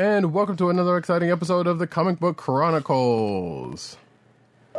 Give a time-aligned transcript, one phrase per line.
[0.00, 3.98] And welcome to another exciting episode of the Comic Book Chronicles.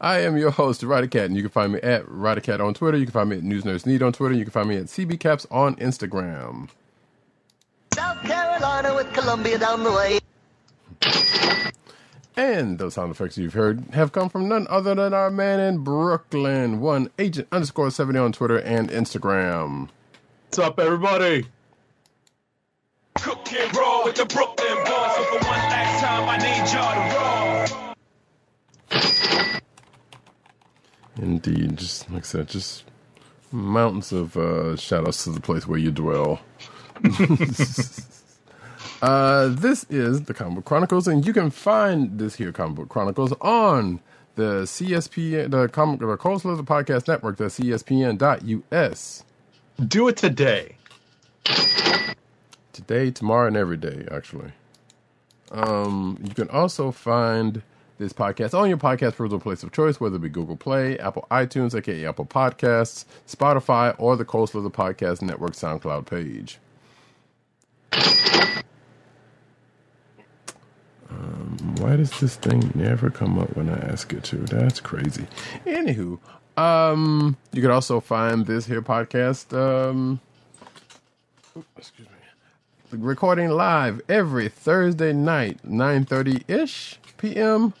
[0.00, 2.06] I am your host, Cat, and you can find me at
[2.42, 2.96] Cat on Twitter.
[2.96, 4.34] You can find me at News Nerds Need on Twitter.
[4.34, 6.70] You can find me at CBCaps on Instagram.
[7.92, 10.18] South Carolina with Columbia down the way.
[12.36, 15.78] And those sound effects you've heard have come from none other than our man in
[15.78, 19.88] Brooklyn, one agent underscore 70 on Twitter and Instagram.
[20.44, 21.46] What's up, everybody?
[23.14, 25.14] Cook and roll with the Brooklyn boys.
[25.16, 27.94] So for one last time, I need y'all to roll.
[31.22, 32.84] Indeed, just like I said, just
[33.50, 36.40] mountains of uh, shout outs to the place where you dwell.
[39.02, 42.88] uh, this is the Comic Book Chronicles, and you can find this here Comic Book
[42.88, 44.00] Chronicles on
[44.36, 49.24] the CSP, the Comic, the Cold Slither Podcast Network, the CSPN.us.
[49.86, 50.76] Do it today.
[52.72, 54.52] today, tomorrow, and every day, actually.
[55.50, 57.62] Um, you can also find
[57.98, 61.26] this podcast on your podcast perusal place of choice, whether it be Google Play, Apple
[61.30, 66.58] iTunes, aka Apple Podcasts, Spotify, or the Coastal of the Podcast Network SoundCloud page.
[71.10, 74.36] Um, why does this thing never come up when I ask it to?
[74.36, 75.26] That's crazy.
[75.64, 76.18] Anywho,
[76.56, 79.56] um, you can also find this here podcast.
[79.56, 80.20] Um,
[81.76, 82.16] excuse me
[82.92, 87.74] recording live every Thursday night, 9.30 ish p.m.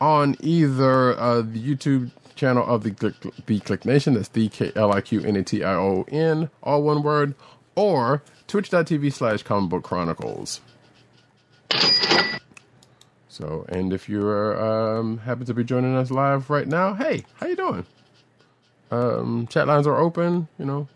[0.00, 3.14] on either uh, the YouTube channel of the Click,
[3.46, 6.50] the Click Nation, that's D K L I Q N A T I O N,
[6.62, 7.34] all one word,
[7.74, 10.60] or twitch.tv slash comic book chronicles.
[13.32, 17.46] So, and if you're um, happen to be joining us live right now, hey, how
[17.46, 17.86] you doing?
[18.90, 20.48] Um, chat lines are open.
[20.58, 20.88] You know,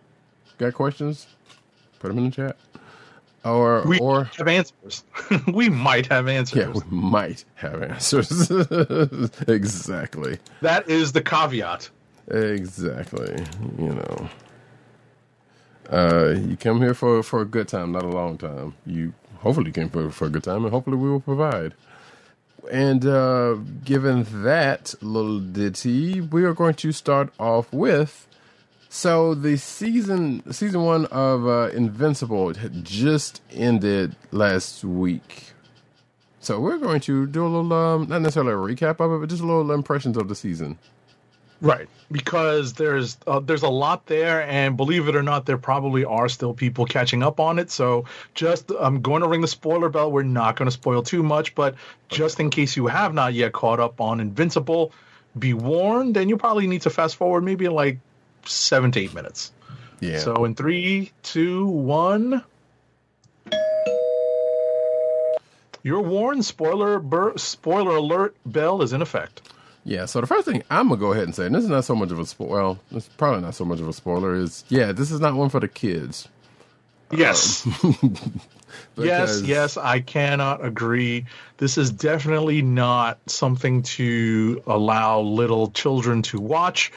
[0.58, 1.28] got questions?
[2.00, 2.56] Put them in the chat
[3.44, 5.04] or We or have answers.
[5.52, 6.66] we might have answers.
[6.66, 8.50] yeah, we might have answers.
[9.48, 11.90] exactly, That is the caveat.
[12.28, 13.44] exactly.
[13.78, 14.30] You know,
[15.90, 18.74] uh, you come here for for a good time, not a long time.
[18.86, 21.74] You hopefully came for for a good time, and hopefully we will provide.
[22.70, 23.54] And uh,
[23.84, 28.26] given that little ditty, we are going to start off with.
[28.88, 35.52] So the season season one of uh, Invincible just ended last week.
[36.40, 39.28] So we're going to do a little, um, not necessarily a recap of it, but
[39.28, 40.78] just a little impressions of the season.
[41.60, 41.88] Right.
[42.10, 46.28] Because there's uh, there's a lot there, and believe it or not, there probably are
[46.28, 47.70] still people catching up on it.
[47.70, 50.12] So just I'm going to ring the spoiler bell.
[50.12, 51.74] We're not going to spoil too much, but
[52.08, 54.92] just in case you have not yet caught up on Invincible,
[55.38, 57.98] be warned, and you probably need to fast forward maybe like
[58.44, 59.52] seven to eight minutes.
[60.00, 60.18] Yeah.
[60.18, 62.44] So in three, two, one.
[65.82, 66.44] You're warned.
[66.44, 69.42] Spoiler bur- spoiler alert bell is in effect.
[69.86, 71.84] Yeah, so the first thing I'm gonna go ahead and say, and this is not
[71.84, 72.50] so much of a spoiler.
[72.60, 74.34] Well, it's probably not so much of a spoiler.
[74.34, 76.26] Is yeah, this is not one for the kids.
[77.12, 77.64] Yes.
[78.96, 81.26] yes, yes, I cannot agree.
[81.58, 86.90] This is definitely not something to allow little children to watch.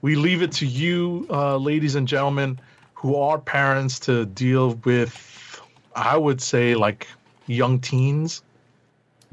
[0.00, 2.60] We leave it to you, uh, ladies and gentlemen,
[2.94, 5.60] who are parents, to deal with,
[5.96, 7.08] I would say, like
[7.48, 8.42] young teens.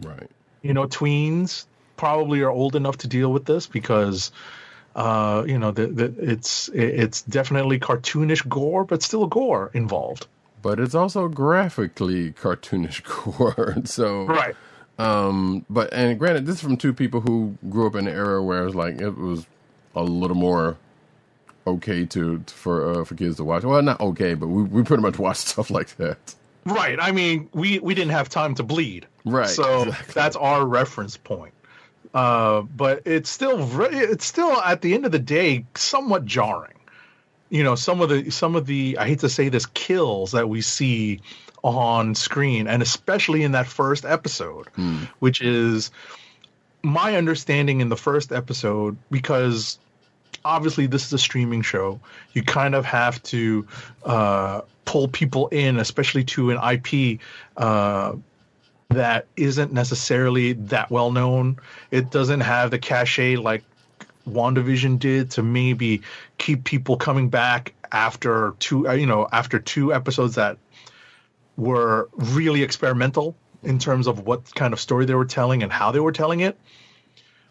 [0.02, 0.30] Right.
[0.64, 1.66] you know, tweens
[1.98, 4.32] probably are old enough to deal with this because,
[4.96, 10.28] uh, you know, the, the, it's it's definitely cartoonish gore, but still gore involved.
[10.62, 13.04] But it's also graphically cartoonish
[13.38, 13.76] gore.
[13.86, 14.56] so right.
[15.00, 18.42] Um, but and granted, this is from two people who grew up in an era
[18.42, 19.46] where it's like it was
[19.96, 20.78] a little more
[21.68, 23.64] okay to for uh, for kids to watch.
[23.64, 26.36] Well, not okay, but we we pretty much watched stuff like that.
[26.66, 26.98] Right.
[27.00, 29.08] I mean, we we didn't have time to bleed.
[29.24, 30.14] Right, So exactly.
[30.14, 31.54] that's our reference point.
[32.14, 36.74] Uh, but it's still re- it's still at the end of the day somewhat jarring.
[37.50, 40.50] You know, some of the some of the I hate to say this kills that
[40.50, 41.22] we see
[41.64, 44.68] on screen, and especially in that first episode,
[45.20, 45.92] which is
[46.84, 49.80] my understanding in the first episode because
[50.46, 52.00] obviously this is a streaming show
[52.34, 53.68] you kind of have to
[54.06, 57.20] uh, pull people in especially to an ip
[57.58, 58.14] uh,
[58.90, 61.58] that isn't necessarily that well known.
[61.92, 63.64] It doesn't have the cachet like
[64.28, 66.02] wandavision did to maybe
[66.38, 70.58] keep people coming back after two uh, you know after two episodes that
[71.56, 75.92] were really experimental in terms of what kind of story they were telling and how
[75.92, 76.58] they were telling it.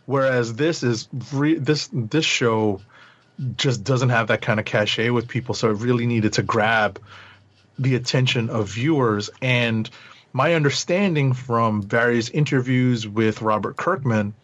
[0.06, 2.81] Whereas this is re- this this show
[3.56, 7.00] just doesn't have that kind of cachet with people so it really needed to grab
[7.79, 9.29] the attention of viewers.
[9.43, 9.91] And
[10.37, 14.35] my understanding from various interviews with Robert Kirkman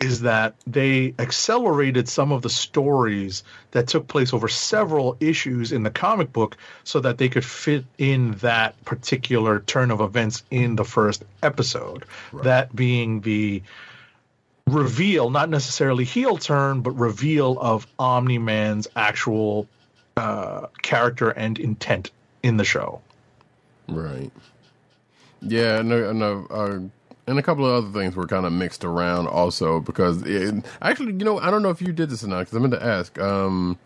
[0.00, 3.42] is that they accelerated some of the stories
[3.72, 7.84] that took place over several issues in the comic book so that they could fit
[7.98, 12.04] in that particular turn of events in the first episode.
[12.32, 13.64] That being the
[14.68, 19.66] reveal, not necessarily heel turn, but reveal of Omni Man's actual
[20.16, 22.12] uh, character and intent
[22.44, 23.00] in the show.
[23.88, 24.30] Right.
[25.42, 26.80] Yeah, uh, and, uh, uh,
[27.26, 31.12] and a couple of other things were kind of mixed around also because it, actually,
[31.12, 32.84] you know, I don't know if you did this or not because I meant to
[32.84, 33.18] ask.
[33.18, 33.78] Um,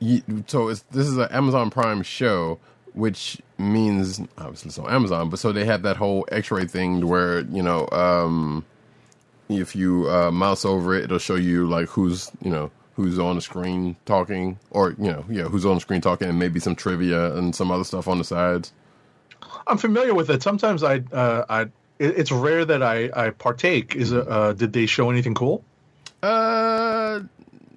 [0.00, 2.58] you, so it's, this is an Amazon Prime show,
[2.94, 7.40] which means obviously it's on Amazon, but so they have that whole X-ray thing where
[7.40, 8.64] you know, um,
[9.48, 13.36] if you uh, mouse over it, it'll show you like who's you know who's on
[13.36, 16.76] the screen talking, or you know, yeah, who's on the screen talking, and maybe some
[16.76, 18.72] trivia and some other stuff on the sides.
[19.66, 20.42] I'm familiar with it.
[20.42, 21.66] Sometimes I, uh, I,
[21.98, 23.96] it's rare that I, I partake.
[23.96, 25.64] Is uh, did they show anything cool?
[26.22, 27.20] Uh,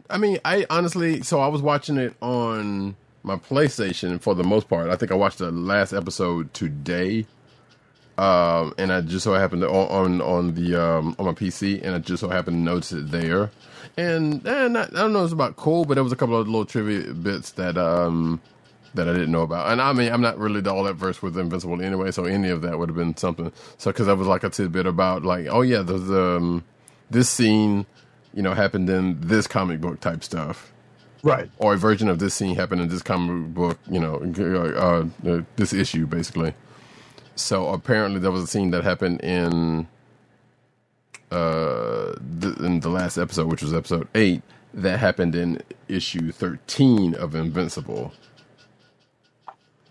[0.10, 4.68] I mean, I honestly, so I was watching it on my PlayStation for the most
[4.68, 4.90] part.
[4.90, 7.26] I think I watched the last episode today.
[8.18, 11.82] Um, and I just so happened to on on, on the um on my PC,
[11.82, 13.50] and I just so happened to notice it there.
[13.96, 16.46] And and I, I don't know, it's about cool, but there was a couple of
[16.46, 18.42] little trivia bits that um
[18.94, 19.72] that I didn't know about.
[19.72, 22.62] And I mean, I'm not really all that versed with Invincible anyway, so any of
[22.64, 23.52] that would have been something.
[23.78, 26.64] So because I was like a tidbit about like, oh yeah, there's um
[27.10, 27.86] this scene,
[28.34, 30.72] you know, happened in this comic book type stuff
[31.24, 31.50] Right.
[31.58, 34.16] or a version of this scene happened in this comic book, you know,
[34.78, 36.54] uh, uh, this issue basically.
[37.36, 39.88] So apparently there was a scene that happened in
[41.32, 44.42] uh th- in the last episode, which was episode eight,
[44.74, 48.14] that happened in issue thirteen of Invincible.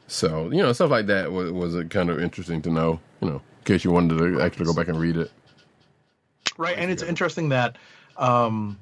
[0.09, 3.37] So you know stuff like that was was kind of interesting to know, you know,
[3.37, 5.31] in case you wanted to actually go back and read it.
[6.57, 7.77] Right, and it's interesting that
[8.17, 8.79] um,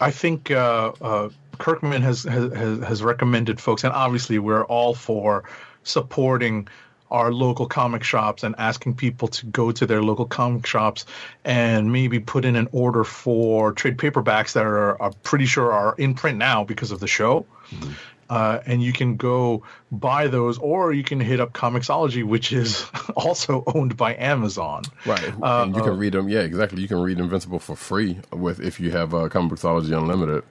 [0.00, 1.28] I think uh, uh,
[1.58, 5.44] Kirkman has, has has has recommended folks, and obviously we're all for
[5.82, 6.68] supporting
[7.10, 11.04] our local comic shops and asking people to go to their local comic shops
[11.44, 15.94] and maybe put in an order for trade paperbacks that are, are pretty sure are
[15.98, 17.46] in print now because of the show.
[18.30, 19.62] Uh, and you can go
[19.92, 22.86] buy those, or you can hit up Comixology, which is
[23.16, 24.82] also owned by Amazon.
[25.06, 26.28] Right, and you can read them.
[26.28, 26.82] Yeah, exactly.
[26.82, 30.44] You can read Invincible for free with if you have uh, Comixology Unlimited.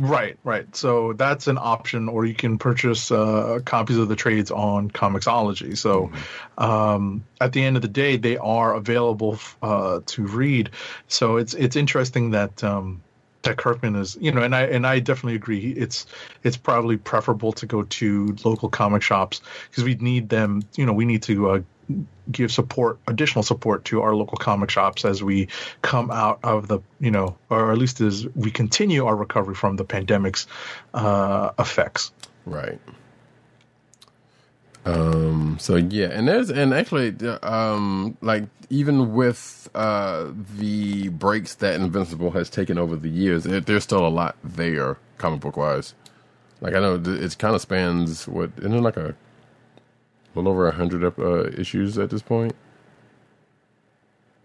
[0.00, 0.74] Right, right.
[0.74, 5.76] So that's an option, or you can purchase uh, copies of the trades on Comixology.
[5.76, 6.10] So
[6.58, 10.70] um, at the end of the day, they are available uh, to read.
[11.06, 13.02] So it's it's interesting that um,
[13.44, 15.72] that Kirkman is, you know, and I and I definitely agree.
[15.72, 16.06] It's
[16.42, 20.62] it's probably preferable to go to local comic shops because we need them.
[20.76, 21.50] You know, we need to.
[21.50, 21.60] Uh,
[22.32, 25.46] give support additional support to our local comic shops as we
[25.82, 29.76] come out of the you know or at least as we continue our recovery from
[29.76, 30.46] the pandemic's
[30.94, 32.10] uh, effects
[32.46, 32.78] Right.
[34.84, 35.58] Um.
[35.60, 42.32] So yeah, and there's and actually, um, like even with uh the breaks that Invincible
[42.32, 45.94] has taken over the years, there, there's still a lot there, comic book wise.
[46.60, 49.14] Like I know it kind of spans what isn't it like a
[50.34, 52.54] little over a hundred uh, issues at this point.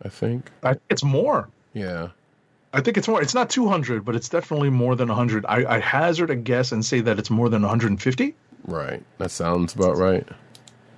[0.03, 0.51] I think.
[0.63, 2.09] I, it's more Yeah.
[2.73, 5.79] i think it's more it's not 200 but it's definitely more than 100 I, I
[5.79, 8.35] hazard a guess and say that it's more than 150
[8.65, 9.03] Right.
[9.17, 10.27] That sounds about right.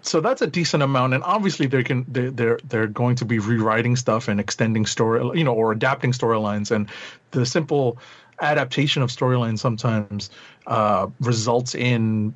[0.02, 3.40] so that's a decent amount and obviously they can they, they're they're going to be
[3.40, 6.90] rewriting stuff and extending story you know or adapting storylines and
[7.32, 7.98] the simple
[8.42, 10.32] adaptation of storylines sometimes
[10.68, 12.34] uh, results in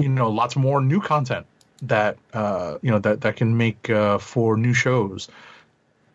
[0.00, 1.46] you know lots more new content
[1.82, 5.28] that uh, you know that that can make uh, for new shows.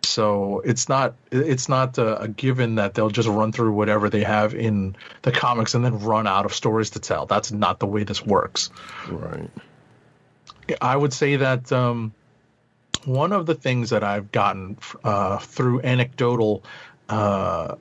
[0.04, 4.24] So it's not it's not a, a given that they'll just run through whatever they
[4.24, 7.26] have in the comics and then run out of stories to tell.
[7.26, 8.70] That's not the way this works.
[9.10, 9.50] Right.
[10.82, 12.14] I would say that um,
[13.06, 16.64] one of the things that I've gotten uh, through anecdotal
[17.08, 17.76] uh,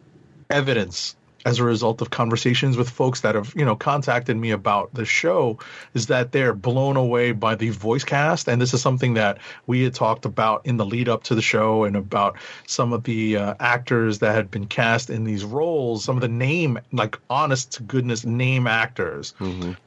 [0.51, 4.93] evidence as a result of conversations with folks that have you know contacted me about
[4.93, 5.59] the show
[5.95, 8.49] is that they're blown away by the voice cast.
[8.49, 11.43] And this is something that we had talked about in the lead up to the
[11.43, 16.05] show and about some of the uh, actors that had been cast in these roles
[16.05, 19.35] some of the name like honest to goodness name actors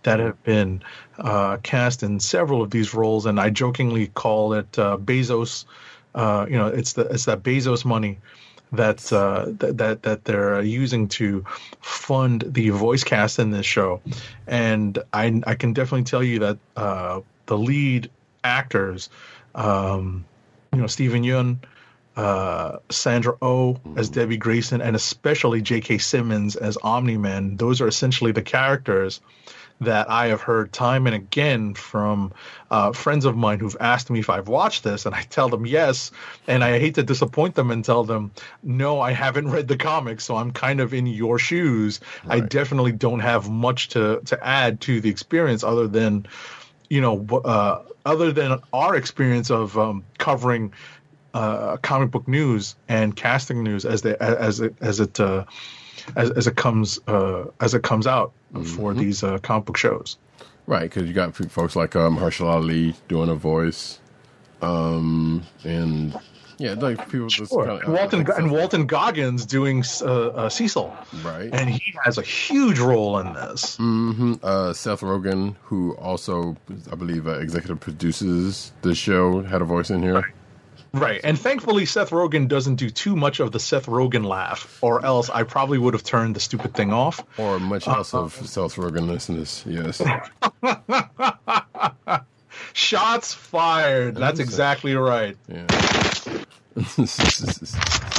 [0.03, 0.81] that have been
[1.17, 3.25] uh, cast in several of these roles.
[3.25, 5.65] And i jokingly call it uh, bezos
[6.15, 8.20] uh, you know it's the it's that bezos money
[8.72, 11.46] that uh, that that that they're using to
[11.82, 14.01] fund the voice cast in this show,
[14.48, 18.10] and I I can definitely tell you that uh, the lead
[18.44, 19.10] actors,
[19.56, 20.25] um,
[20.74, 21.58] you know Steven Yeun,
[22.16, 25.98] uh, Sandra Oh as Debbie Grayson, and especially J.K.
[25.98, 27.58] Simmons as Omni Man.
[27.58, 29.22] Those are essentially the characters
[29.82, 32.32] that I have heard time and again from
[32.70, 35.66] uh, friends of mine who've asked me if I've watched this, and I tell them
[35.66, 36.12] yes,
[36.48, 38.32] and I hate to disappoint them and tell them
[38.64, 42.00] no, I haven't read the comics, so I'm kind of in your shoes.
[42.28, 46.28] I definitely don't have much to to add to the experience other than
[46.90, 50.74] you know uh, other than our experience of um, covering
[51.34, 55.44] uh, comic book news and casting news as they as it as it uh,
[56.16, 58.34] as, as it comes uh, as it comes out
[58.75, 60.17] for these uh, comic book shows.
[60.67, 64.00] Right, because you got folks like um, Mahershala Ali doing a voice,
[64.62, 66.17] um, and
[66.60, 67.65] yeah, like people just Sure.
[67.65, 71.50] kinda, And Walton and Walton Goggins doing uh, uh, Cecil, Right.
[71.51, 73.77] And he has a huge role in this.
[73.77, 76.55] hmm Uh, Seth Rogen, who also
[76.91, 80.13] I believe uh, executive produces the show, had a voice in here.
[80.15, 80.25] Right.
[81.24, 85.30] And thankfully, Seth Rogen doesn't do too much of the Seth Rogen laugh, or else
[85.30, 87.22] I probably would have turned the stupid thing off.
[87.38, 89.38] Or much uh, else of uh, Seth Rogen in.
[89.66, 90.02] Yes.
[92.74, 94.16] Shots fired.
[94.16, 95.38] That's exactly right.
[95.48, 95.68] Yeah.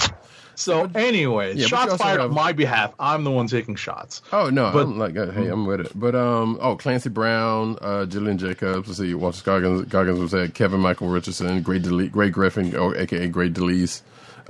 [0.63, 2.93] So, anyways, Yeah, shots fired have- on my behalf.
[2.99, 4.23] I'm the one taking shots.
[4.33, 5.93] Oh no, But- I'm like, uh, hey, I'm with it.
[5.95, 10.49] But um, oh, Clancy Brown, uh, Gillian Jacobs, let's see, Walter Goggins, Goggins was there,
[10.49, 14.03] Kevin Michael Richardson, Great Dele- Grey Griffin, or AKA Grey DeLisle.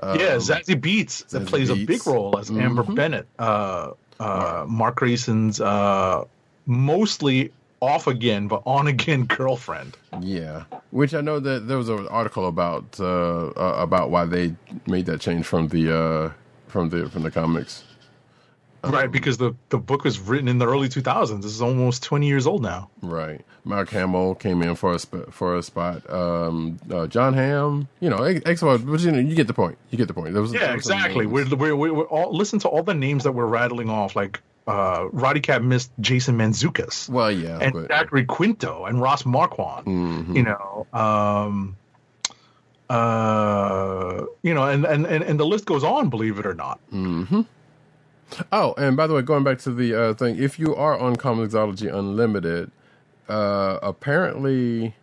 [0.02, 3.26] yeah, Zazie Beetz that Um, Zazie plays a big role as Amber Bennett.
[3.38, 3.90] Uh,
[4.20, 6.24] uh, Mark Grayson's uh,
[6.66, 9.96] mostly off again, but on again girlfriend.
[10.20, 14.54] Yeah, which I know that there was an article about uh, uh, about why they
[14.86, 16.30] made that change from the uh,
[16.68, 17.84] from the from the comics.
[18.84, 21.40] right, because the, the book was written in the early 2000s.
[21.42, 22.90] This is almost 20 years old now.
[23.00, 23.40] Right.
[23.64, 26.08] Mark Hamill came in for a sp- for a spot.
[26.10, 29.78] Um, uh, John Hamm, you know, ex- but you know, you get the point.
[29.90, 30.32] You get the point.
[30.32, 31.26] There was, Yeah, there was exactly.
[31.26, 34.16] We're, we're, we're all listen to all the names that we're rattling off.
[34.16, 39.24] Like uh, Roddy Cat missed Jason Mantzoukas well, yeah, and but Zachary Quinto and Ross
[39.26, 39.86] Marquand.
[39.86, 40.36] Mhm.
[40.36, 41.76] You know, um,
[42.90, 46.10] uh, you know, and, and and and the list goes on.
[46.10, 46.78] Believe it or not.
[46.92, 47.42] Mm-hmm.
[48.50, 51.16] Oh, and by the way, going back to the uh, thing, if you are on
[51.16, 52.70] Comixology Unlimited,
[53.28, 54.94] uh, apparently,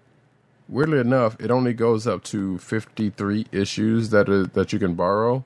[0.68, 4.94] weirdly enough, it only goes up to fifty three issues that are, that you can
[4.96, 5.44] borrow,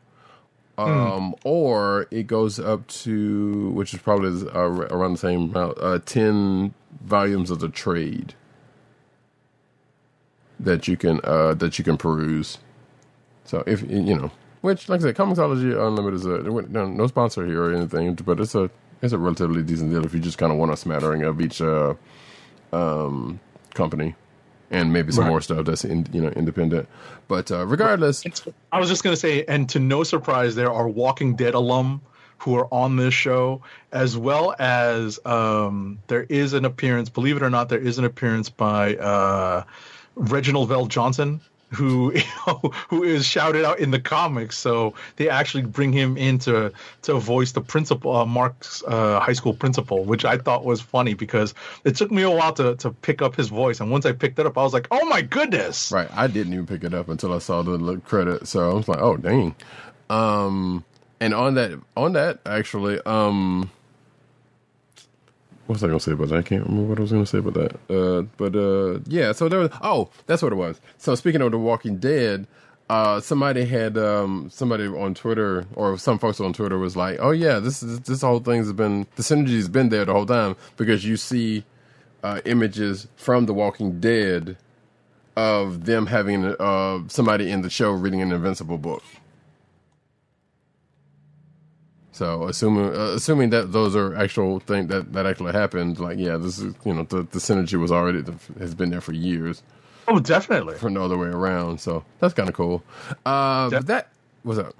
[0.77, 6.00] um, or it goes up to which is probably uh, around the same amount, uh,
[6.06, 8.34] ten volumes of the trade
[10.60, 12.58] that you can uh, that you can peruse.
[13.46, 17.46] So if you know, which like I said, Comixology Unlimited is a no, no sponsor
[17.46, 18.70] here or anything, but it's a
[19.01, 21.62] it's a relatively decent deal if you just kind of want a smattering of each
[21.62, 21.94] uh,
[22.72, 23.39] um,
[23.74, 24.15] company
[24.74, 25.30] and maybe some Right.
[25.30, 26.88] more stuff that's in, you know independent.
[27.27, 28.24] But uh, regardless,
[28.72, 32.01] I was just gonna say, and to no surprise, there are Walking Dead alum
[32.39, 33.62] who are on this show,
[33.94, 37.08] as well as um, there is an appearance.
[37.08, 39.63] Believe it or not, there is an appearance by uh,
[40.15, 41.39] Reginald VelJohnson.
[41.75, 44.58] Who you know, who is shouted out in the comics?
[44.58, 46.72] So they actually bring him in to
[47.03, 51.13] to voice the principal, uh, Mark's uh, high school principal, which I thought was funny
[51.13, 51.53] because
[51.84, 54.39] it took me a while to to pick up his voice, and once I picked
[54.39, 57.10] it up, I was like, "Oh my goodness!" right, I didn't even pick it up
[57.10, 59.56] until I saw the credit, so I was like, oh dang.
[60.10, 60.84] Um,
[61.20, 63.72] and on that on that actually, um,
[65.65, 66.39] what was I gonna say about that?
[66.39, 67.75] I can't remember what I was gonna say about that.
[67.89, 69.32] Uh, but uh, yeah.
[69.32, 69.70] So there was.
[69.82, 70.79] Oh, that's what it was.
[70.98, 72.48] So speaking of The Walking Dead,
[72.89, 77.32] uh, somebody had um, somebody on Twitter or some folks on Twitter was like, "Oh
[77.32, 81.05] yeah, this is this whole thing's been the synergy's been there the whole time because
[81.05, 81.63] you see
[82.24, 84.58] uh, images from The Walking Dead
[85.36, 89.03] of them having uh, somebody in the show reading an Invincible book.
[92.13, 96.38] So assuming uh, assuming that those are actual thing that that actually happened, like yeah,
[96.38, 98.24] this is you know the the synergy was already
[98.60, 99.62] has been there for years
[100.08, 100.75] Oh, definitely.
[100.75, 101.79] From no other way around.
[101.79, 102.84] So that's kind of cool.
[103.25, 104.10] Uh, but that
[104.43, 104.75] was up.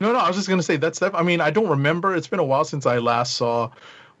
[0.00, 1.00] No, no, I was just gonna say that's.
[1.00, 2.14] Def- I mean, I don't remember.
[2.16, 3.70] It's been a while since I last saw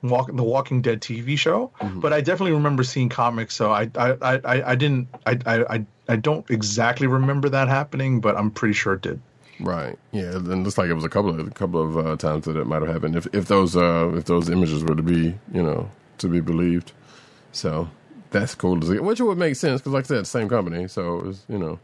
[0.02, 3.54] Walk, the Walking Dead TV show, but I definitely remember seeing comics.
[3.54, 5.08] So I, I, I, I- didn't.
[5.26, 9.20] I, I, I, I don't exactly remember that happening, but I'm pretty sure it did.
[9.60, 9.98] Right.
[10.12, 10.36] Yeah.
[10.36, 12.56] And it looks like it was a couple of a couple of uh, times that
[12.56, 15.62] it might have happened if if those uh, if those images were to be you
[15.62, 16.92] know to be believed.
[17.52, 17.88] So
[18.30, 18.98] that's cool to see.
[18.98, 20.86] Which would make sense because, like I said, same company.
[20.88, 21.78] So it was, you know,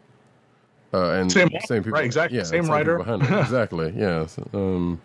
[0.93, 2.39] uh, and Same- people, right, exactly.
[2.39, 2.99] Yeah, Same people writer.
[2.99, 3.31] behind it.
[3.41, 3.93] exactly.
[3.97, 4.27] Yeah.
[4.27, 5.01] So, um,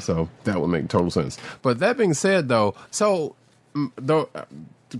[0.00, 1.36] so that would make total sense.
[1.62, 3.34] But that being said, though, so
[3.96, 4.28] though.
[4.34, 4.44] uh,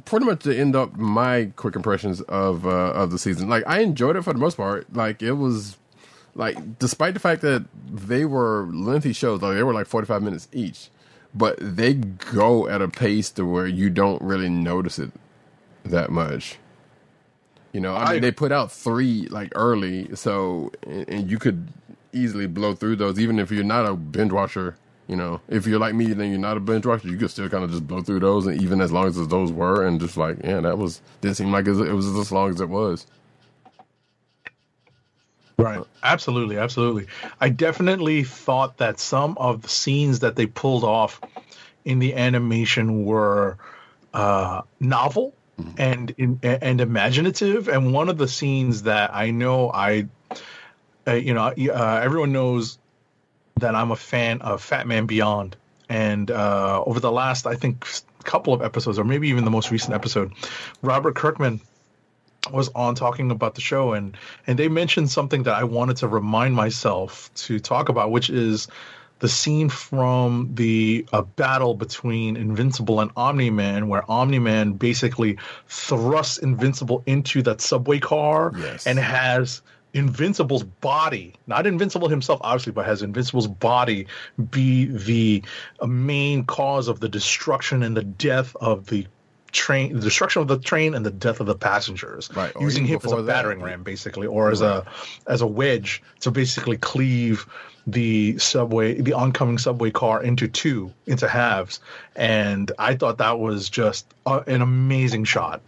[0.05, 3.49] Pretty much to end up my quick impressions of uh, of the season.
[3.49, 4.93] Like I enjoyed it for the most part.
[4.93, 5.77] Like it was
[6.37, 10.23] like despite the fact that they were lengthy shows, like they were like forty five
[10.23, 10.89] minutes each,
[11.35, 15.11] but they go at a pace to where you don't really notice it
[15.85, 16.59] that much.
[17.73, 21.39] You know, I mean, I- they put out three like early, so and, and you
[21.39, 21.69] could
[22.13, 24.77] easily blow through those, even if you're not a binge watcher.
[25.09, 27.07] You know, if you're like me, then you're not a binge watcher.
[27.09, 29.53] You could still kind of just blow through those, and even as long as those
[29.53, 32.61] were, and just like, yeah, that was didn't seem like it was as long as
[32.61, 33.07] it was.
[35.59, 35.83] Right.
[36.03, 36.59] Absolutely.
[36.59, 37.07] Absolutely.
[37.41, 41.21] I definitely thought that some of the scenes that they pulled off
[41.85, 43.57] in the animation were
[44.13, 45.35] uh, novel
[45.79, 47.69] and in, and imaginative.
[47.69, 50.09] And one of the scenes that I know I,
[51.07, 52.79] uh, you know, uh, everyone knows
[53.59, 55.57] that I'm a fan of Fatman Beyond.
[55.89, 57.87] And uh, over the last, I think,
[58.25, 60.33] couple of episodes, or maybe even the most recent episode,
[60.83, 61.61] Robert Kirkman
[62.53, 66.09] was on talking about the show and and they mentioned something that I wanted to
[66.09, 68.69] remind myself to talk about which is
[69.19, 77.03] the scene from the uh, battle between Invincible and Omni-Man where Omni-Man basically thrusts Invincible
[77.07, 78.87] into that subway car Yes.
[78.87, 79.63] and has
[79.95, 84.07] Invincible's body, not Invincible himself, obviously, but has Invincible's body
[84.51, 85.43] be the
[85.87, 89.07] main cause of the destruction and the death of the
[89.57, 92.31] train, the destruction of the train and the death of the passengers.
[92.35, 93.27] Right, or Using him as a that.
[93.27, 94.85] battering ram, basically, or as a
[95.27, 97.47] as a wedge to basically cleave
[97.87, 101.81] the subway, the oncoming subway car into two, into halves.
[102.17, 105.63] And I thought that was just an amazing shot.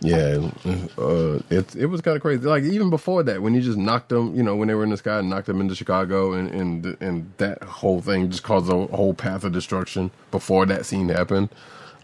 [0.00, 0.50] Yeah,
[0.98, 2.42] uh, it it was kind of crazy.
[2.42, 4.90] Like even before that, when you just knocked them, you know, when they were in
[4.90, 8.68] the sky and knocked them into Chicago, and and and that whole thing just caused
[8.72, 11.50] a whole path of destruction before that scene happened.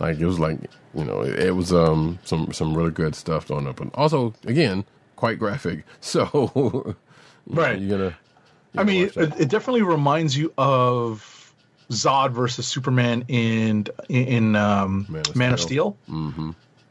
[0.00, 0.58] Like it was like
[0.94, 4.34] you know, it, it was um some some really good stuff thrown up, and also
[4.46, 4.84] again
[5.16, 5.84] quite graphic.
[6.00, 6.96] So
[7.46, 7.78] Right.
[7.80, 8.18] you're gonna.
[8.76, 11.54] I mean, it, it definitely reminds you of
[11.90, 15.96] Zod versus Superman in in um, Man Man, of Steel.
[16.06, 16.16] Steel.
[16.16, 16.50] Mm-hmm.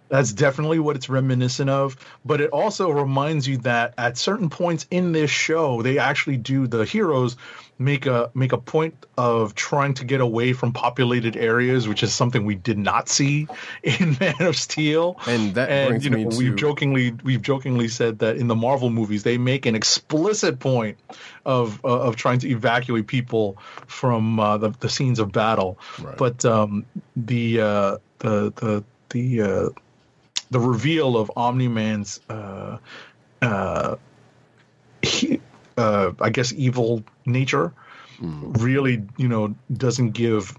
[0.09, 1.97] That's definitely what it's reminiscent of.
[2.25, 6.67] But it also reminds you that at certain points in this show, they actually do
[6.67, 7.35] the heroes
[7.79, 12.13] make a make a point of trying to get away from populated areas, which is
[12.13, 13.47] something we did not see
[13.83, 15.19] in Man of Steel.
[15.27, 18.47] And that and brings you know me we've to- jokingly we've jokingly said that in
[18.47, 20.97] the Marvel movies they make an explicit point
[21.45, 25.79] of uh, of trying to evacuate people from uh, the the scenes of battle.
[26.01, 26.17] Right.
[26.17, 29.69] But um, the uh, the the the uh,
[30.49, 32.77] the reveal of Omni Man's uh,
[33.41, 33.95] uh,
[35.01, 35.41] he,
[35.77, 37.73] uh, I guess evil nature
[38.19, 40.57] really you know doesn't give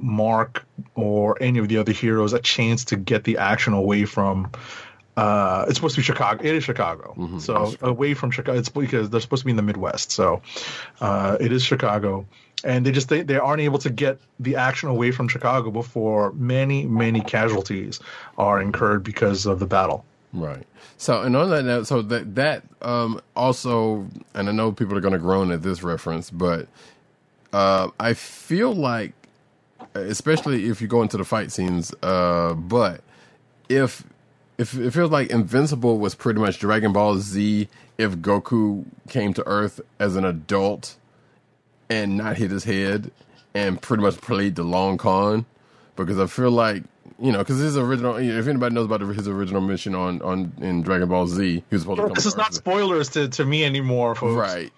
[0.00, 4.50] Mark or any of the other heroes a chance to get the action away from.
[5.18, 6.44] Uh, it's supposed to be Chicago.
[6.44, 8.56] It is Chicago, so away from Chicago.
[8.56, 10.40] It's because they're supposed to be in the Midwest, so
[11.00, 12.24] uh, it is Chicago,
[12.62, 16.30] and they just they, they aren't able to get the action away from Chicago before
[16.34, 17.98] many many casualties
[18.38, 20.04] are incurred because of the battle.
[20.32, 20.64] Right.
[20.98, 25.00] So, and on that note, so that that um, also, and I know people are
[25.00, 26.68] going to groan at this reference, but
[27.52, 29.14] uh, I feel like,
[29.94, 33.00] especially if you go into the fight scenes, uh, but
[33.68, 34.04] if
[34.58, 39.46] if it feels like Invincible was pretty much Dragon Ball Z if Goku came to
[39.46, 40.96] Earth as an adult
[41.88, 43.10] and not hit his head
[43.54, 45.46] and pretty much played the long con
[45.96, 46.82] because I feel like
[47.20, 50.82] you know because his original if anybody knows about his original mission on on in
[50.82, 52.54] Dragon Ball Z he was supposed to come This is not Earth.
[52.54, 54.34] spoilers to, to me anymore, folks.
[54.36, 54.72] Right.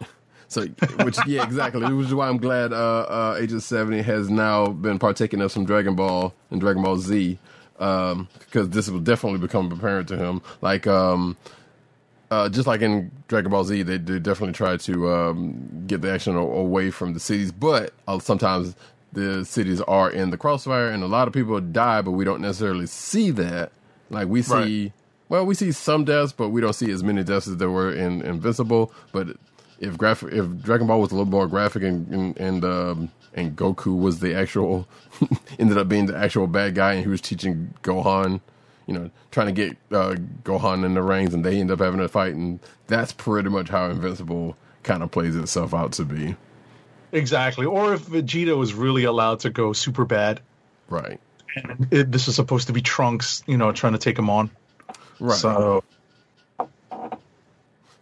[0.49, 0.63] So,
[1.05, 1.93] which yeah, exactly.
[1.93, 5.65] Which is why I'm glad uh, uh, Agent Seventy has now been partaking of some
[5.65, 7.39] Dragon Ball and Dragon Ball Z.
[7.81, 10.43] because this will definitely become apparent to him.
[10.61, 11.37] Like, um,
[12.31, 16.13] uh, just like in Dragon Ball Z, they, they definitely try to um, get the
[16.13, 18.77] action away from the cities, but uh, sometimes
[19.13, 22.41] the cities are in the crossfire, and a lot of people die, but we don't
[22.41, 23.73] necessarily see that.
[24.11, 24.93] Like we see,
[25.29, 27.93] well, we see some deaths, but we don't see as many deaths as there were
[27.93, 28.93] in Invincible.
[29.13, 29.37] But
[29.81, 33.57] if graph if Dragon Ball was a little more graphic and and and, um, and
[33.57, 34.89] Goku was the actual
[35.59, 38.41] ended up being the actual bad guy, and he was teaching Gohan,
[38.87, 42.01] you know, trying to get uh, Gohan in the rings, and they end up having
[42.01, 46.37] a fight, and that's pretty much how Invincible kind of plays itself out to be.
[47.13, 47.67] Exactly.
[47.67, 50.41] Or if Vegeta was really allowed to go super bad,
[50.89, 51.21] Right.
[51.57, 54.51] and it, this is supposed to be Trunks, you know, trying to take him on.
[55.19, 55.37] Right.
[55.37, 55.85] So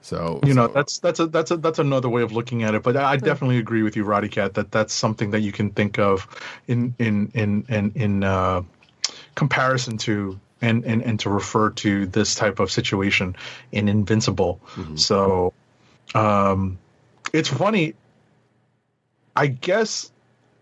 [0.09, 2.75] So you know so- that's that's a that's a that's another way of looking at
[2.75, 2.83] it.
[2.83, 5.99] But I definitely agree with you, Roddy Cat, that that's something that you can think
[5.99, 6.27] of
[6.67, 8.63] in in in in in uh,
[9.35, 13.37] comparison to and, and and to refer to this type of situation
[13.71, 14.61] in Invincible.
[14.95, 15.53] So
[16.15, 16.79] um,
[17.35, 17.95] it's funny.
[19.37, 20.11] I guess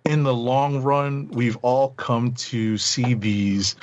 [0.04, 3.76] in the long run, we've all come to see these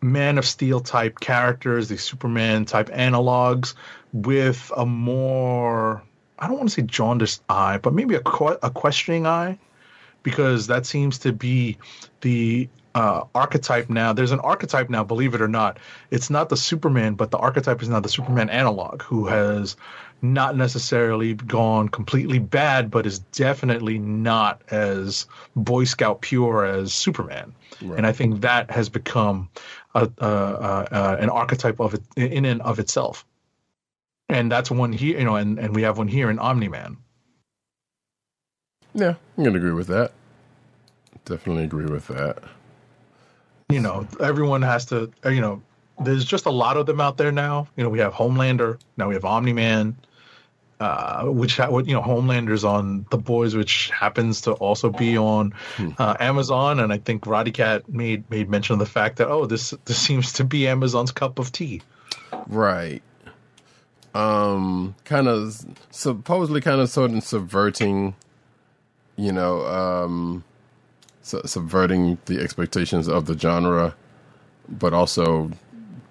[0.00, 3.74] Man of Steel type characters, these Superman type analogs,
[4.12, 6.02] with a more,
[6.38, 9.58] I don't want to say jaundiced eye, but maybe a, que- a questioning eye,
[10.22, 11.78] because that seems to be
[12.20, 14.12] the uh, archetype now.
[14.12, 15.78] There's an archetype now, believe it or not.
[16.10, 19.76] It's not the Superman, but the archetype is now the Superman analog, who has
[20.22, 27.54] not necessarily gone completely bad, but is definitely not as Boy Scout pure as Superman.
[27.98, 29.50] And I think that has become
[29.96, 33.24] a, a, a, a, an archetype of it in and of itself.
[34.28, 36.96] And that's one here, you know, and, and we have one here in Omni Man.
[38.94, 40.12] yeah, I'm gonna agree with that.
[41.24, 42.38] Definitely agree with that.
[43.68, 45.62] you know, everyone has to, uh, you know,
[46.04, 47.68] there's just a lot of them out there now.
[47.76, 49.96] You know, we have Homelander, now we have Omni Man,
[50.80, 55.54] uh, which ha- you know, Homelander's on The Boys, which happens to also be on
[55.98, 59.46] uh, Amazon, and I think Roddy Cat made made mention of the fact that oh,
[59.46, 61.82] this this seems to be Amazon's cup of tea.
[62.46, 63.02] Right.
[64.14, 68.14] Um, kind of supposedly kind of sort of subverting,
[69.16, 70.42] you know, um,
[71.22, 73.94] su- subverting the expectations of the genre,
[74.68, 75.50] but also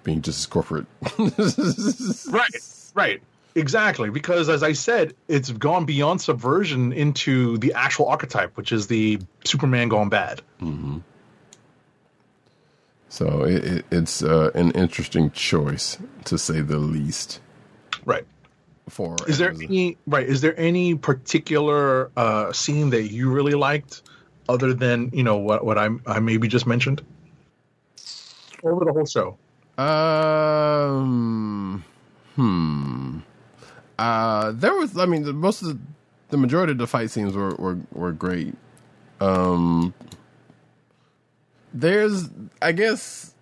[0.04, 0.86] being just as corporate.
[2.28, 2.50] Right,
[2.94, 3.22] right.
[3.56, 8.86] Exactly, because as I said, it's gone beyond subversion into the actual archetype, which is
[8.86, 10.42] the Superman gone bad.
[13.08, 17.40] so it, it, it's uh, an interesting choice to say the least.
[18.04, 18.26] Right.
[18.90, 19.66] For Is there Amazon.
[19.68, 20.26] any right?
[20.26, 24.02] Is there any particular uh, scene that you really liked,
[24.50, 27.02] other than you know what what I I maybe just mentioned?
[28.62, 29.38] Over the whole show.
[29.82, 31.82] Um.
[32.36, 33.20] Hmm.
[33.98, 34.96] Uh, there was.
[34.98, 35.78] I mean, the, most of the,
[36.28, 38.54] the majority of the fight scenes were were, were great.
[39.20, 39.94] Um.
[41.74, 42.30] There's,
[42.62, 43.34] I guess,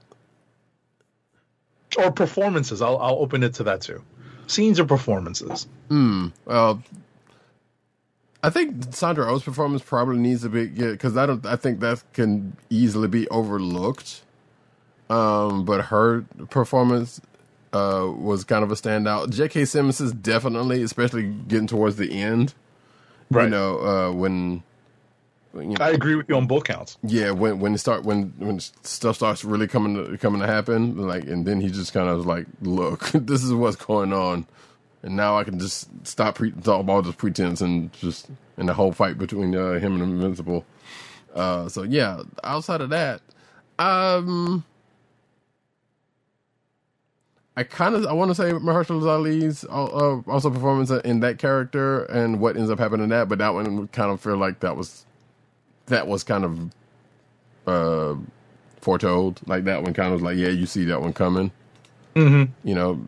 [1.97, 2.83] Or performances.
[2.83, 4.03] I'll I'll open it to that too.
[4.49, 5.69] Scenes or performances.
[5.89, 6.29] Hmm.
[6.45, 6.83] Well,
[8.43, 11.47] I think Sandra Oh's performance probably needs to be because I don't.
[11.47, 14.23] I think that can easily be overlooked.
[15.09, 17.21] Um, but her performance
[17.75, 19.31] uh was kind of a standout.
[19.31, 19.65] J.K.
[19.67, 22.55] Simmons is definitely, especially getting towards the end.
[23.31, 23.45] Right.
[23.45, 24.63] You know, uh, when,
[25.55, 26.99] you know, I agree with you on both counts.
[27.03, 30.97] yeah, when when it start when when stuff starts really coming to, coming to happen,
[30.99, 34.47] like, and then he just kind of was like, "Look, this is what's going on,"
[35.03, 38.69] and now I can just stop pre- talk about all this pretense and just and
[38.69, 40.65] the whole fight between uh, him and Invincible.
[41.35, 43.21] Uh, so yeah, outside of that,
[43.79, 44.65] um.
[47.57, 52.05] I kind of I want to say Mahershala Ali's uh, also performance in that character
[52.07, 54.77] and what ends up happening in that, but that one kind of feel like that
[54.77, 55.07] was
[55.87, 56.71] that was kind of
[57.67, 58.19] uh
[58.81, 59.41] foretold.
[59.47, 61.53] Like that one kind of was like, yeah, you see that one coming.
[62.17, 62.53] Mm-hmm.
[62.69, 63.01] You know,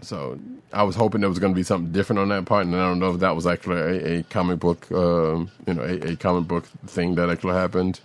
[0.00, 0.38] so
[0.72, 2.86] I was hoping there was going to be something different on that part, and I
[2.88, 6.16] don't know if that was actually a, a comic book, um, you know, a, a
[6.16, 8.00] comic book thing that actually happened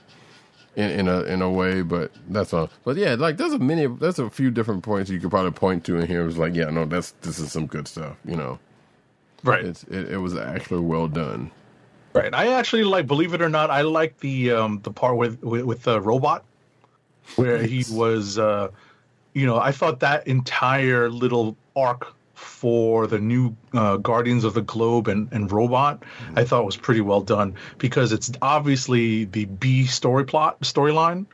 [0.75, 1.81] in, in a in a way.
[1.81, 2.69] But that's all.
[2.83, 5.83] But yeah, like there's a many, there's a few different points you could probably point
[5.85, 6.21] to in here.
[6.21, 8.17] It was like, yeah, no, that's this is some good stuff.
[8.25, 8.59] You know,
[9.43, 9.65] Right.
[9.65, 11.51] it's it, it was actually well done.
[12.13, 12.33] Right.
[12.33, 15.63] I actually like, believe it or not, I like the um the part with with,
[15.63, 16.45] with the robot
[17.35, 18.69] where he was uh
[19.33, 24.61] you know, I thought that entire little arc for the new uh, Guardians of the
[24.61, 26.03] Globe and, and Robot,
[26.35, 31.25] I thought was pretty well done because it's obviously the B story plot storyline,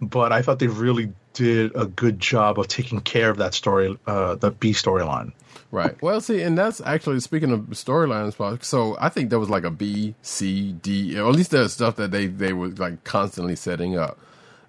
[0.00, 3.98] but I thought they really did a good job of taking care of that story,
[4.06, 5.32] uh, the B storyline.
[5.70, 6.00] Right.
[6.00, 8.62] Well, see, and that's actually speaking of storylines.
[8.64, 11.96] So I think there was like a B, C, D, or at least there's stuff
[11.96, 14.18] that they they were like constantly setting up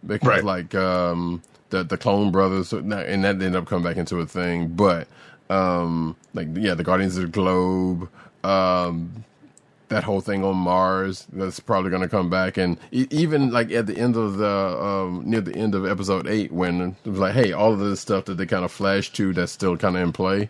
[0.05, 0.43] because Right.
[0.43, 4.69] like um the the clone brothers and that ended up coming back into a thing.
[4.69, 5.07] But
[5.49, 8.09] um like yeah, the Guardians of the Globe,
[8.43, 9.23] um
[9.89, 13.71] that whole thing on Mars that's probably going to come back, and e- even like
[13.71, 17.19] at the end of the um, near the end of episode eight, when it was
[17.19, 19.95] like, hey, all of this stuff that they kind of flashed to that's still kind
[19.95, 20.49] of in play.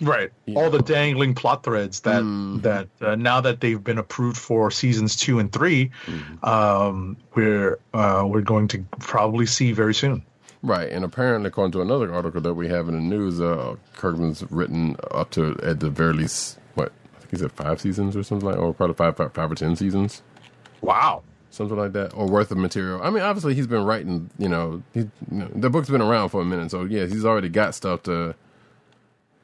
[0.00, 0.32] Right.
[0.56, 2.62] All the dangling plot threads that Mm-hmm.
[2.62, 6.44] that uh, now that they've been approved for seasons two and 3 Mm-hmm.
[6.44, 10.24] um, we're uh, we're going to probably see very soon.
[10.64, 14.44] Right, and apparently, according to another article that we have in the news, uh, Kirkman's
[14.50, 18.24] written up to at the very least what I think he said five seasons or
[18.24, 20.22] something like, or probably five, five, five or ten seasons,
[20.82, 21.24] Wow.
[21.50, 23.02] something like that, or worth of material.
[23.02, 24.30] I mean, obviously, he's been writing.
[24.38, 27.26] You know, he, you know the book's been around for a minute, so yeah, he's
[27.26, 28.34] already got stuff to.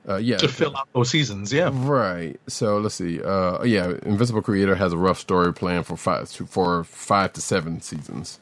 [0.08, 1.70] Uh, yeah, To fill out those seasons, yeah.
[1.72, 2.40] Right.
[2.48, 3.22] So let's see.
[3.22, 7.42] Uh, yeah, Invincible Creator has a rough story plan for five to, for five to
[7.42, 8.40] seven seasons.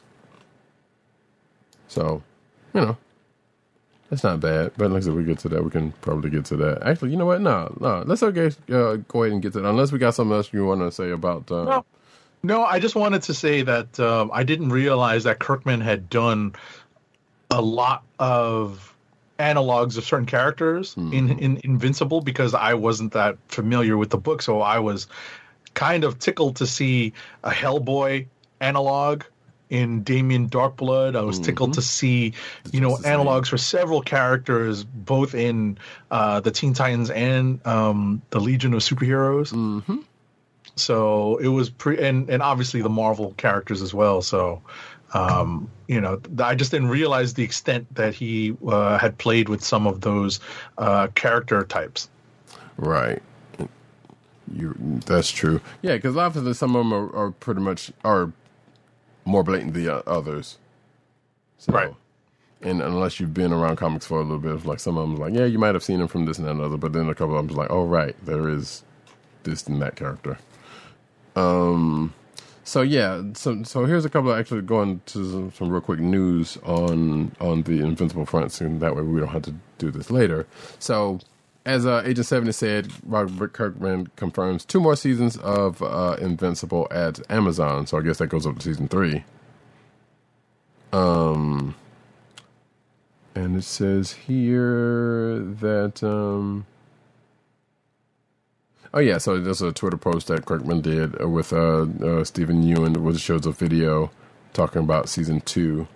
[1.89, 2.23] So,
[2.75, 2.97] you know,
[4.11, 4.73] that's not bad.
[4.77, 5.63] But like I said, we get to that.
[5.63, 6.83] We can probably get to that.
[6.83, 7.41] Actually, you know what?
[7.41, 8.03] No, no.
[8.07, 8.47] Let's okay.
[8.71, 9.69] Uh, go ahead and get to that.
[9.69, 11.51] Unless we got something else you want to say about.
[11.51, 11.85] Uh, No.
[12.43, 16.55] No, I just wanted to say that um, I didn't realize that Kirkman had done
[17.51, 18.95] a lot of
[19.41, 24.43] analogs of certain characters in, in Invincible because I wasn't that familiar with the book.
[24.43, 25.09] So I was
[25.75, 28.27] kind of tickled to see a Hellboy
[28.61, 29.25] analog
[29.71, 31.17] in Damien Darkblood.
[31.17, 32.33] I was tickled to see,
[32.73, 35.79] you know, analogs for several characters, both in
[36.11, 39.53] uh, the Teen Titans and um, the Legion of Superheroes.
[39.53, 39.99] Mm-hmm.
[40.77, 44.23] So it was pre and and obviously the Marvel characters as well.
[44.23, 44.63] So
[45.15, 49.65] um, you know, I just didn't realize the extent that he uh, had played with
[49.65, 50.41] some of those
[50.77, 52.09] uh, character types.
[52.77, 53.23] Right.
[54.53, 54.75] You.
[55.07, 55.61] That's true.
[55.83, 58.33] Yeah, because obviously some of them are, are pretty much are
[59.29, 60.59] more blatant than others.
[61.59, 61.95] So, Right.
[62.63, 65.35] And unless you've been around comics for a little bit, like some of them, like
[65.35, 67.15] yeah, you might have seen them from this and that and other, but then a
[67.15, 68.85] couple of them, like oh right, there is
[69.45, 70.39] this and that character.
[71.37, 72.15] Um.
[72.65, 76.01] So yeah, so so here's a couple of actually going to some, some real quick
[76.01, 80.11] news on on the Invincible fronts, and that way we don't have to do this
[80.11, 80.47] later.
[80.79, 81.21] So,
[81.69, 87.21] as uh, Agent Seventy said, Robert Kirkman confirms two more seasons of uh, Invincible at
[87.31, 87.87] Amazon.
[87.87, 89.25] So I guess that goes up to season three.
[90.95, 91.75] Um,
[93.35, 96.67] and it says here that um.
[98.95, 102.97] Oh yeah, so there's a Twitter post that Kirkman did with uh, uh, Steven Yeun,
[102.97, 104.11] which shows a video
[104.55, 105.87] talking about season two.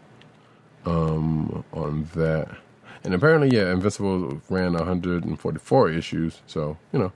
[0.85, 2.59] Um, on that,
[3.05, 7.13] and apparently, yeah, Invincible ran 144 issues, so you know,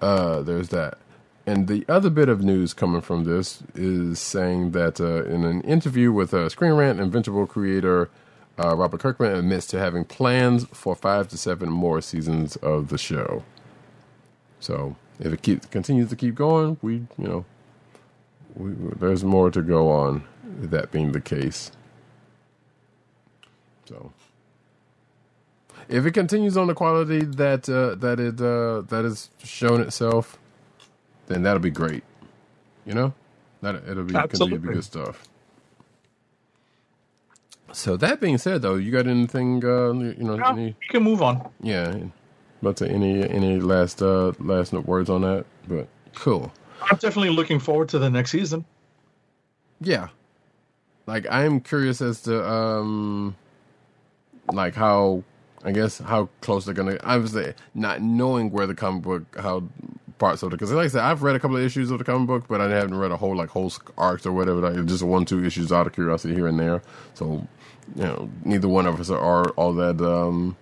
[0.00, 0.98] uh, there's that.
[1.46, 5.62] And the other bit of news coming from this is saying that uh, in an
[5.62, 8.10] interview with uh, Screen Rant, Invincible creator
[8.58, 12.98] uh, Robert Kirkman admits to having plans for five to seven more seasons of the
[12.98, 13.44] show.
[14.60, 17.44] So if it continues to keep going, we you know
[18.54, 20.24] we, there's more to go on.
[20.44, 21.70] That being the case,
[23.84, 24.12] so
[25.88, 30.38] if it continues on the quality that uh, that it uh, that has shown itself,
[31.26, 32.04] then that'll be great.
[32.86, 33.14] You know,
[33.62, 34.58] that it'll be continue to Absolutely.
[34.58, 35.24] be good stuff.
[37.72, 39.64] So that being said, though, you got anything?
[39.64, 41.48] Uh, you know, Now, any, you can move on.
[41.62, 41.96] yeah.
[42.62, 45.44] But to any any last uh last words on that?
[45.68, 46.52] But cool.
[46.82, 48.64] I'm definitely looking forward to the next season.
[49.80, 50.08] Yeah.
[51.06, 53.36] Like I'm curious as to um
[54.52, 55.22] like how
[55.64, 59.64] I guess how close they're gonna obviously not knowing where the comic book how
[60.18, 62.04] parts of it because like I said I've read a couple of issues of the
[62.04, 65.02] comic book but I haven't read a whole like whole arcs or whatever like just
[65.02, 66.82] one two issues out of curiosity here and there
[67.14, 67.46] so
[67.94, 70.56] you know neither one of us are all that um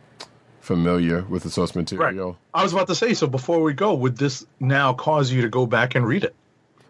[0.61, 4.17] familiar with the source material I was about to say, so before we go, would
[4.17, 6.35] this now cause you to go back and read it?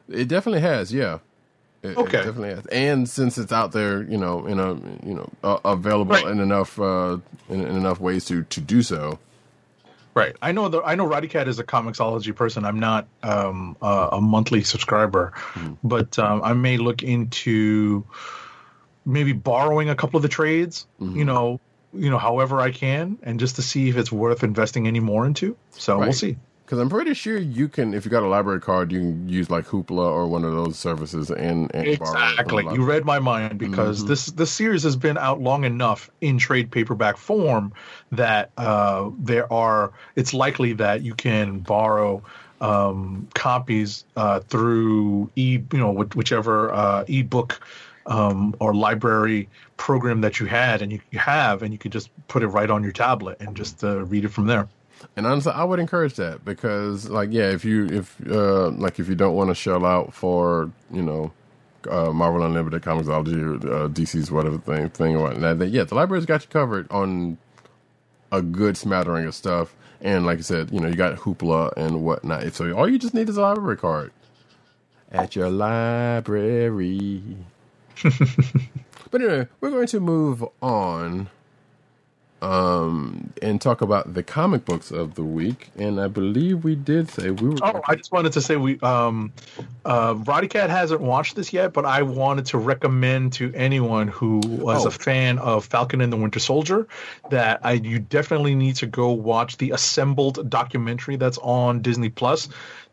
[0.08, 1.18] It definitely has, yeah.
[1.86, 2.18] It, it Okay.
[2.18, 2.66] definitely has.
[2.66, 4.74] And since it's out there, you know, in a
[5.06, 6.26] you know uh, available Right.
[6.26, 7.18] in enough uh,
[7.48, 9.18] in, in enough ways to to do so.
[10.14, 10.34] Right.
[10.40, 12.64] I know the I know Radicat is a Comixology person.
[12.64, 15.32] I'm not um, uh, a monthly subscriber,
[15.84, 18.06] but um, I may look into
[19.04, 20.86] maybe borrowing a couple of the trades.
[21.00, 21.60] You know,
[21.92, 25.26] you know, however I can, and just to see if it's worth investing any more
[25.26, 25.56] into.
[25.72, 26.36] So we'll see.
[26.66, 29.48] Because I'm pretty sure you can, if you got a library card, you can use
[29.48, 32.64] like Hoopla or one of those services and, and borrow Exactly.
[32.74, 34.08] You read my mind because Mm-hmm.
[34.08, 37.72] this this series has been out long enough in trade paperback form
[38.10, 39.92] that uh, there are.
[40.16, 42.20] It's likely that you can borrow
[42.60, 47.60] um, copies uh, through e you know whichever uh, ebook
[48.06, 52.10] um, or library program that you had and you, you have, and you could just
[52.26, 54.68] put it right on your tablet and just uh, read it from there.
[55.16, 59.08] And honestly, I would encourage that because, like, yeah, if you if uh like if
[59.08, 61.32] you don't want to shell out for you know
[61.90, 65.94] uh, Marvel Unlimited, Comixology, or uh, DC's whatever thing thing or whatnot, then yeah, the
[65.94, 67.38] library's got you covered on
[68.32, 69.74] a good smattering of stuff.
[70.00, 72.52] And like I said, you know, you got Hoopla and whatnot.
[72.54, 74.12] So all you just need is a library card
[75.12, 77.22] at your library.
[79.10, 81.28] but anyway, we're going to move on
[82.42, 85.70] um, and talk about the comic books of the week.
[85.76, 87.56] And I believe we did say we were.
[87.62, 89.32] Oh, I just wanted to say we um
[89.84, 94.40] uh Roddy Cat hasn't watched this yet, but I wanted to recommend to anyone who
[94.44, 94.88] was Oh.
[94.88, 96.86] a fan of Falcon and the Winter Soldier
[97.30, 102.48] that I you definitely need to go watch the assembled documentary that's on Disney Plus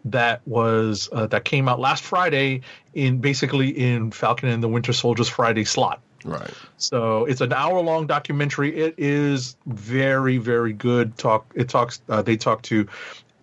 [0.06, 2.62] that was uh, that came out last Friday
[2.94, 6.02] in basically in Falcon and the Winter Soldier's Friday slot.
[6.26, 6.54] Right.
[6.78, 8.76] So it's an hour long documentary.
[8.76, 11.18] It is very, very good.
[11.18, 11.52] Talk.
[11.56, 12.02] It talks.
[12.10, 12.88] Uh, they talk to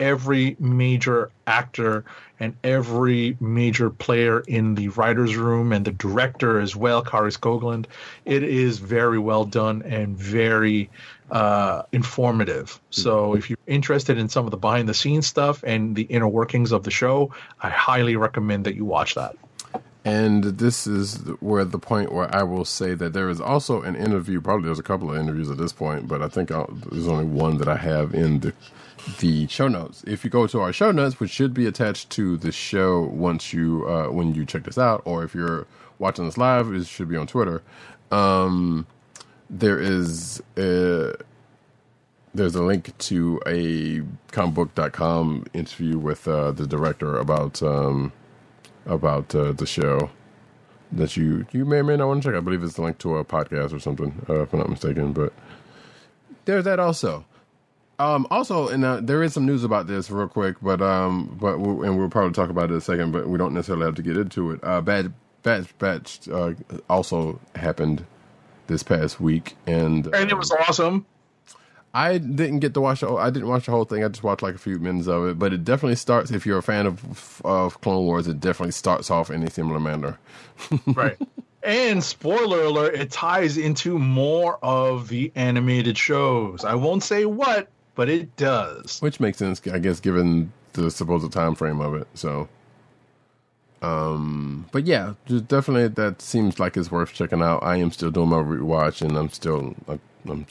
[0.00, 2.04] every major actor
[2.40, 7.84] and every major player in the writers' room and the director as well, Kari Skogland.
[8.24, 10.88] It is very well done and very
[11.30, 12.80] uh, informative.
[12.88, 16.28] So if you're interested in some of the behind the scenes stuff and the inner
[16.28, 19.36] workings of the show, I highly recommend that you watch that.
[20.04, 23.96] And this is where the point where I will say that there is also an
[23.96, 24.40] interview.
[24.40, 27.26] Probably there's a couple of interviews at this point, but I think I'll, there's only
[27.26, 28.54] one that I have in the
[29.18, 30.04] the show notes.
[30.06, 33.52] If you go to our show notes, which should be attached to the show once
[33.52, 35.66] you uh, when you check this out, or if you're
[35.98, 37.62] watching this live, it should be on Twitter.
[38.10, 38.86] Um,
[39.48, 41.14] there is a,
[42.34, 44.00] there's a link to a
[44.32, 48.12] comicbook.com interview with uh, the director about um,
[48.86, 50.10] about uh, the show
[50.92, 52.36] that you you may or may not want to check.
[52.36, 55.12] I believe it's a link to a podcast or something, uh, if I'm not mistaken.
[55.12, 55.32] But
[56.44, 57.24] there's that also.
[57.98, 61.60] Um, also, and uh, there is some news about this real quick, but um, but
[61.60, 63.12] we'll, and we'll probably talk about it in a second.
[63.12, 64.60] But we don't necessarily have to get into it.
[64.62, 65.12] Uh, Bad
[65.42, 66.54] Batch Batch uh,
[66.88, 68.06] also happened
[68.68, 71.04] this past week, and And it was awesome.
[71.92, 73.00] I didn't get to watch.
[73.00, 74.04] The, whole- I didn't watch the whole thing.
[74.04, 75.38] I just watched like a few minutes of it.
[75.38, 76.30] But it definitely starts.
[76.30, 79.80] If you're a fan of of Clone Wars, it definitely starts off in a similar
[79.80, 80.18] manner.
[80.86, 81.16] right.
[81.62, 86.64] And spoiler alert, it ties into more of the animated shows.
[86.64, 88.98] I won't say what, but it does.
[89.00, 92.06] which makes sense, I guess, given the supposed time frame of it.
[92.14, 92.48] So,
[93.82, 97.62] um, but yeah, just definitely that seems like it's worth checking out.
[97.62, 99.98] I am still doing my rewatch, and I'm still, I,
[100.28, 100.46] I'm,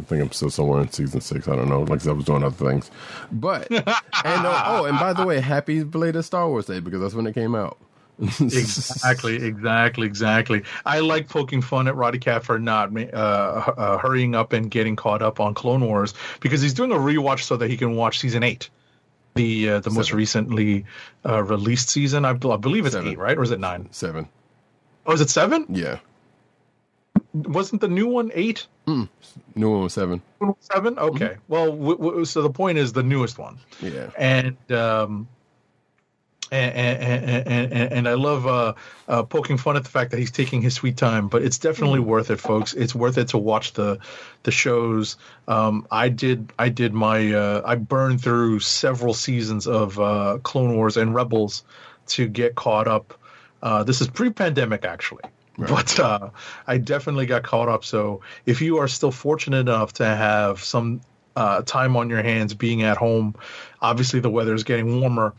[0.00, 1.46] I think I'm still somewhere in season six.
[1.48, 2.90] I don't know, like I was doing other things,
[3.30, 7.14] but and uh, oh, and by the way, happy belated Star Wars Day because that's
[7.14, 7.76] when it came out.
[8.20, 10.62] Exactly, exactly, exactly.
[10.84, 14.94] I like poking fun at Roddy Cat for not uh, uh, hurrying up and getting
[14.94, 18.18] caught up on Clone Wars because he's doing a rewatch so that he can watch
[18.18, 18.68] season eight,
[19.36, 20.84] the uh, the most recently
[21.26, 22.26] uh, released season.
[22.26, 23.08] I, I believe it's Seven.
[23.12, 23.88] eight, right, or is it nine?
[23.90, 24.28] Seven,
[25.06, 25.64] Oh, is it seven?
[25.70, 25.98] yeah,
[27.32, 28.66] Wasn't the new one eight?
[29.54, 30.22] New one was seven.
[30.60, 30.98] Seven?
[30.98, 31.36] Okay.
[31.48, 33.58] Well, w- w- so the point is the newest one.
[33.80, 35.28] Yeah, and um,
[36.52, 38.74] and, and, and, and, and I love uh,
[39.08, 42.00] uh, poking fun at the fact that he's taking his sweet time, but it's definitely
[42.00, 42.72] worth it, folks.
[42.74, 43.98] It's worth it to watch the
[44.42, 45.16] the shows.
[45.46, 50.74] Um, I did I did my uh, I burned through several seasons of uh, Clone
[50.74, 51.62] Wars and Rebels
[52.08, 53.16] to get caught up.
[53.62, 55.22] Uh, this is pre-pandemic, actually.
[55.68, 56.30] But uh,
[56.66, 57.84] I definitely got caught up.
[57.84, 61.02] So if you are still fortunate enough to have some
[61.36, 63.34] uh, time on your hands being at home,
[63.82, 65.34] obviously the weather is getting warmer.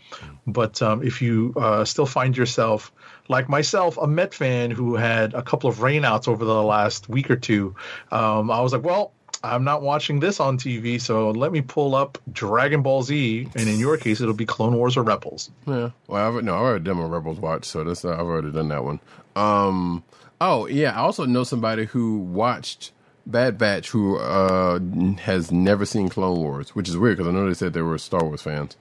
[0.46, 2.92] But um, if you uh, still find yourself,
[3.30, 7.30] like myself, a Met fan who had a couple of rainouts over the last week
[7.30, 7.76] or two,
[8.12, 9.14] um, I was like, well,
[9.44, 13.68] I'm not watching this on TV, so let me pull up Dragon Ball Z, and
[13.68, 15.50] in your case, it'll be Clone Wars or Rebels.
[15.66, 15.90] Yeah.
[16.08, 18.84] Well, I've, no, I've already done my Rebels watch, so that's I've already done that
[18.84, 19.00] one.
[19.36, 20.04] Um.
[20.40, 22.92] Oh yeah, I also know somebody who watched
[23.26, 24.80] Bad Batch who uh
[25.20, 27.98] has never seen Clone Wars, which is weird because I know they said they were
[27.98, 28.76] Star Wars fans.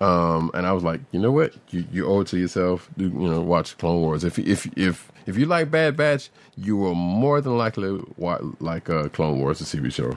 [0.00, 2.88] Um, and I was like, you know what, you you owe it to yourself.
[2.96, 4.24] Do you know watch Clone Wars?
[4.24, 8.88] If if if if you like Bad Batch, you will more than likely watch like
[8.88, 10.16] uh, Clone Wars, the TV show.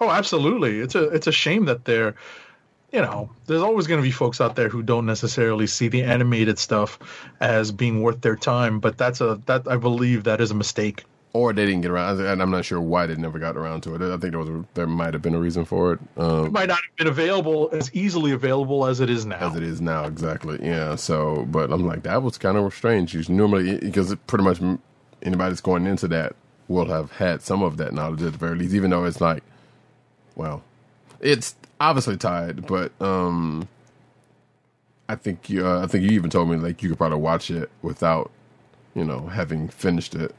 [0.00, 0.80] Oh, absolutely.
[0.80, 2.14] It's a it's a shame that they're
[2.92, 6.02] you know, there's always going to be folks out there who don't necessarily see the
[6.02, 6.98] animated stuff
[7.40, 11.04] as being worth their time, but that's a that I believe that is a mistake.
[11.34, 13.94] Or they didn't get around, and I'm not sure why they never got around to
[13.94, 14.02] it.
[14.02, 16.00] I think there was a, there might have been a reason for it.
[16.18, 19.48] Um, It might not have been available as easily available as it is now.
[19.50, 23.14] as it is now exactly yeah so but i'm like that was kind of strange
[23.14, 24.78] you normally because it pretty much m-
[25.22, 26.36] anybody that's going into that
[26.68, 29.42] will have had some of that knowledge at the very least even though it's like
[30.36, 30.62] well
[31.20, 31.54] it's
[31.88, 33.68] obviously tied but um
[35.08, 37.50] i think you uh, i think you even told me like you could probably watch
[37.50, 38.30] it without
[38.94, 40.34] you know having finished it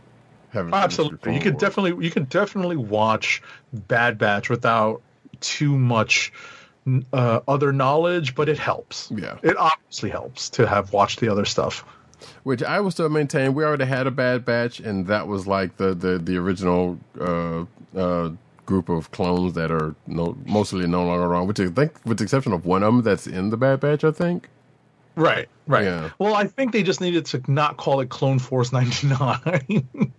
[0.53, 1.33] having finished Absolutely.
[1.33, 3.41] You Clone could definitely you could definitely watch
[3.73, 5.01] Bad Batch without
[5.41, 6.31] too much
[7.11, 9.11] uh, other knowledge, but it helps.
[9.15, 9.37] Yeah.
[9.41, 11.85] It obviously helps to have watched the other stuff.
[12.43, 13.53] Which I will still maintain.
[13.53, 17.65] We already had a bad batch, and that was like the the the original uh,
[17.95, 18.29] uh,
[18.65, 21.47] group of clones that are no mostly no longer around.
[21.47, 24.03] Which I think, with the exception of one of them that's in the bad batch,
[24.03, 24.49] I think.
[25.15, 25.83] Right, right.
[25.85, 26.09] Yeah.
[26.17, 29.87] Well, I think they just needed to not call it Clone Force 99.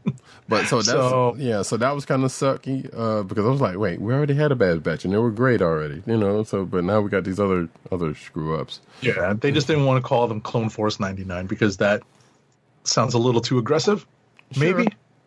[0.46, 1.62] But so that's So- yeah.
[1.62, 4.52] So that was kind of sucky uh, because I was like, wait, we already had
[4.52, 6.42] a bad batch, and they were great already, you know.
[6.44, 8.80] So but now we got these other other screw ups.
[9.00, 12.02] yeah, they just didn't want to call them Clone Force 99 because that
[12.84, 14.06] sounds a little too aggressive.
[14.56, 14.86] Maybe.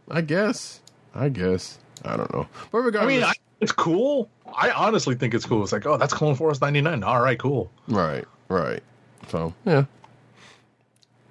[0.09, 0.81] I guess.
[1.15, 1.79] I guess.
[2.05, 2.47] I don't know.
[2.71, 4.29] But I mean, I, it's cool.
[4.55, 5.63] I honestly think it's cool.
[5.63, 7.03] It's like, oh, that's Clone Force 99.
[7.03, 7.71] All right, cool.
[7.87, 8.81] Right, right.
[9.29, 9.85] So yeah.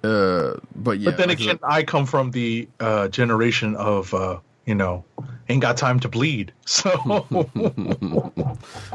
[0.03, 1.09] Uh, but yeah.
[1.09, 5.03] but then again, I come from the uh, generation of, uh, you know,
[5.49, 6.53] ain't got time to bleed.
[6.67, 7.25] So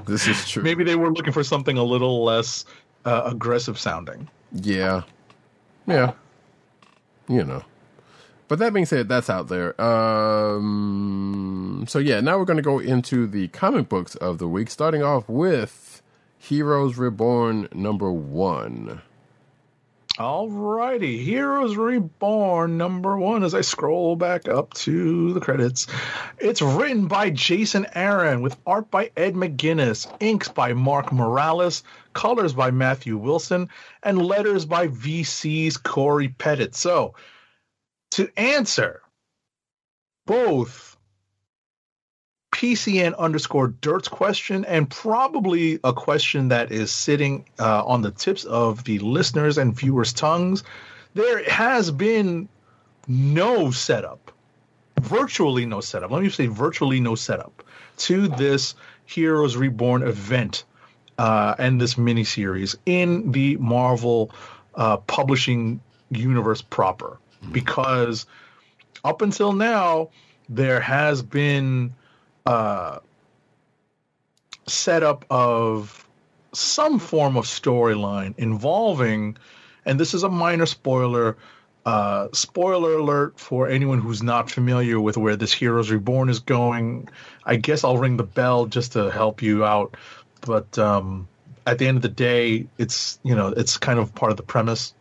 [0.07, 0.63] this is true.
[0.63, 2.65] maybe they were looking for something a little less
[3.05, 4.29] uh, aggressive sounding.
[4.53, 5.03] Yeah,
[5.87, 6.13] yeah.
[7.29, 7.65] You know.
[8.53, 9.81] But that being said, that's out there.
[9.81, 14.69] Um, so yeah, now we're going to go into the comic books of the week,
[14.69, 16.03] starting off with
[16.37, 19.01] Heroes Reborn number one.
[20.19, 23.43] Alrighty, Heroes Reborn number one.
[23.43, 25.87] As I scroll back up to the credits,
[26.39, 32.53] it's written by Jason Aaron with art by Ed McGuinness, inks by Mark Morales, colors
[32.53, 33.71] by Matthew Wilson,
[34.03, 36.69] and letters by VC's Cory Petit.
[36.73, 37.15] So,
[38.13, 39.03] to answer
[40.27, 40.97] both
[42.55, 48.45] PCN underscore Dirt's question and probably a question that is sitting uh, on the tips
[48.45, 50.63] of the listeners and viewers' tongues.
[51.15, 52.49] There has been
[53.09, 54.31] no setup,
[55.01, 56.11] virtually no setup.
[56.11, 57.65] Let me say virtually no setup
[57.99, 58.75] to this
[59.07, 60.65] Heroes Reborn event
[61.19, 64.31] uh, and this miniseries in the Marvel
[64.75, 67.19] uh, publishing universe proper.
[67.51, 68.27] Because
[69.05, 70.11] up until now,
[70.49, 71.95] there has been
[72.47, 72.99] uh,
[74.67, 76.07] setup of
[76.53, 79.37] some form of storyline involving,
[79.85, 81.37] and this is a minor spoiler.
[81.85, 87.09] Uh, spoiler alert for anyone who's not familiar with where this Heroes Reborn is going.
[87.45, 89.97] I guess I'll ring the bell just to help you out.
[90.43, 91.27] But um,
[91.67, 94.45] at the end of the day, it's you know it's kind of part of the
[94.45, 94.95] premise.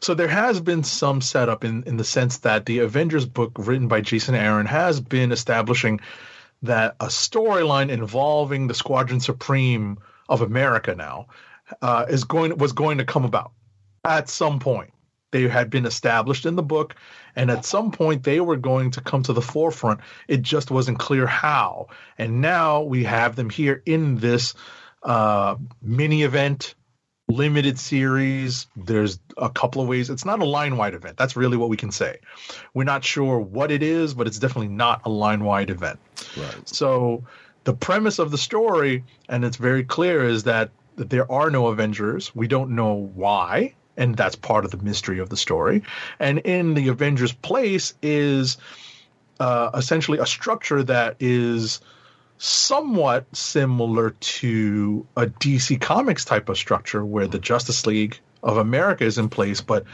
[0.00, 3.88] So there has been some setup in, in the sense that the Avengers book written
[3.88, 6.00] by Jason Aaron has been establishing
[6.62, 11.26] that a storyline involving the Squadron Supreme of America now
[11.82, 13.52] uh, is going was going to come about
[14.04, 14.92] at some point.
[15.30, 16.94] They had been established in the book,
[17.36, 20.00] and at some point they were going to come to the forefront.
[20.26, 21.88] It just wasn't clear how.
[22.16, 24.54] And now we have them here in this
[25.02, 26.74] uh, mini event
[27.28, 28.66] limited series.
[28.74, 30.10] There's a couple of ways.
[30.10, 31.16] It's not a line wide event.
[31.16, 32.18] That's really what we can say.
[32.74, 35.98] We're not sure what it is, but it's definitely not a line wide event.
[36.36, 36.68] Right.
[36.68, 37.24] So
[37.64, 41.66] the premise of the story, and it's very clear, is that, that there are no
[41.68, 42.34] Avengers.
[42.34, 43.74] We don't know why.
[43.96, 45.82] And that's part of the mystery of the story.
[46.20, 48.56] And in the Avengers' place is
[49.40, 51.80] uh, essentially a structure that is
[52.38, 59.04] somewhat similar to a DC Comics type of structure where the Justice League of America
[59.04, 59.84] is in place, but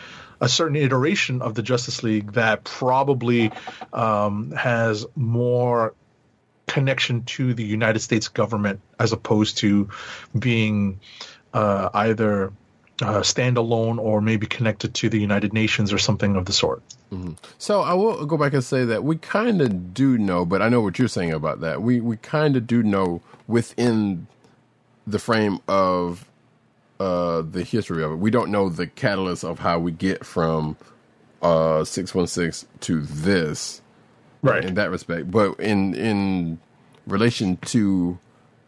[0.41, 3.51] a certain iteration of the Justice League that probably
[3.93, 5.95] um, has more
[6.67, 9.89] connection to the United States government as opposed to
[10.39, 11.01] being
[11.53, 12.53] uh, either
[13.03, 16.83] uh, standalone or maybe connected to the United Nations or something of the sort.
[17.59, 20.69] So I will go back and say that we kind of do know, but I
[20.69, 21.81] know what you're saying about that.
[21.83, 24.27] We we kind of do know within
[25.07, 26.29] the frame of
[26.99, 28.17] uh, the history of it.
[28.17, 30.77] We don't know the catalyst of how we get from
[31.43, 33.81] uh, six one six to this,
[34.43, 34.65] Right.
[34.65, 36.59] In that respect, but in in
[37.07, 38.19] relation to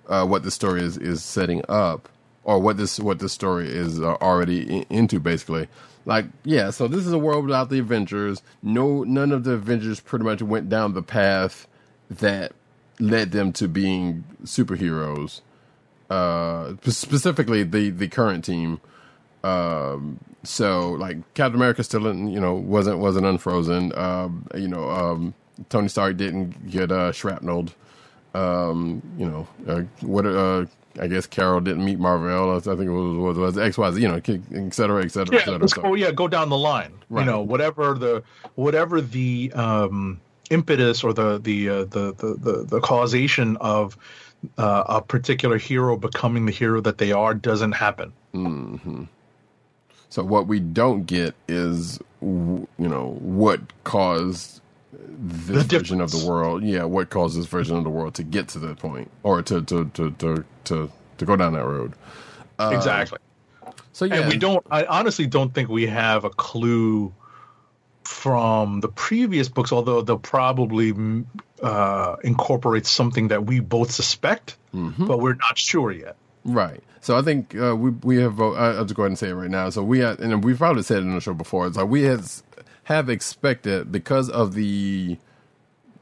[0.09, 2.09] uh, what the story is is setting up,
[2.47, 5.69] or what this what the story is uh, already in, into, basically.
[6.07, 8.41] Like, yeah, so this is a world without the Avengers.
[8.63, 11.67] No, none of the Avengers pretty much went down the path
[12.09, 12.53] that
[13.01, 15.41] led them to being superheroes.
[16.09, 18.81] Uh, specifically the the current team.
[19.43, 23.93] Um, so like Captain America still, in, you know, wasn't wasn't unfrozen.
[23.99, 25.35] Um, you know, um,
[25.69, 27.75] Tony Stark didn't get uh, shrapneled.
[28.35, 30.67] Um, you know, uh, what uh,
[30.99, 32.57] I guess Carol didn't meet Marvel.
[32.57, 34.01] I think it was was, was X Y Z.
[34.01, 35.69] You know, et cetera, et cetera, et cetera.
[35.69, 35.95] So- go.
[35.95, 36.93] Yeah, go down the line.
[37.09, 37.25] Right.
[37.25, 38.23] You know, whatever the
[38.55, 40.21] whatever the um,
[40.51, 43.97] impetus or the the, uh, the the the the causation of
[44.59, 48.13] uh, a particular hero becoming the hero that they are doesn't happen.
[50.09, 54.61] So what we don't get is, you know, what caused
[54.93, 56.63] this The version of the world.
[56.63, 59.63] Yeah, what caused this version of the world to get to that point, or to
[59.63, 61.93] to to to to, to go down that road.
[62.59, 63.19] exactly.
[63.93, 64.65] So yeah, And we don't.
[64.71, 67.13] I honestly don't think we have a clue
[68.05, 71.25] from the previous books, although they'll probably mm,
[71.63, 75.07] uh, incorporate something that we both suspect, Mm-hmm.
[75.07, 76.17] but we're not sure yet.
[76.45, 76.83] Right.
[77.01, 78.39] So I think uh, we we have.
[78.41, 79.71] Uh, I'll just go ahead and say it right now.
[79.71, 81.67] So we had, and we've probably said it in the show before.
[81.67, 82.43] It's like we has,
[82.87, 85.19] have expected because of the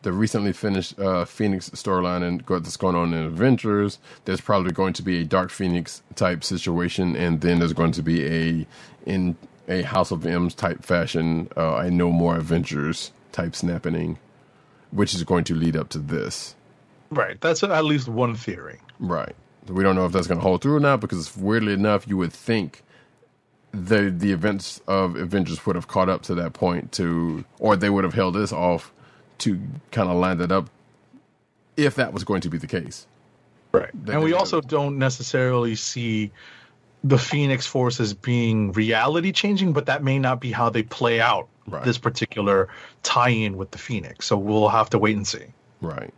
[0.02, 3.98] the recently finished uh, Phoenix storyline and that's going on in Avengers.
[4.26, 8.02] There's probably going to be a Dark Phoenix type situation, and then there's going to
[8.02, 8.66] be a
[9.06, 9.34] in
[9.66, 14.18] a House of M's type fashion, uh, a No More Avengers type snapping,
[14.90, 16.54] which is going to lead up to this.
[17.08, 17.40] Right.
[17.40, 18.78] That's at least one theory.
[18.98, 19.34] Right.
[19.68, 22.18] We don't know if that's going to hold through or not because weirdly enough, you
[22.18, 22.82] would think
[23.74, 27.90] the the events of Avengers would have caught up to that point to, or they
[27.90, 28.92] would have held this off
[29.38, 29.60] to
[29.90, 30.70] kind of line that up
[31.76, 33.06] if that was going to be the case.
[33.72, 33.90] Right.
[34.06, 36.30] That And we could also don't necessarily see
[37.02, 41.20] the Phoenix Force as being reality changing, but that may not be how they play
[41.20, 41.82] out Right.
[41.82, 42.68] this particular
[43.02, 44.26] tie in with the Phoenix.
[44.26, 45.46] So we'll have to wait and see.
[45.80, 46.12] Right.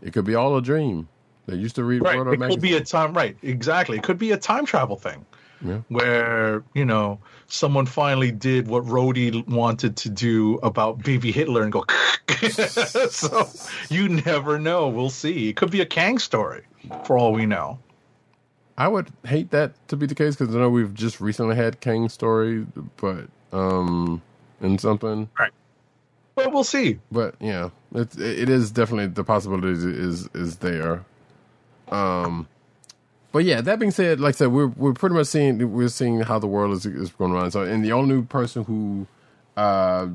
[0.00, 1.08] It could be all a dream.
[1.46, 2.18] They used to read Right.
[2.18, 3.98] It of could be a time right, exactly.
[3.98, 5.26] It could be a time travel thing.
[5.64, 5.80] Yeah.
[5.88, 11.72] Where, you know, someone finally did what Rhodey wanted to do about baby Hitler and
[11.72, 11.84] go
[13.10, 13.48] so
[13.90, 14.88] you never know.
[14.88, 15.48] We'll see.
[15.48, 16.62] It could be a Kang story
[17.04, 17.78] for all we know.
[18.76, 21.80] I would hate that to be the case because I know we've just recently had
[21.80, 22.64] Kang story,
[22.96, 24.22] but um,
[24.60, 25.28] in something.
[25.38, 25.50] Right.
[26.36, 27.00] But we'll see.
[27.10, 31.04] but yeah, it it is definitely the possibility is, is there.
[31.88, 32.46] Um,
[33.38, 36.22] but yeah, that being said, like I said, we're we're pretty much seeing we're seeing
[36.22, 37.52] how the world is is going around.
[37.52, 39.06] So, and the only person who
[39.56, 40.08] uh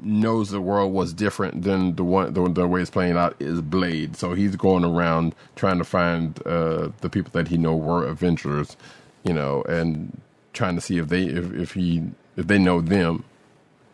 [0.00, 3.60] knows the world was different than the one the, the way it's playing out is
[3.62, 4.16] Blade.
[4.16, 8.76] So he's going around trying to find uh the people that he know were Avengers,
[9.24, 10.20] you know, and
[10.52, 12.04] trying to see if they if, if he
[12.36, 13.24] if they know them,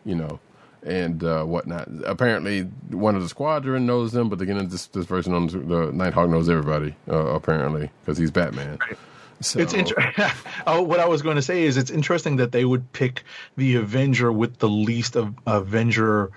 [0.05, 0.39] you know,
[0.85, 1.89] and uh, whatnot.
[2.05, 5.91] Apparently, one of the squadron knows them, but again, this this version on the, the
[5.91, 6.95] Nighthawk knows everybody.
[7.09, 8.77] Uh, apparently, because he's Batman.
[9.41, 10.13] So, It's inter-
[10.67, 13.23] oh, what I was going to say is it's interesting that they would pick
[13.57, 16.31] the Avenger with the least of Avenger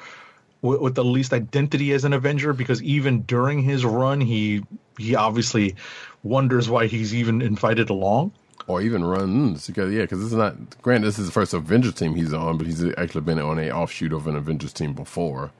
[0.62, 4.64] with, with the least identity as an Avenger because even during his run he
[4.98, 5.76] he obviously
[6.22, 8.32] wonders why he's even invited along.
[8.68, 10.80] Or even runs because yeah, because this is not.
[10.82, 13.70] Grant, this is the first Avengers team he's on, but he's actually been on a
[13.70, 15.50] offshoot of an Avengers team before.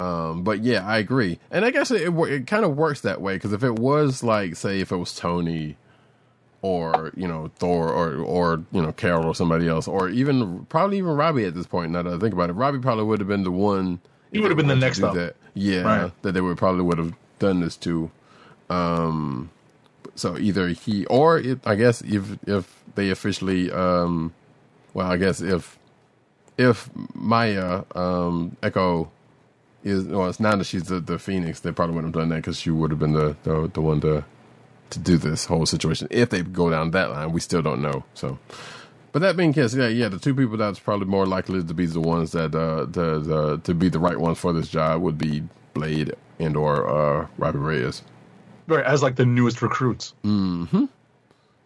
[0.00, 3.20] Um, but yeah, I agree, and I guess it it, it kind of works that
[3.20, 5.76] way because if it was like, say, if it was Tony,
[6.62, 10.98] or you know Thor, or or you know Carol or somebody else, or even probably
[10.98, 11.92] even Robbie at this point.
[11.92, 14.00] Now that I think about it, Robbie probably would have been the one.
[14.32, 15.14] He would have been the next up.
[15.14, 15.36] That.
[15.54, 16.22] Yeah, Right.
[16.22, 18.10] that they would probably would have done this to.
[18.70, 19.50] Um,
[20.14, 24.34] so either he or it, I guess if if they officially, um,
[24.94, 25.78] well, I guess if
[26.58, 29.10] if Maya um, Echo
[29.84, 32.36] is well, it's now that she's the, the Phoenix, they probably wouldn't have done that
[32.36, 34.24] because she would have been the, the the one to
[34.90, 36.08] to do this whole situation.
[36.10, 38.04] If they go down that line, we still don't know.
[38.14, 38.38] So,
[39.12, 41.86] but that being case, yeah, yeah, the two people that's probably more likely to be
[41.86, 45.18] the ones that uh, the, the to be the right ones for this job would
[45.18, 45.42] be
[45.74, 48.02] Blade and or uh, Robbie Reyes.
[48.66, 50.14] Right, as like the newest recruits.
[50.24, 50.84] Mm-hmm.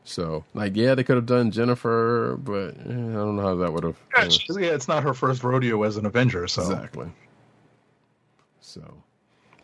[0.05, 3.73] So, like, yeah, they could have done Jennifer, but eh, I don't know how that
[3.73, 3.97] would have.
[4.17, 7.11] Yeah, she's- yeah, it's not her first rodeo as an Avenger, so Exactly.
[8.61, 8.83] So,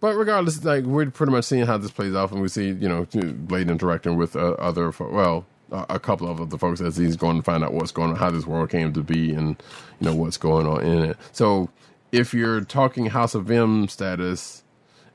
[0.01, 2.89] but regardless, like we're pretty much seeing how this plays off, and we see you
[2.89, 6.97] know Blade interacting with uh, other, fo- well, a, a couple of the folks as
[6.97, 9.57] he's going to find out what's going on, how this world came to be, and
[10.01, 11.17] you know what's going on in it.
[11.33, 11.69] So,
[12.11, 14.62] if you're talking House of M status,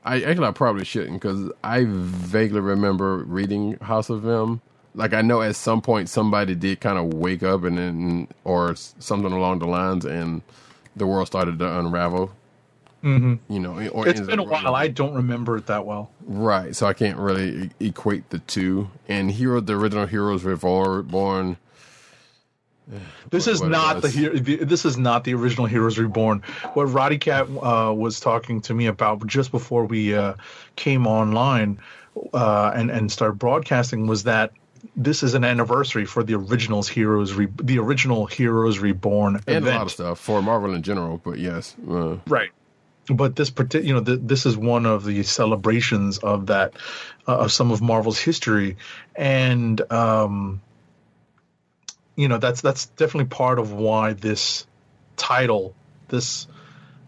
[0.04, 4.60] I actually I probably shouldn't because I vaguely remember reading House of M.
[4.94, 8.74] Like I know at some point somebody did kind of wake up and then or
[8.76, 10.42] something along the lines, and
[10.96, 12.32] the world started to unravel.
[13.04, 13.52] Mm-hmm.
[13.52, 14.74] You know, or it's ends been a up- while.
[14.74, 16.10] I don't remember it that well.
[16.26, 16.74] right?
[16.74, 18.90] So I can't really e- equate the two.
[19.06, 21.56] And Hero, the original Heroes Reborn,
[23.30, 26.42] This is what not the, hero, this is not the original Heroes Reborn.
[26.74, 30.34] What Roddy Cat uh, was talking to me about just before we uh,
[30.76, 31.80] came online
[32.32, 34.52] uh, and and started broadcasting was that
[34.96, 39.66] this is an anniversary for the originals Heroes Re- the original Heroes Reborn and event.
[39.66, 41.20] a lot of stuff for Marvel in general.
[41.22, 42.50] But yes, uh, Right.
[43.10, 46.74] But this parti- you know, th- this is one of the celebrations of that,
[47.26, 48.76] uh, of some of Marvel's history,
[49.16, 50.60] and um,
[52.18, 54.66] you know, that's that's definitely part of why this
[55.16, 55.72] title,
[56.08, 56.48] this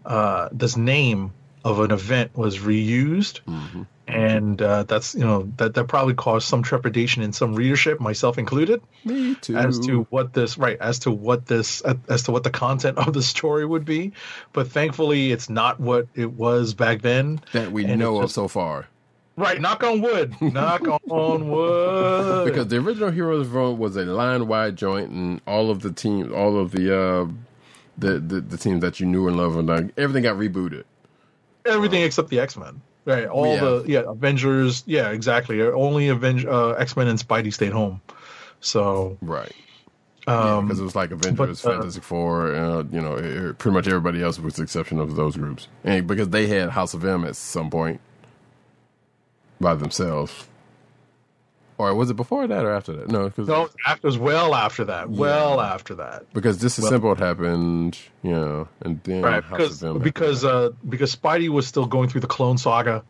[0.05, 1.33] uh, this name
[1.65, 3.41] of an event was reused,
[4.07, 8.37] and uh, that's you know that that probably caused some trepidation in some readership, myself
[8.37, 9.57] included me too.
[9.57, 13.11] as to what this right as to what this as to what the content of
[13.11, 14.13] the story would be
[14.53, 18.47] but thankfully it's not what it was back then that we know it's of so
[18.47, 18.87] far.
[19.35, 19.59] Right.
[19.61, 20.35] Knock on wood.
[20.41, 22.45] Knock on wood.
[22.45, 26.31] Because the original Heroes Run was a line wide joint, and all of the teams,
[26.31, 27.27] all of the uh,
[27.97, 30.83] the, the the teams that you knew and loved, and like, everything got rebooted.
[31.65, 32.81] everything except the x-men.
[33.05, 33.25] Right.
[33.27, 33.59] All Yeah.
[33.61, 34.83] the yeah avengers.
[34.85, 35.61] Yeah exactly.
[35.61, 37.99] Only Avenge, uh, x-men and spidey stayed home.
[38.59, 39.51] So Right.
[40.27, 43.87] um Because it was like Avengers, but, uh, Fantastic Four, uh, you know, pretty much
[43.87, 45.67] everybody else with the exception of those groups.
[45.83, 47.99] And because they had House of M at some point
[49.61, 50.47] by themselves.
[51.77, 53.07] Or was it before that or after that?
[53.09, 58.31] No, because no after was well after that well after that because Disassembled happened, you
[58.31, 62.59] know, and then right because because uh because spidey was still going through the clone
[62.59, 63.03] saga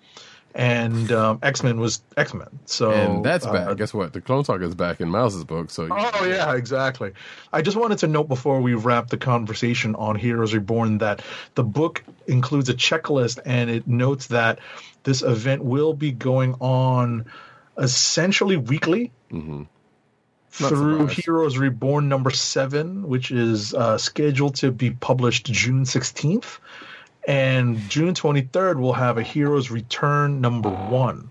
[0.54, 3.78] and um, x-men was x-men so and that's uh, back.
[3.78, 4.14] Guess what?
[4.14, 5.70] The Clone Saga is back in Mouse's book.
[5.70, 7.14] So Oh yeah, exactly.
[7.54, 11.22] I just wanted to note before we wrap the conversation on Heroes Reborn that
[11.56, 14.60] the book includes a checklist and it notes that
[15.04, 17.26] this event will be going on
[17.78, 19.12] essentially weekly
[20.60, 21.26] Not through surprised.
[21.26, 26.60] Heroes Reborn number seven, which is uh, scheduled to be published June 16th.
[27.28, 31.30] And June 23rd, we'll have a Heroes Return number one.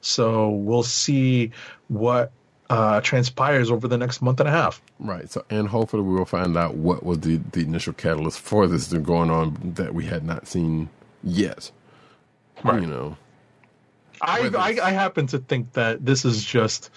[0.00, 1.52] So we'll see
[1.88, 2.32] what
[2.70, 4.80] uh, transpires over the next month and a half.
[4.98, 5.30] Right.
[5.30, 8.88] So, and hopefully we will find out what was the, the initial catalyst for this
[8.88, 10.88] to going on that we had not seen
[11.22, 11.70] yet.
[12.72, 12.82] Right.
[12.82, 13.16] You know.
[14.20, 16.90] I, I, I happen to think that this is just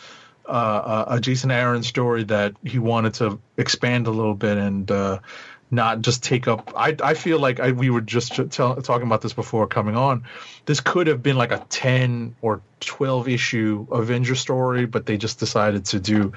[0.46, 5.20] uh, a Jason Aaron story that he wanted to expand a little bit and uh,
[5.72, 6.74] not just take up.
[6.76, 10.24] I, I feel like I, we were just talking about this before coming on.
[10.66, 15.40] This could have been like a 10 or 12 issue Avenger story, but they just
[15.40, 16.34] decided to do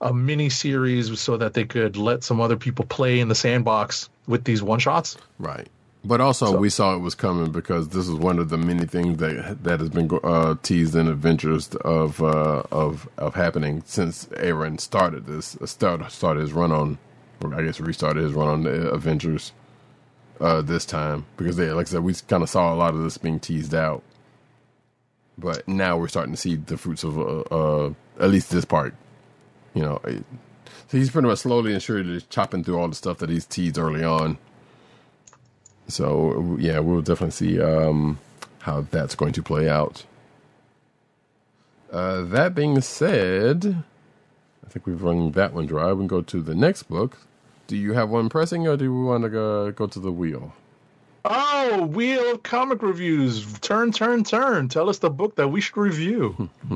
[0.00, 4.08] a mini series so that they could let some other people play in the sandbox
[4.26, 5.16] with these one shots.
[5.38, 5.68] Right.
[6.04, 8.86] But also, So- we saw it was coming because this is one of the many
[8.86, 14.28] things that that has been uh, teased in Adventures of uh, of of happening since
[14.36, 16.98] Aaron started this start, started his run on,
[17.44, 19.52] or I guess restarted his run on the Avengers
[20.40, 23.02] uh, this time because they, like I said, we kind of saw a lot of
[23.02, 24.02] this being teased out,
[25.36, 28.94] but now we're starting to see the fruits of uh, uh, at least this part.
[29.74, 30.24] You know, it-
[30.88, 33.78] so he's pretty much slowly and surely chopping through all the stuff that he's teased
[33.78, 34.38] early on.
[35.90, 38.18] So yeah, we'll definitely see um,
[38.60, 40.04] how that's going to play out.
[41.92, 43.84] Uh, that being said,
[44.64, 45.92] I think we've run that one dry.
[45.92, 47.18] We can go to the next book.
[47.66, 50.54] Do you have one pressing, or do we want to go, go to the wheel?
[51.24, 53.46] Oh, Wheel of Comic Reviews.
[53.60, 54.68] Turn, turn, turn.
[54.68, 56.48] Tell us the book that we should review.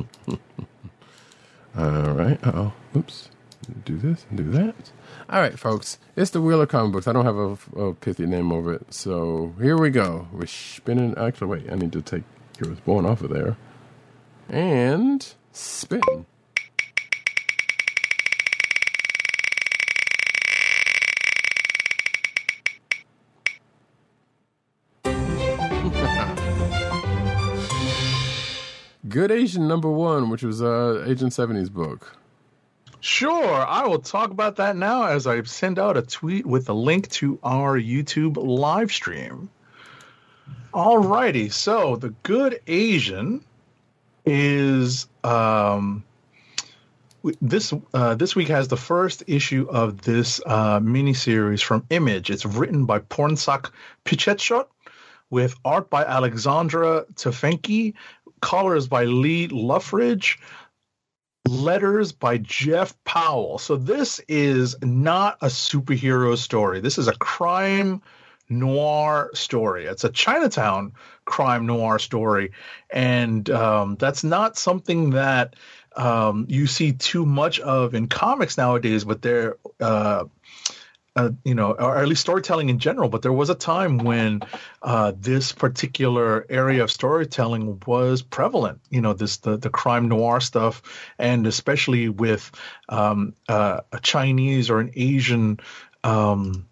[1.77, 2.39] All right.
[2.45, 3.31] Oh, oops.
[3.85, 4.75] Do this and do that.
[5.31, 5.99] All right, folks.
[6.17, 7.09] It's the Wheel of Comic Books.
[7.09, 8.93] I don't have a, a pithy name over it.
[8.93, 10.29] So here we go.
[10.33, 11.15] We're spinning.
[11.17, 11.73] Actually, wait.
[11.73, 12.25] I need to take
[12.59, 13.57] Heroes Born off of there.
[14.51, 16.03] And spin.
[29.09, 32.19] Good Asian number one, which was uh, Agent 70's book.
[33.05, 36.73] Sure, I will talk about that now as I send out a tweet with a
[36.73, 39.51] link to our YouTube live stream.
[40.73, 43.45] Alrighty, so the Good Asian
[44.25, 46.03] is um,
[47.43, 52.31] this uh, this week has the first issue of this uh, miniseries from Image.
[52.31, 53.71] It's written by Pornsak
[54.07, 54.67] Pichetshot
[55.29, 57.93] with art by Alexandre Tefenkgi,
[58.41, 60.39] colors by Lee Loughridge,
[61.49, 63.59] letters by Jeff Powell.
[63.59, 66.81] So this is not a superhero story.
[66.81, 68.03] This is a crime
[68.49, 69.87] noir story.
[69.87, 70.93] It's a Chinatown
[71.25, 72.53] crime noir story,
[72.91, 75.57] and um, that's not something that
[75.97, 79.05] um, you see too much of in comics nowadays.
[79.05, 80.25] But they're uh,
[81.17, 83.09] uh, you know, or at least storytelling in general.
[83.09, 84.41] But there was a time when
[84.83, 88.81] uh, this particular area of storytelling was prevalent.
[88.91, 90.83] You know, this the the crime noir stuff,
[91.19, 92.51] and especially with
[92.89, 95.61] um, uh, a Chinese or an Asian.
[96.03, 96.67] Um,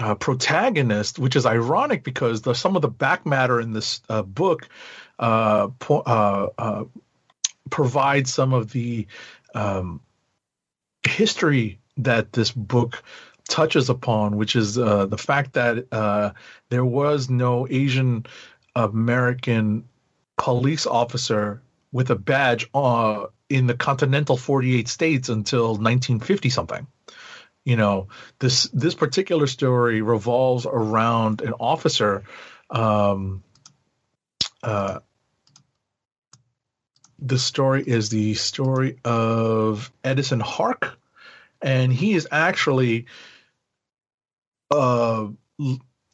[0.00, 4.22] uh, protagonist, which is ironic because the, some of the back matter in this uh,
[4.22, 4.66] book
[5.18, 6.88] uh, po-
[7.68, 9.06] provides some of the
[9.54, 10.00] um,
[11.06, 13.02] history that this book
[13.48, 16.30] touches upon, which is uh, the fact that uh,
[16.68, 18.26] there was no Asian
[18.74, 19.84] American
[20.36, 26.86] police officer with a badge uh, in the continental 48 states until 1950 something.
[27.64, 28.08] You know,
[28.40, 32.24] this this particular story revolves around an officer.
[32.70, 33.44] Um,
[34.62, 34.98] uh,
[37.20, 40.98] the story is the story of Edison Hark,
[41.62, 43.06] and he is actually
[44.70, 45.28] uh,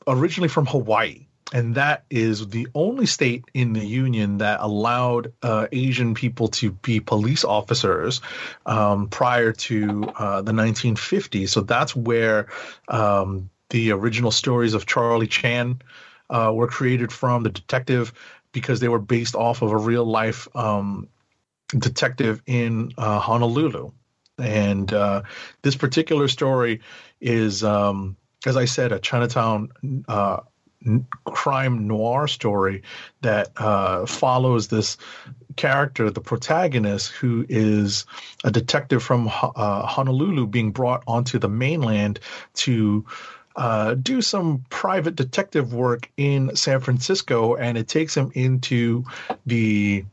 [0.07, 5.67] originally from Hawaii, and that is the only state in the union that allowed uh,
[5.73, 8.21] Asian people to be police officers
[8.67, 11.49] um, prior to uh, the 1950s.
[11.49, 12.49] So that's where
[12.89, 15.81] um, the original stories of Charlie Chan
[16.29, 18.13] uh, were created from, the detective,
[18.53, 21.09] because they were based off of a real life um,
[21.69, 23.93] detective in uh, Honolulu.
[24.39, 25.23] And uh,
[25.63, 26.81] this particular story
[27.21, 28.17] is, um,
[28.47, 29.71] as I said, a Chinatown
[30.09, 30.41] uh,
[31.25, 32.83] crime noir story
[33.23, 34.97] that uh, follows this
[35.57, 38.07] character, the protagonist, who is
[38.45, 42.21] a detective from uh, Honolulu being brought onto the mainland
[42.55, 43.05] to
[43.57, 49.05] uh, do some private detective work in San Francisco, and it takes him into
[49.47, 50.05] the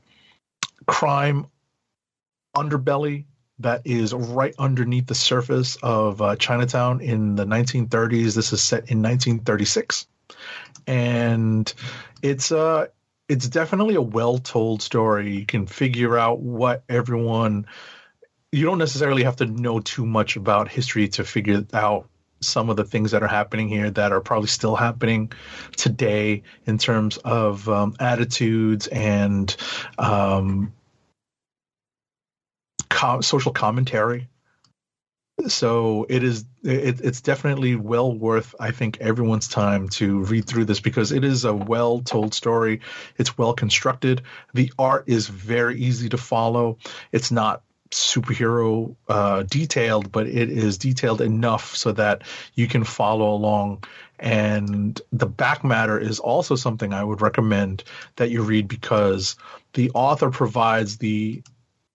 [0.88, 1.45] crime
[2.55, 3.26] underbelly
[3.60, 8.36] that is right underneath the surface of uh, Chinatown in the 1930s.
[8.36, 10.08] This is set in 1936,
[10.88, 11.74] and
[12.22, 12.88] it's uh
[13.28, 15.36] it's definitely a well-told story.
[15.36, 17.66] You can figure out what everyone.
[18.51, 22.08] You don't necessarily have to know too much about history to figure out
[22.41, 25.32] some of the things that are happening here that are probably still happening
[25.76, 29.56] today in terms of um, attitudes and
[29.97, 30.72] um,
[32.96, 34.30] co- social commentary.
[35.48, 36.46] So it is.
[36.64, 41.26] It, it's definitely well worth, I think, everyone's time to read through this because it
[41.26, 42.80] is a well-told story.
[43.18, 44.22] It's well constructed.
[44.54, 46.78] The art is very easy to follow.
[47.12, 52.24] It's not superhero uh, detailed, but it is detailed enough so that
[52.54, 53.84] you can follow along.
[54.20, 57.84] And the back matter is also something I would recommend
[58.16, 59.36] that you read because
[59.74, 61.43] the author provides the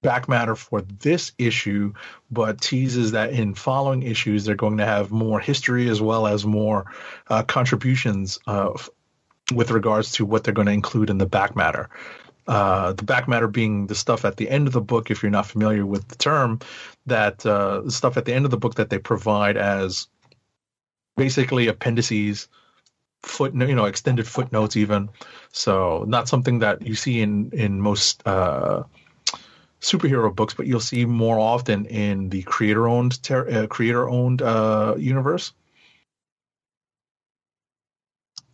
[0.03, 1.92] back matter for this issue,
[2.30, 6.44] but teases that in following issues they're going to have more history as well as
[6.46, 6.90] more
[7.28, 8.72] uh, contributions uh,
[9.55, 11.88] with regards to what they're going to include in the back matter.
[12.46, 15.30] Uh, the back matter being the stuff at the end of the book, if you're
[15.30, 16.59] not familiar with the term,
[17.07, 20.09] that uh, the stuff at the end of the book that they provide as
[21.16, 22.48] basically appendices,
[23.22, 25.11] footnote, you know, extended footnotes, even.
[25.53, 28.84] So not something that you see in in most uh,
[29.80, 35.52] superhero books, but you'll see more often in the creator-owned ter- uh, creator-owned uh, universe.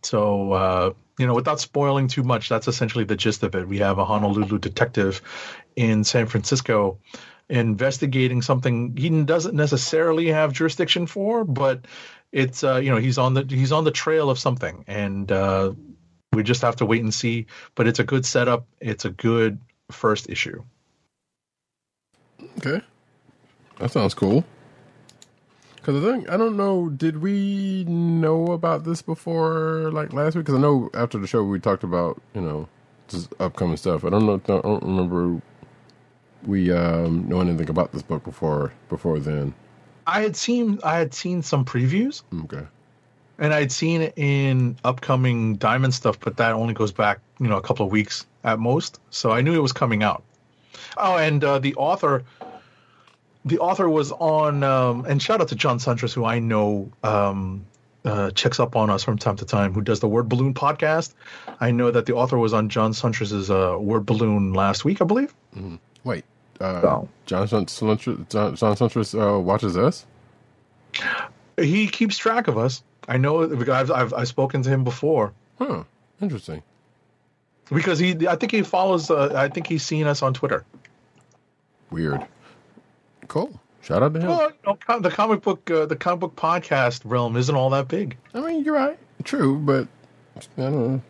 [0.03, 3.67] So, uh, you know, without spoiling too much, that's essentially the gist of it.
[3.67, 5.21] We have a Honolulu detective
[5.75, 6.99] in San Francisco
[7.49, 11.85] investigating something he doesn't necessarily have jurisdiction for, but
[12.31, 15.73] it's uh, you know he's on the he's on the trail of something, and uh,
[16.33, 17.45] we just have to wait and see.
[17.75, 18.67] But it's a good setup.
[18.81, 19.59] It's a good
[19.91, 20.63] first issue.
[22.59, 22.81] Okay,
[23.79, 24.43] that sounds cool.
[25.75, 26.89] Because I think I don't know.
[26.89, 30.45] Did we know about this before, like last week?
[30.45, 32.67] Because I know after the show we talked about you know
[33.07, 34.03] just upcoming stuff.
[34.03, 34.35] I don't know.
[34.35, 35.41] I don't remember
[36.45, 39.53] we um, know anything about this book before before then.
[40.07, 42.65] I had seen I had seen some previews Okay.
[43.39, 47.57] and I'd seen it in upcoming Diamond stuff, but that only goes back, you know,
[47.57, 48.99] a couple of weeks at most.
[49.09, 50.23] So I knew it was coming out.
[50.95, 52.23] Oh, and uh, the author,
[53.47, 57.65] the author was on, um, and shout out to John Suintres, who I know um,
[58.05, 61.13] uh, checks up on us from time to time, who does the Word Balloon podcast.
[61.59, 65.05] I know that the author was on John Suintres's uh, Word Balloon last week, I
[65.05, 65.33] believe.
[66.03, 66.23] Wait.
[66.61, 67.09] Uh, So.
[67.25, 70.05] John Suintres, John, John Suintres uh, watches us.
[71.59, 72.83] He keeps track of us.
[73.07, 75.83] I know because I've, I've I've spoken to him before Huh.
[76.21, 76.61] Interesting.
[77.71, 79.09] because he I think he follows.
[79.09, 80.65] Uh, I think he's seen us on Twitter.
[81.89, 82.25] Weird.
[83.27, 83.59] Cool.
[83.81, 84.27] Shout out to him.
[84.27, 88.17] Well, you the comic book, uh, the comic book podcast realm isn't all that big.
[88.33, 88.99] I mean, you're right.
[89.23, 89.87] True, but
[90.57, 91.01] I don't know.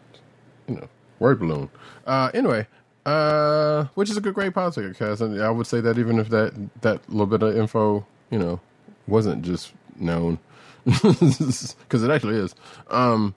[0.68, 0.90] You know,
[1.20, 1.70] word balloon.
[2.06, 2.68] Uh, anyway,
[3.06, 5.22] uh, which is a good, great podcast.
[5.22, 8.60] And I would say that even if that that little bit of info, you know,
[9.08, 10.38] wasn't just known,
[10.86, 12.54] because it actually is.
[12.90, 13.34] Um,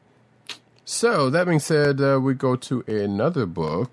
[0.84, 3.90] so that being said, uh, we go to another book.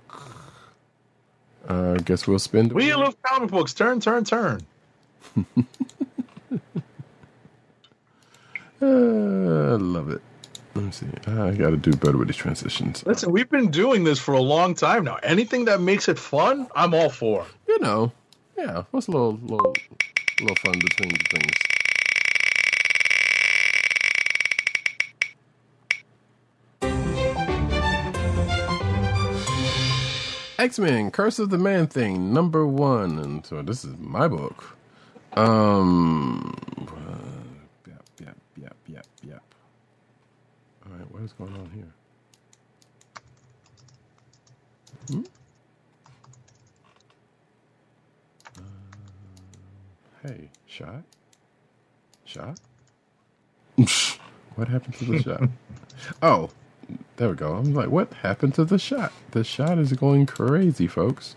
[1.70, 2.74] Uh, I guess we'll spend.
[2.74, 4.66] Wheel of comic books, turn, turn, turn.
[8.82, 10.22] Uh, I love it.
[10.76, 11.08] Let me see.
[11.28, 13.04] I got to do better with these transitions.
[13.08, 15.18] Listen, we've been doing this for a long time now.
[15.24, 17.46] Anything that makes it fun, I'm all for.
[17.68, 18.12] you know,
[18.58, 19.74] yeah, what's a little, little,
[20.42, 21.54] little fun between the things.
[30.60, 34.77] X Men: Curse of the Man Thing, number one, and so this is my book.
[35.38, 36.56] Um,
[36.90, 39.44] uh, yep, yep, yep, yep, yep.
[40.86, 41.94] All right, what is going on here?
[45.10, 45.24] Hmm.
[50.28, 51.04] Hey, shot?
[52.26, 52.60] Shot?
[54.56, 55.50] what happened to the shot?
[56.24, 56.50] Oh,
[57.18, 57.56] there we go.
[57.56, 59.14] I'm like, what happened to the shot?
[59.32, 61.36] The shot is going crazy, folks.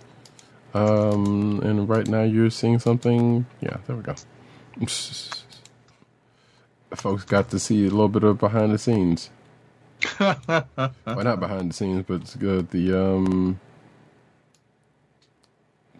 [0.72, 3.46] Um, and right now you're seeing something.
[3.60, 4.14] Yeah, there we go.
[6.94, 9.30] Folks got to see a little bit of behind the scenes.
[10.20, 10.66] well,
[11.06, 12.70] not behind the scenes, but it's good.
[12.70, 13.60] The um,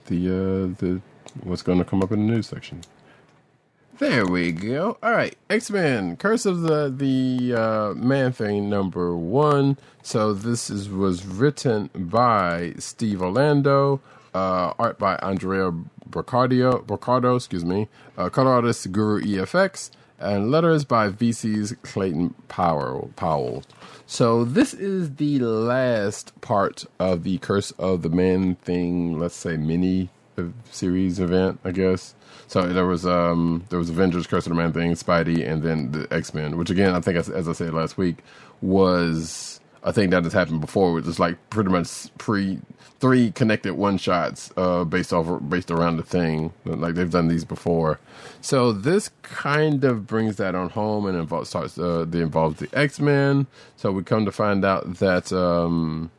[0.06, 1.00] the uh, the
[1.42, 2.82] what's going to come up in the news section.
[3.98, 4.96] There we go.
[5.02, 9.76] All right, X Men: Curse of the the uh, Man Thing number one.
[10.02, 14.00] So this is was written by Steve Orlando,
[14.34, 15.72] uh, art by Andrea
[16.08, 23.10] Brocardio, Broccardo, excuse me, uh, color artist Guru EFX, and letters by VC's Clayton Powell.
[23.16, 23.62] Powell.
[24.06, 29.18] So this is the last part of the Curse of the Man Thing.
[29.18, 32.14] Let's say mini uh, series event, I guess.
[32.46, 35.92] So there was um there was Avengers, Curse of the Man Thing, Spidey, and then
[35.92, 38.18] the X Men, which again I think as, as I said last week
[38.60, 42.58] was a thing that has happened before, which is like pretty much pre
[43.00, 46.52] three connected one shots uh based off based around the thing.
[46.64, 47.98] Like they've done these before.
[48.40, 52.68] So this kind of brings that on home and involves starts uh the involves the
[52.72, 53.46] X Men.
[53.76, 56.10] So we come to find out that um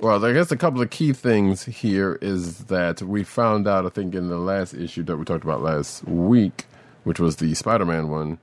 [0.00, 3.88] well, I guess a couple of key things here is that we found out, I
[3.88, 6.66] think, in the last issue that we talked about last week,
[7.02, 8.38] which was the Spider Man one,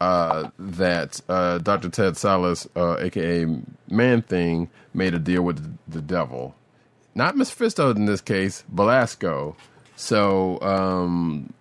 [0.00, 1.88] uh, that uh, Dr.
[1.88, 3.46] Ted Sallis, uh, aka
[3.88, 6.54] Man Thing, made a deal with the devil.
[7.14, 9.56] Not Mephisto in this case, Belasco.
[9.96, 11.52] So, um,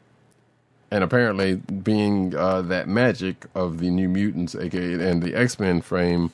[0.91, 5.81] and apparently, being uh, that magic of the New Mutants, aka and the X Men
[5.81, 6.33] frame,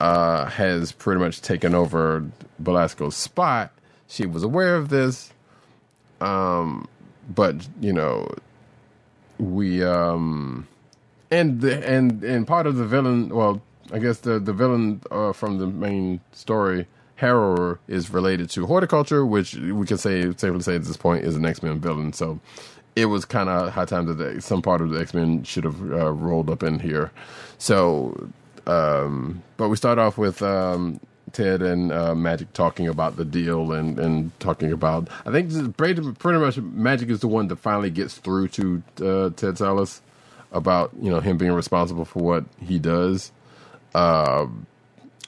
[0.00, 2.24] uh, has pretty much taken over
[2.60, 3.72] Belasco's spot.
[4.08, 5.32] She was aware of this,
[6.20, 6.88] um,
[7.28, 8.28] but you know,
[9.38, 10.66] we um,
[11.30, 13.28] and the and and part of the villain.
[13.28, 13.62] Well,
[13.92, 16.86] I guess the the villain uh, from the main story.
[17.20, 21.34] Harrower is related to Hordeculture, which we can say safely say at this point is
[21.34, 22.12] an X Men villain.
[22.12, 22.40] So
[22.94, 25.64] it was kind of high time that the, some part of the X Men should
[25.64, 27.10] have uh, rolled up in here.
[27.56, 28.28] So
[28.66, 31.00] um, but we start off with um,
[31.32, 35.08] Ted and uh, Magik talking about the deal and, and talking about.
[35.24, 39.30] I think pretty, pretty much Magik is the one that finally gets through to uh,
[39.30, 40.00] Ted Sallis
[40.52, 43.32] about you know him being responsible for what he does.
[43.94, 44.46] Uh,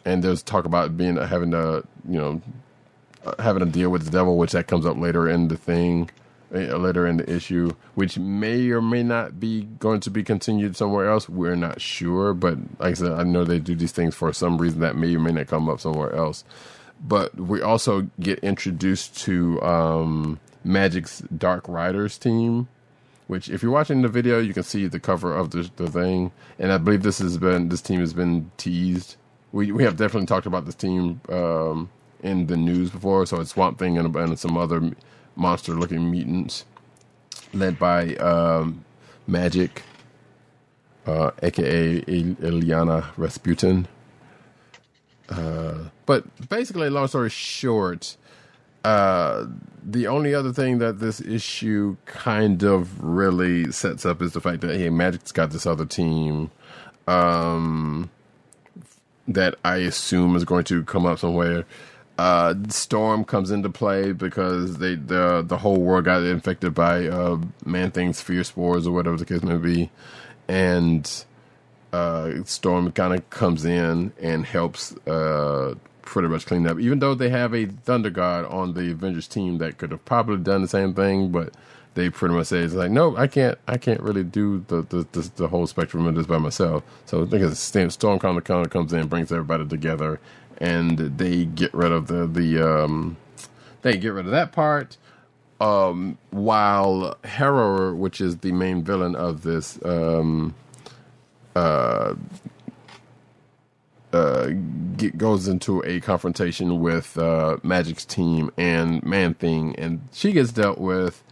[0.05, 2.43] and there's talk about being having to you know
[3.39, 6.11] having to deal with the devil, which that comes up later in the thing
[6.55, 10.77] uh, later in the issue, which may or may not be going to be continued
[10.77, 11.29] somewhere else.
[11.29, 14.57] We're not sure, but like I said, I know they do these things for some
[14.59, 16.45] reason that may or may not come up somewhere else.
[17.01, 22.69] but we also get introduced to um, Magik's Dark Riders team.
[23.29, 26.33] Which, if you're watching the video, you can see the cover of the, the thing,
[26.59, 29.17] and I believe this has been this team has been teased.
[29.53, 31.91] We we have definitely talked about this team um,
[32.23, 33.27] in the news before.
[33.27, 34.93] So it's Swamp Thing and, and some other
[35.37, 36.65] monster-looking mutants,
[37.53, 38.85] led by um,
[39.29, 39.83] Magik,
[41.07, 43.89] uh, aka Illyana Rasputin.
[45.29, 48.17] Uh, but basically, long story short,
[48.85, 49.47] uh,
[49.85, 54.61] the only other thing that this issue kind of really sets up is the fact
[54.63, 56.51] that hey, Magik's got this other team.
[57.07, 58.11] Um,
[59.29, 61.67] that I assume is going to come up somewhere.
[62.19, 67.39] Uh, Storm comes into play because they the the whole world got infected by uh,
[67.65, 69.91] Man Thing's fear spores or whatever the case may be,
[70.49, 71.25] and
[71.93, 75.75] uh, Storm kind of comes in and helps uh,
[76.09, 76.79] pretty much cleaned up.
[76.81, 80.39] Even though they have a Thunder God on the Avengers team that could have probably
[80.39, 81.53] done the same thing, but
[81.95, 85.07] they pretty much say it's like, no, I can't, I can't really do the the,
[85.13, 86.83] the, the whole spectrum of this by myself.
[87.07, 90.19] So I think it's Storm kind of comes in, brings everybody together,
[90.59, 93.17] and they get rid of the the um,
[93.83, 94.97] they get rid of that part.
[95.61, 100.55] Um, while Harrower, which is the main villain of this, um,
[101.57, 102.15] uh,
[104.13, 104.49] uh,
[104.97, 110.53] get, goes into a confrontation with uh, Magik's team and Man Thing, and she gets
[110.53, 111.23] dealt with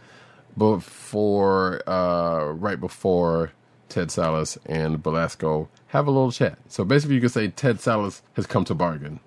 [0.57, 3.51] before, uh, right before
[3.89, 6.57] Ted Sallis and Belasco have a little chat.
[6.67, 9.19] So basically, you could say Ted Sallis has come to bargain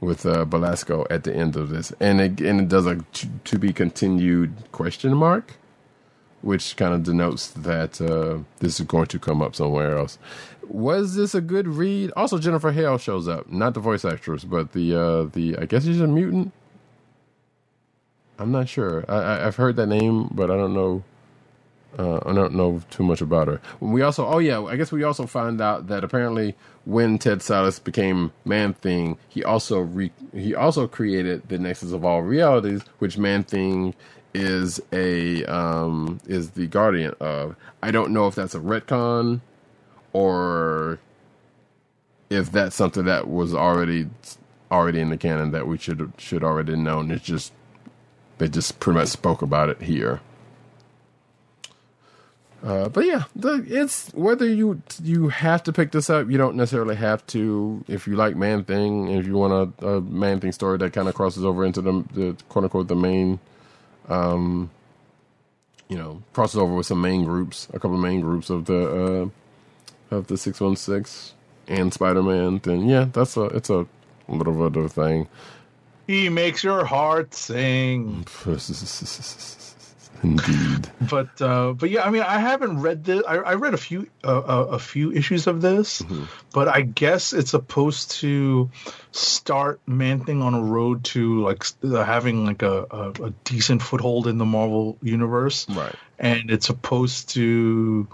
[0.00, 3.28] with uh, Belasco at the end of this, and it, and it does a to,
[3.44, 5.56] to be continued question mark,
[6.42, 10.18] which kind of denotes that uh, this is going to come up somewhere else.
[10.68, 12.12] Was this a good read?
[12.16, 15.84] Also, Jennifer Hale shows up, not the voice actress, but the uh, the I guess
[15.84, 16.52] she's a mutant.
[18.38, 19.04] I'm not sure.
[19.08, 21.02] I, I, I've heard that name, but I don't know.
[21.98, 23.60] Uh, I don't know too much about her.
[23.80, 26.54] We also, oh yeah, I guess we also find out that apparently
[26.84, 32.04] when Ted Sallis became Man Thing, he also re- he also created the Nexus of
[32.04, 33.94] all realities, which Man Thing
[34.34, 37.56] is a um, is the guardian of.
[37.82, 39.40] I don't know if that's a retcon
[40.16, 40.98] or
[42.30, 44.08] if that's something that was already
[44.72, 47.10] already in the canon that we should should already known.
[47.10, 47.52] It's just
[48.38, 50.22] they just pretty much spoke about it here.
[52.64, 56.56] Uh, but yeah, the, it's whether you you have to pick this up, you don't
[56.56, 57.84] necessarily have to.
[57.86, 61.08] If you like Man Thing, if you want a, a Man Thing story that kind
[61.08, 63.38] of crosses over into the, the quote unquote the main,
[64.08, 64.70] um,
[65.90, 69.24] you know, crosses over with some main groups, a couple of main groups of the
[69.24, 69.28] uh,
[70.16, 71.34] of the six one six
[71.68, 73.86] and Spider Man, then yeah, that's a it's a
[74.28, 75.28] little bit of a thing.
[76.06, 78.24] He makes your heart sing.
[80.22, 80.90] Indeed.
[81.10, 83.22] But uh, but yeah, I mean, I haven't read this.
[83.28, 86.02] I, I read a few uh, a, a few issues of this,
[86.54, 88.70] but I guess it's supposed to
[89.12, 93.82] start Man Thing on a road to like uh, having like a, a, a decent
[93.82, 95.94] foothold in the Marvel universe, Right.
[96.18, 98.08] and it's supposed to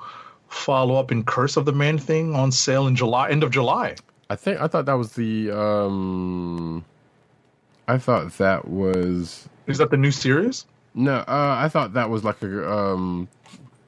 [0.52, 3.96] follow up in Curse of the Man Thing on sale in July, end of July.
[4.30, 6.84] I think I thought that was the um
[7.88, 10.66] I thought that was Is that the new series?
[10.94, 13.28] no, uh I thought that was like a um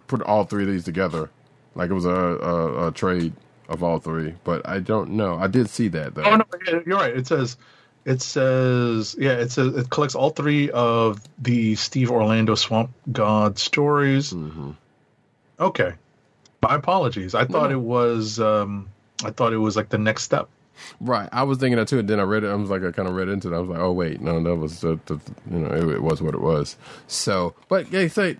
[0.07, 1.31] put all three of these together.
[1.75, 3.33] Like it was a a, a trade
[3.69, 5.37] of all three, but I don't know.
[5.37, 6.23] I did see that though.
[6.25, 6.45] Oh no,
[6.87, 7.17] you're right.
[7.17, 7.57] It says
[8.05, 13.59] it says yeah, it says it collects all three of the Steve Orlando Swamp God
[13.59, 14.35] stories.
[15.61, 15.93] Okay,
[16.69, 17.35] my apologies.
[17.35, 17.77] I thought No.
[17.77, 18.89] it was um
[19.25, 20.49] I thought it was like the next step.
[21.01, 21.29] Right.
[21.33, 22.49] I was thinking that too, and then I read it.
[22.49, 23.57] I was like, I kind of read into it.
[23.57, 26.21] I was like, oh wait, no, that was the, the you know, it, it was
[26.21, 26.77] what it was.
[27.07, 28.39] So, but yeah, say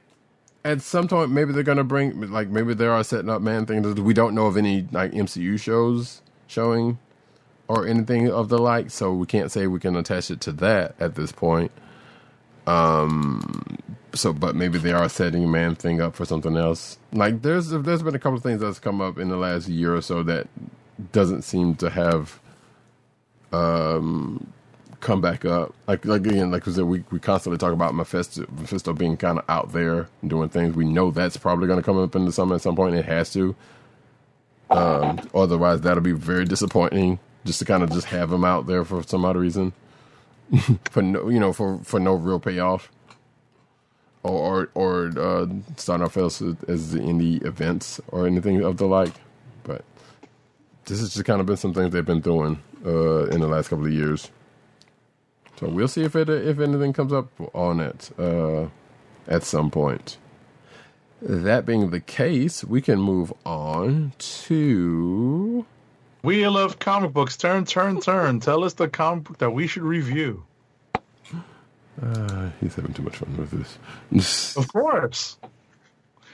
[0.65, 3.87] at some point maybe they're gonna bring like maybe they are setting up man things.
[4.01, 6.99] We don't know of any like MCU shows showing
[7.69, 10.95] or anything of the like, so we can't say we can attach it to that
[11.01, 11.71] at this point.
[12.67, 13.79] Um.
[14.15, 16.99] So, but maybe they are setting a Man Thing up for something else.
[17.13, 19.95] Like there's there's been a couple of things that's come up in the last year
[19.97, 20.49] or so that
[21.13, 22.41] doesn't seem to have
[23.53, 24.53] um
[25.01, 25.75] come back up.
[25.89, 29.39] Like like again, like I said, we we constantly talk about Mephisto, Mephisto being kind
[29.39, 30.77] of out there doing things.
[30.77, 32.97] We know that's probably going to come up in the summer at some point.
[32.97, 33.57] It has to.
[34.71, 37.21] Um, otherwise, that'll be very disappointing.
[37.45, 39.73] Just to kind of just have him out there for some odd reason,
[40.91, 42.91] for no you know for for no real payoff.
[44.25, 45.47] Or or, or uh,
[45.77, 49.13] starting off else as in the events or anything of the like,
[49.63, 49.85] but
[50.87, 53.69] this has just kind of been some things they've been doing uh, in the last
[53.69, 54.31] couple of years.
[55.61, 58.69] So we'll see if it if anything comes up on it uh,
[59.29, 60.17] at some point.
[61.23, 65.67] That being the case, we can move on to
[66.25, 67.37] Wheel of comic books.
[67.37, 68.41] Turn, turn, turn.
[68.41, 70.45] Tell us the comic book that we should review.
[72.03, 74.57] Uh, he's having too much fun with this.
[74.57, 75.39] Of course.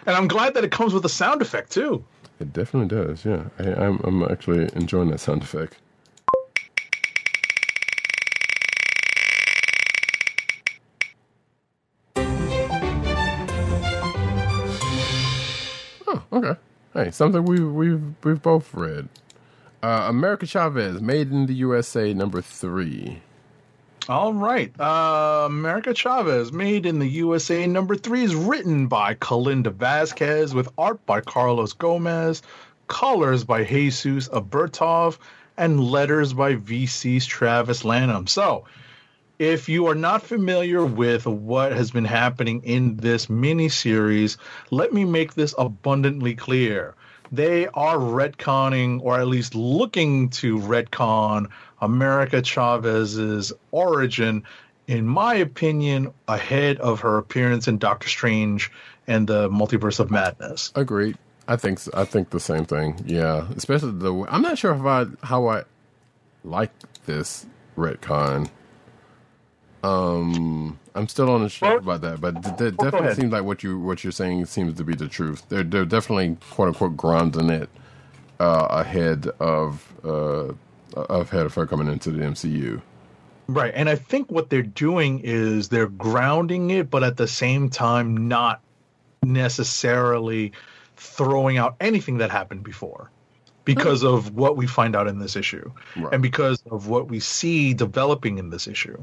[0.06, 2.04] And I'm glad that it comes with a sound effect too.
[2.40, 3.24] It definitely does.
[3.24, 5.76] Yeah, I, I'm I'm actually enjoying that sound effect.
[16.06, 16.58] Oh, okay.
[16.94, 19.08] Hey, something we we've we've both read.
[19.82, 23.22] Uh, America Chavez, Made in the USA, number three.
[24.08, 24.72] All right.
[24.80, 27.66] Uh, America Chavez, made in the USA.
[27.66, 32.42] Number three is written by Kalinda Vasquez with art by Carlos Gomez,
[32.88, 35.18] colors by Jesus Aburtov,
[35.56, 38.26] and letters by VC's Travis Lanham.
[38.26, 38.64] So,
[39.38, 44.38] if you are not familiar with what has been happening in this mini series,
[44.70, 46.94] let me make this abundantly clear.
[47.32, 51.46] They are retconning, or at least looking to retcon,
[51.80, 54.44] America Chavez's origin,
[54.86, 58.70] in my opinion, ahead of her appearance in Doctor Strange
[59.06, 60.72] and the Multiverse of Madness.
[60.74, 61.16] Agreed.
[61.48, 63.02] I think I think the same thing.
[63.04, 64.26] Yeah, especially the.
[64.28, 65.64] I'm not sure if I how I
[66.44, 66.70] like
[67.06, 67.44] this
[67.76, 68.48] retcon.
[69.82, 73.80] Um, I'm still on the shelf about that, but go definitely seems like what you
[73.80, 75.44] what you're saying seems to be the truth.
[75.48, 77.68] They're they're definitely quote unquote grounding it
[78.38, 80.52] uh, ahead of uh,
[80.94, 82.80] of head of her coming into the MCU.
[83.48, 83.72] Right.
[83.74, 88.28] And I think what they're doing is they're grounding it, but at the same time,
[88.28, 88.60] not
[89.22, 90.52] necessarily
[90.96, 93.10] throwing out anything that happened before
[93.64, 96.12] because of what we find out in this issue Right.
[96.14, 99.02] and because of what we see developing in this issue.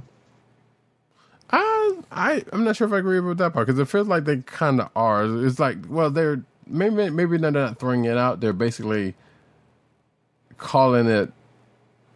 [1.50, 4.26] I I I'm not sure if I agree with that part because it feels like
[4.26, 5.26] they kind of are.
[5.46, 8.40] It's like well they're maybe maybe they're not throwing it out.
[8.42, 9.16] They're basically
[10.58, 11.32] calling it.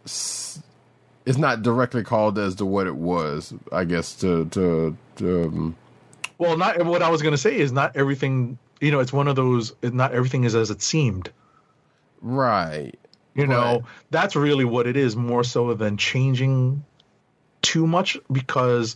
[0.04, 3.54] It's not directly called as to what it was.
[3.70, 5.76] I guess to to, to um,
[6.38, 9.28] Well, not what I was going to say is not everything, you know, it's one
[9.28, 11.30] of those, not everything is as it seemed.
[12.20, 12.92] right.
[13.34, 13.82] You know, Right.
[14.10, 16.84] that's really what it is, more so than changing
[17.62, 18.94] too much because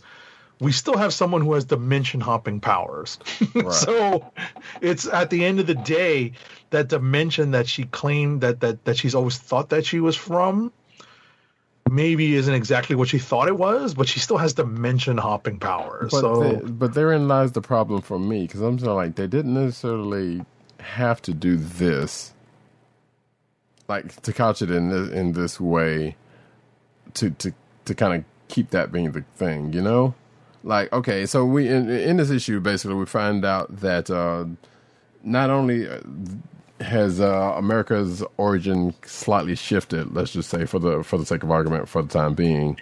[0.59, 3.17] we still have someone who has dimension hopping powers.
[3.71, 4.31] so
[4.79, 6.33] it's at the end of the day,
[6.69, 10.71] that dimension that she claimed that, that, that she's always thought that she was from
[11.91, 16.11] maybe isn't exactly what she thought it was, but she still has dimension hopping powers.
[16.11, 19.15] But so the- but therein lies the problem for me because I'm sort of like
[19.15, 20.43] they didn't necessarily
[20.79, 22.33] have to do this,
[23.87, 26.15] like to couch it in this, in this way,
[27.15, 27.53] to to
[27.85, 30.13] to kind of keep that being the thing, you know.
[30.63, 34.45] Like okay, so we in, in this issue basically we find out that uh,
[35.23, 35.99] not only uh,
[36.79, 41.51] has uh, America's origin slightly shifted, let's just say for the for the sake of
[41.51, 42.79] argument for the time being,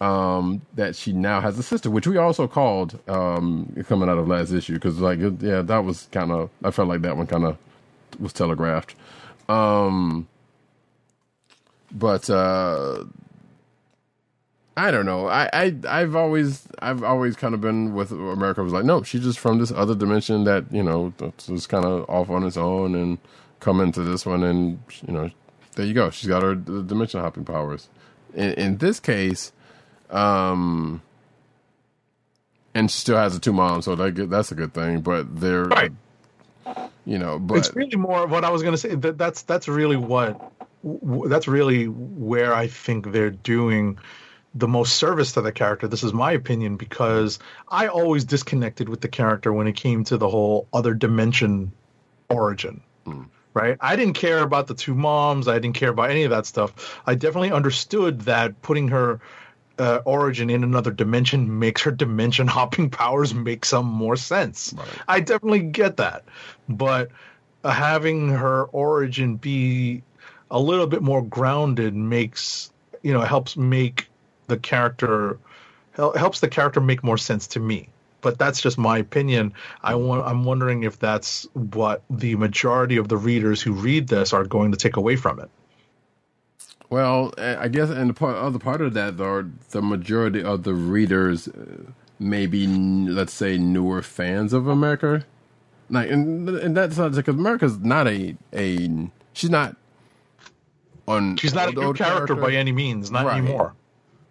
[0.00, 4.26] um, that she now has a sister, which we also called um, coming out of
[4.26, 7.44] last issue because like yeah, that was kind of I felt like that one kind
[7.44, 7.56] of
[8.18, 8.94] was telegraphed.
[9.48, 10.28] Um,
[11.92, 13.04] but uh,
[14.88, 15.28] I don't know.
[15.28, 19.22] I, I I've always I've always kind of been with America was like no, she's
[19.24, 22.56] just from this other dimension that you know that's just kind of off on its
[22.58, 23.18] own and
[23.60, 25.30] come into this one and you know
[25.76, 26.10] there you go.
[26.10, 27.88] She's got her d- dimension hopping powers.
[28.34, 29.52] In, in this case,
[30.10, 31.02] um,
[32.74, 35.02] and she still has the two moms, so that that's a good thing.
[35.02, 35.92] But they're Right.
[37.06, 38.94] you know, but it's really more of what I was going to say.
[38.96, 40.40] That that's that's really what
[40.82, 43.98] that's really where I think they're doing
[44.54, 45.86] the most service to the character.
[45.86, 50.16] This is my opinion because I always disconnected with the character when it came to
[50.16, 51.72] the whole other dimension
[52.28, 52.80] origin.
[53.52, 53.76] Right?
[53.80, 55.48] I didn't care about the two moms.
[55.48, 57.00] I didn't care about any of that stuff.
[57.06, 59.20] I definitely understood that putting her
[59.78, 64.74] uh, origin in another dimension makes her dimension hopping powers make some more sense.
[65.08, 66.24] I definitely get that,
[66.68, 67.10] but
[67.64, 70.02] uh, having her origin be
[70.50, 72.70] a little bit more grounded makes
[73.02, 74.09] you know helps make
[74.50, 75.38] the character
[75.96, 77.88] helps the character make more sense to me.
[78.20, 79.54] But that's just my opinion.
[79.82, 80.26] I want.
[80.26, 84.72] I'm wondering if that's what the majority of the readers who read this are going
[84.72, 85.48] to take away from it.
[86.90, 90.74] Well, I guess, and the part, other part of that, though, the majority of the
[90.74, 91.52] readers uh,
[92.18, 95.24] may be, let's say, newer fans of America.
[95.88, 99.76] Like, and, and that's not because America's not a a she's not
[101.08, 101.36] on.
[101.36, 103.38] She's not old- a new old character, by any means, not Right.
[103.38, 103.74] anymore.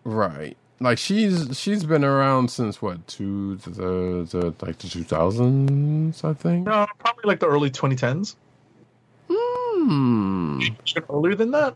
[0.10, 0.57] Right.
[0.80, 3.69] like she's she's been around since what two the,
[4.30, 6.65] the like the two thousands I think.
[6.68, 8.36] No, probably like the early 2010s.
[9.30, 10.60] Hmm.
[11.10, 11.76] Earlier than that.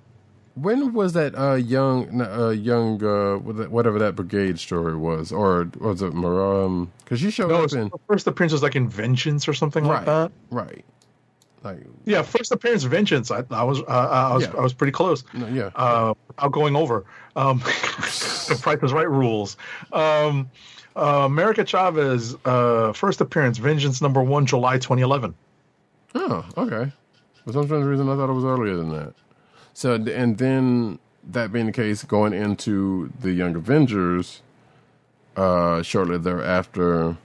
[0.56, 6.02] When was that uh young uh young uh whatever that brigade story was or was
[6.02, 6.90] it Maram?
[7.04, 9.84] Because she showed No, up in the first appearance was like in Vengeance or something
[9.86, 10.32] like that.
[10.52, 10.86] right
[11.64, 13.32] like Yeah, first appearance Vengeance.
[13.32, 14.54] I, I was uh, I was Yeah.
[14.58, 15.24] I was pretty close.
[15.34, 19.58] no, yeah Uh, without going over um, the Price is Right rules.
[19.92, 20.50] Um,
[20.96, 25.34] uh, America Chavez uh, first appearance Vengeance number one July 2011.
[26.16, 26.92] Oh, okay.
[27.46, 29.14] For some strange reason, I thought it was earlier than that.
[29.74, 31.00] So, and then
[31.32, 34.42] that being the case, going into the Young Avengers,
[35.36, 37.18] uh, shortly thereafter.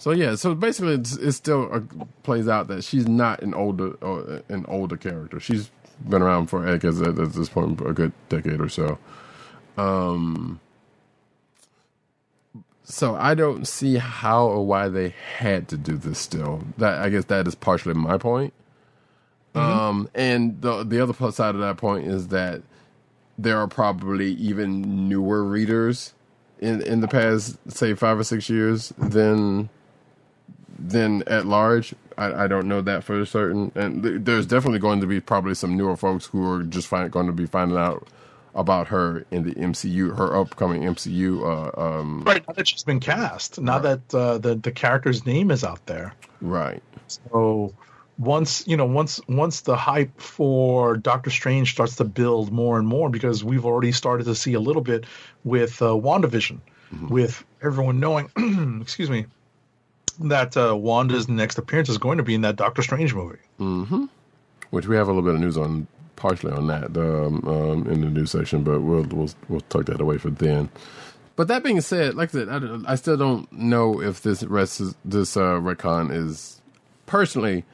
[0.00, 1.80] So yeah, so basically, it's, it still uh,
[2.22, 5.38] plays out that she's not an older uh, an older character.
[5.38, 5.70] She's
[6.08, 8.96] been around for I guess at, at this point a good decade or so.
[9.76, 10.58] Um,
[12.82, 16.64] so I don't see how or why they had to do this still.
[16.78, 18.54] That I guess that is partially my point.
[19.54, 22.62] Um, and the the other plus side of that point is that
[23.36, 26.14] there are probably even newer readers
[26.58, 29.68] in in the past, say five or six years than
[30.80, 31.94] than at large.
[32.16, 35.54] I, I don't know that for certain, and th- there's definitely going to be probably
[35.54, 38.08] some newer folks who are just find, going to be finding out
[38.54, 41.42] about her in the MCU, her upcoming MCU.
[41.42, 45.50] Uh, um, Right now that she's been cast, now that uh, the the character's name
[45.50, 46.14] is out there.
[46.40, 46.82] right.
[47.06, 47.74] So
[48.18, 52.86] once you know once once the hype for Doctor Strange starts to build more and
[52.86, 55.06] more because we've already started to see a little bit
[55.44, 56.60] with uh, WandaVision
[57.08, 58.28] with everyone knowing
[58.82, 59.26] excuse me
[60.20, 63.38] that uh, Wanda's next appearance is going to be in that Doctor Strange movie.
[64.70, 65.86] which we have a little bit of news on,
[66.16, 70.00] partially on that um, um, in the news section, but we'll we'll we'll tuck that
[70.00, 70.68] away for then.
[71.36, 74.80] But that being said, like I said, I, I still don't know if this rest
[74.80, 75.60] is, this uh,
[76.10, 76.60] is
[77.06, 77.64] personally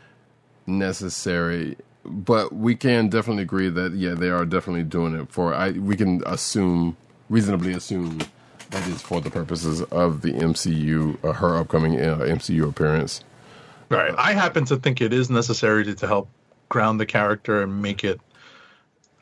[0.66, 1.76] necessary.
[2.04, 5.52] But we can definitely agree that yeah, they are definitely doing it for.
[5.52, 6.96] I we can assume
[7.28, 8.20] reasonably assume
[8.70, 13.22] that is for the purposes of the MCU, uh, her upcoming uh, MCU appearance.
[13.88, 14.14] Right.
[14.16, 16.28] I happen to think it is necessary to, to help
[16.68, 18.20] ground the character and make it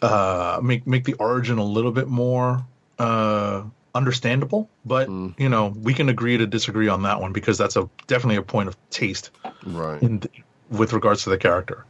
[0.02, 2.64] uh make make the origin a little bit more
[2.98, 3.62] uh
[3.94, 4.68] understandable.
[4.84, 8.36] But you know, we can agree to disagree on that one because that's a definitely
[8.36, 9.30] a point of taste
[9.64, 10.02] Right.
[10.02, 10.22] in
[10.70, 11.84] with regards to the character.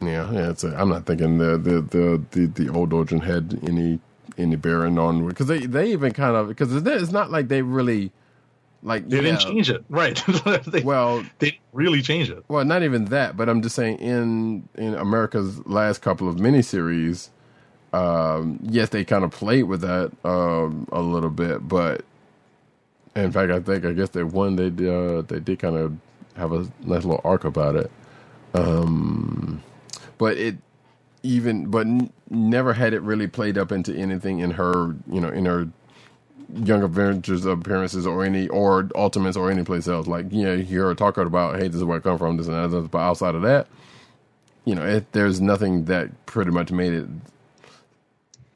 [0.00, 0.50] Yeah, yeah.
[0.50, 4.00] It's a, I'm not thinking the the the the, the old origin had any
[4.38, 7.62] any bearing on because they they even kind of because it's it's not like they
[7.62, 8.12] really
[8.82, 10.22] like They didn't change it, right?
[10.66, 12.44] they, Well, they really change it.
[12.48, 17.30] well, not even that, but I'm just saying in in America's last couple of miniseries,
[17.92, 22.04] um, yes, they kind of played with that um, a little bit, but
[23.16, 25.96] in fact, I think I guess they one they uh, they did kind of
[26.36, 27.90] have a nice little arc about it.
[28.54, 29.62] Um,
[30.18, 30.56] but it
[31.22, 31.86] even but
[32.34, 35.68] never had it really played up into anything in her you know in her
[36.52, 40.06] Young Avengers appearances or any or Ultimates or any place else.
[40.06, 42.36] Like you know, you hear her talk about, hey, this is where I come from,
[42.36, 42.90] this and that.
[42.90, 43.66] But outside of that,
[44.64, 47.08] you know, it, there's nothing that pretty much made it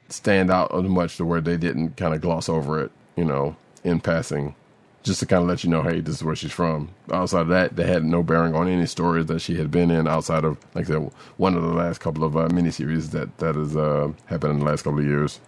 [0.09, 3.55] stand out as much to where they didn't kind of gloss over it, you know,
[3.83, 4.55] in passing,
[5.03, 6.89] just to kind of let you know, hey, this is where she's from.
[7.11, 10.07] Outside of that, they had no bearing on any stories that she had been in
[10.07, 13.55] outside of, like I said, one of the last couple of uh, miniseries that that
[13.55, 15.39] has uh, happened in the last couple of years.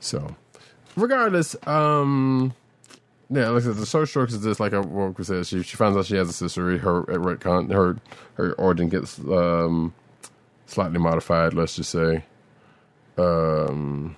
[0.00, 0.34] So,
[0.96, 2.52] regardless, um,
[3.30, 4.58] yeah, like I said, the short strokes is this.
[4.58, 4.82] Like I
[5.22, 6.76] said, she she finds out she has a sister.
[6.78, 7.96] Her at retcon, her
[8.34, 9.94] her origin gets um
[10.66, 11.54] slightly modified.
[11.54, 12.24] Let's just say,
[13.16, 14.16] um,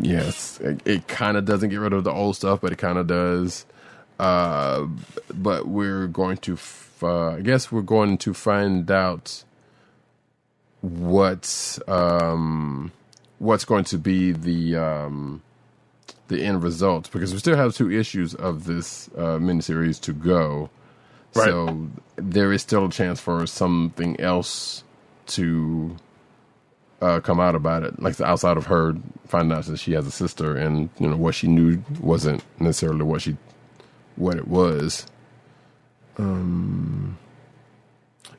[0.00, 2.98] yes, it, it kind of doesn't get rid of the old stuff, but it kind
[2.98, 3.66] of does.
[4.18, 4.86] Uh,
[5.34, 9.44] but we're going to, f- uh, I guess, we're going to find out
[10.80, 12.92] what um
[13.38, 15.42] what's going to be the um
[16.28, 20.70] the end result because we still have two issues of this uh miniseries to go
[21.34, 21.46] Right.
[21.46, 24.84] so there is still a chance for something else
[25.28, 25.96] to
[27.02, 28.00] uh come out about it.
[28.00, 28.94] Like outside of her
[29.28, 33.02] finding out that she has a sister and you know what she knew wasn't necessarily
[33.04, 33.36] what she
[34.16, 35.06] what it was
[36.18, 37.18] Um,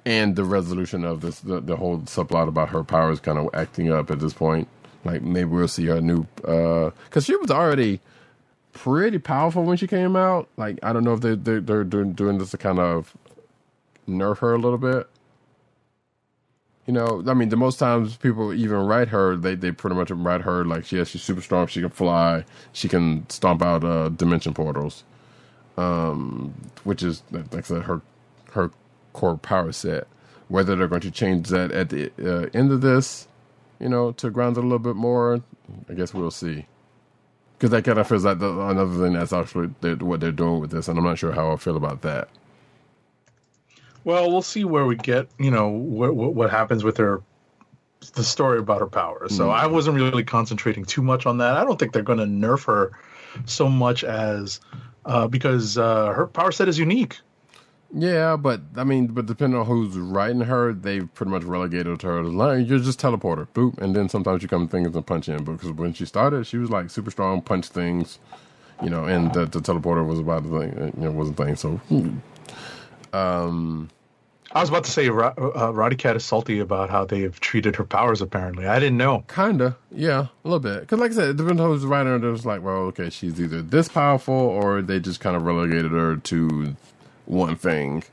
[0.06, 3.92] and the resolution of this the, the whole subplot about her powers kind of acting
[3.92, 4.68] up at this point.
[5.04, 8.00] Like maybe we'll see her new uh because she was already
[8.74, 10.48] pretty powerful when she came out.
[10.58, 13.16] Like i don't know if they, they they're doing, doing this to kind of
[14.08, 15.08] nerf her a little bit
[16.88, 20.10] You know, I mean, the most times people even write her, they they pretty much
[20.10, 21.68] write her like, yeah, she's super strong.
[21.68, 22.46] She can fly.
[22.74, 25.04] She can stomp out uh, dimension portals.
[25.78, 26.54] Um,
[26.86, 28.02] which is like I said, her
[28.54, 28.72] her
[29.14, 30.08] core power set.
[30.48, 33.28] Whether they're going to change that at the uh, end of this,
[33.80, 35.44] you know, to ground it a little bit more,
[35.90, 36.68] I guess we'll see.
[37.58, 40.72] Because that kind of feels like the, another thing that's actually what they're doing with
[40.72, 42.30] this, and I'm not sure how I feel about that.
[44.08, 45.28] Well, we'll see where we get.
[45.38, 47.22] You know what what, what happens with her,
[48.14, 49.36] the story about her powers.
[49.36, 51.58] So I wasn't really concentrating too much on that.
[51.58, 52.94] I don't think they're going to nerf her
[53.46, 54.62] so much as
[55.04, 57.20] uh, because uh, her power set is unique.
[57.94, 62.22] Yeah, but I mean, but depending on who's writing her, they've pretty much relegated her
[62.22, 62.66] to line.
[62.66, 65.44] You're just teleporter, boop, and then sometimes you come things and punch in.
[65.44, 68.20] Because when she started, she was like super strong, punch things,
[68.82, 71.58] you know, and the, the teleporter was about the thing, you know, was a thing.
[71.58, 71.82] So,
[73.12, 73.90] um,
[74.58, 77.84] I was about to say uh, Roddy Cat is salty about how they've treated her
[77.84, 78.22] powers.
[78.22, 79.24] Apparently, I didn't know.
[79.28, 80.80] kinda, yeah, a little bit.
[80.80, 82.18] Because, like I said, it on who's writing her.
[82.18, 86.16] There's like, well, okay, she's either this powerful or they just kind of relegated her
[86.16, 86.76] to
[87.26, 88.04] one thing.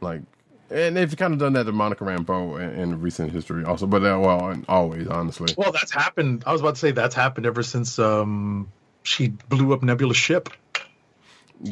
[0.00, 0.22] Like,
[0.70, 3.86] and they've kind of done that to Monica Rambeau in, in recent history, also.
[3.86, 5.54] But uh, well, and always, honestly.
[5.58, 6.44] Well, that's happened.
[6.46, 8.72] I was about to say that's happened ever since um,
[9.02, 10.48] she blew up Nebula's ship.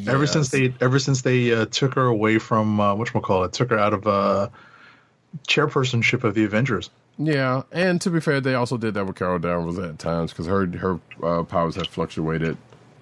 [0.07, 3.53] Ever since they, ever since they uh, took her away from uh, what call it,
[3.53, 4.49] took her out of uh,
[5.47, 6.89] chairpersonship of the Avengers.
[7.17, 10.47] Yeah, and to be fair, they also did that with Carol Danvers at times because
[10.47, 12.57] her her uh, powers have fluctuated.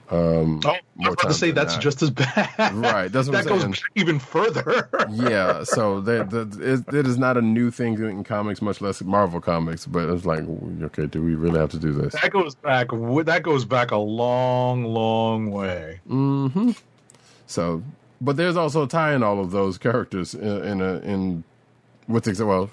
[0.10, 1.82] Um, Oh, I was about to say that's not.
[1.82, 2.74] just as bad.
[2.76, 4.90] Right, that's that I'm goes back even further.
[5.10, 9.02] yeah, so that that- it, it is not a new thing in comics, much less
[9.02, 9.86] Marvel comics.
[9.86, 10.44] But it's like,
[10.84, 12.14] okay, do we really have to do this?
[12.22, 12.90] that goes back.
[12.92, 16.02] That goes back a long, long way.
[16.08, 16.72] Hmm.
[17.48, 17.82] So,
[18.22, 21.44] but there's also a tie in all of those characters in, in a in
[22.08, 22.70] with well,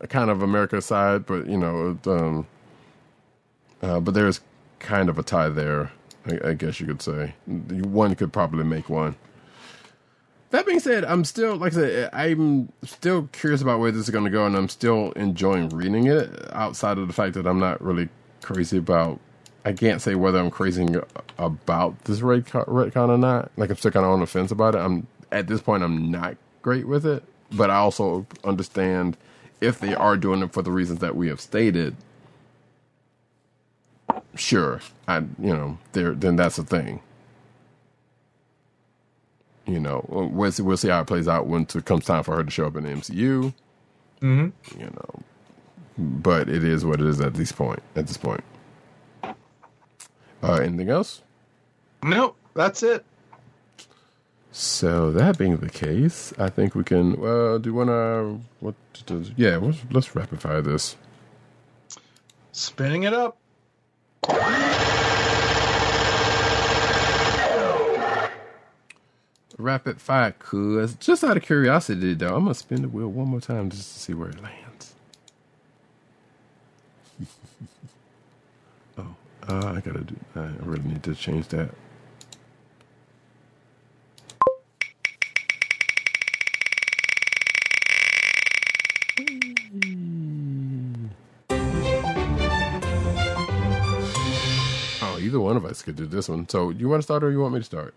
[0.00, 2.46] a kind of America side, but you know, um,
[3.82, 4.40] uh, but there's
[4.78, 5.92] kind of a tie there.
[6.26, 9.16] I, I guess you could say one could probably make one.
[10.50, 14.10] That being said, I'm still like I said, I'm still curious about where this is
[14.10, 16.30] going to go, and I'm still enjoying reading it.
[16.54, 18.08] Outside of the fact that I'm not really
[18.42, 19.20] crazy about,
[19.64, 20.86] I can't say whether I'm crazy
[21.38, 23.50] about this retcon retcon or not.
[23.56, 24.78] Like I'm still kind of on the fence about it.
[24.78, 29.16] I'm at this point, I'm not great with it, but I also understand
[29.60, 31.96] if they are doing it for the reasons that we have stated.
[34.36, 37.00] Sure, I you know there then that's a thing
[39.66, 42.36] you know, we'll see, we'll see how it plays out when it comes time for
[42.36, 43.52] her to show up in the MCU.
[44.22, 44.80] Mm-hmm.
[44.80, 45.22] You know,
[45.98, 47.82] but it is what it is at this point.
[47.96, 48.44] At this point,
[50.42, 51.22] uh, anything else?
[52.02, 53.04] Nope, that's it.
[54.52, 57.20] So that being the case, I think we can.
[57.20, 58.40] Well, do you want to?
[58.60, 58.74] What?
[59.04, 60.96] Does, yeah, let's, let's rapid fire this.
[62.52, 63.36] Spinning it up.
[69.58, 73.40] Rapid fire, cuz just out of curiosity, though, I'm gonna spin the wheel one more
[73.40, 74.94] time just to see where it lands.
[78.98, 79.16] oh,
[79.48, 80.16] uh, I gotta do.
[80.36, 81.70] I really need to change that.
[95.26, 96.48] Either one of us could do this one.
[96.48, 97.94] So, do you want to start or you want me to start?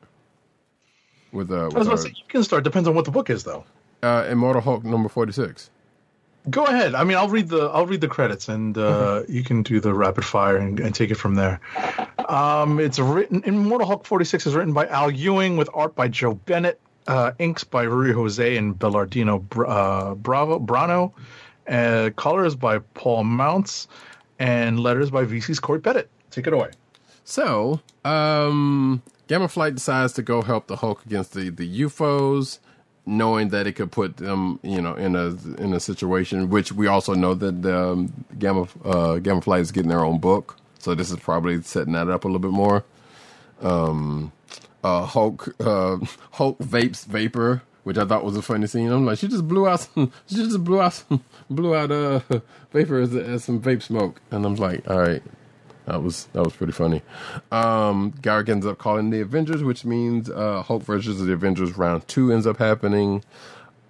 [1.32, 2.64] With uh, I was with about our, to say you can start.
[2.64, 3.64] Depends on what the book is, though.
[4.04, 5.70] uh, Immortal Hulk number forty six.
[6.50, 6.96] Go ahead.
[6.96, 9.94] I mean, I'll read the I'll read the credits, and uh, you can do the
[9.94, 11.60] rapid fire and, and take it from there.
[12.28, 13.44] Um, it's written.
[13.46, 17.64] Immortal Hulk 46 is written by Al Ewing with art by Joe Bennett, uh, inks
[17.64, 21.14] by Ruy José and Belardino uh, Bravo Brano,
[21.68, 23.88] uh, colors by Paul Mounts,
[24.40, 26.06] and letters by VC's Cory Petit.
[26.32, 26.72] Take it away.
[27.30, 32.58] So, um, Gamma Flight decides to go help the Hulk against the, the UFOs,
[33.06, 35.28] knowing that it could put them, you know, in a
[35.62, 39.92] in a situation which we also know that um, Gamma uh, Gamma Flight is getting
[39.92, 42.84] their own book, so this is probably setting that up a little bit more.
[43.62, 44.32] Um,
[44.84, 45.98] uh, Hulk uh,
[46.32, 48.92] Hulk vapes vapor, which I thought was a funny scene.
[48.92, 52.22] I'm like, she just blew out some, she just blew out some, blew out uh
[52.72, 55.22] vapor as, as some vape smoke, and I'm like, all right,
[55.90, 57.02] that was that was pretty funny.
[57.52, 62.08] Um, Gyrich ends up calling the Avengers, which means uh, Hulk versus the Avengers round
[62.08, 63.24] two ends up happening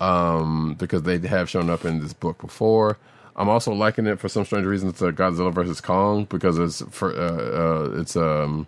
[0.01, 2.97] um, because they have shown up in this book before.
[3.35, 7.13] I'm also liking it for some strange reason to Godzilla versus Kong because it's for
[7.13, 8.67] uh, uh, it's um,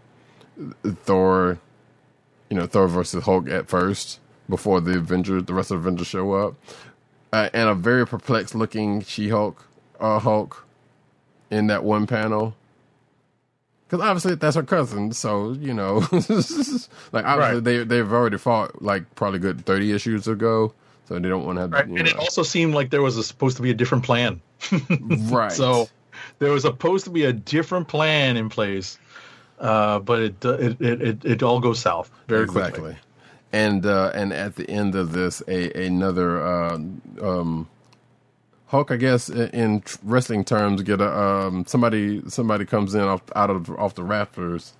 [1.03, 1.60] Thor,
[2.49, 6.08] you know Thor versus Hulk at first before the Avengers, the rest of the Avengers
[6.08, 6.56] show up.
[7.34, 9.68] uh, and a very perplexed looking She Hulk,
[9.99, 10.66] uh, Hulk,
[11.49, 12.56] in that one panel.
[13.91, 15.95] Because obviously that's her cousin, so you know,
[17.11, 17.61] like obviously Right.
[17.61, 20.73] they they've already fought like probably good thirty issues ago,
[21.09, 21.88] so they don't want to have Right.
[21.88, 24.39] And it also seemed like there was a, supposed to be a different plan.
[25.30, 25.51] right.
[25.51, 25.89] So
[26.39, 28.97] there was supposed to be a different plan in place,
[29.59, 32.80] uh, but it, it it it it all goes south very exactly.
[32.80, 32.97] quickly.
[33.51, 36.76] And uh, and at the end of this, a another uh,
[37.22, 37.68] um,
[38.72, 43.22] Hulk, I guess in, in wrestling terms, get a um, somebody somebody comes in off
[43.35, 44.73] out of off the rafters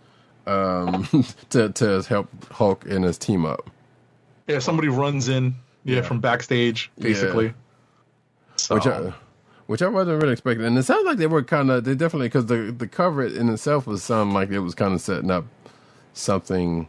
[0.48, 1.06] um,
[1.50, 3.70] to to help Hulk and his team up.
[4.48, 6.02] Yeah, somebody runs in, yeah, Yeah.
[6.04, 7.48] from backstage, basically.
[7.48, 7.52] Yeah.
[8.56, 9.14] So, which I,
[9.68, 10.66] which I wasn't really expecting.
[10.66, 13.50] And it sounds like they were kind of they definitely because the the cover in
[13.50, 15.46] itself was sound like it was kind of setting up
[16.14, 16.88] something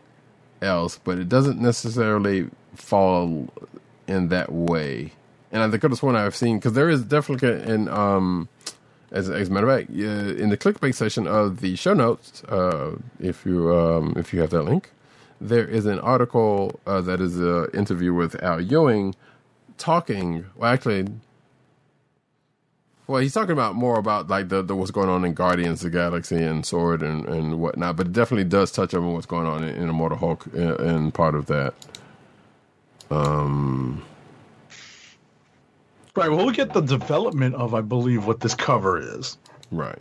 [0.60, 3.48] else, but it doesn't necessarily fall
[4.06, 5.12] in that way.
[5.52, 8.48] And the could one I've seen because there is definitely in um
[9.12, 12.44] as, as a matter of fact uh, in the clickbait section of the show notes
[12.44, 14.90] uh, if you um, if you have that link
[15.40, 19.14] there is an article uh, that is an interview with Al Ewing
[19.78, 21.06] talking well actually
[23.06, 25.92] well, he's talking about more about like the, the what's going on in Guardians of
[25.92, 29.46] the Galaxy and Sword and, and whatnot, but it definitely does touch on what's going
[29.46, 31.74] on in, in Immortal Hulk and, and part of that.
[33.10, 34.02] Um,
[36.14, 36.30] right.
[36.30, 39.39] Well, we get the development of, I believe, what this cover is.
[39.70, 40.01] right.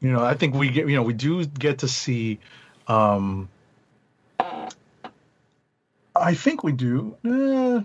[0.00, 2.38] You know, I think we get, you know, we do get to see.
[2.86, 3.48] um
[6.14, 7.16] I think we do.
[7.24, 7.80] Eh,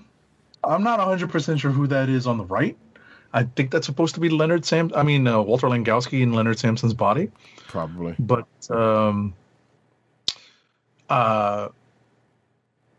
[0.64, 2.78] I'm not 100 percent sure who that is on the right.
[3.34, 4.92] I think that's supposed to be Leonard Sam.
[4.96, 7.32] I mean, uh, Walter Langkowski in Leonard Samson's body.
[7.68, 8.16] Probably.
[8.20, 9.34] but um,
[11.10, 11.70] uh,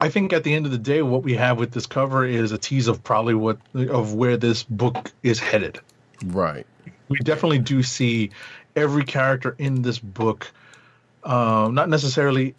[0.04, 2.52] I think at the end of the day, what we have with this cover is
[2.52, 5.80] a tease of probably what of where this book is headed.
[6.26, 6.66] Right.
[7.08, 8.30] We definitely do see
[8.76, 10.52] every character in this book,
[11.22, 12.54] um, not necessarily.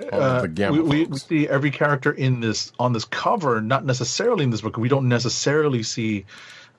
[0.00, 3.60] Uh, of the Gamma we, we, we see every character in this on this cover,
[3.60, 4.76] not necessarily in this book.
[4.76, 6.26] We don't necessarily see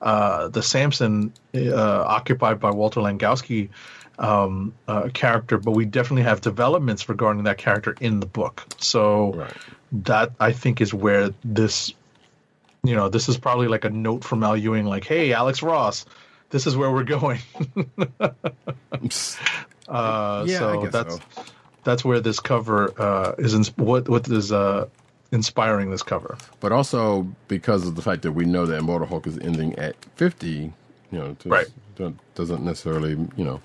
[0.02, 3.70] uh, the Samson uh, occupied by Walter Langkowski
[4.18, 8.66] um, uh, character, but we definitely have developments regarding that character in the book.
[8.76, 9.56] So Right.
[9.92, 11.92] That I think is where this,
[12.84, 16.04] you know, this is probably like a note from Al Ewing, like, "Hey, Alex Ross,
[16.50, 17.40] this is where we're going."
[19.88, 21.20] uh, Yeah, I so guess that's so.
[21.84, 23.76] that's where this cover uh, is.
[23.76, 24.86] What what is uh,
[25.32, 26.36] inspiring this cover?
[26.60, 29.96] But also because of the fact that we know that Immortal Hulk is ending at
[30.16, 30.72] 50, you
[31.12, 31.66] know, just Right.
[32.34, 33.60] doesn't necessarily, you know,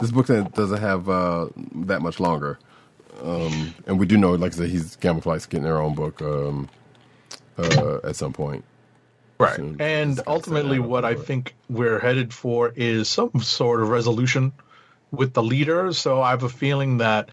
[0.00, 1.48] this book doesn't have uh,
[1.86, 2.58] that much longer.
[3.22, 6.22] Um, and we do know, like I said, he's Gamma Flight's getting their own book
[6.22, 6.68] um,
[7.56, 8.64] uh, at some point.
[9.38, 9.56] Right.
[9.56, 9.80] Soon.
[9.80, 14.52] And ultimately, what I think we're headed for is some sort of resolution
[15.10, 15.92] with the leader.
[15.92, 17.30] So I have a feeling that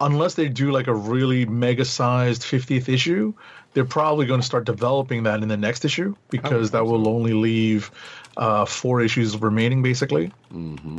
[0.00, 3.34] unless they do like a really mega sized 50th issue,
[3.74, 7.32] they're probably going to start developing that in the next issue because that will only
[7.32, 7.90] leave
[8.36, 10.32] uh, four issues remaining, basically.
[10.52, 10.98] Mm-hmm.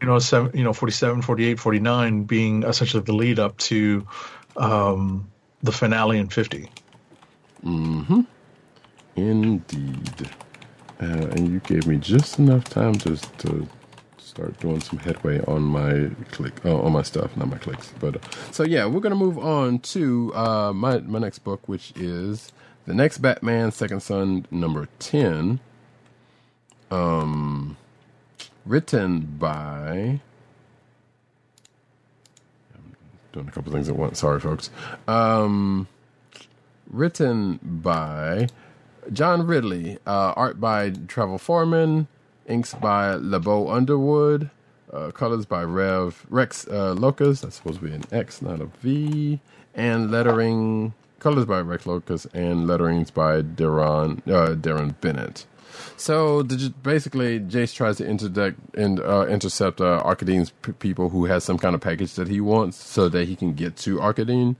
[0.00, 4.06] You know, seven, you know, 47, 48, 49 being essentially the lead up to
[4.56, 5.30] um,
[5.62, 6.68] the finale in 50.
[7.64, 8.20] Mm-hmm.
[9.16, 10.30] Indeed.
[11.00, 13.68] Uh, and you gave me just enough time to to
[14.18, 17.92] start doing some headway on my click uh, on my stuff, not my clicks.
[18.00, 18.18] But uh,
[18.50, 22.52] so yeah, we're gonna move on to uh, my my next book, which is
[22.86, 25.60] the next Batman Second Son number ten.
[26.90, 27.76] Um,
[28.64, 30.20] written by.
[32.74, 32.96] I'm
[33.32, 34.20] doing a couple things at once.
[34.20, 34.70] Sorry, folks.
[35.06, 35.88] Um,
[36.90, 38.48] written by
[39.12, 42.08] John Ridley, uh, art by Travel Foreman,
[42.46, 44.50] inks by LeBeau Underwood,
[44.92, 47.40] uh, colors by Rev Rex uh, Lokus.
[47.40, 49.40] That's supposed to be an X, not a V,
[49.74, 55.46] and lettering colors by Rex Lokus and letterings by Darren uh, Darren Bennett.
[55.96, 61.26] So j- basically, Jace tries to interdict and uh, intercept uh, Arcadene's p- people who
[61.26, 64.56] has some kind of package that he wants, so that he can get to Arcadene.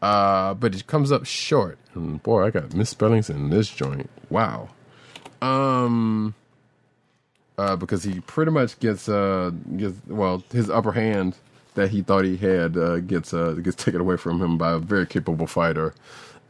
[0.00, 1.78] Uh, but it comes up short.
[1.94, 4.08] And boy, I got misspellings in this joint.
[4.30, 4.68] Wow.
[5.42, 6.34] Um,
[7.58, 11.34] uh, because he pretty much gets uh gets well his upper hand
[11.74, 14.78] that he thought he had uh, gets uh gets taken away from him by a
[14.78, 15.94] very capable fighter.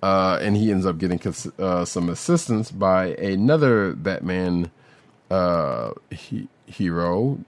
[0.03, 4.71] Uh, and he ends up getting cons- uh, some assistance by another Batman
[5.31, 7.39] uh, he- hero,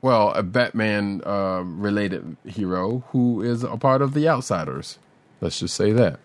[0.00, 4.98] well, a Batman uh, related hero who is a part of the Outsiders.
[5.40, 6.20] Let's just say that.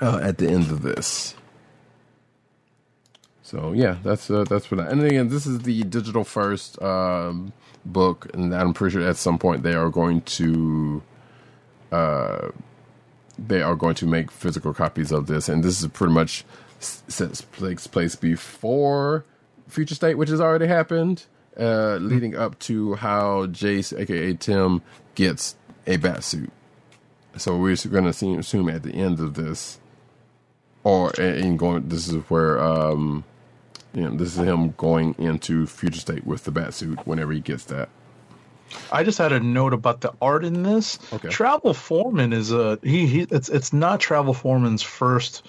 [0.00, 1.34] Uh, at the end of this.
[3.42, 4.90] So yeah, that's uh, that's for that.
[4.90, 7.52] And again, this is the digital first um,
[7.84, 11.02] book, and I'm pretty sure at some point they are going to
[13.46, 16.44] they are going to make physical copies of this, and this is pretty much
[17.58, 19.24] takes place before
[19.68, 21.26] Future State, which has already happened,
[21.58, 24.82] uh, leading up to how Jace, aka Tim,
[25.14, 25.56] gets
[25.86, 26.50] a bat suit.
[27.36, 29.78] So we're going to assume at the end of this,
[30.84, 33.24] or in going, this is where um,
[33.94, 37.40] you know, this is him going into Future State with the bat suit whenever he
[37.40, 37.88] gets that.
[38.90, 40.98] I just had a note about the art in this.
[41.12, 41.28] Okay.
[41.28, 43.06] Travel Foreman is a he.
[43.06, 45.46] he it's it's not Travel Foreman's first,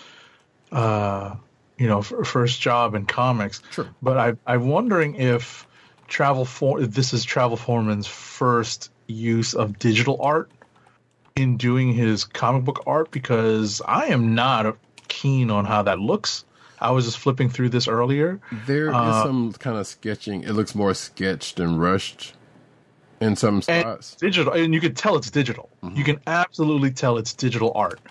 [0.71, 1.35] uh,
[1.77, 3.61] you know, f- first job in comics.
[3.71, 3.87] Sure.
[4.01, 5.67] But I I'm wondering if
[6.07, 10.49] Travel For if this is Travel Foreman's first use of digital art
[11.35, 14.77] in doing his comic book art because I am not
[15.07, 16.45] keen on how that looks.
[16.79, 18.39] I was just flipping through this earlier.
[18.67, 20.43] There is Uh, some kind of sketching.
[20.43, 22.33] It looks more sketched and rushed
[23.23, 25.69] in some and digital and you can tell it's digital.
[25.81, 25.97] Mm-hmm.
[25.97, 28.01] You can absolutely tell it's digital art.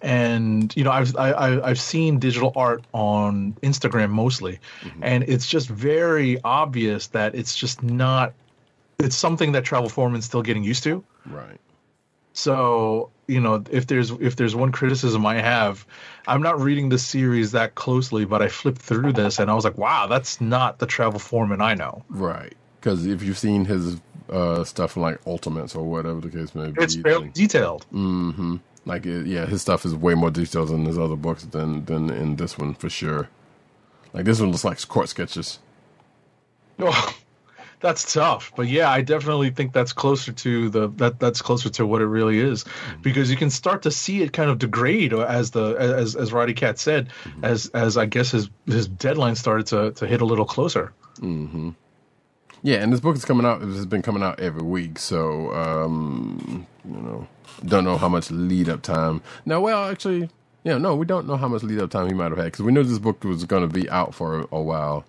[0.00, 4.60] And you know i've I, I, i've seen digital art on instagram mostly.
[4.82, 5.02] Mm-hmm.
[5.02, 8.34] And it's just very obvious that it's just not
[8.98, 11.02] it's something that travel foreman's still getting used to.
[11.26, 11.58] Right.
[12.34, 15.86] so you know if there's if there's one criticism i have
[16.26, 19.64] i'm not reading the series that closely but i flipped through this and i was
[19.64, 22.04] like wow that's not the travel foreman i know.
[22.10, 22.54] Right.
[22.78, 23.98] Because if you've seen his
[24.30, 27.86] uh, stuff like Ultimates or whatever the case may be, it's fairly then- detailed.
[27.92, 28.56] Mm-hmm.
[28.86, 32.10] Like it, yeah, his stuff is way more detailed in his other books than than
[32.10, 33.30] in this one for sure.
[34.12, 35.58] Like this one looks like court sketches.
[36.76, 37.14] Oh,
[37.78, 41.86] that's tough, but yeah, I definitely think that's closer to the that that's closer to
[41.86, 43.02] what it really is, mm-hmm.
[43.02, 46.54] because you can start to see it kind of degrade as the as as Roddy
[46.54, 47.44] Cat said, mm-hmm.
[47.44, 50.92] as as I guess his his deadline started to to hit a little closer.
[52.64, 53.60] Yeah, and this book is coming out.
[53.60, 57.28] It has been coming out every week, so um, you know,
[57.66, 59.20] don't know how much lead up time.
[59.44, 60.30] No, well, actually,
[60.64, 62.62] yeah, no, we don't know how much lead up time he might have had because
[62.62, 65.04] we knew this book was going to be out for a while,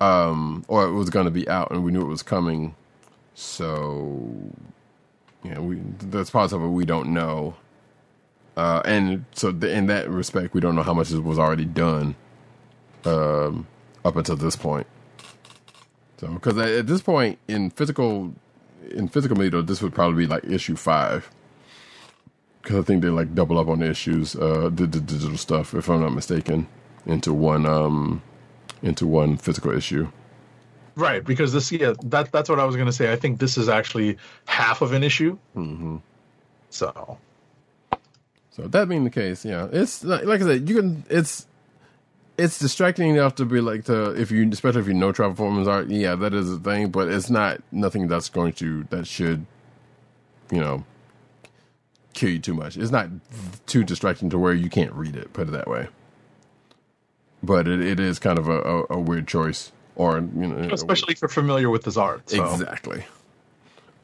[0.00, 2.74] um, or it was going to be out, and we knew it was coming.
[3.34, 4.28] So,
[5.44, 7.54] yeah, we that's parts of it we don't know,
[8.56, 12.16] uh, and so in that respect, we don't know how much was already done
[13.04, 13.68] um,
[14.04, 14.88] up until this point.
[16.18, 18.34] So, because at at this point in physical,
[18.90, 21.30] in physical media, this would probably be like issue five.
[22.62, 25.74] Because I think they like double up on the issues, uh, the, the digital stuff,
[25.74, 26.66] if I'm not mistaken,
[27.04, 28.22] into one, um,
[28.82, 30.08] into one physical issue.
[30.96, 33.12] Right, because this yeah that that's what I was going to say.
[33.12, 34.16] I think this is actually
[34.46, 35.36] half of an issue.
[35.54, 35.98] Mm-hmm.
[36.70, 37.18] So
[38.56, 41.04] So that being the case, yeah, it's like, like I said, you can.
[41.10, 41.46] It's
[42.38, 45.68] it's distracting enough to be like to if you, especially if you know travel performance
[45.68, 45.88] art.
[45.88, 49.46] Yeah, that is a thing, but it's not nothing that's going to that should,
[50.50, 50.84] you know,
[52.12, 52.76] kill you too much.
[52.76, 53.08] It's not
[53.66, 55.32] too distracting to where you can't read it.
[55.32, 55.88] Put it that way.
[57.42, 61.12] But it, it is kind of a, a, a weird choice, or you know, especially
[61.12, 62.28] if you're familiar with his art.
[62.28, 62.44] So.
[62.52, 63.04] Exactly.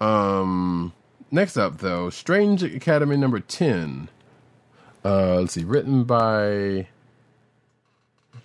[0.01, 0.93] Um,
[1.31, 4.09] next up, though, Strange Academy number 10.
[5.05, 6.89] Uh, let's see, written by.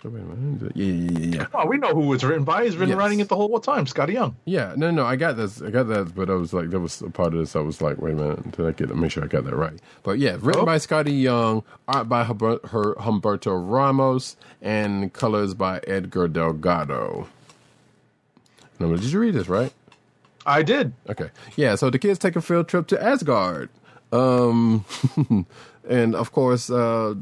[0.04, 0.72] Wait a minute.
[0.76, 1.46] Yeah, yeah, yeah, yeah.
[1.52, 2.64] Oh, we know who it's written by.
[2.64, 2.98] He's been Yes.
[2.98, 3.84] writing it the whole time.
[3.84, 4.36] Skottie Young.
[4.44, 5.60] Yeah, no, no, I got this.
[5.60, 7.56] I got that, but I was like, that was a part of this.
[7.56, 9.74] I was like, wait a minute, did I get make sure I got that right?
[10.04, 10.66] But yeah, written Oh.
[10.66, 17.26] by Skottie Young, art by Humber- her, Humberto Ramos, and colors by Edgar Delgado.
[18.78, 19.72] No, did you read this right?
[20.46, 20.92] I did.
[21.10, 21.30] Okay.
[21.56, 23.68] Yeah, so the kids take a field trip to Asgard.
[24.12, 24.84] Um
[25.88, 27.14] and of course uh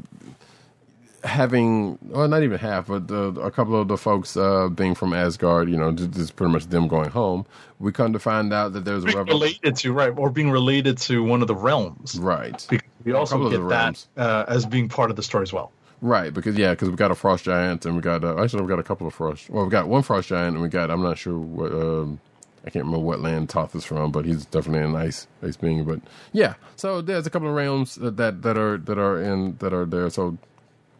[1.23, 5.13] having well not even half but uh, a couple of the folks uh being from
[5.13, 7.45] Asgard, you know, just, just pretty much them going home.
[7.79, 10.51] We come to find out that there's a Being revel- related to right, or being
[10.51, 12.17] related to one of the realms.
[12.19, 12.65] right.
[12.69, 15.71] Because we also get that uh, as being part of the story as well.
[16.01, 18.67] Right, because yeah, because we got a frost giant and we got uh, actually we
[18.67, 19.49] got a couple of frost.
[19.49, 22.19] Well, we got one frost giant and we got I'm not sure what um,
[22.65, 25.83] I can't remember what land Toth is from, but he's definitely an ice ice being.
[25.85, 26.01] But
[26.33, 29.85] yeah, so there's a couple of realms that that are that are in that are
[29.85, 30.09] there.
[30.11, 30.37] So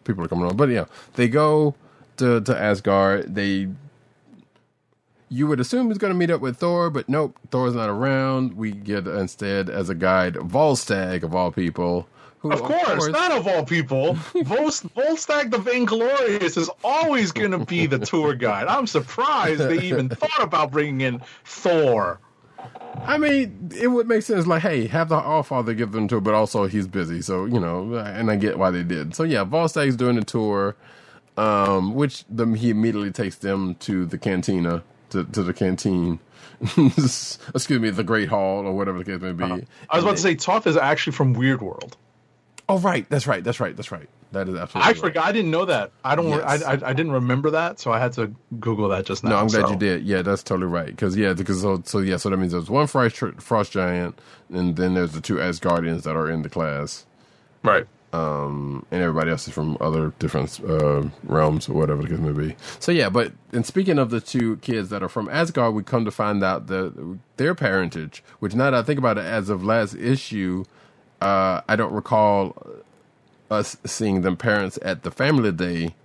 [0.08, 1.76] people are coming on, but yeah, they go
[2.18, 3.36] to to Asgard.
[3.36, 3.68] They
[5.30, 8.54] you would assume he's going to meet up with Thor, but nope, Thor's not around.
[8.54, 12.08] We get instead as a guide Volstagg of all people.
[12.40, 14.14] Who, Of course, not of all people.
[14.34, 18.68] Volst, Volstagg the Vainglorious is always going to be the tour guide.
[18.68, 22.20] I'm surprised they even thought about bringing in Thor.
[23.06, 24.48] I mean, it would make sense.
[24.48, 27.60] Like, hey, have the All Father give them to, but also he's busy, so you
[27.60, 27.96] know.
[27.96, 29.16] And I get why they did.
[29.16, 30.76] So yeah, Volstagg's doing the tour.
[31.38, 36.20] um, which the, he immediately takes them to the cantina, to, to the canteen.
[36.78, 39.44] Excuse me, the Great Hall or whatever the case may be.
[39.44, 39.60] Uh-huh.
[39.90, 41.96] I was about to say Toth is actually from Weird World.
[42.70, 44.10] Oh, right, that's right, that's right, that's right.
[44.34, 44.88] That is absolutely.
[44.88, 44.98] I right.
[44.98, 45.26] forgot.
[45.26, 45.92] I didn't know that.
[46.04, 46.28] I don't.
[46.30, 46.64] Yes.
[46.64, 49.30] I, I I didn't remember that, so I had to Google that just now.
[49.30, 49.70] No, I'm glad so.
[49.72, 50.04] you did.
[50.04, 50.88] Yeah, that's totally right.
[50.88, 54.20] Because yeah, because so, so yeah, so that means there's one frost, frost giant,
[54.52, 57.06] and then there's the two Asgardians that are in the class,
[57.64, 57.88] Right.
[58.12, 62.34] um, and everybody else is from other different uh, realms or whatever the case may
[62.34, 62.56] be.
[62.80, 66.04] So yeah, but and speaking of the two kids that are from Asgard, we come
[66.04, 69.64] to find out that their parentage, which now that I think about it, as of
[69.64, 70.66] last issue,
[71.22, 72.56] uh, I don't recall
[73.50, 75.96] us seeing them parents at the Family Day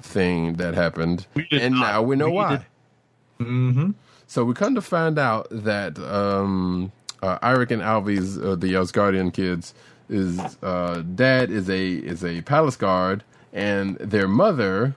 [0.00, 1.80] thing that happened, and not.
[1.80, 2.66] now we know We why.
[3.40, 3.90] Mm-hmm.
[4.26, 6.92] So we come to find out that um,
[7.22, 9.74] uh, Iric and Alvi's uh, the Asgardian kids
[10.08, 14.96] is uh, dad is a is a palace guard, and their mother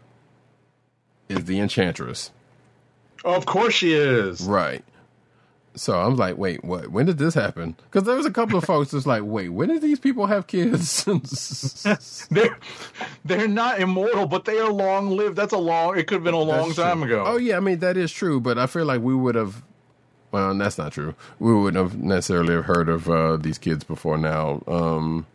[1.29, 2.31] is the enchantress.
[3.25, 4.41] Of course she is.
[4.43, 4.83] Right.
[5.77, 6.89] So I'm like, wait, what?
[6.89, 7.75] When did this happen?
[7.83, 10.47] Because there was a couple of folks that's like, wait, when did these people have
[10.47, 11.05] kids?
[12.31, 12.57] They're
[13.23, 15.35] they're not immortal, but they are long lived.
[15.35, 15.97] That's a long.
[15.97, 17.21] It could have been a long That's time true.
[17.21, 17.23] ago.
[17.25, 19.63] Oh yeah, I mean that is true, but I feel like we would have.
[20.31, 21.15] Well, that's not true.
[21.39, 24.61] We wouldn't have necessarily have heard of uh, these kids before now.
[24.67, 25.25] Um,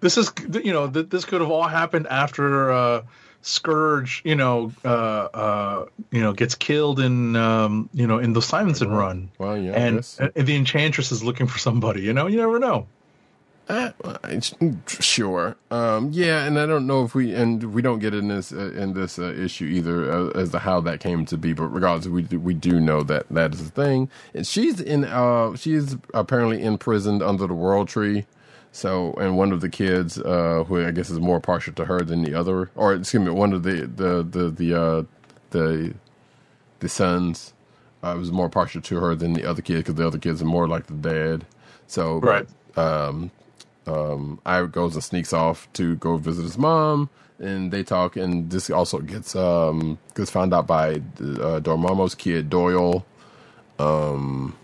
[0.00, 0.32] This is
[0.64, 3.02] you know th- this could have all happened after uh,
[3.42, 8.42] Skurge you know uh, uh, you know gets killed in um, you know in the
[8.42, 9.30] Simonson run.
[9.38, 9.96] Well, yeah, and,
[10.36, 12.02] and the Enchantress is looking for somebody.
[12.02, 12.86] You know, you never know.
[13.68, 13.90] Uh,
[14.86, 15.56] sure.
[15.70, 18.72] Um, yeah, and I don't know if we and we don't get in this uh,
[18.72, 21.52] in this uh, issue either uh, as to how that came to be.
[21.52, 24.10] But regardless, we do- we do know that that is a thing.
[24.34, 25.04] And she's in.
[25.04, 28.26] Uh, she's apparently imprisoned under the World Tree.
[28.72, 32.00] So, and one of the kids, uh, who I guess is more partial to her
[32.02, 35.04] than the other, or excuse me, one of the the the the uh,
[35.50, 35.94] the
[36.80, 37.54] the sons
[38.02, 40.46] uh, was more partial to her than the other kid because the other kids are
[40.46, 41.46] more like the dad.
[41.88, 42.48] So, Right.
[42.76, 43.30] um,
[43.86, 48.16] um, Ira goes and sneaks off to go visit his mom, and they talk.
[48.16, 53.04] And this also gets um, gets found out by uh, Dormammu's kid Doyle.
[53.78, 54.56] Um,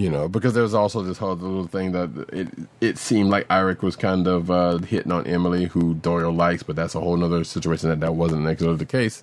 [0.00, 2.48] you know, because there's also this whole little thing that it
[2.80, 6.74] it seemed like Iric was kind of uh, hitting on Emily, who Doyle likes, but
[6.74, 9.22] that's a whole other situation that that wasn't necessarily the case.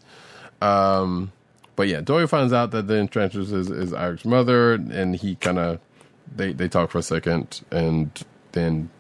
[0.62, 1.32] Um,
[1.76, 5.58] but yeah, Doyle finds out that the Enchantress is, is Iric's mother, and he kind
[5.58, 5.80] of
[6.36, 8.12] they they talk for a second, and
[8.52, 8.91] then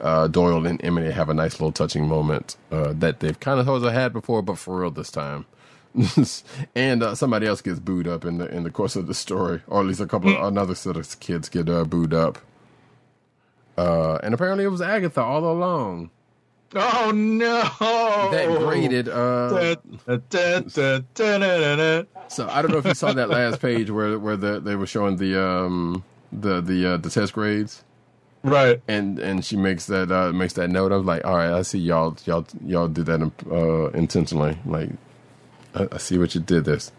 [0.00, 3.68] uh, Doyle and Emily have a nice little touching moment uh, that they've kind of
[3.68, 5.46] also had before, but for real this time.
[6.74, 9.62] and uh, somebody else gets booed up in the in the course of the story,
[9.66, 12.38] or at least a couple of another set of kids get uh, booed up.
[13.76, 16.10] Uh, and apparently it was Agatha all along
[16.76, 17.62] Oh no!
[18.32, 19.08] that graded.
[19.08, 19.74] Uh, Da,
[20.06, 20.60] da, da,
[21.14, 22.04] da, da, da, da.
[22.28, 24.86] so I don't know if you saw that last page where where the, they were
[24.86, 26.02] showing the um
[26.32, 27.84] the the uh, the test grades.
[28.42, 28.82] Right.
[28.88, 30.90] and and she makes that uh, makes that note.
[30.92, 34.58] I was like, all right, I see y'all y'all y'all did that uh, intentionally.
[34.66, 34.90] Like,
[35.74, 36.64] I, I see what you did.
[36.64, 36.92] This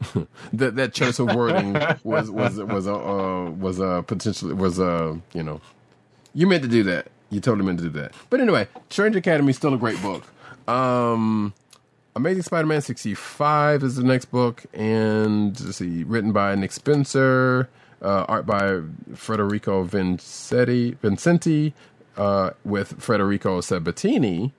[0.52, 5.20] that that choice of wording was was was a uh, was a potentially was a
[5.34, 5.60] you know
[6.34, 7.08] you meant to do that.
[7.30, 8.12] You totally meant to do that.
[8.30, 10.24] But anyway, Strange Academy is still a great book.
[10.68, 11.52] Um,
[12.16, 17.68] Amazing Spider-Man 65 is the next book, and let's see, written by Nick Spencer,
[18.02, 18.80] uh, art by
[19.14, 21.74] Federico Vincetti, Vincenti,
[22.16, 24.52] uh, with Federico Sabatini.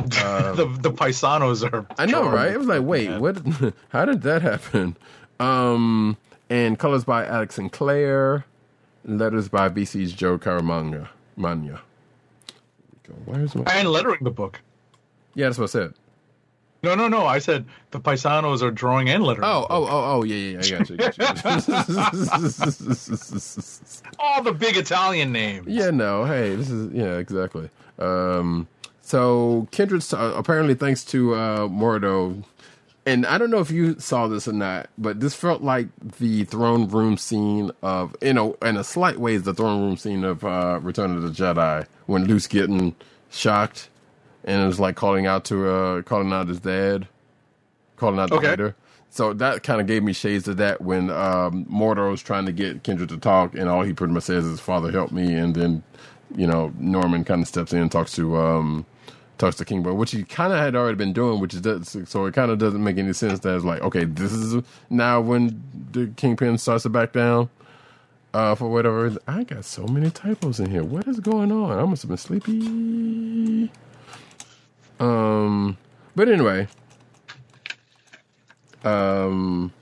[0.56, 1.86] the the paisanos are.
[1.98, 2.52] I know, right?
[2.52, 3.40] It was like, wait, what?
[3.90, 4.96] How did that happen?
[5.38, 6.16] Um,
[6.48, 8.44] and colors by Alex Sinclair,
[9.04, 11.08] letters by VC's Joe Caramagna.
[11.36, 11.80] Mania.
[13.24, 13.64] Where's my?
[13.72, 14.60] And lettering the book.
[15.34, 15.94] Yeah, that's what I said.
[16.82, 17.26] No, no, no.
[17.26, 19.44] I said the paisanos are drawing and lettering.
[19.44, 20.96] Oh, oh, oh, oh, yeah, yeah, I got you.
[20.96, 21.24] Got you.
[24.18, 25.66] all the big Italian names.
[25.68, 27.68] yeah, no, hey, this is yeah, exactly.
[27.98, 28.66] Um,
[29.10, 32.44] so Kindred, uh, apparently, thanks to uh, Mordo,
[33.06, 35.88] and I don't know if you saw this or not, but this felt like
[36.18, 39.96] the throne room scene of, you know, in a slight way, is the throne room
[39.98, 42.96] scene of uh, Return of the Jedi when Luke's getting
[43.30, 43.88] shocked
[44.44, 47.08] and it was like calling out to uh, calling out his dad,
[47.96, 48.56] calling out the Okay.
[48.56, 48.76] leader.
[49.10, 51.66] So that kind of gave me shades of that when um,
[52.10, 54.90] was trying to get Kindred to talk, and all he pretty much says is "Father,
[54.92, 55.82] help me," and then
[56.36, 58.86] you know Norman kind of steps in and talks to um,
[59.40, 61.62] talks to King Boy, which he kind of had already been doing, which is
[62.08, 65.20] so it kind of doesn't make any sense that it's like okay, this is now
[65.20, 65.62] when
[65.92, 67.50] the Kingpin starts to back down.
[68.32, 69.18] Uh, for whatever reason.
[69.26, 70.84] I got so many typos in here.
[70.84, 71.76] What is going on?
[71.76, 73.70] I must have been sleepy.
[75.00, 75.76] Um,
[76.14, 76.68] but anyway,
[78.84, 79.72] um,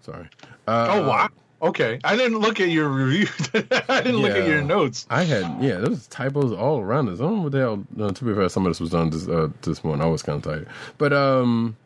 [0.00, 0.28] sorry.
[0.68, 1.28] Uh, oh wow.
[1.62, 3.26] Okay, I didn't look at your review.
[3.88, 5.06] I didn't look at your notes.
[5.10, 7.20] I had yeah, there was typos all around this.
[7.20, 7.84] I don't know what the hell.
[7.94, 10.02] No, to be fair, some of this was done this uh, this morning.
[10.02, 11.76] I was kind of tired, but um,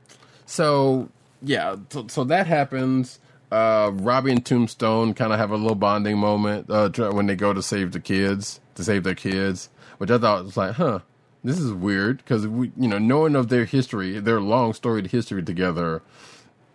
[0.47, 1.09] so
[1.43, 3.19] yeah, so, so that happens.
[3.51, 7.53] Uh, Robbie and Tombstone kind of have a little bonding moment uh, when they go
[7.53, 9.69] to save the kids, to save their kids,
[9.99, 11.01] which I thought was like, huh,
[11.45, 15.43] this is weird because we, you know, knowing of their history, their long storied history
[15.43, 16.03] together,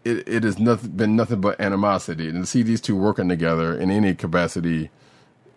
[0.04, 3.78] it, it has nothing been nothing but animosity, and to see these two working together
[3.78, 4.90] in any capacity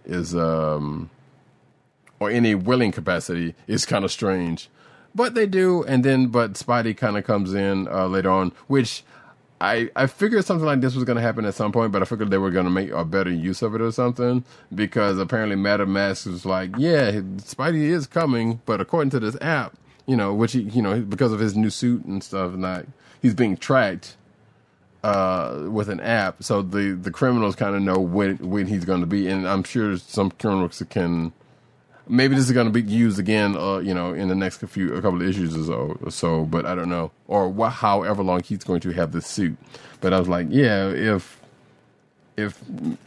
[0.04, 1.10] is um
[2.18, 4.68] or any willing capacity is kind of strange.
[5.14, 9.04] But they do, and then but Spidey kind of comes in uh, later on, which
[9.60, 12.04] I I figured something like this was going to happen at some point, but I
[12.04, 14.44] figured they were going to make a better use of it or something
[14.74, 19.76] because apparently Madame Masque was like, yeah, Spidey is coming, but according to this app,
[20.06, 22.86] you know, which he, you know, because of his new suit and stuff, and like
[23.20, 24.16] he's being tracked
[25.02, 29.00] uh, with an app, so the the criminals kind of know when when he's going
[29.00, 31.32] to be, and I'm sure some criminals can.
[32.08, 34.92] Maybe this is going to be used again, uh, you know, in the next few
[34.94, 38.22] a couple of issues or so, or so but I don't know, or wha however
[38.22, 39.56] long he's going to have this suit.
[40.00, 41.40] But I was like, yeah, if
[42.36, 42.60] if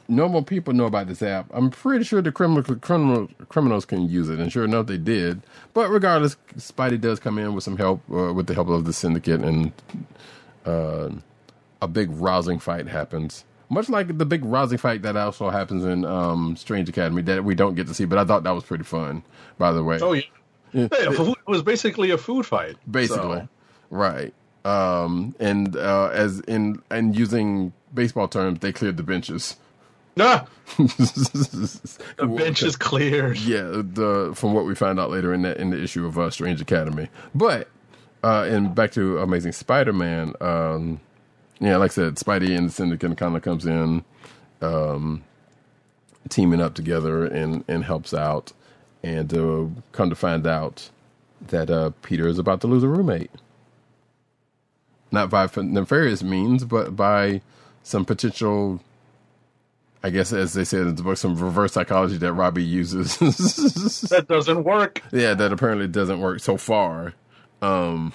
[0.07, 4.29] normal people know about this app, I'm pretty sure the criminal, criminal criminals can use
[4.29, 5.41] it, and sure enough, they did.
[5.73, 8.93] But regardless, Spidey does come in with some help, uh, with the help of the
[8.93, 9.71] syndicate, and
[10.65, 11.09] uh,
[11.85, 13.45] a big rousing fight happens.
[13.69, 17.55] Much like the big rousing fight that also happens in um, Strange Academy that we
[17.55, 19.23] don't get to see, but I thought that was pretty fun.
[19.57, 20.21] By the way, Oh yeah.
[20.73, 22.75] Yeah, it was basically a food fight.
[22.89, 23.49] basically, so-
[23.89, 24.33] right?
[24.65, 29.55] Um, and uh, as in and using baseball terms, they cleared the benches.
[30.17, 30.45] Nah,
[30.77, 33.37] the the bench is cleared.
[33.39, 36.29] yeah, the from what we found out later in that in the issue of uh,
[36.29, 37.09] Strange Academy.
[37.35, 37.67] But
[38.23, 40.33] uh, and back to Amazing Spider-Man.
[40.41, 40.99] Um,
[41.59, 44.03] yeah, like I said, Spidey and the Syndicate kind of comes in,
[44.61, 45.23] um,
[46.29, 48.53] teaming up together and and helps out,
[49.03, 50.89] and uh, come to find out
[51.47, 53.31] that uh, Peter is about to lose a roommate.
[55.11, 57.41] Not by nefarious means, but by
[57.83, 58.81] some potential
[60.03, 63.17] I guess, as they said in the book, some reverse psychology that Robbie uses.
[64.09, 65.01] That doesn't work.
[65.11, 67.13] yeah, that apparently doesn't work so far.
[67.61, 68.13] Um,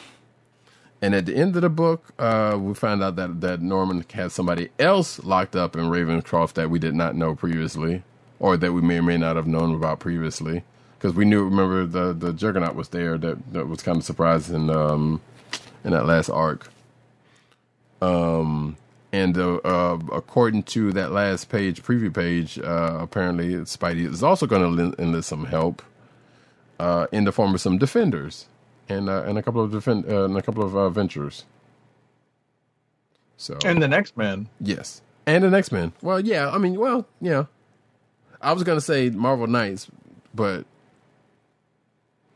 [1.03, 4.33] and at the end of the book, uh, we find out that that Norman has
[4.35, 8.03] somebody else locked up in Ravenscroft that we did not know previously,
[8.39, 10.63] or that we may or may not have known about previously,
[10.99, 11.45] because we knew.
[11.45, 13.17] Remember, the the Juggernaut was there.
[13.17, 15.23] That that was kind of surprising in um
[15.85, 16.69] in that last arc.
[18.03, 18.77] Um,
[19.13, 24.47] and uh, uh, according to that last page, preview page, uh, apparently Spidey is also
[24.47, 25.83] going to enlist some help
[26.79, 28.47] uh, in the form of some defenders
[28.91, 31.45] and uh, and a couple of defend uh, and a couple of uh, ventures.
[33.37, 34.49] So And the next man.
[34.61, 35.93] yes, and the next man.
[36.03, 37.45] Well, yeah, I mean, well, yeah.
[38.43, 39.89] I was going to say Marvel Knights,
[40.35, 40.65] but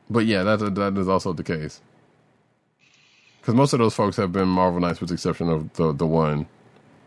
[0.09, 1.81] but yeah, that that is also the case.
[3.41, 6.07] Because most of those folks have been Marvel Knights, with the exception of the the
[6.07, 6.47] one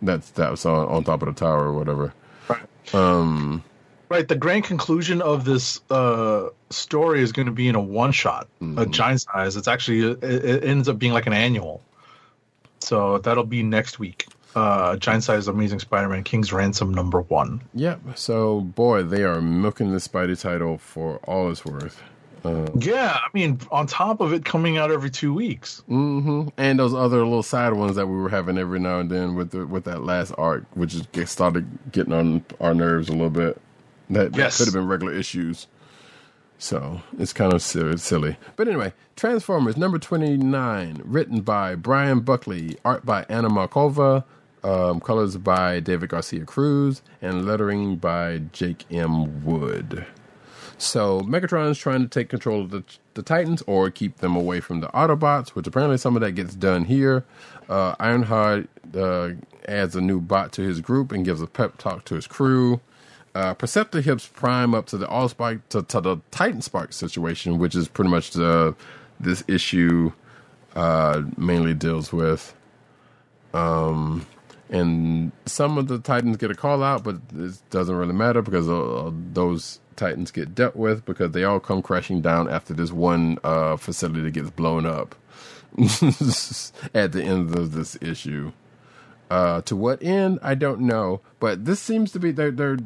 [0.02, 2.14] that's that's on, on top of the tower or whatever.
[2.94, 3.64] Um,
[4.09, 4.27] Right.
[4.27, 8.47] The grand conclusion of this uh, story is going to be in a one shot,
[8.77, 9.55] a giant size.
[9.55, 11.81] It's actually it, it ends up being like an annual.
[12.79, 14.27] So that'll be next week.
[14.55, 17.61] Uh, giant size Amazing Spider-Man King's Ransom number one.
[17.75, 17.99] Yep.
[18.15, 22.01] So boy, they are milking the Spidey title for all it's worth.
[22.79, 25.84] Yeah, I mean, on top of it coming out every two weeks.
[25.88, 29.35] hmm And those other little side ones that we were having every now and then
[29.35, 33.29] with the, with that last arc, which is started getting on our nerves a little
[33.29, 33.61] bit.
[34.09, 35.67] That, that could have been regular issues.
[36.57, 38.38] So it's kind of silly, silly.
[38.55, 44.23] But anyway, Transformers number 29, written by Brian Ruckley, art by Anna Malkova,
[44.63, 49.45] um, colors by David Garcia Cruz, and lettering by Jake M.
[49.45, 50.05] Wood.
[50.79, 52.84] So Megatron's trying to take control of the,
[53.15, 56.53] the Titans or keep them away from the Autobots, which apparently some of that gets
[56.55, 57.23] done here.
[57.69, 59.31] Uh, Ironhide uh,
[59.67, 62.79] adds a new bot to his group and gives a pep talk to his crew.
[63.38, 67.76] Uh, Perceptor hips Prime up to the Allspark to, to the Titan Spark situation, which
[67.76, 68.76] is pretty much the
[69.19, 70.11] this issue
[70.76, 72.55] uh, mainly deals with.
[73.53, 74.26] Um,
[74.72, 78.68] and some of the Titans get a call out, but it doesn't really matter because
[78.68, 83.38] uh, those Titans get dealt with because they all come crashing down after this one
[83.43, 85.14] uh, facility gets blown up
[85.77, 88.51] at the end of this issue.
[89.30, 92.77] Uh, to what end, I don't know, but this seems to be they're, they're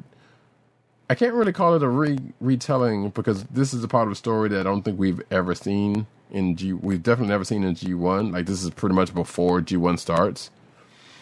[1.12, 4.16] I can't really call it a re- retelling because this is a part of a
[4.16, 6.72] story that I don't think we've ever seen in G.
[6.72, 8.32] We've definitely never seen in G one.
[8.32, 10.52] Like this is pretty much before G one starts.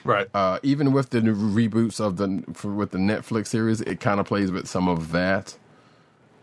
[0.03, 0.27] Right.
[0.31, 4.19] Uh, even with the new reboots of the for, with the Netflix series, it kind
[4.19, 5.57] of plays with some of that.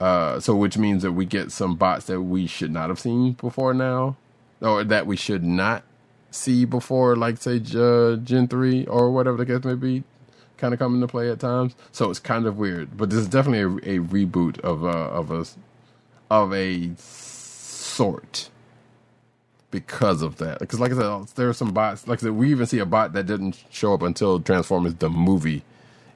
[0.01, 3.35] Uh, so which means that we get some bots that we should not have seen
[3.35, 4.17] before now,
[4.61, 5.85] or that we should not
[6.33, 10.03] see before, like say uh, Gen three or whatever the case may be,
[10.59, 11.75] kind of come into play at times.
[11.93, 15.31] So it's kind of weird, but this is definitely a, a reboot of uh, of
[15.31, 15.45] a
[16.31, 18.51] of a sort
[19.71, 20.59] because of that.
[20.61, 22.07] Because like I said, there are some bots.
[22.09, 25.11] Like I said, we even see a bot that didn't show up until Transformers the
[25.11, 25.63] movie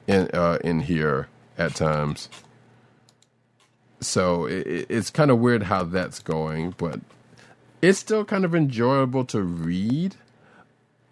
[0.07, 1.27] in uh, in here
[1.57, 2.29] at times.
[3.99, 6.99] So it- it's kind of weird how that's going, but
[7.81, 10.15] it's still kind of enjoyable to read.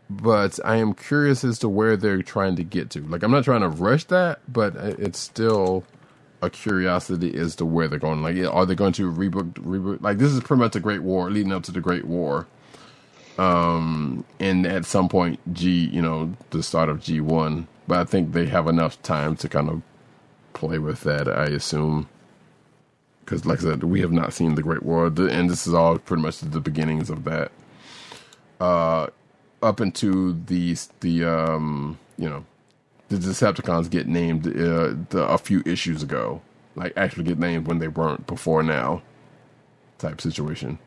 [0.10, 3.02] But I am curious as to where they're trying to get to.
[3.02, 5.84] Like I'm not trying to rush that, but it's still
[6.42, 8.24] a curiosity as to where they're going.
[8.24, 9.54] Like, are they going to reboot?
[9.54, 10.02] Reboot?
[10.02, 12.48] Like, this is pretty much the Great War, leading up to the Great War.
[13.38, 17.68] Um, and at some point, G, you know, the start of G one.
[17.88, 19.82] But I think they have enough time to kind of
[20.54, 21.28] play with that.
[21.28, 22.08] I assume,
[23.26, 25.98] because like I said, we have not seen the Great War, and this is all
[25.98, 27.52] pretty much the beginnings of that.
[28.60, 29.08] Uh,
[29.62, 32.46] up into the the um, you know,
[33.10, 36.42] the Decepticons get named uh, the, a few issues ago,
[36.76, 39.02] like actually get named when they weren't before now,
[39.98, 40.80] type situation.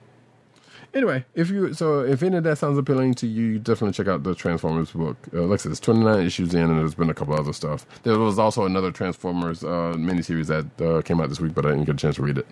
[0.95, 4.25] Anyway, if you so if any of that sounds appealing to you, definitely check out
[4.25, 5.17] the Transformers book.
[5.33, 7.55] Uh, like I said, it's twenty nine issues in, and there's been a couple other
[7.55, 7.87] stuff.
[8.03, 11.71] There was also another Transformers uh, miniseries that uh, came out this week, but I
[11.71, 12.47] didn't get a chance to read it.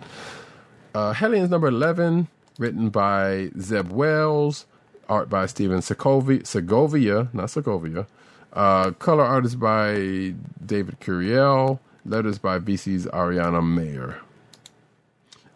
[0.94, 2.28] Uh, Hellions number eleven,
[2.58, 4.64] written by Zeb Wells,
[5.10, 8.06] art by Stephen Segovia, Segovia not Segovia.
[8.52, 10.34] Uh, color artist by
[10.64, 14.20] David Curiel, letters by VC's Ariana Maher.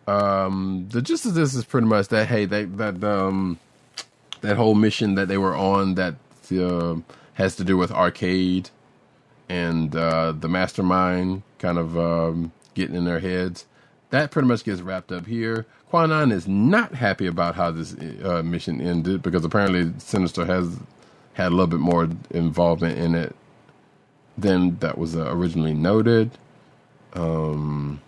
[0.06, 3.58] Um, the gist of this is pretty much that hey, they, that um,
[4.42, 6.16] that whole mission that they were on that
[6.52, 6.96] uh,
[7.34, 8.70] has to do with arcade
[9.48, 13.66] and uh, the mastermind kind of um, getting in their heads.
[14.10, 15.66] That pretty much gets wrapped up here.
[15.94, 17.94] Kwannon is not happy about how this
[18.24, 20.76] uh, mission ended because apparently Sinister has
[21.34, 23.36] had a little bit more involvement in it
[24.36, 26.32] than that was uh, originally noted.
[27.12, 28.02] Um,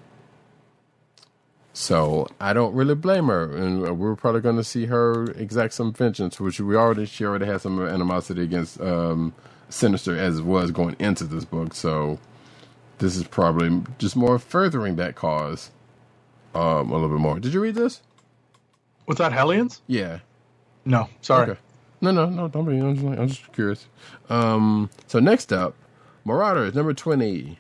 [1.75, 5.93] so I don't really blame her, and we're probably going to see her exact some
[5.93, 9.33] vengeance, which we already she already had some animosity against um,
[9.69, 11.73] Sinister as it was going into this book.
[11.73, 12.19] So
[12.99, 15.71] this is probably just more furthering that cause
[16.57, 17.39] um, a little bit more.
[17.39, 18.01] Did you read this?
[19.07, 19.83] Was that Hellions?
[19.87, 20.21] Yeah.
[20.85, 21.51] No, sorry.
[21.51, 21.61] Okay.
[22.01, 22.49] No, no, no.
[22.49, 22.79] Don't be.
[22.79, 23.87] I'm just, I'm just curious.
[24.29, 25.75] Um, so next up,
[26.25, 27.59] Marauders number twenty.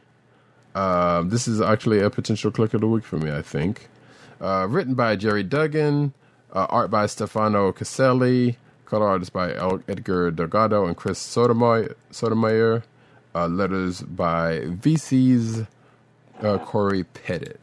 [0.74, 3.30] Um, this is actually a potential click of the week for me.
[3.32, 3.88] I think.
[4.40, 6.12] Uh, written by Gerry Duggan,
[6.52, 12.84] uh, art by Stefano Caselli, color artist by El- Edgar Delgado and Chris Sotomayor, Sotomayor
[13.34, 15.64] uh, letters by VC's
[16.42, 17.54] uh, Cory Petit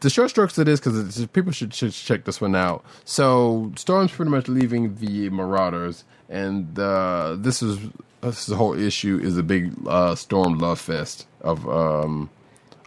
[0.00, 2.84] the short strokes of this because people should, should check this one out.
[3.04, 7.78] So Storm's pretty much leaving the Marauders, and uh, this is
[8.22, 12.30] this is whole issue is a big uh, Storm love fest of um,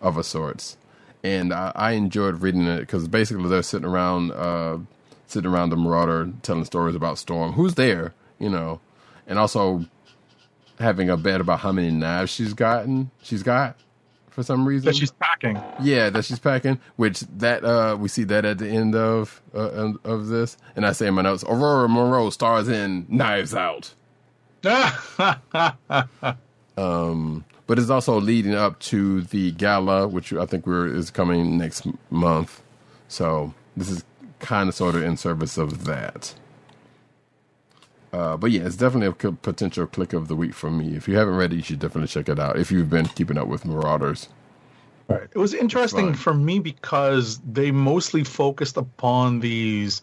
[0.02, 0.78] of a sorts,
[1.24, 4.80] and I, I enjoyed reading it because basically they're sitting around uh,
[5.28, 8.80] sitting around the Marauder telling stories about Storm, who's there, you know,
[9.28, 9.86] and also
[10.80, 13.12] having a bet about how many knives she's gotten.
[13.22, 13.78] She's got
[14.34, 15.62] for some reason That she's packing.
[15.82, 16.80] yeah, that she's packing.
[16.98, 20.92] Which that uh we see that at the end of uh, of this, and I
[20.92, 23.94] say in my notes, Ororo Munroe stars in Knives Out.
[26.76, 31.56] Um, but it's also leading up to the gala, which I think we're is coming
[31.56, 32.64] next month.
[33.08, 34.04] So this is
[34.40, 36.34] kind of sort of in service of that.
[38.14, 40.96] Uh, but yeah, it's definitely a c- potential click of the week for me.
[40.96, 42.58] If you haven't read it, you should definitely check it out.
[42.58, 44.30] If you've been keeping up with Marauders,
[45.08, 45.28] Right.
[45.32, 50.02] It was interesting for me because they mostly focused upon these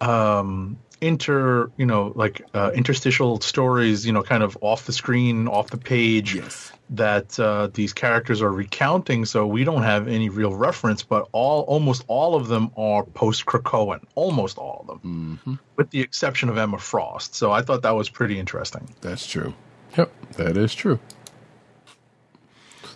[0.00, 5.48] um inter you know like uh, interstitial stories you know kind of off the screen
[5.48, 6.72] off the page Yes.
[6.90, 11.62] That uh, these characters are recounting so we don't have any real reference but all
[11.62, 16.58] almost all of them are post krakoan almost all of them with the exception of
[16.58, 19.54] emma frost so i thought that was pretty interesting That's true.
[19.96, 20.98] Yep, that is true.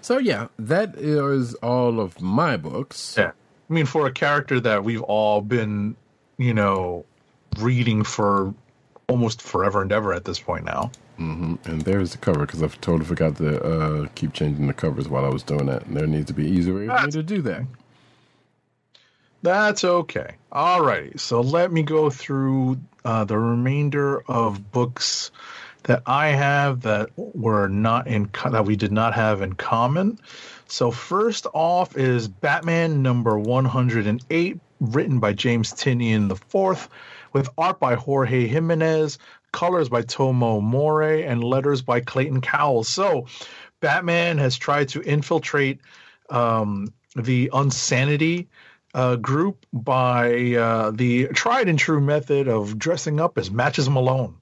[0.01, 3.15] So yeah, that is all of my books.
[3.17, 3.33] Yeah.
[3.69, 5.97] I mean, for a character that we've all been,
[6.39, 7.05] you know,
[7.59, 8.55] reading for
[9.07, 10.91] almost forever and ever at this point now.
[11.19, 15.09] Hmm And there's the cover because I totally forgot to uh, keep changing the covers
[15.09, 15.87] while I was doing that.
[15.87, 17.63] And there needs to be easier way for me to do that.
[19.43, 20.37] That's okay.
[20.53, 21.19] All righty.
[21.19, 25.31] So let me go through uh, the remainder of books
[25.85, 30.19] that I have that were not in co- that we did not have in common.
[30.67, 36.89] So first off is Batman number 108, written by James Tynion IV,
[37.33, 39.19] with art by Jorge Jimenez,
[39.53, 42.89] colors by Tomeu Morey, and letters by Clayton Cowles.
[42.89, 43.27] So
[43.81, 45.81] Batman has tried to infiltrate
[46.31, 48.49] um, the Unsanity
[48.95, 54.37] uh, group by uh, the tried and true method of dressing up as Matches Malone.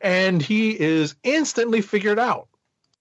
[0.00, 2.48] And he is instantly figured out.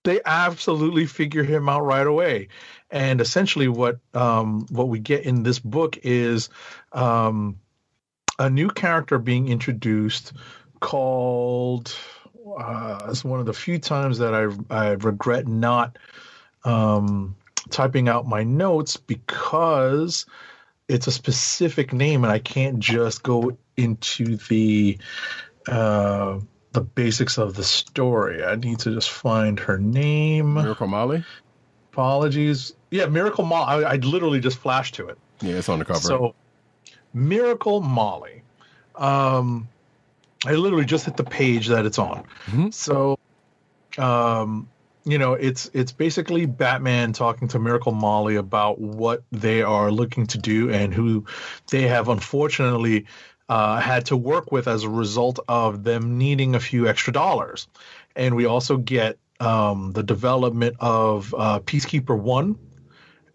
[0.04, 2.50] They absolutely figure him out right away.
[2.92, 6.50] And essentially, what um, what we get in this book is
[6.92, 7.60] um,
[8.38, 10.34] a new character being introduced
[10.84, 11.96] called.
[12.60, 15.98] Uh, it's one of the few times that I I regret not
[16.66, 17.36] um,
[17.70, 20.26] typing out my notes because
[20.90, 24.98] it's a specific name and I can't just go into the
[25.70, 26.40] uh,
[26.74, 28.44] the basics of the story.
[28.44, 30.56] I need to just find her name.
[30.56, 31.24] Miracle Molly?
[31.94, 32.74] Apologies.
[32.92, 33.86] Yeah, Miracle Molly.
[33.86, 35.18] I, I literally just flashed to it.
[35.42, 36.00] Yeah, it's on the cover.
[36.00, 36.36] So,
[37.14, 38.42] Miracle Molly.
[38.96, 39.70] Um,
[40.46, 42.26] I literally just hit the page that it's on.
[42.72, 43.18] So,
[43.98, 44.70] um,
[45.06, 50.28] you know, it's it's basically Batman talking to Miracle Molly about what they are looking
[50.28, 51.26] to do and who
[51.70, 53.06] they have unfortunately
[53.50, 57.68] uh, had to work with as a result of them needing a few extra dollars.
[58.16, 62.58] And we also get um, the development of uh, Peacekeeper One,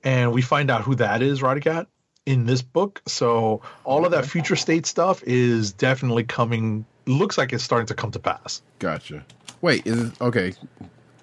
[0.03, 1.87] and we find out who that is, Radicat,
[2.25, 3.03] in this book.
[3.07, 6.87] So all of that future state stuff is definitely coming.
[7.09, 8.61] Looks like it's starting to come to pass.
[8.81, 9.25] Gotcha.
[9.63, 10.53] Wait, is it okay?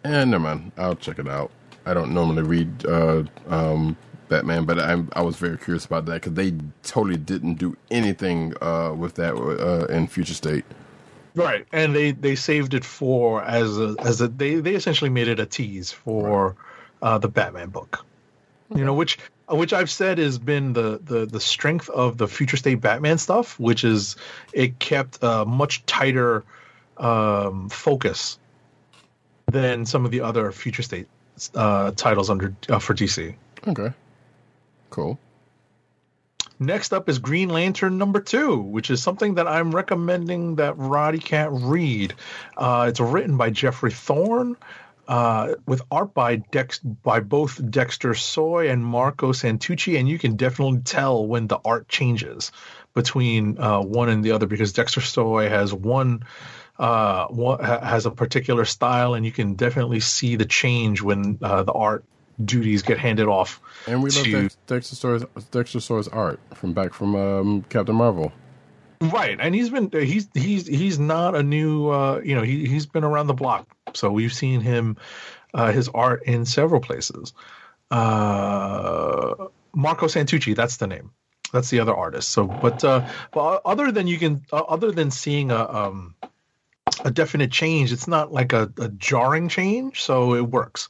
[0.03, 0.71] And never mind.
[0.77, 1.51] I'll check it out.
[1.85, 3.95] I don't normally read uh, um,
[4.27, 8.55] Batman, but I I was very curious about that because they totally didn't do anything
[8.61, 10.65] uh, with that uh, in Future State.
[11.35, 15.27] Right, and they they saved it for as a as a they they essentially made
[15.27, 16.55] it a tease for
[17.03, 18.03] uh, the Batman book.
[18.75, 19.19] You know, which
[19.49, 23.59] which I've said has been the the the strength of the future state Batman stuff,
[23.59, 24.15] which is
[24.53, 26.43] it kept a much tighter
[26.97, 28.39] um, focus
[29.47, 31.07] than some of the other future state
[31.53, 33.35] uh, titles under uh, for DC.
[33.67, 33.93] Okay,
[34.89, 35.19] cool.
[36.57, 41.19] Next up is Green Lantern number two, which is something that I'm recommending that Roddy
[41.19, 42.13] can't read.
[42.55, 44.55] Uh, it's written by Geoffrey Thorne,
[45.07, 50.35] uh, with art by Dex by both Dexter Soy and Marco Santucci, and you can
[50.35, 52.51] definitely tell when the art changes
[52.93, 56.23] between uh, one and the other because Dexter Soy has one.
[56.77, 61.39] Uh, one, ha- has a particular style, and you can definitely see the change when
[61.41, 62.03] uh, the art
[62.43, 63.61] duties get handed off.
[63.87, 68.33] And we love Dex, Dexter Soy's, Dexter Soy's art from back from um, Captain Marvel.
[69.01, 72.85] Right, and he's been he's he's he's not a new uh, you know he he's
[72.85, 74.97] been around the block, so we've seen him
[75.53, 77.33] uh, his art in several places.
[77.91, 81.11] Uh, Marco Santucci, that's the name.
[81.53, 82.29] That's the other artist.
[82.29, 86.15] So, but uh, but other than you can uh, other than seeing a um,
[87.03, 90.89] a definite change, it's not like a, a jarring change, so it works.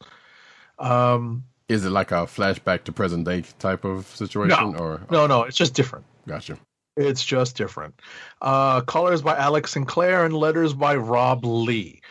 [0.80, 5.27] Um, Is it like a flashback to present day type of situation, no, or no,
[5.27, 6.06] no, it's just different.
[6.27, 6.57] Gotcha.
[6.97, 7.99] It's just different.
[8.41, 12.01] Uh, colors by Alex Sinclair and letters by Rob Leigh.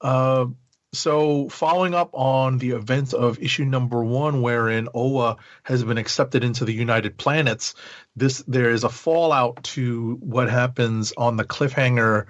[0.00, 0.46] Uh,
[0.92, 6.42] so, following up on the events of issue number one, wherein Oa has been accepted
[6.42, 7.74] into the United Planets,
[8.16, 12.26] this there is a fallout to what happens on the cliffhanger.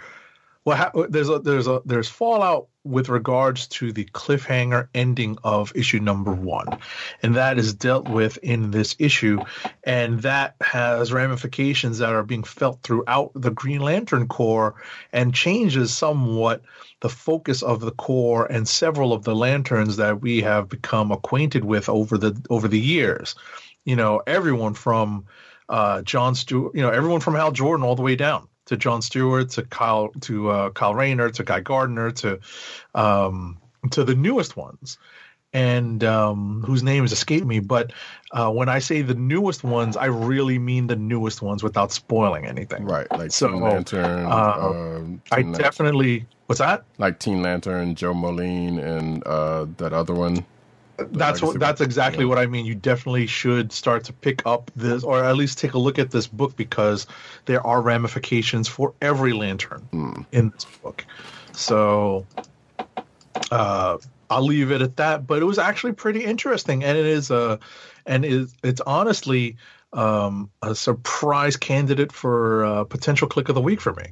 [0.65, 5.73] Well, ha- there's a there's a there's fallout with regards to the cliffhanger ending of
[5.75, 6.67] issue number one,
[7.23, 9.39] and that is dealt with in this issue,
[9.85, 14.75] and that has ramifications that are being felt throughout the Green Lantern Corps
[15.13, 16.63] and changes somewhat
[17.01, 21.65] the focus of the Corps and several of the lanterns that we have become acquainted
[21.65, 23.35] with over the over the years.
[23.85, 25.27] You know, everyone from
[25.69, 29.03] uh, John Stewart, you know, everyone from Hal Jordan all the way down to John
[29.03, 32.39] Stewart to Kyle to uh, Kyle Rayner to Guy Gardner to
[32.95, 33.59] um,
[33.91, 34.97] to the newest ones,
[35.53, 37.59] and um, whose names escape me.
[37.59, 37.93] But
[38.31, 42.47] uh, when I say the newest ones, I really mean the newest ones without spoiling
[42.47, 42.85] anything.
[42.85, 44.27] Right, like So, Teen Lantern.
[44.27, 46.27] uh, um, I Teen Lan- definitely.
[46.47, 46.85] What's that?
[46.99, 50.45] like Teen Lantern, Jo Mullein, and uh, that other one.
[51.13, 51.59] That's what.
[51.59, 52.29] That's exactly yeah.
[52.29, 52.67] what I mean.
[52.67, 56.11] You definitely should start to pick up this, or at least take a look at
[56.11, 57.07] this book because
[57.47, 60.23] there are ramifications for every lantern Hmm.
[60.33, 61.05] in this book.
[61.53, 62.27] So,
[63.51, 63.99] uh,
[64.31, 65.27] I'll leave it at that.
[65.27, 67.59] But it was actually pretty interesting, and it is a,
[68.07, 69.57] and is it's honestly
[69.93, 74.07] um, a surprise candidate for uh, potential click of the week for me.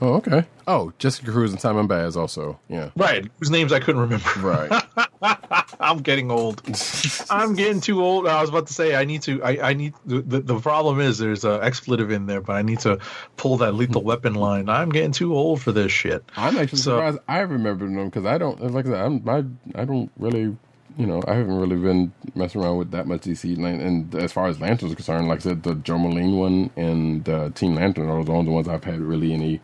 [0.00, 0.44] Oh, okay.
[0.68, 2.58] Oh, Jessica Cruz and Simon Baz also.
[2.68, 2.90] Yeah.
[2.96, 4.28] Right, whose names I couldn't remember.
[4.38, 4.84] Right.
[5.80, 6.62] I'm getting old.
[7.30, 8.26] I'm getting too old.
[8.28, 9.42] I was about to say I need to.
[9.42, 12.62] I, I need the, the the problem is there's a expletive in there, but I
[12.62, 12.98] need to
[13.36, 14.68] pull that lethal weapon line.
[14.68, 16.24] I'm getting too old for this shit.
[16.36, 19.80] I'm actually So- surprised I remember them because I don't like I said I'm I,
[19.80, 20.56] I don't really
[20.96, 24.32] you know I haven't really been messing around with that much DC Lan- and as
[24.32, 27.74] far as lanterns are concerned like I said the Jo Mullein one and uh, Teen
[27.74, 29.60] Lantern are the only ones I've had really any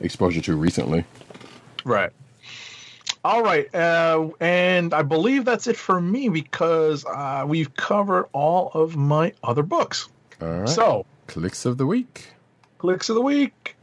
[0.00, 1.04] exposure to recently.
[1.84, 2.10] Right.
[3.24, 8.70] All right, uh, and I believe that's it for me because uh, we've covered all
[8.72, 10.08] of my other books.
[10.40, 10.68] All right.
[10.68, 12.28] So, clicks of the week.
[12.78, 13.74] clicks of the week.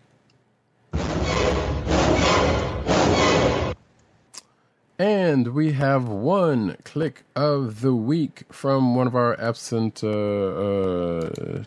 [4.99, 11.63] And we have one click of the week from one of our absent, uh, uh,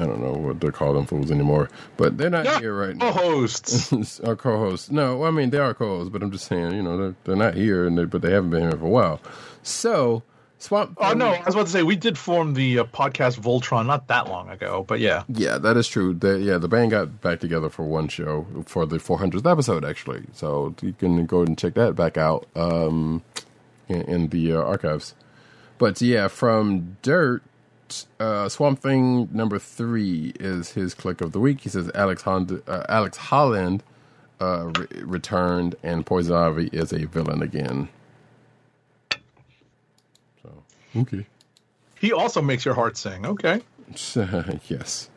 [0.00, 1.68] I don't know what they're called them fools anymore,
[1.98, 3.12] but they're not here right now.
[3.12, 4.20] Co-hosts.
[4.24, 4.90] our co-hosts.
[4.90, 7.54] No, I mean they are co-hosts, but I'm just saying, you know, they're, they're not
[7.54, 9.20] here, and they, but they haven't been here for a while.
[9.62, 10.22] So,
[10.58, 10.96] Swamp.
[10.98, 14.08] oh no, I was about to say we did form the uh, podcast Voltron not
[14.08, 15.24] that long ago, but yeah.
[15.28, 16.14] Yeah, that is true.
[16.14, 20.24] The, yeah, the band got back together for one show for the 400th episode, actually.
[20.32, 23.22] So you can go and check that back out um,
[23.88, 25.14] in, in the uh, archives.
[25.78, 27.42] But yeah, from Dirt,
[28.18, 31.60] uh, Swamp Thing number three is his click of the week.
[31.62, 33.82] He says Alex Hond- uh, Alex Holland
[34.40, 37.88] uh, re- returned, and Poison Ivy is a villain again.
[40.42, 40.50] So
[40.96, 41.26] okay.
[41.98, 43.26] He also makes your heart sing.
[43.26, 43.60] Okay.
[44.68, 45.10] yes.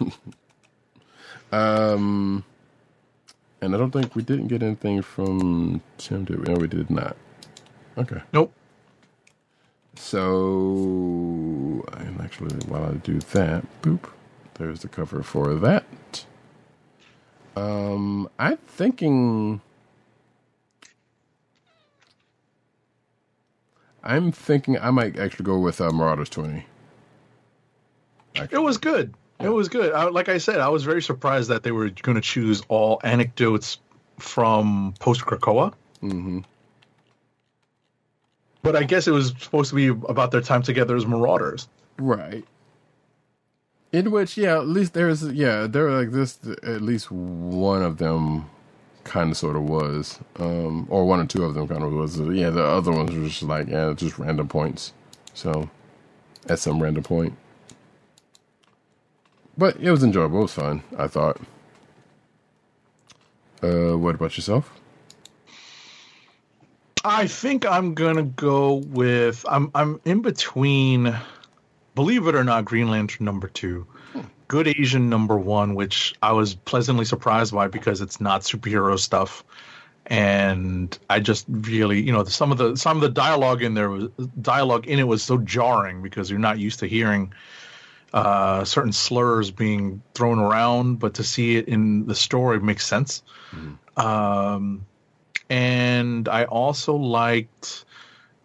[1.52, 2.44] um,
[3.60, 6.24] and I don't think we didn't get anything from Tim.
[6.24, 6.54] Did we?
[6.54, 7.16] No, we did not.
[7.98, 8.20] Okay.
[8.32, 8.52] Nope.
[9.96, 10.28] So,
[12.24, 14.10] actually, while I do that, boop,
[14.54, 16.24] there's the cover for that.
[17.56, 19.60] Um, I'm thinking.
[24.02, 26.66] I'm thinking I might actually go with uh, Marauders 20.
[28.50, 29.14] It was good.
[29.40, 29.92] It was good.
[29.92, 33.00] I, like I said, I was very surprised that they were going to choose all
[33.02, 33.78] anecdotes
[34.18, 35.72] from post Krakoa.
[36.02, 36.40] Mm-hmm.
[38.62, 41.68] But I guess it was supposed to be about their time together as Marauders.
[41.98, 42.44] Right.
[43.92, 48.50] In which, yeah, at least there's, yeah, there like this, at least one of them
[49.04, 52.18] kind of sort of was, um, or one or two of them kind of was.
[52.18, 54.92] Yeah, the other ones were just like, yeah, just random points.
[55.34, 55.70] So,
[56.48, 57.36] at some random point.
[59.56, 60.40] But it was enjoyable.
[60.40, 61.40] It was fun, I thought.
[63.62, 64.70] Uh, what about yourself?
[67.04, 71.14] I think I'm gonna go with I'm I'm in between
[71.94, 73.86] believe it or not, Green Lantern number two.
[74.48, 79.42] Good Asian number one, which I was pleasantly surprised by because it's not superhero stuff.
[80.06, 83.88] And I just really, you know, some of the some of the dialogue in there
[83.88, 84.10] was
[84.40, 87.32] dialogue in it was so jarring because you're not used to hearing
[88.12, 93.22] uh, certain slurs being thrown around, but to see it in the story makes sense.
[93.96, 94.86] Um,
[95.50, 97.84] and I also liked,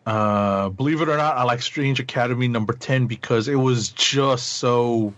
[0.06, 4.54] uh, believe it or not, I like Strange Academy number ten because it was just
[4.54, 5.14] so.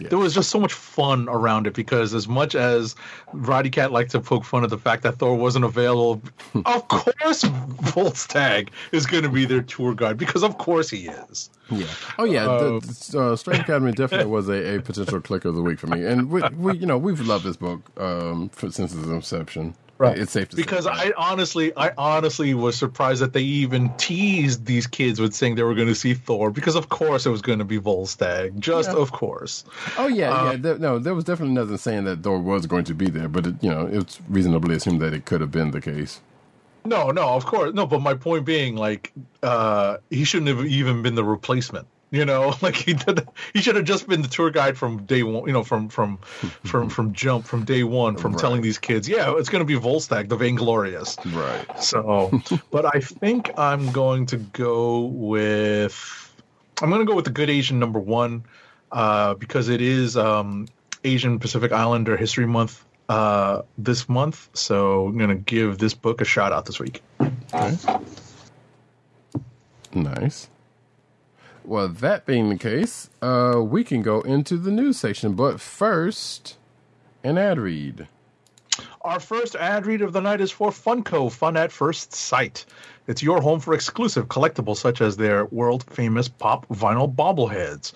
[0.00, 2.96] There was just so much fun around it because as much as
[3.32, 6.20] Roddy Cat liked to poke fun at the fact that Thor wasn't available,
[6.66, 11.48] of course Volstagg is going to be their tour guide because of course he is.
[11.70, 11.86] Yeah.
[12.18, 12.44] Oh yeah.
[12.44, 15.86] the, the, uh, Strange Academy definitely was a, a potential click of the week for
[15.86, 19.76] me, and we, we you know we've loved this book um, since its inception.
[20.00, 24.66] It's safe to because say I honestly, I honestly was surprised that they even teased
[24.66, 27.42] these kids with saying they were going to see Thor because of course it was
[27.42, 29.64] going to be Volstagg, just of course.
[29.96, 30.56] Oh yeah, Uh, yeah.
[30.56, 33.46] There, no, there was definitely nothing saying that Thor was going to be there, but
[33.46, 36.20] it, you know it's reasonably assumed that it could have been the case.
[36.86, 37.86] No, no, of course, no.
[37.86, 39.10] But my point being, like,
[39.42, 41.86] uh, he shouldn't have even been the replacement.
[42.14, 43.26] You know, like he did.
[43.52, 45.46] He should have just been the tour guide from day one.
[45.46, 46.18] You know, from from
[46.64, 48.40] from from jump from day one, from Right.
[48.40, 51.18] telling these kids, yeah, it's going to be Volstagg, the Vainglorious.
[51.34, 51.82] Right.
[51.82, 52.30] So,
[52.70, 56.32] but I think I'm going to go with
[56.80, 58.44] I'm going to go with the Good Asian number one
[58.92, 60.66] uh, because it is um,
[61.02, 64.48] Asian Pacific Islander History Month uh, this month.
[64.54, 67.02] So I'm going to give this book a shout out this week.
[67.52, 67.76] Okay.
[69.94, 70.48] Nice.
[71.66, 76.58] Well, that being the case, uh, we can go into the news section, but first,
[77.22, 78.06] an ad read.
[79.00, 82.66] Our first ad read of the night is for Funko, Fun at First Sight.
[83.06, 87.94] It's your home for exclusive collectibles such as their world famous pop vinyl bobbleheads,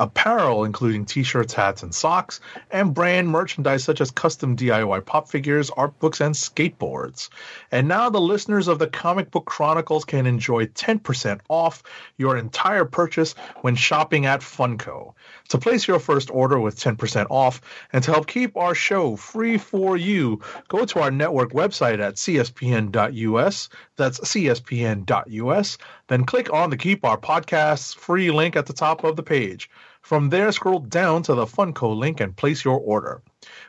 [0.00, 2.40] apparel including t shirts, hats, and socks,
[2.70, 7.28] and brand merchandise such as custom DIY pop figures, art books, and skateboards.
[7.70, 11.82] And now the listeners of the Comic Book Chronicles can enjoy 10% off
[12.16, 15.12] your entire purchase when shopping at Funko.
[15.50, 17.60] To place your first order with 10% off
[17.92, 22.14] and to help keep our show free for you, go to our network website at
[22.14, 23.68] cspn.us.
[23.96, 25.78] That's cspn.us.
[26.08, 29.68] Then click on the Keep Our Podcasts free link at the top of the page.
[30.00, 33.22] From there, scroll down to the Funko link and place your order.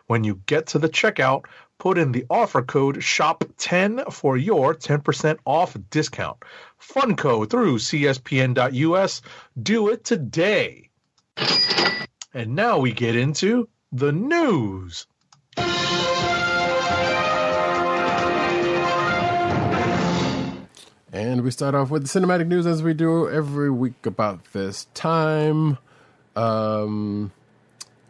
[0.07, 1.45] When you get to the checkout,
[1.77, 6.37] put in the offer code SHOP10 for your 10% off discount.
[6.79, 9.21] Funko through cspn.us.
[9.61, 10.89] Do it today.
[12.33, 15.05] And now we get into the news.
[21.13, 24.87] And we start off with the cinematic news as we do every week about this
[24.93, 25.77] time.
[26.35, 27.31] Um,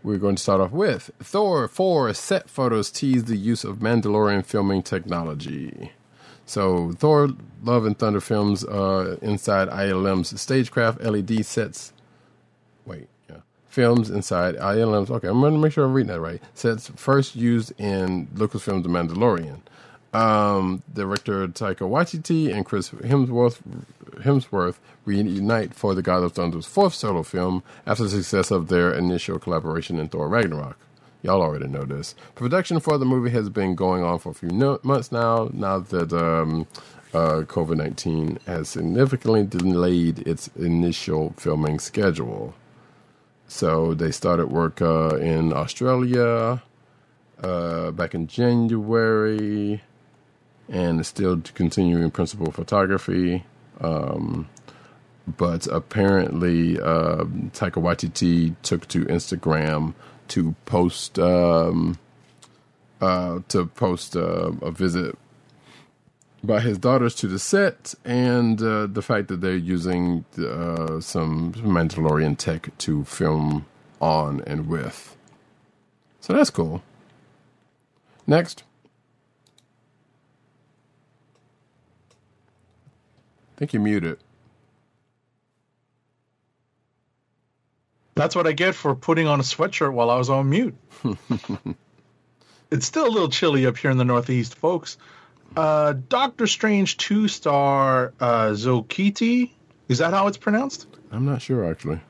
[0.03, 4.45] we're going to start off with Thor 4 set photos tease the use of Mandalorian
[4.45, 5.91] filming technology.
[6.45, 7.29] So, Thor
[7.63, 11.93] Love and Thunder films uh, inside ILM's stagecraft LED sets.
[12.85, 13.37] Wait, yeah.
[13.69, 15.11] Films inside ILM's.
[15.11, 16.41] Okay, I'm going to make sure I'm reading that right.
[16.53, 19.61] Sets first used in Lucasfilm's The Mandalorian.
[20.13, 23.61] Um, director Taika Waititi and Chris Hemsworth,
[24.17, 24.75] Hemsworth
[25.05, 29.39] reunite for the God of Thunder's fourth solo film after the success of their initial
[29.39, 30.77] collaboration in Thor Ragnarok.
[31.23, 32.13] Y'all already know this.
[32.35, 35.49] Production for the movie has been going on for a few no- months now.
[35.53, 36.67] Now that um,
[37.13, 42.53] uh, COVID nineteen has significantly delayed its initial filming schedule,
[43.47, 46.61] so they started work uh, in Australia
[47.41, 49.81] uh, back in January
[50.71, 53.43] and still continuing principal photography.
[53.81, 54.49] Um,
[55.27, 59.93] but apparently, uh, Taika Waititi took to Instagram
[60.29, 61.99] to post um,
[63.01, 65.17] uh, to post uh, a visit
[66.43, 71.53] by his daughters to the set, and uh, the fact that they're using uh, some
[71.53, 73.65] Mandalorian tech to film
[73.99, 75.15] on and with.
[76.19, 76.81] So that's cool.
[78.25, 78.63] Next.
[83.61, 84.17] Think you're muted.
[88.15, 90.73] That's what I get for putting on a sweatshirt while I was on mute.
[92.71, 94.97] it's still a little chilly up here in the Northeast, folks.
[95.55, 99.51] Uh, Doctor Strange 2 star uh, Zokiti,
[99.89, 100.87] is that how it's pronounced?
[101.11, 102.01] I'm not sure actually.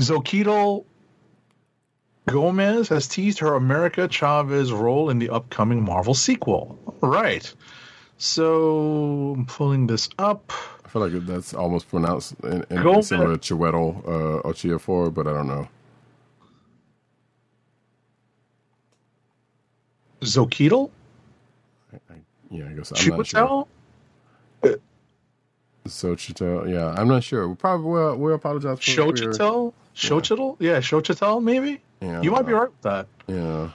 [0.00, 0.84] Zokito
[2.26, 6.76] Gomez has teased her America Chavez role in the upcoming Marvel sequel.
[7.00, 7.54] Right.
[8.22, 10.52] So I'm pulling this up.
[10.84, 15.32] I feel like that's almost pronounced in, in similar to Chiwetel uh, Ejiofor, but I
[15.32, 15.66] don't know.
[20.20, 20.90] Zokito?
[22.50, 23.66] Yeah, I guess I'm not sure.
[24.62, 24.80] Chiwetel?
[25.86, 27.48] So Chiwetel, yeah, I'm not sure.
[27.48, 28.16] We probably will.
[28.18, 29.72] We'll apologize for Shochitel?
[29.94, 30.56] Shochitel?
[30.58, 31.80] Yeah, Shochitel, maybe?
[32.02, 33.06] Yeah, you might be uh, right with that.
[33.28, 33.70] Yeah.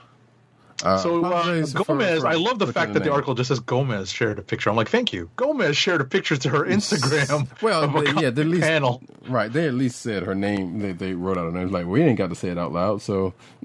[0.84, 3.12] Uh, So uh, apologize for- Gomez, for I love the fact that the name.
[3.14, 4.68] article just says Gomez shared a picture.
[4.70, 5.30] I'm like, thank you.
[5.36, 7.48] Gomez shared a picture to her Instagram.
[7.62, 9.02] Well, of a they, yeah, they at least panel.
[9.28, 9.50] right.
[9.52, 10.78] They at least said her name.
[10.80, 11.70] They they wrote out her name.
[11.70, 13.00] Like we ain't got to say it out loud.
[13.02, 13.32] So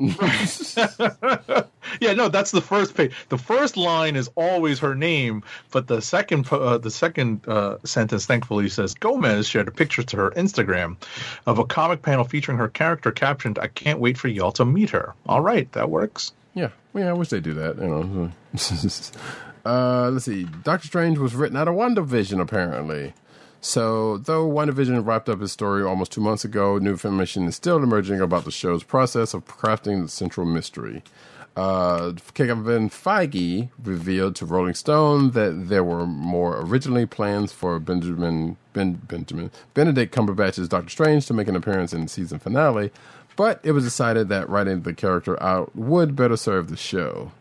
[1.99, 3.11] Yeah, no, that's the first page.
[3.29, 8.25] The first line is always her name, but the second uh, the second uh, sentence,
[8.25, 10.95] thankfully, says Gomez shared a picture to her Instagram
[11.45, 14.89] of a comic panel featuring her character captioned, "I can't wait for y'all to meet
[14.91, 16.31] her." All right, that works.
[16.53, 17.09] Yeah, yeah.
[17.09, 17.77] I wish they do that.
[17.77, 18.31] You know.
[19.69, 20.43] uh, let's see.
[20.63, 23.13] Doctor Strange was written out of WandaVision apparently.
[23.63, 27.77] So, though WandaVision wrapped up its story almost two months ago, new information is still
[27.83, 31.03] emerging about the show's process of crafting the central mystery.
[31.55, 38.55] Uh, Kevin Feige revealed to Rolling Stone that there were more originally plans for Benjamin
[38.71, 42.91] ben, Benjamin Benedict Cumberbatch's Doctor Strange to make an appearance in the season finale,
[43.35, 47.31] but it was decided that writing the character out would better serve the show.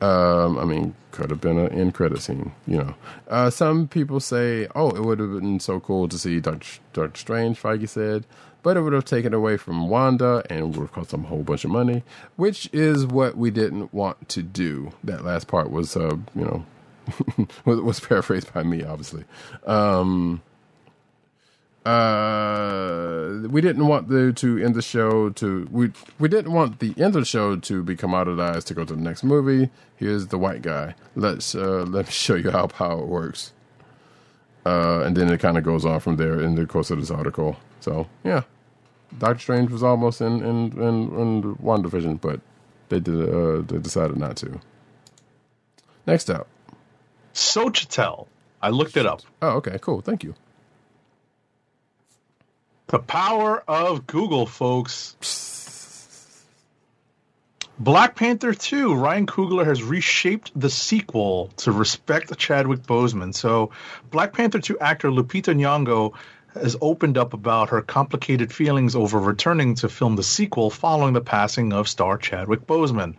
[0.00, 2.94] Um, I mean, could have been an end credit scene, you know.
[3.28, 7.18] Uh, some people say, "Oh, it would have been so cool to see Doctor, Doctor
[7.18, 8.26] Strange," Feige said,
[8.64, 11.42] but it would have taken away from Wanda and would have cost them a whole
[11.42, 12.02] bunch of money,
[12.36, 14.90] which is what we didn't want to do.
[15.04, 16.64] That last part was, uh, you
[17.36, 19.24] know, was, paraphrased by me, obviously.
[19.66, 20.42] Um,
[21.84, 26.94] Uh, we didn't want the to end the show to we we didn't want the
[26.96, 29.68] end of the show to be commoditized to go to the next movie.
[29.96, 30.94] Here's the white guy.
[31.14, 33.52] Let's uh, let me show you how power works.
[34.64, 37.10] Uh, and then it kind of goes on from there in the course of this
[37.10, 37.56] article.
[37.80, 38.44] So yeah,
[39.18, 42.40] Doctor Strange was almost in in in, in WandaVision, but
[42.88, 44.58] they did uh, they decided not to.
[46.06, 46.48] Next up.
[47.34, 48.26] Sochitel.
[48.62, 49.20] I looked it up.
[49.42, 50.00] Oh, okay, cool.
[50.00, 50.34] Thank you.
[52.86, 55.16] The power of Google, folks.
[57.78, 63.34] Black Panther 2, Ryan Coogler has reshaped the sequel to respect Chadwick Boseman.
[63.34, 63.70] So,
[64.10, 66.14] Black Panther 2 actor Lupita Nyong'o
[66.54, 71.20] has opened up about her complicated feelings over returning to film the sequel following the
[71.20, 73.16] passing of star Chadwick Boseman.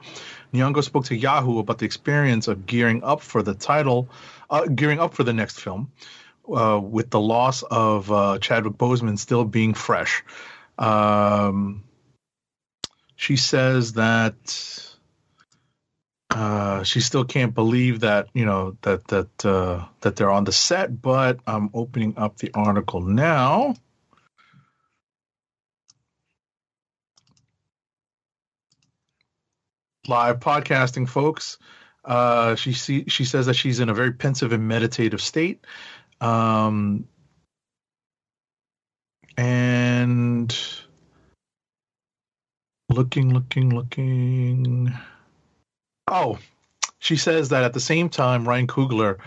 [0.53, 4.07] Nyong'o spoke to Yahoo about the experience of gearing up for the title,
[4.49, 5.91] uh, gearing up for the next film,
[6.49, 10.23] uh, with the loss of uh, Chadwick Boseman still being fresh.
[10.77, 11.83] Um,
[13.15, 14.85] she says that
[16.29, 20.51] uh, she still can't believe that you know that that uh, that they're on the
[20.51, 21.01] set.
[21.01, 23.75] But I'm opening up the article now.
[30.07, 31.57] Live podcasting, folks.
[32.03, 35.65] Uh, she see, she says that she's in a very pensive and meditative state.
[36.21, 37.07] Um,
[39.37, 40.57] and
[42.89, 44.93] looking, looking, looking.
[46.07, 46.39] Oh,
[46.99, 49.17] she says that at the same time, Ryan Coogler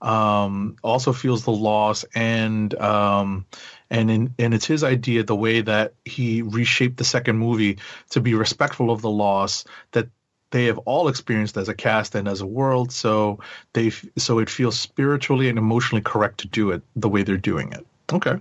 [0.00, 3.46] um, also feels the loss, and um,
[3.90, 7.78] and in, and it's his idea the way that he reshaped the second movie
[8.10, 10.08] to be respectful of the loss that
[10.50, 12.92] they have all experienced as a cast and as a world.
[12.92, 13.40] So
[13.72, 17.72] they so it feels spiritually and emotionally correct to do it the way they're doing
[17.72, 17.86] it.
[18.12, 18.38] Okay.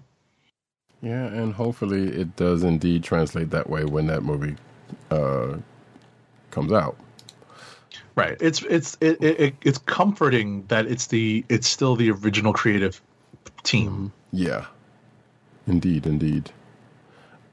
[1.02, 4.56] Yeah, and hopefully it does indeed translate that way when that movie
[5.12, 5.58] uh,
[6.50, 6.98] comes out.
[8.16, 8.38] Right.
[8.40, 13.00] It's it's it, it, it's comforting that it's the it's still the original creative
[13.64, 14.12] team.
[14.32, 14.66] Yeah,
[15.68, 16.52] indeed, indeed.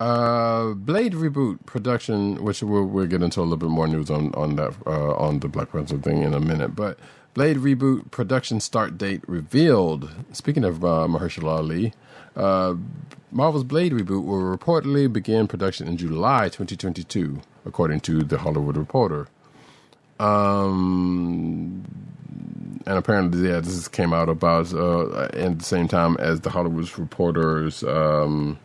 [0.05, 4.35] Uh, Blade reboot production, which we'll, we'll get into a little bit more news on
[4.35, 6.77] on that uh, on the Black Panther thing in a minute.
[6.77, 6.99] But
[7.33, 10.11] Blade reboot production start date revealed.
[10.33, 11.95] Speaking of uh, Mahershala Ali,
[12.37, 12.75] uh,
[13.31, 19.29] Marvel's Blade reboot will reportedly begin production in July 2022, according to the Hollywood Reporter.
[20.21, 21.83] Um,
[22.87, 26.91] and apparently, yeah, this came out about uh, at the same time as the Hollywood
[26.99, 27.83] Reporter's.
[27.83, 28.59] Um,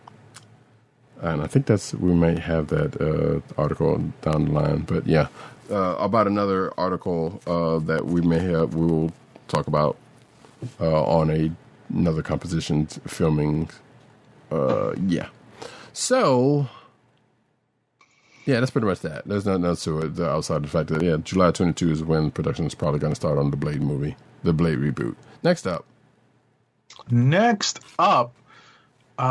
[1.21, 5.27] and I think that's we may have that uh, article down the line, but yeah,
[5.69, 9.11] uh, about another article uh, that we may have we will
[9.47, 9.97] talk about
[10.79, 11.51] uh, on a
[11.89, 13.69] another composition filming.
[14.51, 15.29] Uh, yeah,
[15.93, 16.67] so
[18.45, 19.27] yeah, that's pretty much that.
[19.27, 22.31] There's nothing else to it outside of the fact that yeah, July 22 is when
[22.31, 25.15] production is probably going to start on the Blade movie, the Blade reboot.
[25.43, 25.85] Next up,
[27.11, 28.33] Next up,
[29.19, 29.29] uh,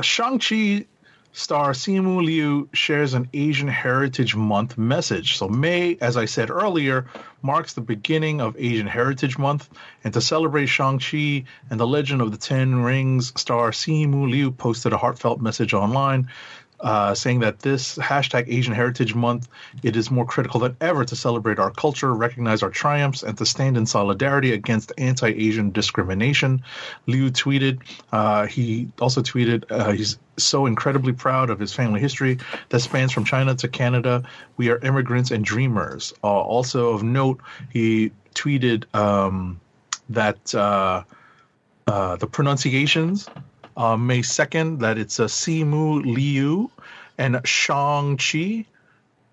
[0.00, 0.86] Shang-Chi
[1.32, 5.36] star Simu Liu shares an Asian Heritage Month message.
[5.36, 7.06] So, May, as I said earlier,
[7.42, 9.68] marks the beginning of Asian Heritage Month.
[10.02, 14.94] And to celebrate Shang-Chi and the Legend of the Ten Rings, star Simu Liu posted
[14.94, 16.30] a heartfelt message online
[16.80, 19.48] uh, saying that this hashtag Asian Heritage Month,
[19.82, 23.46] it is more critical than ever to celebrate our culture, recognize our triumphs, and to
[23.46, 26.62] stand in solidarity against anti-Asian discrimination.
[27.06, 27.80] Liu tweeted,
[28.12, 32.38] uh, he also tweeted, uh, he's so incredibly proud of his family history
[32.68, 34.22] that spans from China to Canada.
[34.58, 36.12] We are immigrants and dreamers.
[36.22, 37.40] Uh, also of note,
[37.70, 39.60] he tweeted um,
[40.10, 41.04] that uh,
[41.86, 43.28] the pronunciations
[43.76, 46.70] uh, May 2nd that it's a Simu Liu
[47.18, 48.64] and Shang-Chi.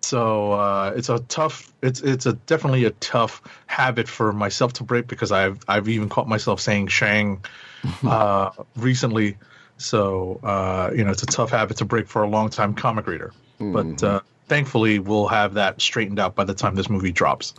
[0.02, 1.74] So uh, it's a tough.
[1.82, 6.10] It's it's a definitely a tough habit for myself to break because I've I've even
[6.10, 7.44] caught myself saying Shang
[8.04, 9.38] uh, recently.
[9.78, 13.08] So uh, you know it's a tough habit to break for a long time comic
[13.08, 13.32] reader.
[13.60, 17.54] But uh, thankfully we'll have that straightened out by the time this movie drops.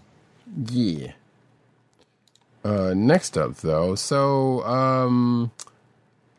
[0.68, 1.12] yeah.
[2.62, 5.50] Uh, next up, though, so um,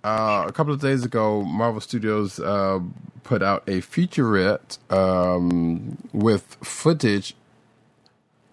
[0.06, 2.80] uh, a couple of days ago, Marvel Studios uh,
[3.23, 7.36] put out a featurette um, with footage,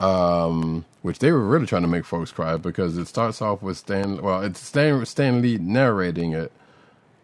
[0.00, 3.76] um, which they were really trying to make folks cry because it starts off with
[3.76, 4.22] Stan.
[4.22, 6.52] Well, it's Stan Stan Lee narrating it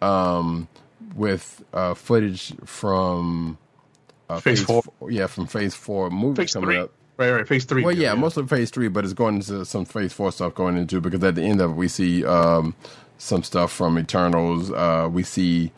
[0.02, 0.68] um,
[1.14, 3.56] with uh, footage from
[4.28, 4.82] uh, Phase four.
[5.08, 6.76] yeah, from Phase Four movie Phase coming three.
[6.76, 6.90] up.
[7.16, 7.48] Right, right.
[7.48, 7.82] Phase three.
[7.82, 10.76] Well, yeah, most of phase three, but it's going into some phase four stuff going
[10.76, 12.76] into because at the end of it, we see um,
[13.18, 14.70] some stuff from Eternals.
[14.70, 15.72] Uh, we see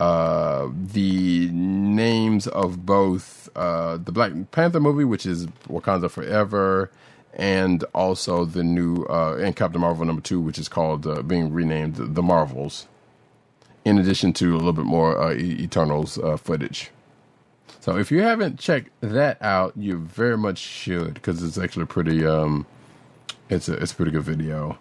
[0.00, 6.90] uh, the names of both uh, the Black Panther movie, which is Wakanda Forever,
[7.34, 11.52] and also the new uh, and Captain Marvel number two, which is called uh, being
[11.52, 12.86] renamed The Marvels.
[13.84, 16.90] In addition to a little bit more uh, Eternals uh, footage.
[17.78, 22.26] So if you haven't checked that out, you very much should because it's actually pretty.
[22.26, 22.66] Um,
[23.48, 24.76] it's a it's a pretty good video.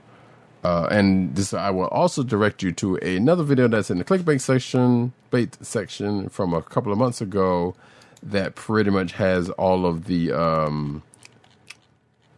[0.65, 4.41] Uh, and this, I will also direct you to another video that's in the clickbait
[4.41, 7.75] section, bait section from a couple of months ago,
[8.23, 10.31] that pretty much has all of the.
[10.31, 11.03] Um,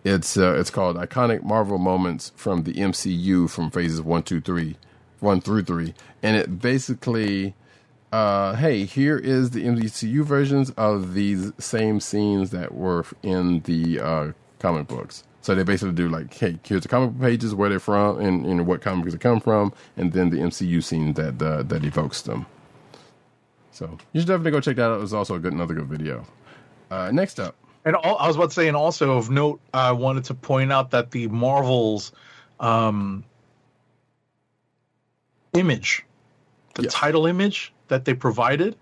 [0.03, 4.75] it's uh, it's called iconic Marvel moments from the MCU from phases one, two, three,
[5.21, 7.55] one through three, and it basically,
[8.11, 14.01] uh, hey, here is the MCU versions of these same scenes that were in the
[14.01, 15.23] uh, comic books.
[15.47, 18.67] So they basically do like, hey, here's the comic pages where they're from and, and
[18.67, 22.45] what comics they come from, and then the MCU scene that uh, that evokes them.
[23.71, 24.97] So you should definitely go check that out.
[24.97, 26.25] It was also a good another good video.
[26.91, 27.55] Uh, next up,
[27.85, 30.69] And all, I was about to say, and also of note, I wanted to point
[30.73, 32.11] out that the Marvels
[32.59, 33.23] um,
[35.53, 36.03] image,
[36.75, 38.75] the title image that they provided,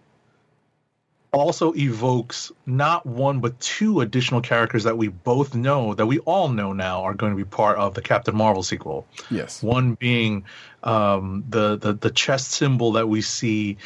[1.36, 6.48] also evokes not one but two additional characters that we both know, that we all
[6.48, 9.06] know now, are going to be part of the Captain Marvel sequel.
[9.30, 10.46] yes, One being
[10.84, 13.78] um, the, the the chest symbol that we see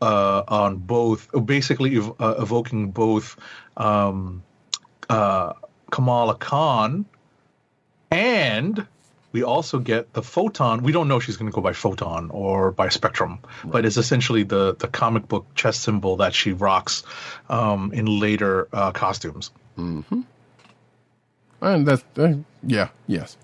[0.00, 3.36] uh, on both, basically ev- uh, evoking both
[3.76, 4.42] um,
[5.10, 5.52] uh,
[5.90, 7.04] Kamala Khan,
[8.10, 8.86] and
[9.32, 10.82] we also get the photon.
[10.82, 13.96] We don't know if she's going to go by photon or by spectrum, but it's
[13.96, 17.02] essentially the the comic book chest symbol that she rocks
[17.48, 19.50] um, in later uh, costumes.
[21.60, 23.36] and that's uh, yeah, yes.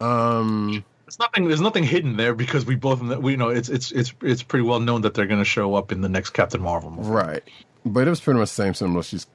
[0.00, 1.48] Um, There's nothing.
[1.48, 4.80] There's nothing hidden there because we both we know it's it's it's it's pretty well
[4.80, 7.08] known that they're going to show up in the next Captain Marvel movie.
[7.08, 7.42] Right.
[7.84, 9.26] But it was pretty much the same symbol she's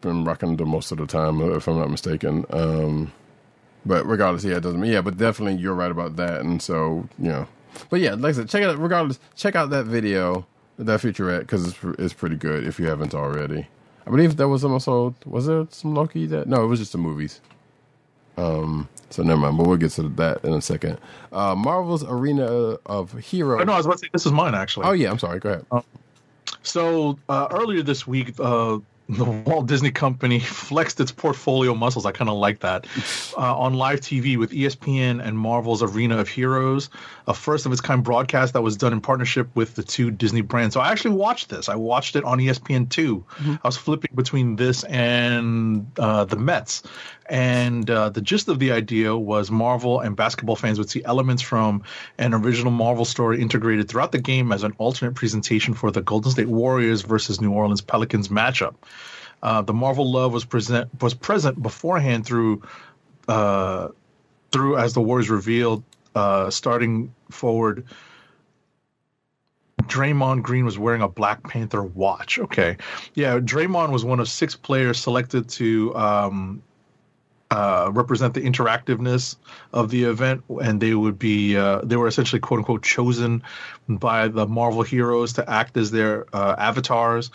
[0.00, 2.44] been rocking the most of the time, if I'm not mistaken.
[2.50, 3.12] Um,
[3.86, 4.80] but regardless, yeah, it doesn't.
[4.80, 6.40] Mean yeah, but definitely you're right about that.
[6.40, 7.46] And so, you know,
[7.90, 8.78] but yeah, like I said, check out.
[8.78, 10.46] Regardless, check out that video,
[10.78, 13.66] that featurette, because it's it's pretty good if you haven't already.
[14.06, 16.92] I believe there was some also was there some Loki that no, it was just
[16.92, 17.40] the movies.
[18.36, 19.56] Um, so never mind.
[19.56, 20.98] But we'll get to that in a second.
[21.32, 22.44] Uh, Marvel's Arena
[22.86, 23.60] of Heroes.
[23.62, 24.86] Oh, no, I was about to say this is mine actually.
[24.86, 25.38] Oh yeah, I'm sorry.
[25.38, 25.84] Go ahead.
[26.62, 28.78] So uh, earlier this week, uh,
[29.08, 32.06] the Walt Disney Company flexed its portfolio muscles.
[32.06, 32.86] I kind of like that
[33.36, 36.88] uh, on live TV with ESPN and Marvel's Arena of Heroes,
[37.26, 40.40] a first of its kind broadcast that was done in partnership with the two Disney
[40.40, 40.72] brands.
[40.72, 41.68] So I actually watched this.
[41.68, 43.24] I watched it on ESPN two.
[43.40, 46.82] I was flipping between this and uh, the Mets,
[47.26, 51.42] and uh, the gist of the idea was Marvel and basketball fans would see elements
[51.42, 51.82] from
[52.18, 56.30] an original Marvel story integrated throughout the game as an alternate presentation for the Golden
[56.30, 58.74] State Warriors versus New Orleans Pelicans matchup.
[59.42, 62.62] Uh, the Marvel love was present was present beforehand through
[63.28, 63.88] uh,
[64.52, 65.82] through as the Warriors revealed
[66.14, 67.84] uh, starting forward.
[69.82, 72.38] Draymond Green was wearing a Black Panther watch.
[72.38, 72.76] Okay,
[73.14, 76.62] yeah, Draymond was one of six players selected to um,
[77.54, 79.36] uh, represent the interactiveness
[79.72, 83.44] of the event, and they would be uh, they were essentially quote unquote chosen
[83.88, 87.30] by the Marvel heroes to act as their uh, avatars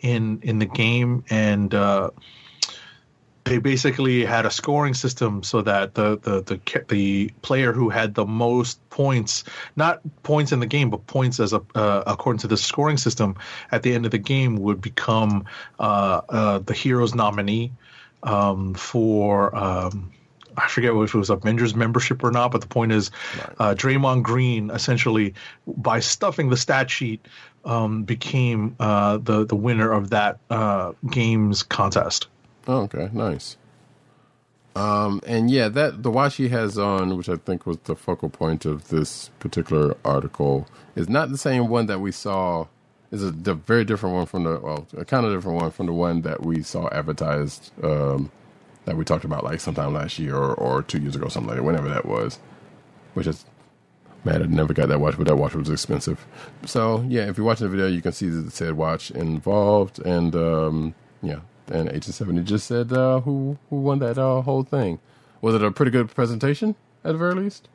[0.00, 2.10] in in the game, and uh,
[3.44, 8.14] they basically had a scoring system so that the the the the player who had
[8.14, 9.42] the most points,
[9.74, 13.36] not points in the game, but points as a uh, according to the scoring system,
[13.70, 15.46] at the end of the game would become
[15.78, 17.72] uh, uh, the hero's nominee
[18.22, 19.54] um, for.
[19.54, 20.12] Um,
[20.54, 23.10] I forget if it was Avengers membership or not, but the point is,
[23.58, 25.32] uh, Draymond Green essentially,
[25.66, 27.26] by stuffing the stat sheet,
[27.64, 32.26] um, became uh, the the winner of that uh, games contest.
[32.68, 33.56] Oh, okay, nice.
[34.74, 38.30] Um, and yeah, that the watch he has on, which I think was the focal
[38.30, 40.66] point of this particular article,
[40.96, 42.66] is not the same one that we saw.
[43.12, 45.86] Is a di- very different one from the well, a kind of different one from
[45.86, 48.32] the one that we saw advertised um,
[48.86, 51.58] that we talked about like sometime last year or, or two years ago, something like
[51.58, 52.38] that, whenever that was.
[53.14, 53.44] Which is
[54.24, 56.26] man, I never got that watch, but that watch was expensive.
[56.66, 60.34] So yeah, if you're watching the video, you can see the said watch involved, and
[60.34, 65.00] um, yeah, and Agent Seventy just said uh, who who won that uh, whole thing.
[65.40, 67.68] Was it a pretty good presentation at the very least?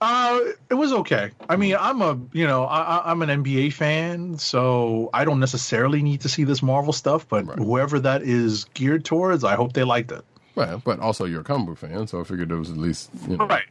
[0.00, 0.40] Uh,
[0.70, 1.30] it was okay.
[1.48, 5.40] I mean, I'm a you know I, I- I'm an NBA fan, so I don't
[5.40, 7.26] necessarily need to see this Marvel stuff.
[7.28, 7.58] But Right.
[7.58, 10.24] whoever that is geared towards, I hope they liked it.
[10.54, 13.10] Well, but also you're a comic book fan, so I figured it was at least
[13.28, 13.64] you know, Right.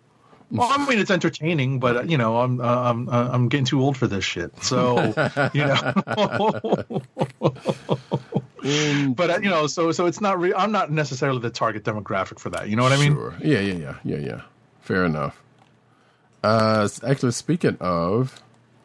[0.50, 3.66] Well, I mean, it's entertaining, but uh, you know, I'm uh, I'm uh, I'm getting
[3.66, 4.52] too old for this shit.
[4.64, 5.14] So,
[5.54, 5.94] you know.
[9.16, 10.40] but uh, you know, so so it's not.
[10.40, 12.70] Re- I'm not necessarily the target demographic for that.
[12.70, 13.14] You know what I mean?
[13.14, 13.34] Sure.
[13.44, 14.42] Yeah, yeah, yeah, yeah, yeah.
[14.82, 15.42] Fair enough.
[16.44, 18.42] Uh, actually, speaking of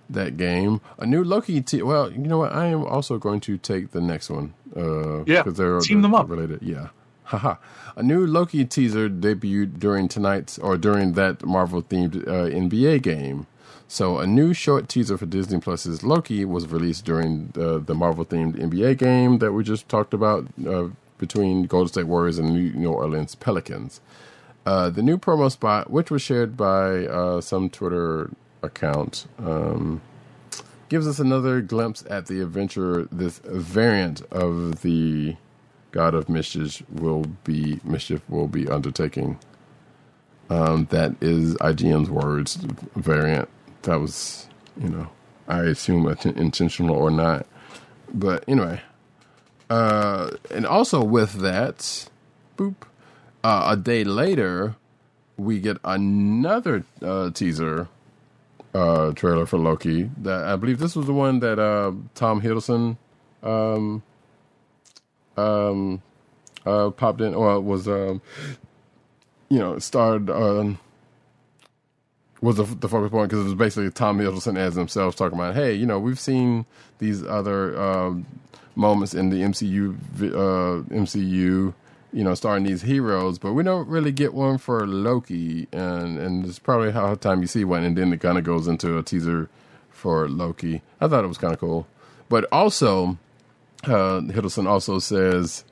[0.08, 1.60] that game, a new Loki.
[1.60, 2.52] Te- well, you know what?
[2.52, 4.54] I am also going to take the next one.
[4.76, 6.28] Uh, yeah, because they're team them up.
[6.28, 6.62] related.
[6.62, 6.88] Yeah.
[7.24, 7.56] Haha.
[7.96, 13.46] A new Loki teaser debuted during tonight's or during that Marvel themed uh, NBA game.
[13.88, 18.24] So, a new short teaser for Disney Plus's Loki was released during uh, the Marvel
[18.24, 20.88] themed NBA game that we just talked about uh,
[21.18, 24.00] between Golden State Warriors and New Orleans Pelicans.
[24.64, 28.30] Uh, the new promo spot, which was shared by uh, some Twitter
[28.62, 30.01] account, um,
[30.89, 35.36] gives us another glimpse at the adventure this variant of the
[35.90, 39.39] God of Mischief will be mischief will be undertaking.
[40.51, 42.56] Um, that is IGN's words
[42.97, 43.48] variant.
[43.82, 44.48] That was,
[44.80, 45.09] you know,
[45.48, 47.47] I assume int- intentional or not.
[48.12, 48.82] But anyway,
[49.70, 52.09] uh, and also with that,
[52.56, 52.74] boop.
[53.44, 54.77] Uh, a day later,
[55.36, 57.89] we get another uh, teaser
[58.74, 60.10] uh, trailer for Loki.
[60.19, 62.97] That I believe this was the one that uh, Tom Hiddleston
[63.43, 64.02] um,
[65.36, 66.02] um,
[66.64, 68.23] uh, popped in, or was um,
[69.48, 70.78] you know starred um,
[72.43, 75.55] was the, the focus point because it was basically Tom Hiddleston as himself talking about,
[75.55, 76.66] hey, you know, we've seen
[76.98, 78.27] these other um,
[78.74, 79.97] moments in the MCU
[80.35, 81.73] uh, MCU,
[82.12, 86.44] you know, starring these heroes, but we don't really get one for Loki, and and
[86.44, 89.02] it's probably how time you see one, and then it kind of goes into a
[89.02, 89.48] teaser
[89.90, 90.82] for Loki.
[91.01, 91.86] I thought it was kind of cool,
[92.28, 93.18] but also
[93.84, 95.64] uh, Hiddleston also says,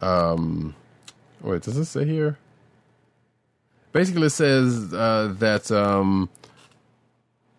[0.00, 0.74] um,
[1.40, 2.38] wait, does it say here?
[3.92, 6.30] Basically, it says uh, that um,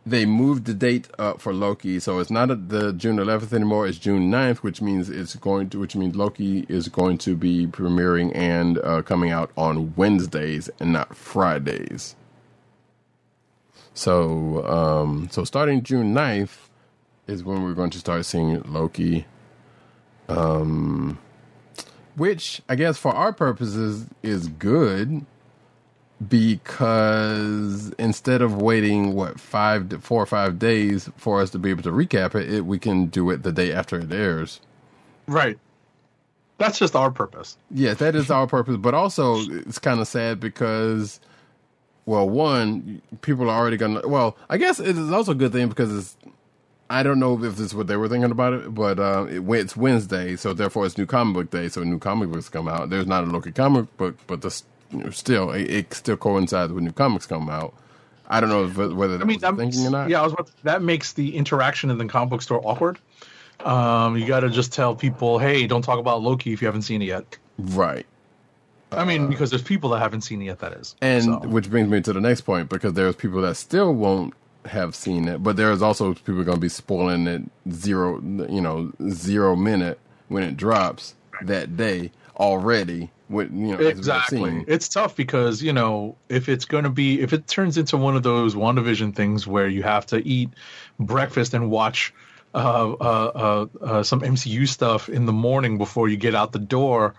[0.05, 3.87] they moved the date up for Loki, so it's not the June 11th anymore.
[3.87, 7.67] It's June 9th, which means it's going to, which means Loki is going to be
[7.67, 12.15] premiering and uh, coming out on Wednesdays and not Fridays.
[13.93, 16.67] So, um, so starting June 9th
[17.27, 19.25] is when we're going to start seeing Loki.
[20.27, 21.19] Um,
[22.15, 25.25] which I guess for our purposes is good
[26.29, 31.69] because instead of waiting what five, to- four or five days for us to be
[31.69, 34.59] able to recap it, it we can do it the day after it airs.
[35.27, 35.57] Right.
[36.57, 37.57] That's just our purpose.
[37.71, 41.19] Yes, that is our purpose, but also it's kind of sad because,
[42.05, 44.07] well, one, people are already gonna.
[44.07, 46.17] Well, I guess it is also a good thing because it's.
[46.89, 49.41] I don't know if this is what they were thinking about it, but uh, it,
[49.49, 52.89] it's Wednesday, so therefore it's New Comic Book Day, so new comic books come out.
[52.91, 54.61] There's not a local comic book, but the,
[54.93, 57.73] you know, still it, it still coincides with new comics come out.
[58.29, 60.09] I don't know if, whether that I mean, that thinking makes, or not.
[60.09, 62.99] yeah, I was about to- that makes the interaction in the comic book store awkward.
[63.59, 66.81] Um, you got to just tell people, hey, don't talk about Loki if you haven't
[66.83, 67.37] seen it yet.
[67.59, 68.05] right.
[68.91, 70.59] I mean, because there's people that haven't seen it yet.
[70.59, 73.55] That is, And So- which brings me to the next point because there's people that
[73.55, 77.41] still won't have seen it, but there's also people going to be spoiling it
[77.71, 83.09] zero, you know, zero minute when it drops that day already.
[83.29, 84.65] With you know, exactly.
[84.67, 88.15] it's tough because you know if it's going to be if it turns into one
[88.15, 90.49] of those WandaVision things where you have to eat
[90.99, 92.13] breakfast and watch
[92.53, 96.59] uh, uh, uh, uh, some MCU stuff in the morning before you get out the
[96.59, 97.15] door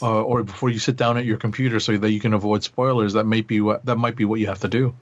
[0.00, 3.12] uh, or before you sit down at your computer so that you can avoid spoilers
[3.12, 4.94] that might be what that might be what you have to do.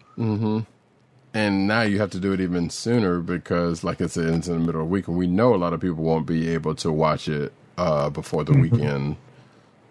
[1.34, 4.54] And now you have to do it even sooner because, like I said, it's in
[4.54, 6.74] the middle of the week, and we know a lot of people won't be able
[6.76, 9.16] to watch it uh, before the weekend.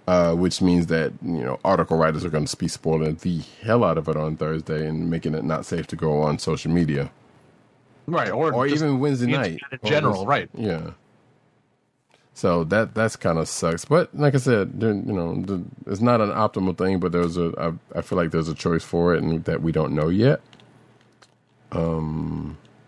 [0.08, 3.84] Uh, which means that you know article writers are going to be spoiling the hell
[3.84, 7.12] out of it on Thursday and making it not safe to go on social media.
[8.08, 10.92] right or or even Wednesday night in general right Yeah.
[12.34, 16.22] So that that's kind of sucks, but like I said, you know, the, it's not
[16.22, 19.24] an optimal thing, but there's a I, I feel like there's a choice for it,
[19.24, 20.42] and that we don't know yet.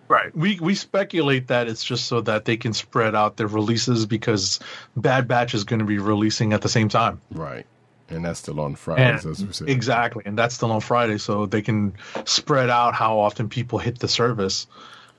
[0.08, 0.36] Right.
[0.36, 4.60] We we speculate that it's just so that they can spread out their releases because
[4.96, 7.20] Bad Batch is going to be releasing at the same time.
[7.32, 7.66] Right,
[8.10, 9.70] and that's still on Fridays, And as we said.
[9.70, 11.94] exactly, and that's still on Friday, so they can
[12.26, 14.68] spread out how often people hit the service.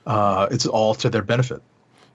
[0.07, 1.61] Uh, it's all to their benefit.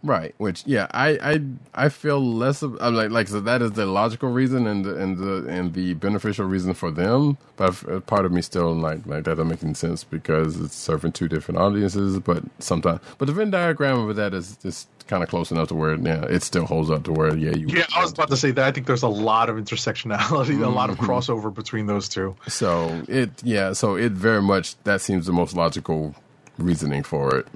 [0.04, 1.40] Right, which yeah, I I
[1.86, 4.96] I feel less of I'm like like so that is the logical reason and the
[4.98, 9.06] and the and the beneficial reason for them, but uh, part of me still like
[9.06, 12.18] like that doesn't make any sense because it's serving two different audiences.
[12.18, 15.74] But sometimes, but the Venn diagram of that is just kind of close enough to
[15.74, 18.36] where yeah, it still holds up to where yeah you Yeah, I was about to
[18.36, 18.62] say that.
[18.62, 21.10] I think there's a lot of intersectionality, a lot of mm-hmm.
[21.10, 22.36] crossover between those two.
[22.46, 26.14] So it yeah, so it very much that seems the most logical
[26.58, 27.46] reasoning for it.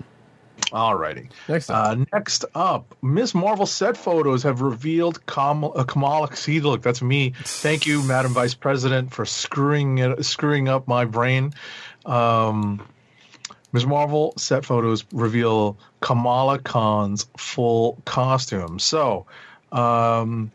[0.70, 1.30] Alrighty.
[1.48, 6.34] Next Uh, next up, Miss Marvel set photos have revealed Kam- uh, Kamala.
[6.36, 7.32] See, look, that's me.
[7.36, 11.54] Thank you, Madam Vice President, for screwing it, screwing up my brain.
[12.04, 12.82] Um,
[13.72, 13.86] Ms.
[13.86, 18.78] Marvel set photos reveal Kamala Khan's full costume.
[18.78, 19.26] So,
[19.72, 20.50] um,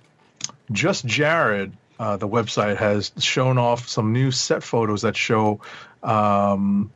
[0.71, 5.61] just Jared, uh, the website has shown off some new set photos that show
[6.01, 6.91] um,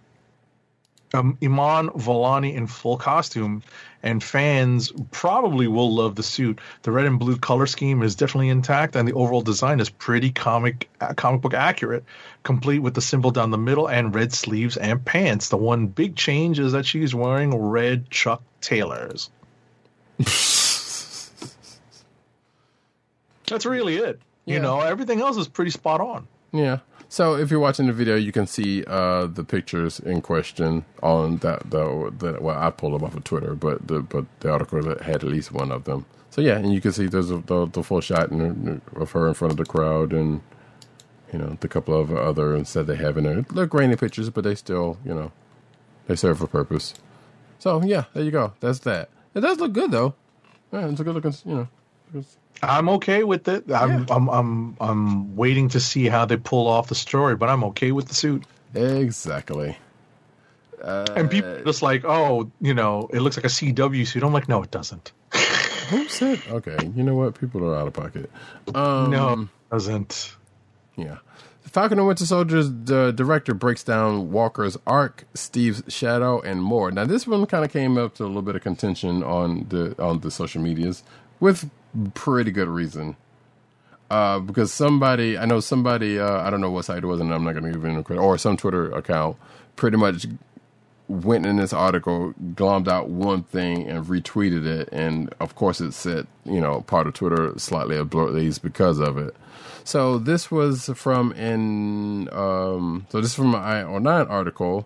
[1.13, 3.63] um, Iman Vellani in full costume,
[4.03, 6.59] and fans probably will love the suit.
[6.83, 10.31] The red and blue color scheme is definitely intact, and the overall design is pretty
[10.31, 12.03] comic uh, comic book accurate,
[12.43, 15.49] complete with the symbol down the middle and red sleeves and pants.
[15.49, 19.29] The one big change is that she's wearing red Chuck Taylors.
[23.47, 24.19] That's really it.
[24.45, 24.55] Yeah.
[24.55, 26.27] You know, everything else is pretty spot on.
[26.51, 26.79] Yeah.
[27.09, 31.37] So if you're watching the video, you can see uh, the pictures in question on
[31.37, 31.69] that.
[31.69, 35.01] The, the well, I pulled them off of Twitter, but the but the article that
[35.01, 36.05] had at least one of them.
[36.31, 39.27] So yeah, and you can see there's a, the the full shot in, of her
[39.27, 40.41] in front of the crowd, and
[41.31, 43.41] you know the couple of other said they have in there.
[43.41, 45.31] They're grainy pictures, but they still you know
[46.07, 46.93] they serve a purpose.
[47.59, 48.53] So yeah, there you go.
[48.59, 49.09] That's that.
[49.33, 50.13] It does look good though.
[50.73, 51.33] Yeah, it's a good looking.
[51.45, 51.69] You
[52.13, 52.23] know,
[52.63, 53.71] I'm okay with it.
[53.71, 54.05] I'm, Yeah.
[54.09, 57.91] I'm I'm I'm waiting to see how they pull off the story, but I'm okay
[57.91, 58.43] with the suit.
[58.73, 59.77] exactly.
[60.83, 64.23] and people just like, oh, you know, it looks like a CW suit.
[64.23, 65.11] I'm like, no, it doesn't.
[65.89, 66.41] Who said?
[66.49, 67.39] Okay, you know what?
[67.39, 68.29] People are out of pocket.
[68.75, 70.35] Um, no, it doesn't.
[70.95, 71.17] Yeah.
[71.61, 76.91] Falcon and Winter Soldier's the director breaks down Walker's arc, Steve's shadow, and more.
[76.91, 80.01] Now, this one kind of came up to a little bit of contention on the
[80.01, 81.03] on the social medias
[81.39, 81.69] with
[82.13, 83.15] pretty good reason.
[84.09, 87.33] Uh, because somebody, I know somebody, uh, I don't know what site it was, and
[87.33, 89.35] I'm not going to give any credit, or some Twitter account,
[89.75, 90.27] pretty much
[91.09, 95.93] went in this article, glommed out one thing and retweeted it, and of course it
[95.93, 99.35] said, you know, part of Twitter slightly ablaze because of it.
[99.83, 104.85] So this was from in, um, so this is from an IO9 article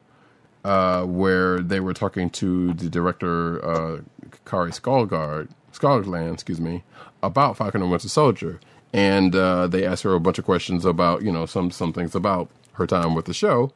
[0.63, 4.01] uh, where they were talking to the director uh,
[4.45, 6.83] Kari Skullgard, Skogland, excuse me,
[7.23, 8.59] about Falcon and Winter Soldier,
[8.93, 12.15] and uh, they asked her a bunch of questions about, you know, some some things
[12.15, 13.71] about her time with the show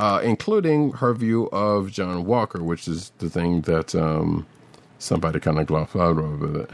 [0.00, 4.46] uh, including her view of John Walker, which is the thing that um,
[4.98, 6.70] somebody kind of glossed out of it.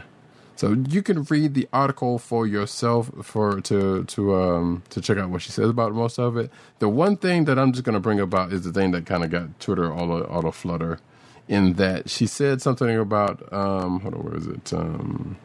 [0.55, 5.29] So you can read the article for yourself for to to um, to check out
[5.29, 6.49] what she says about most of it.
[6.79, 9.23] The one thing that I'm just going to bring about is the thing that kind
[9.23, 10.99] of got Twitter all all a flutter,
[11.47, 14.73] in that she said something about um, hold on, where is it?
[14.73, 15.37] Um,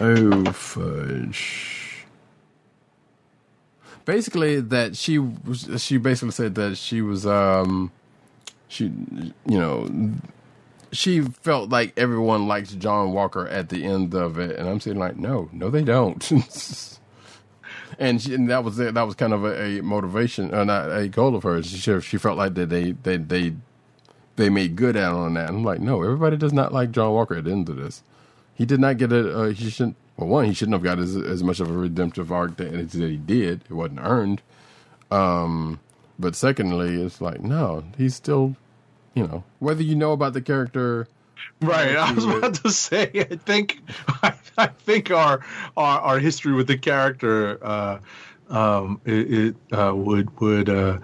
[0.00, 2.06] oh fudge.
[4.04, 7.90] Basically that she was she basically said that she was um
[8.68, 9.88] she you know
[10.92, 14.56] she felt like everyone liked John Walker at the end of it.
[14.58, 16.22] And I'm saying like no no they don't
[17.98, 20.90] and, she, and that was it that was kind of a, a motivation uh, not
[20.90, 23.54] a goal of hers she she felt like that they they they
[24.36, 27.12] they made good out on that And I'm like no everybody does not like John
[27.12, 28.02] Walker at the end of this
[28.56, 29.38] he did not get a.
[29.38, 29.96] Uh, he shouldn't.
[30.16, 33.10] Well, one, he shouldn't have got as, as much of a redemptive arc that, that
[33.10, 33.64] he did.
[33.68, 34.40] It wasn't earned.
[35.10, 35.78] Um,
[36.18, 38.56] but secondly, it's like no, he's still,
[39.14, 41.06] you know, whether you know about the character,
[41.60, 41.96] Right.
[41.96, 43.10] I was about to say.
[43.14, 43.80] I think.
[44.22, 45.44] I, I think our,
[45.76, 47.98] our our history with the character uh,
[48.48, 50.98] um, it, it uh, would would uh,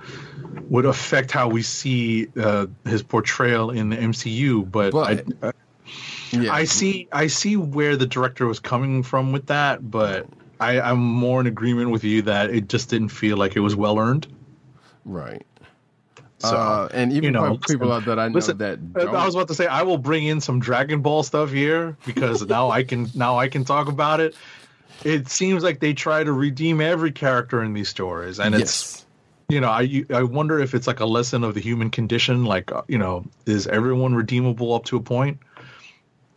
[0.69, 4.71] would affect how we see uh, his portrayal in the MCU.
[4.71, 5.53] But, But- I, uh,
[6.31, 10.27] yeah, I see I see where the director was coming from with that, but
[10.61, 13.77] I, I'm more in agreement with you that it just didn't feel like it was
[13.77, 14.27] well earned.
[15.05, 15.45] right.
[16.43, 19.25] So, uh, and even you know, people listen, that I know listen, that don't, I
[19.25, 22.69] was about to say I will bring in some Dragon Ball stuff here because now
[22.69, 24.35] I can now I can talk about it.
[25.05, 29.07] It seems like they try to redeem every character in these stories, and it's yes,
[29.51, 32.45] you know I I wonder if it's like a lesson of the human condition.
[32.45, 35.39] Like uh, you know, is everyone redeemable up to a point?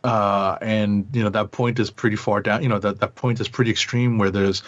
[0.04, 2.62] Uh, and you know that point is pretty far down.
[2.62, 4.62] You know that that point is pretty extreme where there's,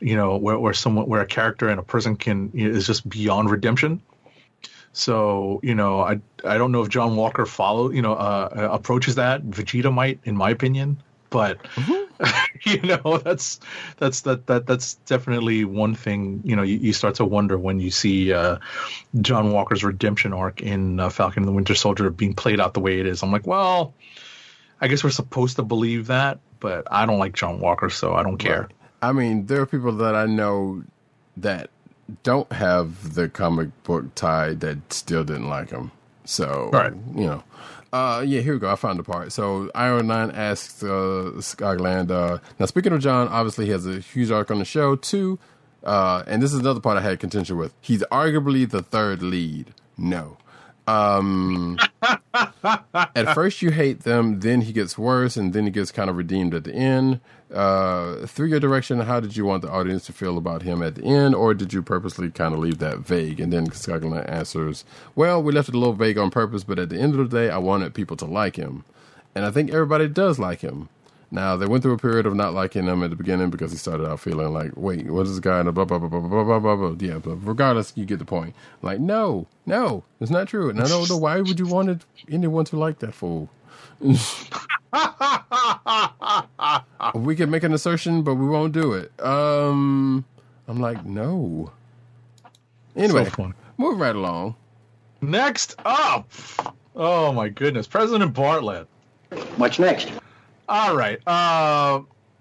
[0.00, 2.86] you know, where where someone where a character and a person can you know, is
[2.86, 4.02] just beyond redemption.
[4.92, 9.14] So you know, I I don't know if John Walker follow you know uh, approaches
[9.16, 9.42] that.
[9.44, 11.58] Vegeta might, in my opinion, but
[12.64, 13.58] you know that's
[13.96, 16.42] that's that that that's definitely one thing.
[16.44, 18.58] You know, you, you start to wonder when you see uh,
[19.20, 22.80] John Walker's redemption arc in uh, Falcon and the Winter Soldier being played out the
[22.80, 23.22] way it is.
[23.22, 23.94] I'm like, well,
[24.80, 28.22] I guess we're supposed to believe that, but I don't like John Walker, so I
[28.22, 28.68] don't care.
[29.00, 30.84] I mean, there are people that I know
[31.38, 31.70] that
[32.22, 35.90] don't have the comic book tie that still didn't like him.
[36.24, 36.92] So, Right.
[37.14, 37.44] you know.
[37.92, 38.70] Uh, yeah, here we go.
[38.72, 39.32] I found the part.
[39.32, 42.10] So, IO9 asks uh, Skyland.
[42.10, 45.38] Uh, now, speaking of John, obviously he has a huge arc on the show too.
[45.84, 47.74] Uh, and this is another part I had contention with.
[47.80, 49.74] He's arguably the third lead.
[49.98, 50.38] No.
[50.86, 51.78] Um,
[52.34, 56.16] at first you hate them, then he gets worse, and then he gets kind of
[56.16, 57.20] redeemed at the end.
[57.52, 60.94] Uh, through your direction, how did you want the audience to feel about him at
[60.94, 63.40] the end, or did you purposely kind of leave that vague?
[63.40, 66.88] And then Skyline answers, "Well, we left it a little vague on purpose, but at
[66.88, 68.84] the end of the day, I wanted people to like him,
[69.34, 70.88] and I think everybody does like him."
[71.30, 73.78] Now they went through a period of not liking him at the beginning because he
[73.78, 76.44] started out feeling like, "Wait, what is this guy?" And blah blah blah blah blah
[76.44, 76.76] blah blah.
[76.76, 76.94] blah.
[76.98, 78.54] Yeah, but regardless, you get the point.
[78.82, 80.68] Like, no, no, it's not true.
[80.68, 83.48] And I don't know why would you want anyone to like that fool.
[87.14, 89.12] We can make an assertion, but we won't do it.
[89.24, 90.24] Um,
[90.68, 91.70] I'm like, no.
[92.96, 94.56] Anyway, So move right along.
[95.20, 96.30] Next up,
[96.96, 98.86] oh my goodness, President Bartlet.
[99.56, 100.10] What's next?
[100.68, 101.20] All right.
[101.26, 102.00] Uh,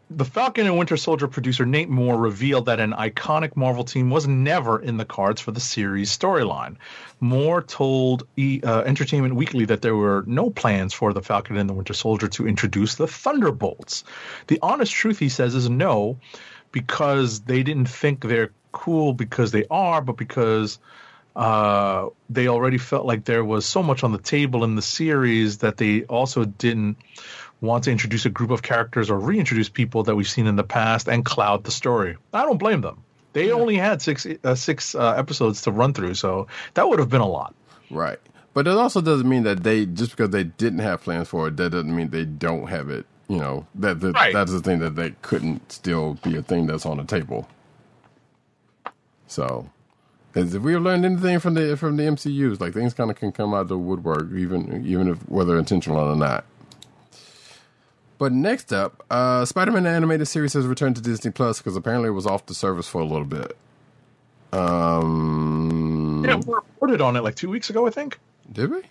[0.09, 4.27] the Falcon and Winter Soldier producer Nate Moore revealed that an iconic Marvel team was
[4.27, 6.75] never in the cards for the series storyline.
[7.21, 11.69] Moore told e, uh, Entertainment Weekly that there were no plans for the Falcon and
[11.69, 14.03] the Winter Soldier to introduce the Thunderbolts.
[14.47, 16.17] The honest truth, he says, is no,
[16.71, 20.79] because they didn't think they're cool because they are, but because
[21.35, 25.59] uh, they already felt like there was so much on the table in the series
[25.59, 26.97] that they also didn't
[27.61, 30.63] want to introduce a group of characters or reintroduce people that we've seen in the
[30.63, 32.17] past and cloud the story.
[32.33, 33.03] I don't blame them.
[33.33, 37.09] They only had six uh, six uh, episodes to run through, so that would have
[37.09, 37.53] been a lot.
[37.89, 38.19] Right.
[38.53, 41.57] But it also doesn't mean that they just because they didn't have plans for it,
[41.57, 43.05] that doesn't mean they don't have it.
[43.29, 44.33] You know, that that, Right.
[44.33, 47.47] that's the thing that they couldn't still be a thing that's on the table.
[49.27, 49.69] So,
[50.35, 53.53] if we've learned anything from the from the MCU's, like things kind of can come
[53.53, 56.43] out of the woodwork, even even if whether intentional or not.
[58.21, 62.11] But next up, uh, Spider-Man animated series has returned to Disney Plus because apparently it
[62.11, 63.57] was off the service for a little bit.
[64.53, 68.19] Um, Yeah, we reported on it like two weeks ago, I think.
[68.51, 68.83] did we?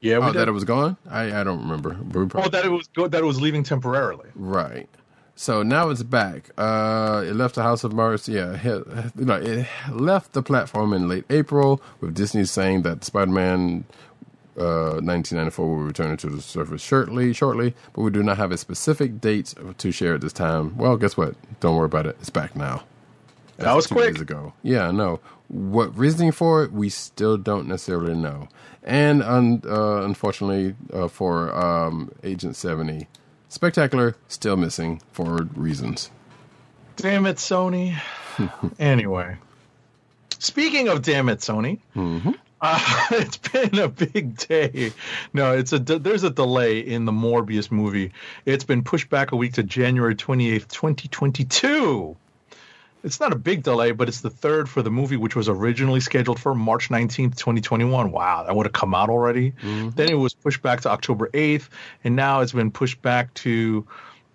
[0.00, 0.38] Yeah, we Oh, did.
[0.40, 0.96] that it was gone?
[1.06, 1.98] I, I don't remember.
[2.14, 4.30] We oh, probably- that it was go- that it was leaving temporarily.
[4.34, 4.88] right.
[5.38, 6.48] So now it's back.
[6.56, 8.26] Uh, it left the House of Mouse.
[8.26, 13.84] Yeah, it, no, it left the platform in late April with Disney saying that Spider-Man
[14.58, 18.52] uh, 1994 will return it to the surface shortly, shortly, but we do not have
[18.52, 20.76] a specific date to share at this time.
[20.76, 21.34] Well, guess what?
[21.60, 22.16] Don't worry about it.
[22.20, 22.84] It's back now.
[23.58, 24.14] That was quick.
[24.14, 24.52] days ago.
[24.62, 25.20] Yeah, no.
[25.48, 28.48] What reasoning for it, we still don't necessarily know.
[28.82, 33.08] And un, uh, unfortunately uh, for um, Agent 70,
[33.48, 36.10] Spectacular still missing for reasons.
[36.96, 37.96] Damn it, Sony.
[38.78, 39.36] anyway,
[40.38, 41.78] speaking of damn it, Sony,
[42.60, 44.92] uh, it's been a big day.
[45.32, 48.12] No, it's a there's a delay in the Morbius movie.
[48.44, 52.16] It's been pushed back a week to January 28th, 2022.
[53.04, 56.00] It's not a big delay, but it's the third for the movie, which was originally
[56.00, 58.10] scheduled for March 19th, 2021.
[58.10, 59.52] Wow, that would have come out already.
[59.90, 61.68] Then it was pushed back to October 8th,
[62.02, 63.86] and now it's been pushed back to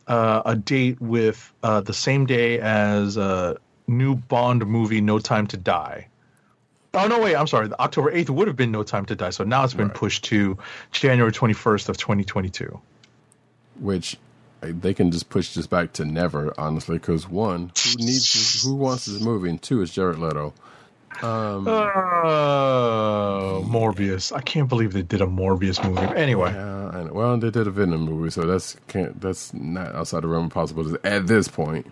[0.08, 5.48] uh, a date with uh, the same day as a new Bond movie, No Time
[5.48, 6.08] to Die.
[6.94, 7.68] Oh no, wait, I'm sorry.
[7.70, 9.96] The October 8th would have been No Time to Die, so now it's been Right.
[9.96, 10.58] pushed to
[10.92, 12.80] January 21st of 2022.
[13.80, 14.18] Which
[14.62, 18.76] uh, they can just push this back to never, honestly, because one, who needs who
[18.76, 20.54] wants this movie, and two, is Jared Leto.
[22.34, 24.32] Oh, Morbius!
[24.36, 26.02] I can't believe they did a Morbius movie.
[26.16, 30.28] Anyway, Yeah, well, they did a Venom movie, so that's can't that's not outside the
[30.28, 31.86] realm of possibilities at this point.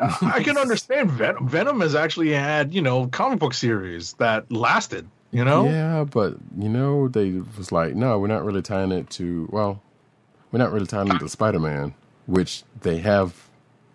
[0.00, 1.48] I can understand Venom.
[1.48, 5.08] Venom has actually had you know comic book series that lasted.
[5.32, 9.08] You know, Yeah, but you know, they was like, no, we're not really tying it
[9.10, 9.48] to.
[9.52, 9.80] Well,
[10.50, 11.94] we're not really tying it to Spider Man,
[12.26, 13.48] which they have.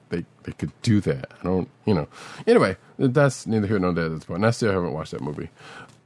[0.09, 1.31] They they could do that.
[1.41, 2.07] I don't, you know.
[2.47, 4.37] Anyway, that's neither here nor there at this point.
[4.37, 5.49] And I still haven't watched that movie.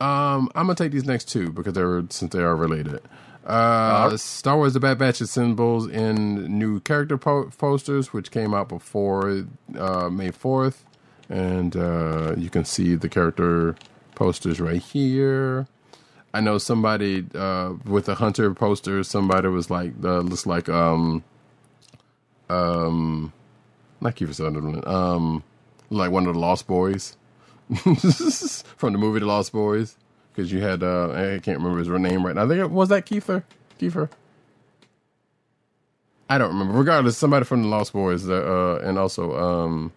[0.01, 2.99] Um, I'm gonna take these next two because they're since they are related.
[3.45, 8.69] Uh, Star Wars: The Bad Batch assembles in new character po- posters, which came out
[8.69, 9.45] before
[9.77, 10.83] uh, May 4th,
[11.29, 13.75] and uh, you can see the character
[14.15, 15.67] posters right here.
[16.33, 19.03] I know somebody uh, with the Hunter poster.
[19.03, 21.23] Somebody was like, uh, looks like um,
[22.49, 23.33] um,
[24.01, 25.43] not Kiefer Sutherland, um,
[25.89, 27.17] like one of the Lost Boys
[28.77, 29.97] from the movie The Lost Boys.
[30.39, 32.45] Because you had, uh, I can't remember his real name right now.
[32.45, 33.43] I think it was that Kiefer.
[33.77, 34.09] Kiefer.
[36.29, 36.75] I don't remember.
[36.79, 39.91] Regardless, somebody from the Lost Boys, uh, and also um,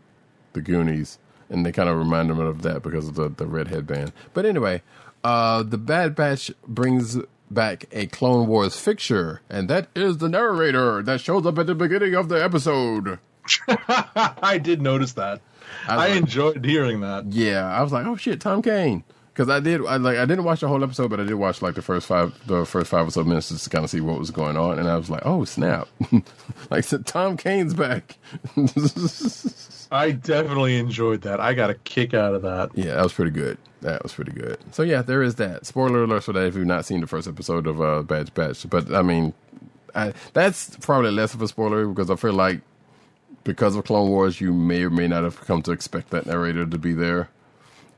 [0.55, 3.69] the Goonies, and they kind of remind them of that because of the the red
[3.69, 4.13] headband.
[4.35, 4.83] But anyway,
[5.23, 11.05] uh, the Bad Batch brings back a Clone Wars fixture, and that is the narrator
[11.05, 13.21] that shows up at the beginning of the episode.
[13.69, 15.41] I did notice that.
[15.87, 17.27] I I like- enjoyed hearing that.
[17.27, 19.05] Yeah, I was like, oh shit, Tom Kane.
[19.33, 21.63] Because I did, I like, I didn't watch the whole episode, but I did watch
[21.63, 24.01] like the first five, the first five or so minutes just to kind of see
[24.01, 25.89] what was going on, and I was like, oh snap,
[26.71, 28.19] like so Tom Kane's back.
[29.91, 31.41] I definitely enjoyed that.
[31.41, 32.71] I got a kick out of that.
[32.75, 33.57] yeah, that was pretty good.
[33.81, 34.59] That was pretty good.
[34.71, 35.65] So yeah, there is that.
[35.67, 38.69] Spoiler alert for that if you've not seen the first episode of uh, Bad Batch,
[38.69, 39.33] but I mean,
[39.95, 42.61] I, that's probably less of a spoiler because I feel like
[43.45, 46.67] because of Clone Wars, you may or may not have come to expect that narrator
[46.67, 47.29] to be there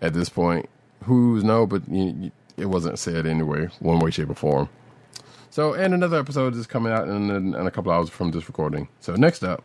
[0.01, 0.69] at this point.
[1.03, 4.69] Who's no, but you, it wasn't said anyway, one way, shape, or form.
[5.51, 8.47] So, and another episode is coming out in, in, in a couple hours from this
[8.49, 8.89] recording.
[9.01, 9.63] So, next up,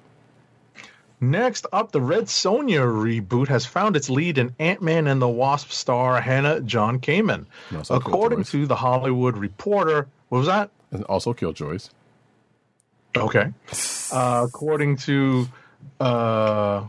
[1.21, 5.27] Next up, the Red Sonja reboot has found its lead in Ant Man and the
[5.27, 7.45] Wasp star Hannah John Kamen.
[7.89, 10.71] According to the Hollywood Reporter, what was that?
[10.91, 11.89] and also Killjoys.
[13.15, 13.51] Okay.
[14.11, 15.47] Uh, according to
[15.99, 16.87] uh,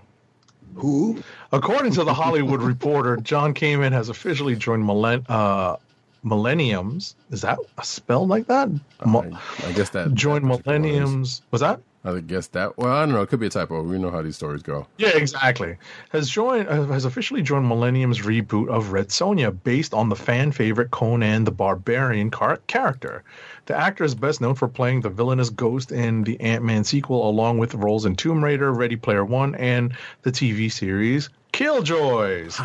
[0.76, 1.22] Who?
[1.52, 5.76] according to the Hollywood Reporter, John Kamen has officially joined Millen- uh,
[6.22, 7.16] Millenniums.
[7.30, 8.68] Is that spelled like that?
[9.04, 9.30] Mo-
[9.62, 11.42] I, I guess that joined that Millenniums.
[11.50, 11.80] Was that?
[12.02, 12.78] I guess that.
[12.78, 13.20] Well, I don't know.
[13.20, 13.82] It could be a typo.
[13.82, 14.86] We know how these stories go.
[14.96, 15.76] Yeah, exactly.
[16.10, 20.50] Has joined uh, has officially joined Millennium's reboot of Red Sonja, based on the fan
[20.52, 23.22] favorite Conan the Barbarian car- character.
[23.70, 27.30] The actor is best known for playing the villainous Ghost in the Ant Man sequel,
[27.30, 32.60] along with roles in Tomb Raider, Ready Player One, and the TV series Killjoys.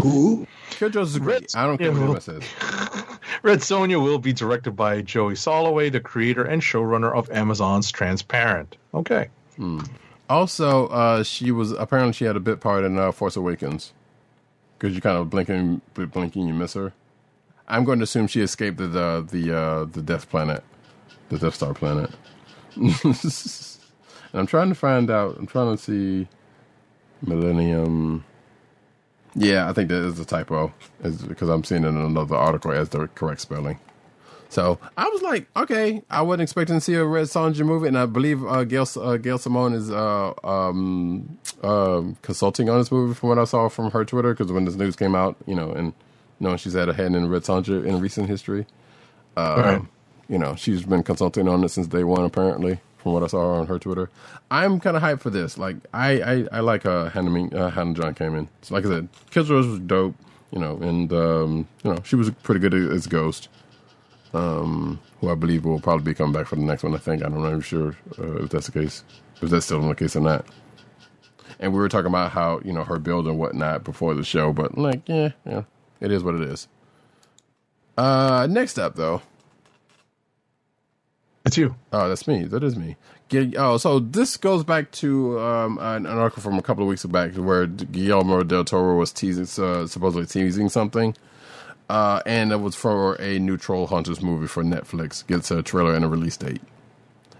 [0.00, 0.46] Who?
[0.70, 1.40] Killjoys is great.
[1.42, 2.02] Red- I don't care what yeah.
[2.04, 2.42] anyone says.
[3.42, 8.78] Red Sonja will be directed by Joey Soloway, the creator and showrunner of Amazon's Transparent.
[8.94, 9.28] Okay.
[10.30, 13.92] Also, uh, she was apparently she had a bit part in uh, Force Awakens
[14.78, 16.94] because you kind of blinking, blinking, you miss her.
[17.70, 20.62] I'm going to assume she escaped the the the, uh, the Death Planet,
[21.28, 22.10] the Death Star planet.
[22.76, 22.94] and
[24.34, 25.36] I'm trying to find out.
[25.38, 26.28] I'm trying to see
[27.22, 28.24] Millennium.
[29.34, 30.72] Yeah, I think that is a typo,
[31.04, 33.78] is because I'm seeing it in another article as the correct spelling.
[34.48, 37.96] So I was like, okay, I wasn't expecting to see a Red Sonja movie, and
[37.96, 43.14] I believe uh, Gail uh, Gail Simone is uh, um, um consulting on this movie
[43.14, 44.34] from what I saw from her Twitter.
[44.34, 45.92] Because when this news came out, you know, and
[46.40, 48.66] knowing she's had a hand in Red Sonja in recent history,
[49.36, 49.82] uh, Right.
[50.28, 52.24] you know, she's been consulting on it since day one.
[52.24, 54.10] Apparently, from what I saw on her Twitter,
[54.50, 55.56] I'm kind of hyped for this.
[55.58, 58.48] Like, I I, I like uh, Hannah uh, Hannah John-Kamen.
[58.62, 60.14] So, like I said, Killjoys was dope,
[60.50, 63.48] you know, and um, you know, she was pretty good as Ghost
[64.32, 66.94] um, who I believe will probably be coming back for the next one.
[66.94, 69.02] I think I'm not even sure uh, if that's the case,
[69.42, 70.46] if that's still the case or not.
[71.58, 74.52] And we were talking about how you know her build and whatnot before the show,
[74.52, 75.62] but like, yeah, yeah,
[76.00, 76.68] it is what it is.
[77.98, 79.22] Uh, next up though,
[81.44, 81.74] It's you.
[81.92, 82.44] Oh, that's me.
[82.44, 82.96] That is me.
[83.56, 87.04] Oh, so this goes back to um, an, an article from a couple of weeks
[87.06, 91.14] back where Guillermo del Toro was teasing, uh, supposedly teasing something,
[91.88, 95.26] uh, and it was for a new Troll Hunters movie for Netflix.
[95.26, 96.60] Gets a trailer and a release date,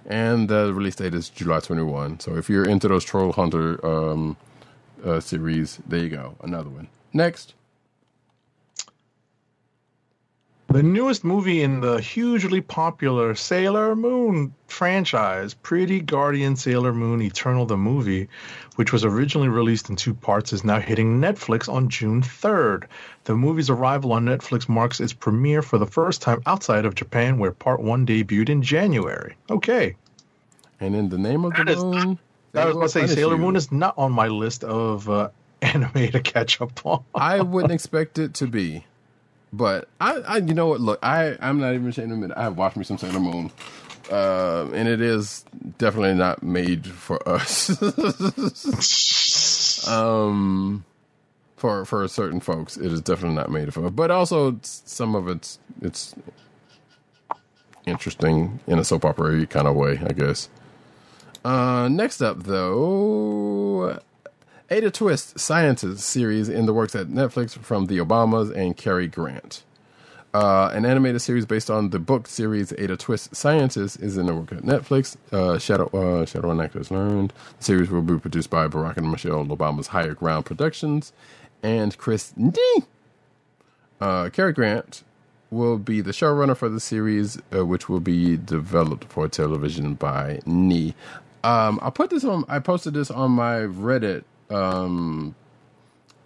[0.06, 2.20] and the release date is July twenty one.
[2.20, 4.36] So if you're into those Troll Hunter um,
[5.04, 6.88] uh, series, there you go, another one.
[7.12, 7.54] Next.
[10.70, 17.66] The newest movie in the hugely popular Sailor Moon franchise, Pretty Guardian Sailor Moon Eternal
[17.66, 18.28] the Movie,
[18.76, 22.84] which was originally released in two parts, is now hitting Netflix on June 3rd.
[23.24, 27.38] The movie's arrival on Netflix marks its premiere for the first time outside of Japan,
[27.38, 29.34] where part one debuted in January.
[29.50, 29.96] Okay.
[30.78, 32.16] And in the name of the That is- moon,
[32.54, 33.40] I was going to say, Sailor you.
[33.42, 35.30] Moon is not on my list of uh,
[35.62, 37.02] anime to catch up on.
[37.12, 38.84] I wouldn't expect it to be,
[39.52, 40.80] but I, I, you know what?
[40.80, 42.36] Look, I, I'm not even ashamed to admit it.
[42.36, 43.50] I have watched me some Sailor Moon,
[44.10, 45.44] uh, and it is
[45.78, 47.70] definitely not made for us.
[49.88, 50.84] um,
[51.56, 53.90] for for certain folks, it is definitely not made for.
[53.90, 56.14] But also, some of it's it's
[57.86, 60.48] interesting in a soap opera kind of way, I guess.
[61.44, 63.98] Uh, next up, though,
[64.72, 69.64] Ada Twist Scientist series in the works at Netflix from the Obamas and Cary Grant.
[70.32, 74.34] Uh, an animated series based on the book series Ada Twist Scientist is in the
[74.34, 75.16] work at Netflix.
[75.32, 77.32] Uh, Shadow uh, Shadow and Actors Learned.
[77.58, 81.12] The series will be produced by Barack and Michelle Obama's Higher Ground Productions
[81.64, 82.60] and Chris D.
[84.00, 85.02] Uh, Cary Grant
[85.50, 90.38] will be the showrunner for the series, uh, which will be developed for television by
[90.46, 90.94] Nee.
[91.42, 92.44] Um, I put this on.
[92.48, 95.34] I posted this on my Reddit, um,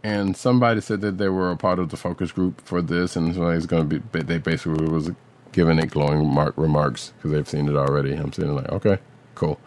[0.05, 3.35] and somebody said that they were a part of the focus group for this, and
[3.35, 4.21] so it's going to be.
[4.23, 5.11] They basically was
[5.53, 8.15] giving it glowing mark remarks because they've seen it already.
[8.15, 8.99] I'm sitting like, okay,
[9.35, 9.61] cool.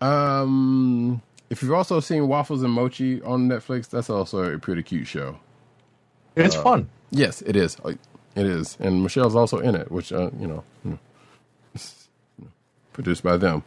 [0.00, 5.06] Um, if you've also seen Waffles and Mochi on Netflix, that's also a pretty cute
[5.08, 5.38] show.
[6.36, 6.90] It's fun.
[7.10, 7.76] Yes, it is.
[7.84, 7.94] Uh,
[8.36, 10.98] It is, and Michelle's also in it, which uh, you know, you know,
[12.92, 13.64] produced by them.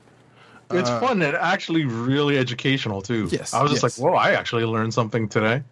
[0.72, 3.28] It's fun and actually really educational too.
[3.32, 4.00] Yes, I was just yes.
[4.00, 5.64] like, whoa, I actually learned something today.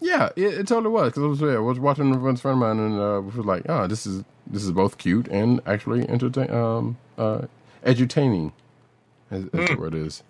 [0.00, 2.54] Yeah, it, it totally was because I was, yeah, I was watching with a friend
[2.54, 6.08] of mine and uh, was like, oh, this is this is both cute and actually
[6.08, 7.42] entertain, um, uh,
[7.84, 8.52] edutaining,
[9.30, 10.22] as, as the word is.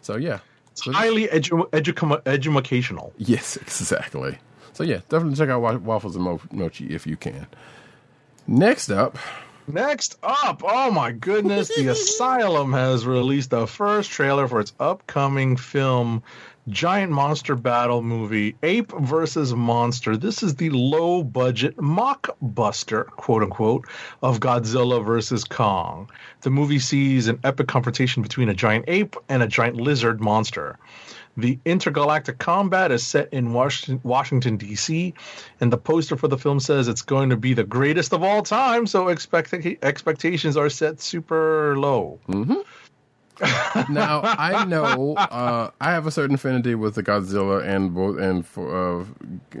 [0.00, 0.38] So yeah,
[0.70, 3.12] It's So- highly edu- educam- educational.
[3.18, 4.38] Yes, exactly.
[4.74, 7.46] So yeah, definitely check out Waffles and Mo- Mochi if you can.
[8.46, 9.18] Next up,
[9.68, 15.56] Next up, oh my goodness, the Asylum has released the first trailer for its upcoming
[15.56, 16.22] film,
[16.68, 20.16] Giant Monster Battle movie, Ape versus Monster.
[20.16, 23.88] This is the low budget mockbuster, quote unquote,
[24.22, 26.10] of Godzilla versus Kong.
[26.42, 30.78] The movie sees an epic confrontation between a giant ape and a giant lizard monster.
[31.36, 35.12] The intergalactic combat is set in Washington, Washington D.C.,
[35.60, 38.42] and the poster for the film says it's going to be the greatest of all
[38.42, 38.86] time.
[38.86, 42.18] So expect- expectations are set super low.
[43.90, 48.46] now I know uh, I have a certain affinity with the Godzilla and both and
[48.46, 49.04] for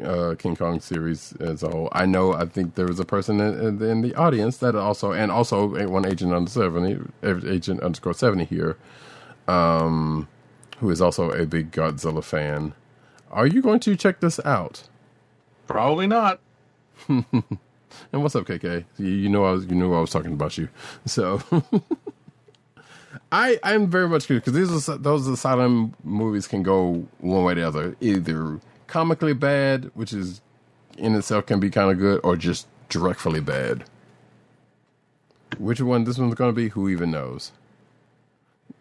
[0.02, 1.90] uh, King Kong series as a whole.
[1.92, 5.30] I know I think there was a person in, in the audience that also and
[5.30, 8.78] also one agent under seventy agent underscore seventy here,
[9.46, 10.26] um,
[10.80, 12.74] who is also a big Godzilla fan.
[13.30, 14.88] Are you going to check this out?
[15.66, 16.40] Probably not.
[18.12, 18.84] And what's up, KK?
[18.98, 20.68] You, you know I was you knew I was talking about you.
[21.06, 21.42] So
[23.32, 27.52] I I'm very much curious because these are, those asylum movies can go one way
[27.52, 30.40] or the other, either comically bad, which is
[30.96, 33.84] in itself can be kind of good, or just directly bad.
[35.58, 36.68] Which one this one's going to be?
[36.68, 37.52] Who even knows?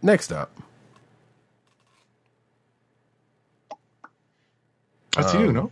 [0.01, 0.51] Next up,
[5.15, 5.71] That's you, no?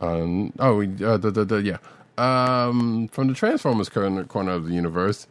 [0.00, 1.78] Um, oh, uh, the, the, the, yeah.
[2.18, 5.26] Um, from the Transformers corner, of the universe,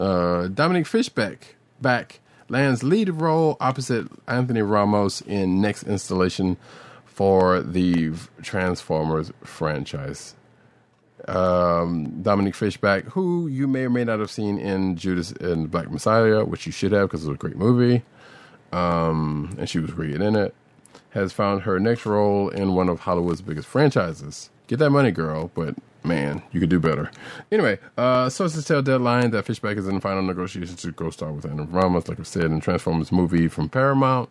[0.00, 6.56] uh, Dominique Fishback back lands lead role opposite Anthony Ramos in next installation
[7.04, 10.34] for the Transformers franchise.
[11.26, 15.90] Um, Dominique Fishback, who you may or may not have seen in Judas and Black
[15.90, 18.02] Messiah, which you should have because it was a great movie.
[18.72, 20.54] Um, and she was great in it
[21.10, 24.50] has found her next role in one of Hollywood's biggest franchises.
[24.66, 27.10] Get that money, girl, but man, you could do better.
[27.50, 31.46] Anyway, uh, sources tell Deadline that Fishback is in final negotiations to co star with
[31.46, 34.28] Anna Ramos, like I said, in Transformers movie from Paramount,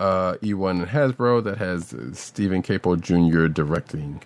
[0.00, 3.46] uh, eOne and Hasbro, that has Steven Caple Jr.
[3.48, 4.22] directing.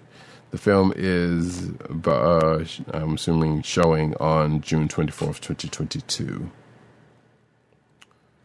[0.51, 1.71] The film is,
[2.07, 6.51] uh, I'm assuming, showing on June 24th, 2022.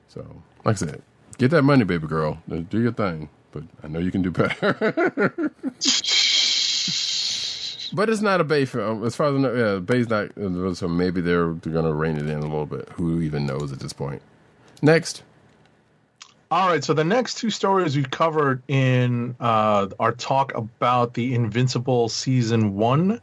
[0.10, 1.02] So, like I said,
[1.38, 2.40] get that money, baby girl.
[2.48, 3.30] Do your thing.
[3.52, 4.74] But I know you can do better.
[7.94, 9.04] but it's not a Bay film.
[9.06, 10.32] As far as I know, yeah, Bay's not.
[10.78, 12.90] So maybe they're, they're going to rein it in a little bit.
[12.94, 14.22] Who even knows at this point?
[14.82, 15.24] Next.
[16.54, 21.34] All right, so the next two stories we covered in uh, our talk about the
[21.34, 23.22] Invincible season one.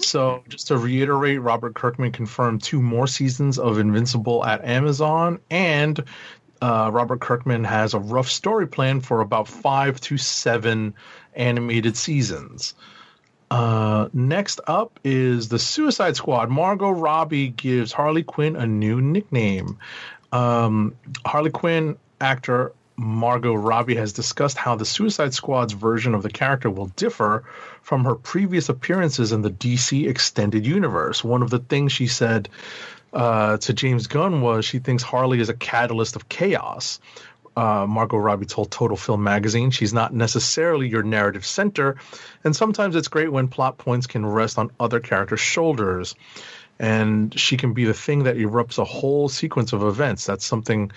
[0.00, 6.04] So, just to reiterate, Robert Kirkman confirmed two more seasons of Invincible at Amazon, and
[6.60, 10.94] uh, Robert Kirkman has a rough story plan for about five to seven
[11.34, 12.74] animated seasons.
[13.50, 16.50] Uh, next up is the Suicide Squad.
[16.50, 19.78] Margot Robbie gives Harley Quinn a new nickname.
[20.32, 26.30] Um, Harley Quinn actor Margot Robbie has discussed how the Suicide Squad's version of the
[26.30, 27.44] character will differ
[27.80, 31.22] from her previous appearances in the DC extended universe.
[31.22, 32.48] One of the things she said
[33.12, 37.00] uh, to James Gunn was she thinks Harley is a catalyst of chaos.
[37.56, 41.96] Uh, Margot Robbie told Total Film magazine she's not necessarily your narrative center,
[42.44, 46.14] and sometimes it's great when plot points can rest on other characters' shoulders
[46.78, 50.26] and she can be the thing that erupts a whole sequence of events.
[50.26, 50.92] That's something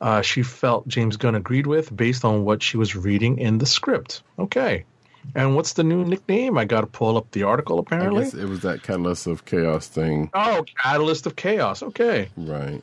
[0.00, 3.66] uh, she felt James Gunn agreed with based on what she was reading in the
[3.66, 4.22] script.
[4.38, 4.84] Okay,
[5.34, 6.56] And what's the new nickname?
[6.56, 7.78] I got to pull up the article.
[7.78, 11.82] Apparently, it was that catalyst of chaos thing, oh, Catalyst of Chaos.
[11.82, 12.82] Okay, right?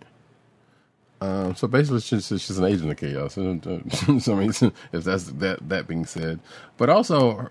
[1.22, 3.38] Um, so basically, she's, she's an agent of chaos.
[4.22, 4.49] So I mean,
[4.91, 6.39] if that's that that being said,
[6.77, 7.49] but also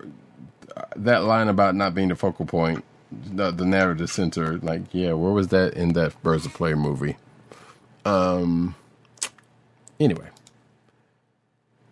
[0.95, 5.31] that line about not being the focal point, the, the narrative center, like yeah, where
[5.31, 7.17] was that in that Birds of Prey movie?
[8.05, 8.75] Um.
[9.99, 10.27] Anyway,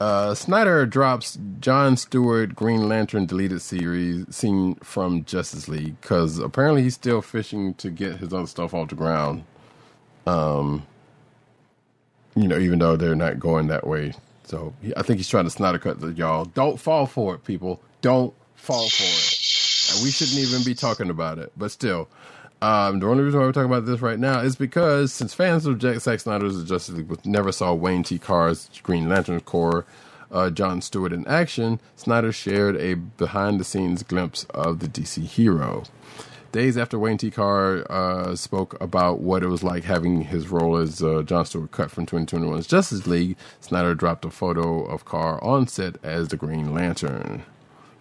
[0.02, 6.82] uh, Snyder drops John Stewart Green Lantern deleted series scene from Justice League because apparently
[6.82, 9.44] he's still fishing to get his other stuff off the ground.
[10.26, 10.88] Um,
[12.36, 14.14] you know, even though they're not going that way.
[14.44, 16.46] So I think he's trying to Snyder cut the y'all.
[16.46, 17.80] Don't fall for it, people.
[18.02, 20.04] Don't fall for it.
[20.04, 21.52] We shouldn't even be talking about it.
[21.56, 22.10] But still,
[22.62, 25.66] um, the only reason why we're talking about this right now is because since fans
[25.66, 28.20] of Jack Zack Snyder's Justice League never saw Wayne T.
[28.20, 29.86] Carr's Green Lantern Corps,
[30.32, 35.84] uh, John Stewart in action, Snyder shared a behind-the-scenes glimpse of the DC hero.
[36.52, 37.32] Days after Wayne T.
[37.32, 41.72] Carr uh, spoke about what it was like having his role as uh, John Stewart
[41.72, 46.38] cut from 2021's Justice League, Snyder dropped a photo of Carr on set as the
[46.38, 47.44] Green Lantern.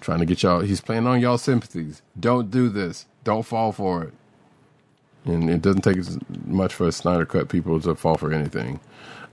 [0.00, 2.02] Trying to get y'all, he's playing on y'all sympathies.
[2.18, 3.06] Don't do this.
[3.22, 4.14] Don't fall for it.
[5.24, 5.98] And it doesn't take
[6.46, 8.80] much for a Snyder cut people to fall for anything.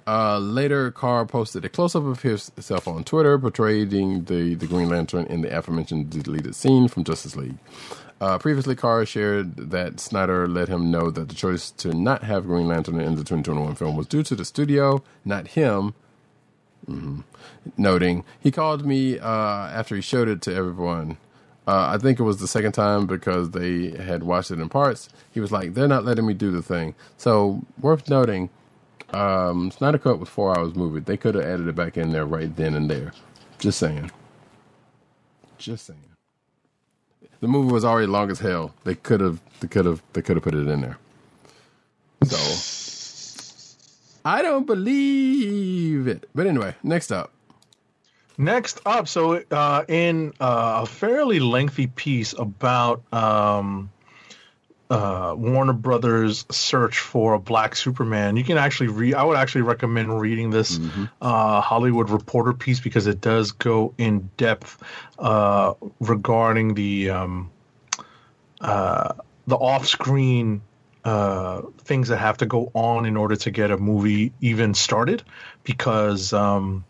[0.08, 4.90] Uh, later, Carr posted a close up of himself on Twitter, portraying the, the Green
[4.90, 7.58] Lantern in the aforementioned deleted scene from Justice League.
[8.22, 12.46] Uh, previously, Carr shared that Snyder let him know that the choice to not have
[12.46, 15.94] Green Lantern in the 2021 film was due to the studio, not him.
[16.90, 17.24] Mhm.
[17.78, 21.18] Noting, he called me uh, after he showed it to everyone.
[21.68, 25.10] Uh, I think it was the second time because they had watched it in parts.
[25.34, 28.50] He was like, "They're not letting me do the thing." So, worth noting,
[29.14, 31.02] um, Snyder Cut was four hours movie.
[31.02, 33.14] They could have added it back in there right then and there.
[33.60, 34.12] Just saying.
[35.58, 36.00] Just saying.
[37.42, 38.74] The movie was already long as hell.
[38.86, 39.42] They could have.
[39.60, 40.02] They could have.
[40.14, 40.98] They could have put it in there.
[42.26, 42.38] So,
[44.26, 46.30] I don't believe it.
[46.34, 47.32] But anyway, next up.
[48.38, 53.90] Next up, so uh, in uh, a fairly lengthy piece about um,
[54.92, 59.16] uh, Warner Brothers' search for a black Superman, you can actually read.
[59.16, 60.78] I would actually recommend reading this
[61.20, 64.84] uh, Hollywood Reporter piece because it does go in depth
[65.18, 67.50] uh, regarding the um,
[68.62, 69.16] uh,
[69.48, 70.62] the off-screen
[71.04, 75.24] uh, things that have to go on in order to get a movie even started,
[75.64, 76.34] because.
[76.34, 76.86] Um,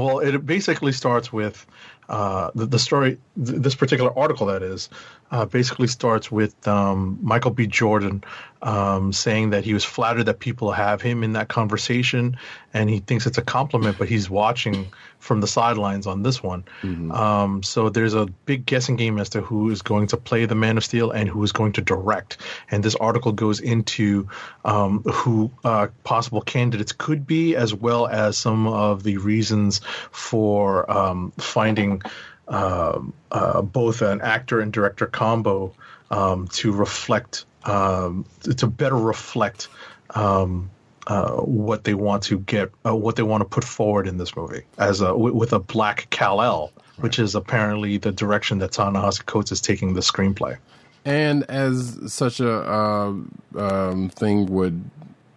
[0.00, 1.66] well, it basically starts with
[2.08, 3.18] uh, the, the story.
[3.36, 4.88] Th- this particular article, that is,
[5.30, 7.66] uh, basically starts with um, Michael B.
[7.66, 8.22] Jordan
[8.62, 12.36] um, saying that he was flattered that people have him in that conversation,
[12.72, 13.98] and he thinks it's a compliment.
[13.98, 14.86] But he's watching
[15.18, 16.64] from the sidelines on this one.
[17.10, 20.54] Um, so there's a big guessing game as to who is going to play the
[20.54, 22.36] Man of Steel and who is going to direct.
[22.70, 24.28] And this article goes into
[24.64, 29.80] um, who uh, possible candidates could be, as well as some of the reasons
[30.10, 32.02] for um, finding
[32.46, 35.72] both an actor and director combo
[36.10, 38.24] um, to reflect, um,
[38.56, 39.68] to better reflect.
[40.10, 40.70] Um,
[41.06, 44.34] uh, what they want to get, uh, what they want to put forward in this
[44.36, 48.72] movie, as a with, with a black Kal El, which is apparently the direction that
[48.72, 50.56] Ta-Nehisi Coates is taking the screenplay.
[51.04, 53.12] And as such a uh,
[53.56, 54.82] um, thing would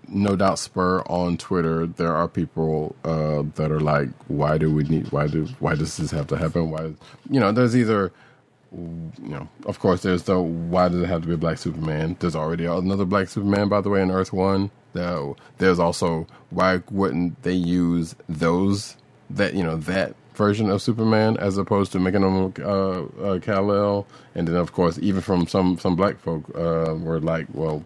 [0.09, 4.83] no doubt spur on Twitter, there are people uh, that are like, "Why do we
[4.83, 5.11] need?
[5.11, 5.45] Why do?
[5.59, 6.69] Why does this have to happen?
[6.71, 6.93] Why?
[7.29, 8.11] You know, there's either."
[8.73, 12.17] You know, of course, there's the why does it have to be a black Superman?
[12.19, 14.71] There's already another black Superman, by the way, in Earth One.
[14.93, 18.97] There- There's also why wouldn't they use those
[19.29, 23.71] that you know that version of Superman as opposed to making them uh, uh, Kal
[23.71, 24.07] El?
[24.35, 27.85] And then, of course, even from some some black folk uh, were like, well,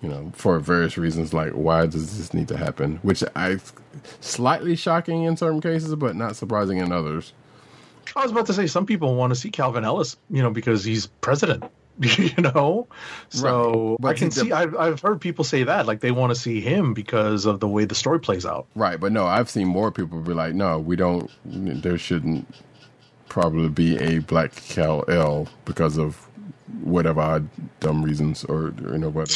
[0.00, 2.96] you know, for various reasons, like why does this need to happen?
[3.02, 3.58] Which I
[4.20, 7.32] slightly shocking in certain cases, but not surprising in others.
[8.16, 10.84] I was about to say some people want to see Calvin Ellis, you know, because
[10.84, 11.64] he's president.
[12.00, 12.86] You know,
[13.28, 14.14] so Right.
[14.14, 14.52] I can see.
[14.52, 17.66] I've I've heard people say that, like they want to see him because of the
[17.66, 18.68] way the story plays out.
[18.76, 21.28] Right, but no, I've seen more people be like, no, we don't.
[21.44, 22.46] There shouldn't
[23.28, 26.27] probably be a black Kal El because of
[26.82, 27.48] whatever odd
[27.80, 29.34] dumb reasons or you know whatever.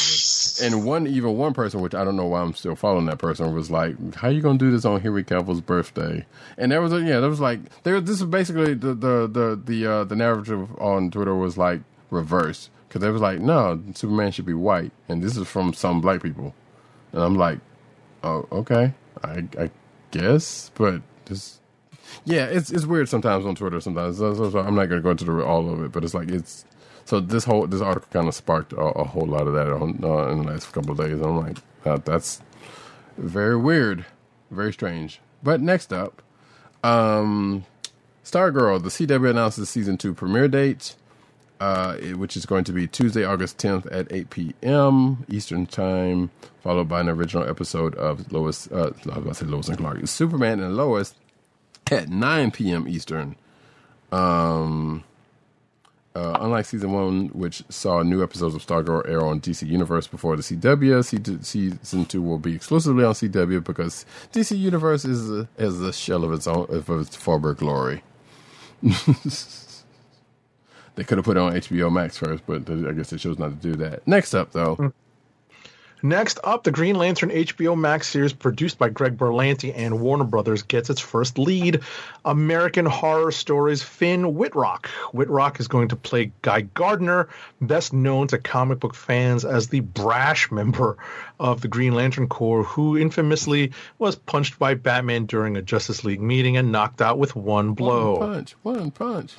[0.61, 3.53] And one, even one person, which I don't know why I'm still following that person,
[3.55, 6.25] was like, "How you gonna do this on Henry Cavill's birthday?"
[6.57, 7.99] And there was a yeah, there was like there.
[7.99, 11.81] This is basically the the the the uh, the narrative on Twitter was like
[12.11, 16.01] reversed because they was like, "No, Superman should be white," and this is from some
[16.01, 16.53] black people,
[17.11, 17.59] and I'm like,
[18.23, 19.71] "Oh, okay, I I
[20.11, 21.59] guess," but this
[22.25, 23.81] Yeah, it's it's weird sometimes on Twitter.
[23.81, 26.03] Sometimes so, so- so I'm not going to go into the, all of it, but
[26.03, 26.65] it's like it's
[27.05, 29.99] so this whole this article kind of sparked a, a whole lot of that on,
[30.03, 31.19] uh, in the last couple of days.
[31.21, 32.41] I'm like, that, that's
[33.17, 34.05] very weird,
[34.51, 35.19] very strange.
[35.41, 36.21] But next up,
[36.83, 37.65] um,
[38.23, 40.95] Stargirl, the CW announces season two premiere date,
[41.59, 45.25] uh, which is going to be Tuesday, August 10th at 8 p.m.
[45.29, 48.71] Eastern Time, followed by an original episode of Lois.
[48.71, 51.13] Uh, I was say Lois and Clark, Superman and Lois
[51.91, 52.87] at 9 p.m.
[52.87, 53.35] Eastern.
[54.11, 55.03] Um,
[56.15, 60.35] uh, unlike season one, which saw new episodes of Stargirl air on DC Universe before
[60.35, 65.47] the CW, C- season two will be exclusively on CW because DC Universe is a,
[65.57, 68.03] is a shell of its own of its former glory.
[68.81, 68.93] they
[71.03, 73.71] could have put it on HBO Max first, but I guess they chose not to
[73.71, 74.07] do that.
[74.07, 74.93] Next up, though,
[76.05, 80.63] Next up, the Green Lantern HBO Max series produced by Greg Berlanti and Warner Brothers
[80.63, 81.79] gets its first lead.
[82.25, 84.89] American Horror Stories Finn Wittrock.
[85.13, 87.29] Wittrock is going to play Guy Gardner,
[87.61, 90.97] best known to comic book fans as the brash member
[91.39, 96.21] of the Green Lantern Corps, who infamously was punched by Batman during a Justice League
[96.21, 98.17] meeting and knocked out with one blow.
[98.17, 99.35] one punch, one punch.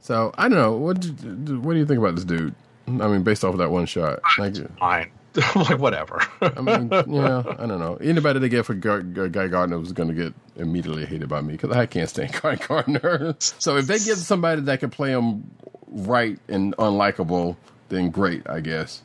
[0.00, 0.72] So I don't know.
[0.72, 2.56] What do, what do you think about this dude?
[2.86, 5.10] I mean, based off of that one shot, like, Fine.
[5.36, 6.20] I'm like, whatever.
[6.40, 7.96] I mean, yeah, I don't know.
[7.96, 11.74] Anybody they get for Guy Gardner was going to get immediately hated by me because
[11.74, 13.34] I can't stand Guy Gardner.
[13.38, 15.50] so if they get somebody that can play him
[15.88, 17.56] right and unlikable,
[17.88, 19.02] then great, I guess.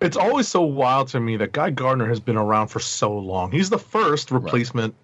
[0.00, 3.52] It's always so wild to me that Guy Gardner has been around for so long.
[3.52, 4.94] He's the first replacement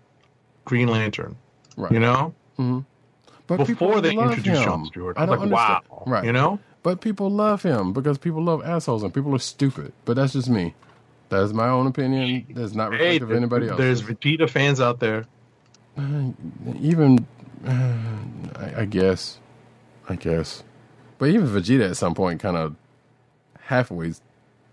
[0.64, 1.36] Green Lantern.
[1.76, 1.92] Right.
[1.92, 2.80] You know, mm-hmm.
[3.48, 4.62] But before they introduced him.
[4.62, 5.84] Sean Stewart, I was like, understand.
[5.90, 6.02] wow.
[6.06, 6.24] Right.
[6.24, 9.92] You know, But people love him because people love assholes and people are stupid.
[10.06, 10.74] But that's just me.
[11.28, 12.46] That is my own opinion.
[12.48, 13.76] That's not hey, reflective of anybody else.
[13.76, 15.26] there's Vegeta fans out there.
[16.80, 17.26] even
[17.66, 17.98] uh,
[18.56, 19.38] I, I guess
[20.08, 20.62] i guess
[21.18, 22.74] but even vegeta at some point kind of
[23.60, 24.14] halfway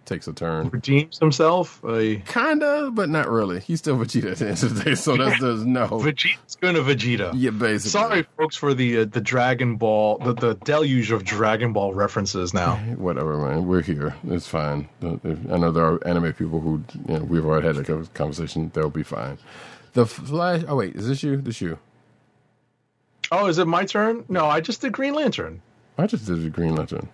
[0.05, 0.69] takes a turn.
[0.69, 1.83] Redeems himself.
[1.83, 3.59] Uh, kinda but not really.
[3.59, 6.75] He's still vegeta at the end of the day so that's there's no Vegeta's going
[6.75, 7.31] to Vegeta.
[7.35, 7.89] yeah basically.
[7.89, 12.53] Sorry, folks, for the uh, the Dragon Ball, the, the deluge of Dragon Ball references
[12.53, 12.75] now.
[12.97, 13.67] whatever man.
[13.67, 14.15] We're here.
[14.27, 14.87] It's fine.
[15.01, 18.71] I know there are anime people who you know, we've already had a conversation.
[18.73, 19.37] They'll be fine.
[19.93, 20.95] The flash oh wait.
[20.95, 21.37] Is this you?
[21.37, 21.79] This you.
[23.31, 24.23] Oh, is it my turn?
[24.29, 25.61] No, I just did Green Lantern.
[25.97, 27.09] i just did the green lantern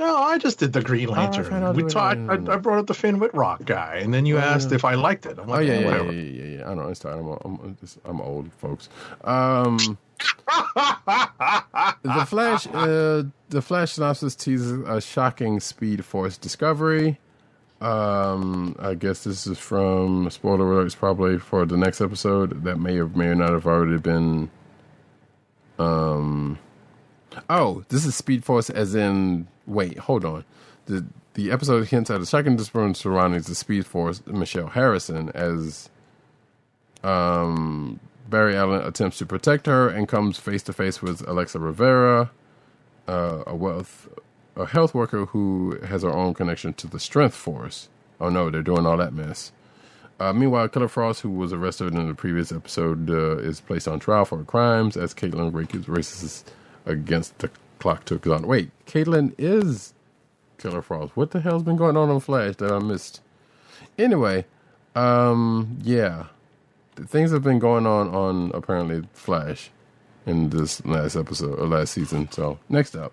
[0.00, 1.74] No, I just did the Green I'll Lantern.
[1.74, 2.18] do we talked.
[2.18, 2.34] I.
[2.54, 5.38] I brought up the Finn Wittrock guy, and then you asked if I liked it.
[5.38, 6.12] I'm Oh like, yeah, eh, yeah, yeah, whatever.
[6.12, 6.70] yeah, yeah, yeah.
[6.70, 7.18] I know it's time.
[7.44, 8.88] I'm, I'm, I'm old, folks.
[9.24, 9.76] Um,
[10.74, 17.18] the Flash, uh, the Flash synopsis teases a shocking Speed Force discovery.
[17.82, 22.98] Um, I guess this is from spoiler alerts, probably for the next episode that may
[22.98, 24.50] or may not have already been.
[25.78, 26.58] Um,
[27.48, 29.46] oh, this is Speed Force, as in.
[29.66, 30.44] Wait, hold on.
[30.86, 35.88] The the episode hints at a shocking discovery surrounding the Speed Force, Michelle Harrison, as
[37.04, 42.30] um, Barry Allen attempts to protect her and comes face to face with Alexa Rivera,
[43.08, 44.08] uh, a wealth,
[44.56, 47.88] a health worker who has her own connection to the Strength Force.
[48.20, 49.52] Oh no, they're doing all that mess.
[50.18, 53.98] Uh, meanwhile, Killer Frost, who was arrested in the previous episode, uh, is placed on
[53.98, 56.44] trial for crimes as Caitlin races- races
[56.90, 58.46] against the clock to on.
[58.46, 59.94] Wait, Caitlin is
[60.58, 61.16] Killer Frost.
[61.16, 63.20] What the hell's been going on on Flash that I missed?
[63.98, 64.44] Anyway,
[64.94, 66.26] um, yeah,
[66.96, 69.70] things have been going on on apparently Flash
[70.26, 72.30] in this last episode or last season.
[72.30, 73.12] So next up,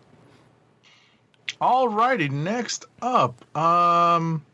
[1.62, 4.46] Alrighty, next up, um,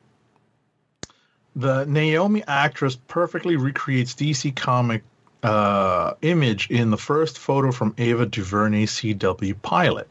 [1.56, 5.04] the Naomi actress perfectly recreates DC comic
[5.44, 10.10] uh, image in the first photo from Ava DuVernay CW pilot.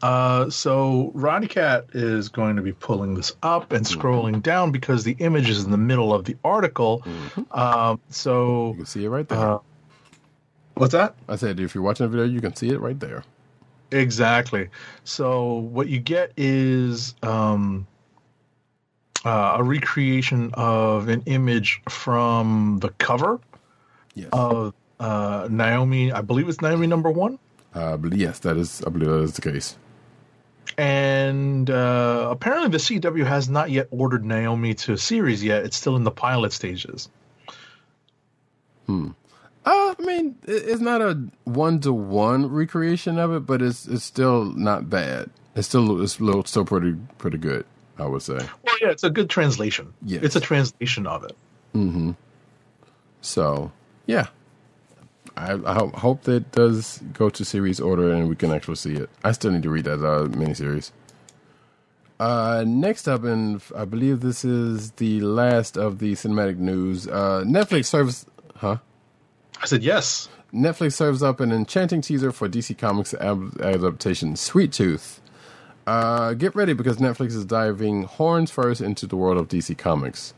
[0.00, 5.02] Uh, so Roddy Cat is going to be pulling this up and scrolling down because
[5.02, 7.02] the image is in the middle of the article.
[7.50, 9.38] Um, so you can see it right there.
[9.38, 9.58] uh,
[10.74, 11.16] what's that?
[11.28, 13.24] I said if you're watching the video, you can see it right there.
[13.90, 14.68] Exactly.
[15.04, 17.86] So what you get is um,
[19.24, 23.40] uh, a recreation of an image from the cover
[24.18, 26.12] Yes, of uh, Naomi.
[26.12, 27.38] I believe it's Naomi number one.
[27.74, 28.82] uh, but yes, that is.
[28.86, 29.76] I believe that is the case.
[30.76, 35.64] And uh, apparently, the CW has not yet ordered Naomi to a series yet.
[35.64, 37.08] It's still in the pilot stages.
[38.88, 39.04] Uh,
[39.64, 44.44] I mean, it's not a one to one recreation of it, but it's it's still
[44.44, 45.30] not bad.
[45.54, 47.66] It's still it's still still pretty pretty good.
[47.98, 48.38] I would say.
[48.62, 49.92] Well, yeah, it's a good translation.
[50.02, 50.22] Yes.
[50.22, 51.36] It's a translation of it.
[51.72, 52.12] Hmm.
[53.20, 53.72] So,
[54.08, 54.26] yeah.
[55.36, 59.08] I, I hope that does go to series order and we can actually see it.
[59.22, 60.90] I still need to read that uh, miniseries.
[62.18, 67.06] Uh, next up, and I believe this is the last of the cinematic news.
[67.06, 68.78] Uh, Netflix serves, huh?
[69.62, 70.28] I said yes.
[70.52, 75.20] Netflix serves up an enchanting teaser for DC Comics ab- adaptation Sweet Tooth.
[75.86, 80.34] Uh, get ready because Netflix is diving horns first into the world of DC Comics.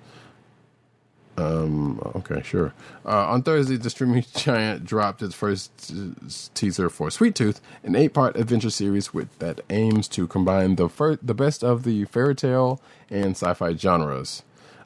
[1.40, 2.74] Um, okay, sure.
[3.04, 7.96] Uh, on Thursday, the streaming giant dropped its first uh, teaser for Sweet Tooth, an
[7.96, 12.34] eight-part adventure series with that aims to combine the fir- the best of the fairy
[12.34, 14.42] tale and sci-fi genres.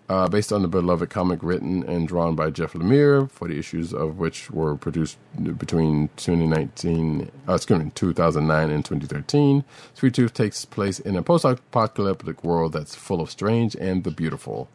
[0.06, 4.18] Uh, based on the beloved comic written and drawn by Jeff Lemire, 40 issues of
[4.18, 5.16] which were produced
[5.56, 9.64] between 2019, uh, excuse me, 2009 and 2013.
[9.94, 14.68] Sweet Tooth takes place in a post-apocalyptic world that's full of strange and the beautiful.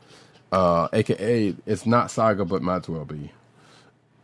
[0.51, 3.31] Uh, aka, it's not Saga, but might as well be.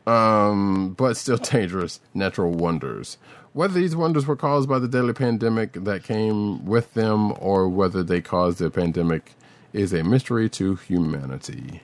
[0.07, 3.17] Um, but still dangerous natural wonders.
[3.53, 8.03] Whether these wonders were caused by the deadly pandemic that came with them, or whether
[8.03, 9.33] they caused the pandemic,
[9.71, 11.81] is a mystery to humanity.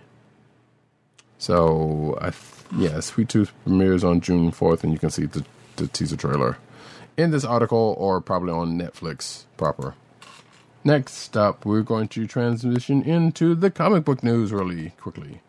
[1.37, 2.43] So, I th-
[2.77, 5.45] yeah, Sweet Tooth premieres on June 4th, and you can see the,
[5.77, 6.57] the teaser trailer
[7.17, 9.95] in this article or probably on Netflix proper.
[10.83, 15.41] Next up, we're going to transition into the comic book news really quickly.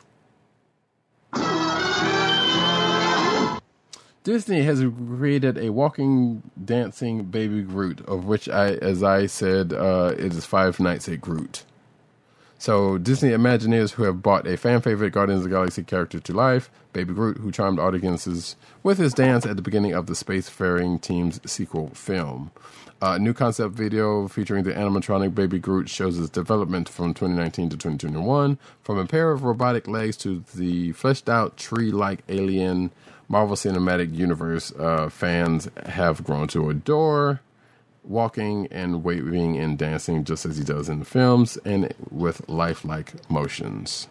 [4.24, 4.84] Disney has
[5.18, 10.44] created a walking, dancing baby Groot, of which I, as I said, uh, it is
[10.44, 11.64] Five Nights at Groot.
[12.58, 16.32] So Disney Imagineers who have brought a fan favorite Guardians of the Galaxy character to
[16.32, 18.54] life, Baby Groot, who charmed audiences
[18.84, 22.52] with his dance at the beginning of the spacefaring team's sequel film.
[23.04, 27.76] A new concept video featuring the animatronic Baby Groot shows its development from 2019 to
[27.76, 32.92] 2021, from a pair of robotic legs to the fleshed out tree like alien
[33.26, 37.40] Marvel Cinematic Universe uh, fans have grown to adore
[38.04, 43.28] walking and waving and dancing just as he does in the films and with lifelike
[43.28, 44.06] motions.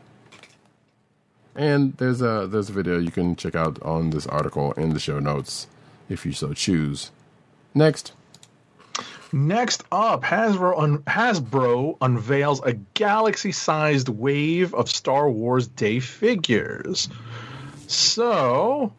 [1.55, 4.99] And there's a there's a video you can check out on this article in the
[4.99, 5.67] show notes
[6.09, 7.11] if you so choose.
[7.73, 8.11] Next,
[9.34, 17.08] Next up, Hasbro, un- Hasbro unveils a galaxy sized wave of Star Wars Day figures.
[17.88, 18.92] So,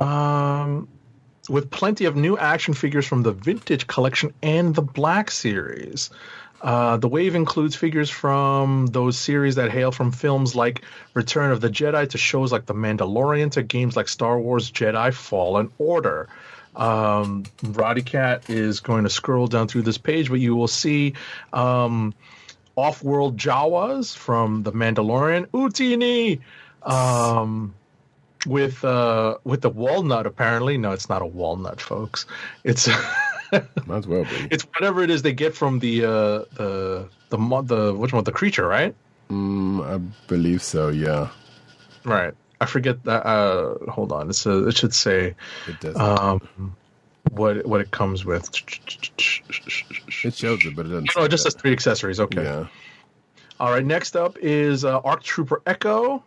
[0.00, 0.88] um,
[1.48, 6.10] with plenty of new action figures from the Vintage Collection and the Black Series.
[6.62, 10.82] Uh, the wave includes figures from those series that hail from films like
[11.14, 15.12] Return of the Jedi to shows like The Mandalorian to games like Star Wars Jedi
[15.12, 16.28] Fallen Order.
[16.76, 21.14] Um, Roddy Cat is going to scroll down through this page, but you will see
[21.52, 22.14] um,
[22.76, 26.40] off-world Jawas from The Mandalorian, Utini,
[26.82, 27.74] um,
[28.46, 30.26] with uh, with the walnut.
[30.26, 32.26] Apparently, no, it's not a walnut, folks.
[32.62, 32.88] It's
[33.86, 34.48] might as well be.
[34.50, 36.08] it's whatever it is they get from the uh,
[36.54, 38.94] the the the which one the creature, right?
[39.30, 39.98] Mm, I
[40.28, 40.88] believe so.
[40.88, 41.30] Yeah,
[42.04, 42.34] Right.
[42.60, 43.26] I forget that.
[43.26, 44.28] Uh, hold on.
[44.30, 45.34] It's a, it should say
[45.66, 46.76] it um,
[47.30, 48.48] what what it comes with.
[50.24, 51.10] it shows it, but it doesn't.
[51.16, 51.52] Oh, say it just that.
[51.52, 52.20] says three accessories.
[52.20, 52.42] Okay.
[52.42, 52.66] Yeah.
[53.60, 53.84] All right.
[53.84, 56.22] Next up is uh, Arc Trooper Echo.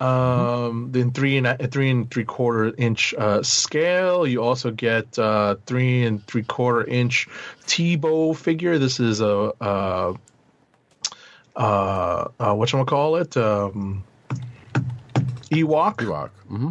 [0.00, 4.26] Um, then three and a, three and three quarter inch uh, scale.
[4.26, 7.28] You also get uh, three and three quarter inch
[7.66, 8.78] Teebo figure.
[8.78, 10.14] This is a uh,
[11.56, 13.36] uh, uh, what you call it?
[13.36, 14.04] Um,
[15.54, 16.30] Ewok Ewok.
[16.48, 16.70] hmm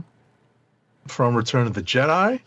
[1.08, 2.40] from Return of the Jedi.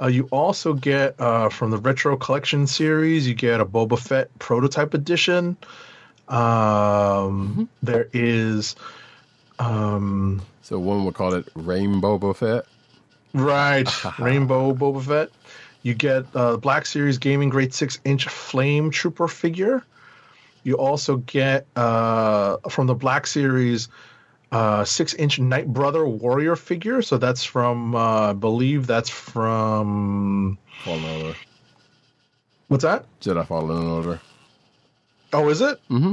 [0.00, 4.28] Uh, you also get uh, from the Retro Collection series, you get a Boba Fett
[4.38, 5.56] prototype edition.
[6.28, 8.76] Um, there is,
[9.58, 12.62] um, So one would call it Rainbow Buffet.
[13.32, 13.88] right,
[14.18, 15.30] Rainbow Boba Fett.
[15.82, 19.82] You get uh, Black Series Gaming Greats 6 inch Flame Trooper figure.
[20.62, 23.88] You also get uh, from the Black Series
[24.54, 27.02] uh, six inch Night Brother Warrior figure.
[27.02, 30.58] So that's from, uh, I believe that's from.
[30.84, 31.36] Fallen Order.
[32.68, 33.04] What's that?
[33.20, 34.20] Jedi Fallen Order.
[35.32, 35.80] Oh, is it?
[35.90, 36.12] Mm-hmm.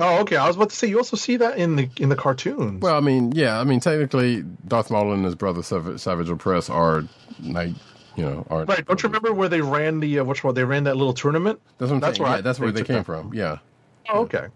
[0.00, 0.36] Oh, okay.
[0.36, 2.80] I was about to say you also see that in the in the cartoons.
[2.80, 6.70] Well, I mean, yeah, I mean, technically, Darth Maul and his brother Sav- Savage Opress
[6.70, 7.04] are
[7.42, 7.72] like,
[8.16, 8.86] you know, are right.
[8.86, 10.54] Don't you remember where they ran the uh, which one?
[10.54, 11.60] They ran that little tournament.
[11.76, 12.22] That's what I'm That's saying.
[12.24, 13.34] where yeah, I- that's where they they came that from.
[13.34, 13.58] Yeah,
[14.08, 14.46] Oh, okay.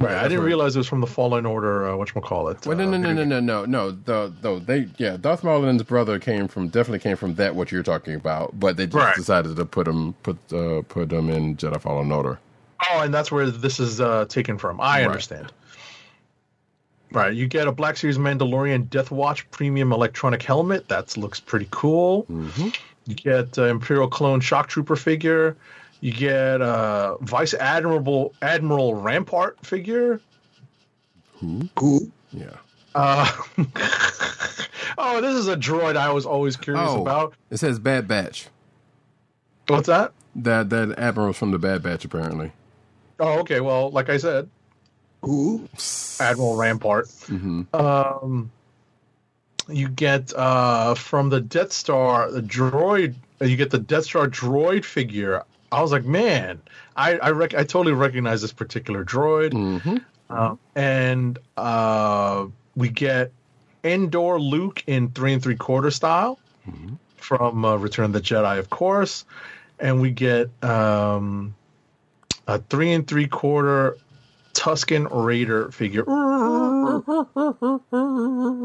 [0.00, 0.14] Right.
[0.16, 1.88] I didn't realize it was from the Fallen Order.
[1.88, 2.64] Uh, which call it?
[2.64, 3.90] Well, no, no, no, no, no, no, no.
[3.90, 7.56] The, the, they, yeah, Darth Maul and his brother came from definitely came from that
[7.56, 9.16] what you're talking about, but they just Right.
[9.16, 12.38] decided to put them put uh, put them in Jedi Fallen Order.
[12.92, 14.80] Oh, and that's where this is uh, taken from.
[14.80, 15.06] I Right.
[15.06, 15.52] understand.
[17.10, 20.86] Right, you get a Black Series Mandalorian Death Watch premium electronic helmet.
[20.88, 22.26] That looks pretty cool.
[22.28, 25.56] You get uh, Imperial Clone Shock Trooper figure.
[26.00, 30.20] You get uh, Vice Admiral Admiral Rampart figure.
[31.40, 32.10] Who?
[32.32, 32.56] Yeah.
[32.94, 33.28] Uh,
[34.98, 37.02] oh, this is a droid I was always curious Oh.
[37.02, 37.34] about.
[37.50, 38.48] It says Bad Batch.
[39.66, 40.12] What's that?
[40.36, 42.52] That that admiral's from the Bad Batch apparently.
[43.20, 43.60] Oh, okay.
[43.60, 44.48] Well, like I said,
[45.28, 46.20] oops.
[46.20, 47.08] Admiral Rampart.
[47.74, 48.50] Um,
[49.68, 53.14] you get uh, from the Death Star the droid.
[53.40, 55.42] uh, You get the Death Star droid figure.
[55.70, 56.60] I was like, man,
[56.96, 59.52] I I, rec- I totally recognize this particular droid.
[60.30, 63.32] Uh, and uh, we get
[63.84, 66.38] Endor Luke in three and three quarter style
[67.16, 69.24] from uh, Return of the Jedi, of course,
[69.78, 71.54] and we get um,
[72.46, 73.96] a three and three quarter
[74.58, 76.04] Tusken Raider figure.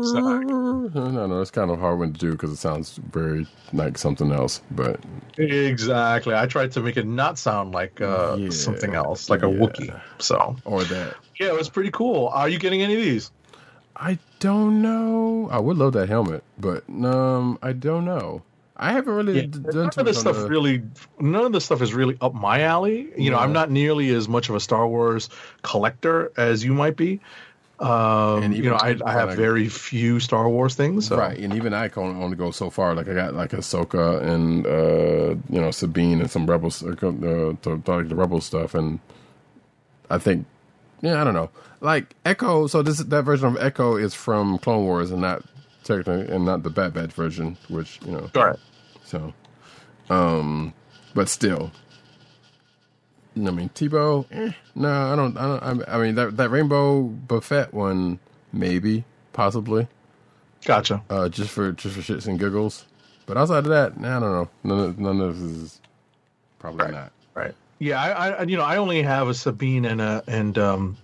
[0.03, 0.45] Sorry.
[0.45, 4.31] No, no, it's kind of hard one to do because it sounds very like something
[4.31, 4.61] else.
[4.71, 4.99] But
[5.37, 6.33] Exactly.
[6.35, 8.49] I tried to make it not sound like uh, Yeah.
[8.49, 9.57] something else, like a Yeah.
[9.59, 10.01] Wookiee.
[10.19, 11.15] So or that.
[11.39, 12.27] yeah, it was pretty cool.
[12.29, 13.31] Are you getting any of these?
[13.95, 15.47] I don't know.
[15.51, 18.41] I would love that helmet, but um, I don't know.
[18.75, 20.81] I haven't really Yeah, d- none done of this stuff the- really,
[21.19, 23.09] none of this stuff is really up my alley.
[23.17, 25.29] You know, I'm not nearly as much of a Star Wars
[25.61, 27.19] collector as you might be.
[27.79, 31.07] Um, And you know, I, I have very few Star Wars things.
[31.07, 31.17] So.
[31.17, 32.95] Right, and even I can only go so far.
[32.95, 37.57] Like I got like Ahsoka and uh, you know Sabine and some rebels, uh, to,
[37.61, 38.99] to, like the rebel stuff, and
[40.09, 40.45] I think,
[41.01, 41.49] yeah, I don't know.
[41.81, 45.43] Like Echo, so this that version of Echo is from Clone Wars and not
[45.83, 48.29] technically and not the Bad Batch version, which you know.
[48.35, 48.59] All right.
[49.03, 49.33] So,
[50.09, 50.73] um,
[51.13, 51.71] but still,
[53.35, 54.25] I mean Teebo.
[54.31, 55.37] Eh, no, I don't.
[55.37, 55.89] I don't.
[55.89, 58.19] I mean that that Rainbow Buffet one,
[58.51, 59.03] maybe,
[59.33, 59.87] possibly
[60.65, 61.03] Gotcha.
[61.09, 62.85] uh, just for just for shits and giggles.
[63.25, 64.49] But outside of that, nah, I don't know.
[64.63, 65.81] None of, none of this is
[66.59, 67.11] probably not.
[67.33, 67.53] Right.
[67.79, 70.97] Yeah, I, I you know I only have a Sabine and a and um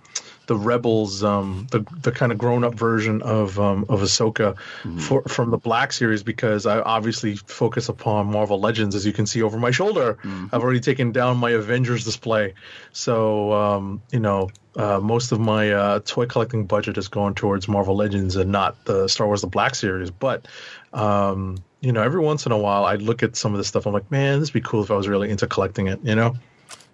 [0.50, 4.58] the Rebels um the the kind of grown up version of um of Ahsoka
[5.00, 9.28] for from the Black series because I obviously focus upon Marvel Legends as you can
[9.28, 10.18] see over my shoulder.
[10.52, 12.56] I've already taken down my Avengers display,
[12.92, 17.68] so um you know uh, most of my uh, toy collecting budget is going towards
[17.68, 20.48] Marvel Legends and not the Star Wars the Black series, but.
[20.92, 23.86] Um, you know, every once in a while, I look at some of this stuff.
[23.86, 26.00] I'm like, man, this would be cool if I was really into collecting it.
[26.04, 26.36] You know?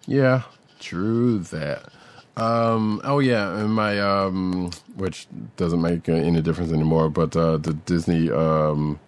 [0.06, 0.44] Yeah,
[0.80, 1.90] true that.
[2.38, 7.10] Um, oh yeah, and my um, which doesn't make any difference anymore.
[7.10, 9.00] But uh, the Disney um,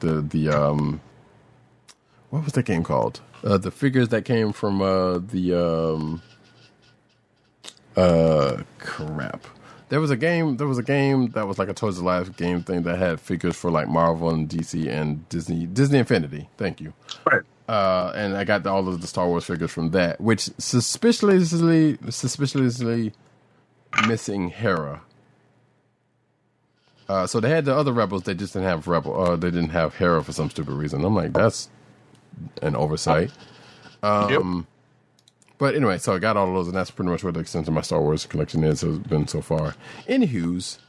[0.00, 1.00] the the um,
[2.30, 3.20] what was that game called?
[3.44, 6.22] Uh, the figures that came from uh the um,
[7.96, 9.46] uh crap.
[9.88, 10.56] There was a game.
[10.58, 13.20] There was a game that was like a Toys of Life game thing that had
[13.20, 16.48] figures for like Marvel and DC and Disney Disney Infinity.
[16.58, 16.94] Thank you.
[17.26, 17.42] Right.
[17.70, 23.12] Uh, and I got all of the Star Wars figures from that, which suspiciously suspiciously
[24.08, 25.02] missing Hera.
[27.08, 28.24] Uh, so they had the other rebels.
[28.24, 29.22] They just didn't have rebel.
[29.22, 31.04] Uh, they didn't have Hera for some stupid reason.
[31.04, 31.68] I'm like, that's
[32.60, 33.30] an oversight.
[34.02, 34.42] yep.
[35.58, 37.68] But anyway, so I got all of those, and that's pretty much what the extent
[37.68, 39.76] of my Star Wars collection is has been so far.
[40.08, 40.80] Anywho's,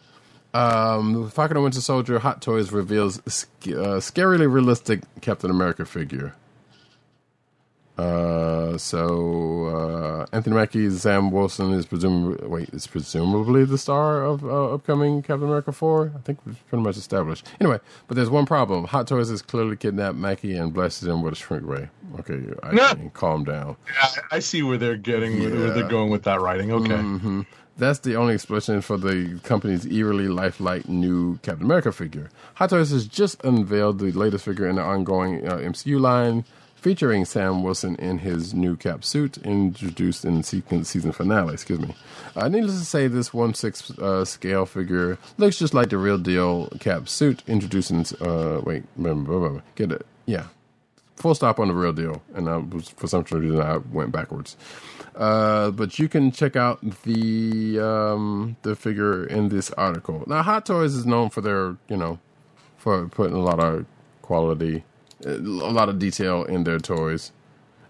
[0.56, 6.34] um, Falcon and Winter Soldier Hot Toys reveals sc- uh, scarily realistic Captain America figure.
[7.98, 14.44] Uh, so uh, Anthony Mackie, Sam Wilson is presumably wait is presumably the star of
[14.44, 16.12] uh, upcoming Captain America four.
[16.16, 17.48] I think it's pretty much established.
[17.60, 21.34] Anyway, but there's one problem: Hot Toys has clearly kidnapped Mackie and blasted him with
[21.34, 21.90] a shrink ray.
[22.20, 22.94] Okay, I Yeah.
[22.98, 23.76] mean, calm down.
[24.02, 26.72] I, I see where they're getting, where they're going with that writing.
[26.72, 27.46] Okay.
[27.78, 32.30] That's the only explanation for the company's eerily lifelike new Captain America figure.
[32.56, 36.44] Hot Toys has just unveiled the latest figure in the ongoing uh, MCU line,
[36.82, 41.54] featuring Sam Wilson in his new Cap suit, introduced in the season, season finale.
[41.54, 41.96] Excuse me.
[42.36, 46.18] Uh, needless to say, this one six uh, scale figure looks just like the real
[46.18, 48.04] deal Cap suit, introduced in.
[48.20, 48.84] Uh, wait,
[49.76, 50.06] get it?
[50.26, 50.48] Yeah,
[51.16, 52.22] full stop on the real deal.
[52.34, 54.58] And I was, for some reason, I went backwards.
[55.16, 60.24] Uh, but you can check out the um, the figure in this article.
[60.26, 62.20] Now, Hot Toys is known for their, you know,
[62.78, 63.86] for putting a lot of
[64.22, 64.84] quality,
[65.26, 67.32] a lot of detail in their toys.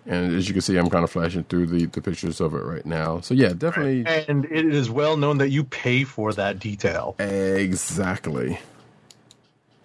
[0.06, 2.64] And as you can see, I'm kind of flashing through the, the pictures of it
[2.64, 3.22] right now.
[3.22, 7.20] So yeah, definitely, And it is well known that you pay for that detail.
[7.20, 8.60] exactly.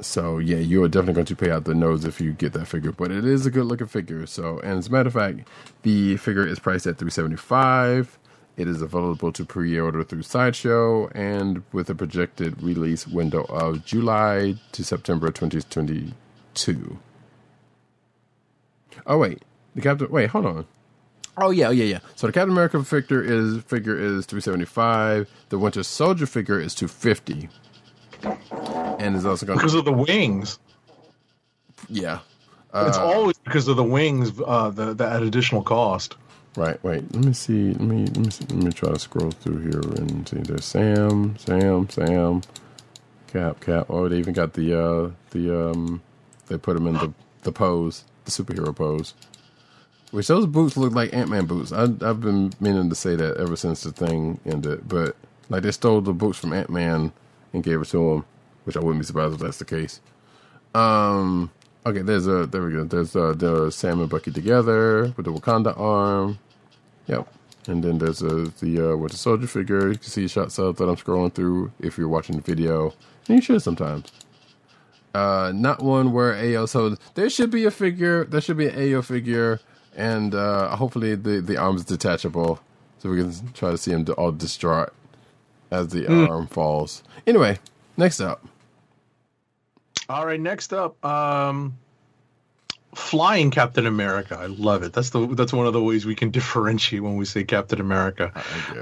[0.00, 2.66] So yeah, you are definitely going to pay out the nose if you get that
[2.66, 2.92] figure.
[2.92, 4.26] But it is a good looking figure.
[4.26, 5.48] So and as a matter of fact,
[5.82, 8.18] the figure is priced at three seventy five.
[8.56, 14.56] It is available to pre-order through Sideshow and with a projected release window of July
[14.72, 16.98] to September 2022.
[19.06, 19.42] Oh wait,
[19.74, 20.10] the Captain.
[20.10, 20.66] Wait, hold on.
[21.38, 21.98] Oh yeah, yeah, yeah.
[22.14, 25.28] So the Captain America figure is figure is 375.
[25.50, 27.48] The Winter Soldier figure is 250.
[28.98, 30.58] And is also going because of the wings.
[31.88, 32.20] yeah.
[32.74, 34.32] it's always because of the wings.
[34.44, 36.16] Uh, the that additional cost.
[36.56, 36.82] Right.
[36.82, 37.14] Wait.
[37.14, 37.72] Let me see.
[37.72, 40.38] Let me let me see, let me try to scroll through here and see.
[40.38, 42.40] There's Sam, Sam, Sam,
[43.26, 43.86] Cap, Cap.
[43.90, 46.02] Oh, they even got the uh the um.
[46.46, 49.14] They put him in the the pose, the superhero pose.
[50.10, 51.72] Which those boots look like Ant Man boots.
[51.72, 55.16] I, I've been meaning to say that ever since the thing ended, but
[55.48, 57.12] like they stole the boots from Ant Man
[57.52, 58.24] and gave it to him,
[58.64, 60.00] which I wouldn't be surprised if that's the case.
[60.74, 61.50] Um.
[61.84, 62.82] Okay, there's a there we go.
[62.84, 66.38] There's uh, the Sam and Bucky together with the Wakanda arm.
[67.06, 67.28] Yep.
[67.68, 69.88] And then there's a, the uh, with the soldier figure.
[69.88, 72.92] You can see shots of that I'm scrolling through if you're watching the video.
[73.28, 74.10] And you should sometimes.
[75.16, 76.66] Uh, not one where AO.
[76.66, 78.26] So there should be a figure.
[78.26, 79.60] There should be an AO figure,
[79.96, 82.60] and uh, hopefully the the arm's detachable,
[82.98, 84.92] so we can try to see him all distraught
[85.70, 87.02] as the arm falls.
[87.26, 87.58] Anyway,
[87.96, 88.44] next up.
[90.10, 91.78] All right, next up, um,
[92.96, 94.38] flying Captain America.
[94.40, 94.92] I love it.
[94.92, 98.32] That's the that's one of the ways we can differentiate when we say Captain America.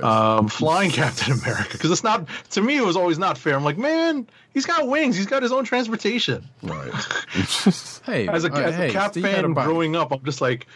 [0.03, 2.77] Um, flying Captain America because it's not to me.
[2.79, 3.55] It was always not fair.
[3.57, 5.17] I'm like, man, he's got wings.
[5.17, 6.45] He's got his own transportation.
[6.63, 6.93] Right.
[8.07, 10.41] hey, As a, uh, as hey, Cap Steve had a fan growing up, I'm just
[10.41, 10.67] like.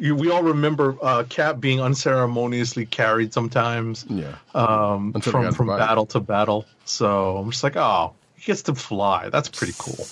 [0.00, 4.36] You, we all remember uh, Cap being unceremoniously carried sometimes Yeah.
[4.54, 6.66] um, Until from from battle to battle.
[6.84, 9.28] So I'm just like, oh, he gets to fly.
[9.30, 10.06] That's pretty cool.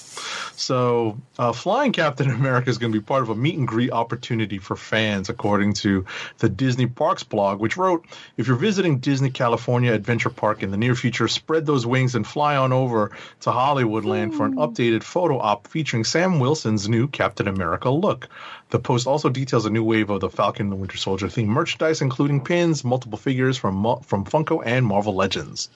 [0.57, 3.93] So uh, flying Captain America is going to be part of a meet and greet
[3.93, 6.05] opportunity for fans, according to
[6.39, 8.05] the Disney Parks blog, which wrote,
[8.37, 12.27] "If you're visiting Disney California Adventure Park in the near future, spread those wings and
[12.27, 17.47] fly on over to Hollywoodland for an updated photo op featuring Sam Wilson's new Captain
[17.47, 18.29] America look."
[18.71, 21.47] The post also details a new wave of the Falcon and the Winter Soldier themed
[21.47, 25.69] merchandise, including pins, multiple figures from from Funko and Marvel Legends.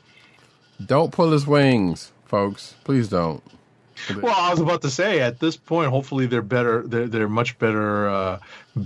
[0.84, 2.76] Don't pull his wings, folks.
[2.84, 3.42] Please don't.
[4.22, 6.82] Well, I was about to say at this point, hopefully they're better.
[6.86, 8.38] They're they're much better uh,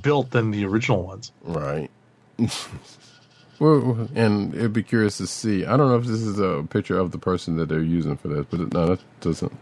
[0.02, 1.31] built than the original ones.
[1.42, 1.89] Right.
[3.60, 5.64] well, and it'd be curious to see.
[5.64, 8.28] I don't know if this is a picture of the person that they're using for
[8.28, 9.52] this, but it, no, that doesn't.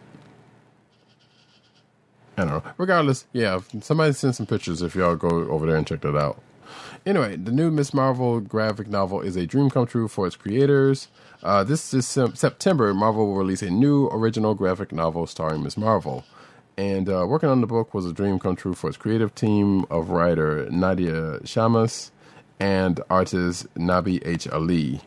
[2.38, 2.72] I don't know.
[2.78, 6.40] Regardless, yeah, somebody send some pictures if y'all go over there and check that out.
[7.04, 11.08] Anyway, the new Miss Marvel graphic novel is a dream come true for its creators.
[11.42, 12.94] Uh, this is sem- September.
[12.94, 15.76] Marvel will release a new original graphic novel starring Ms.
[15.76, 16.24] Marvel.
[16.76, 19.84] And uh, working on the book was a dream come true for its creative team
[19.90, 22.10] of writer Nadia Shammas
[22.60, 24.48] and artist Nabi H.
[24.48, 25.00] Ali.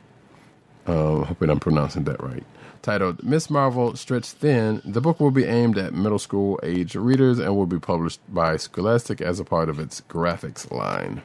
[0.85, 2.43] Um, hoping I'm pronouncing that right.
[2.83, 7.39] Titled Miss Marvel Stretched Thin, the book will be aimed at middle school age readers
[7.39, 11.23] and will be published by Scholastic as a part of its graphics line.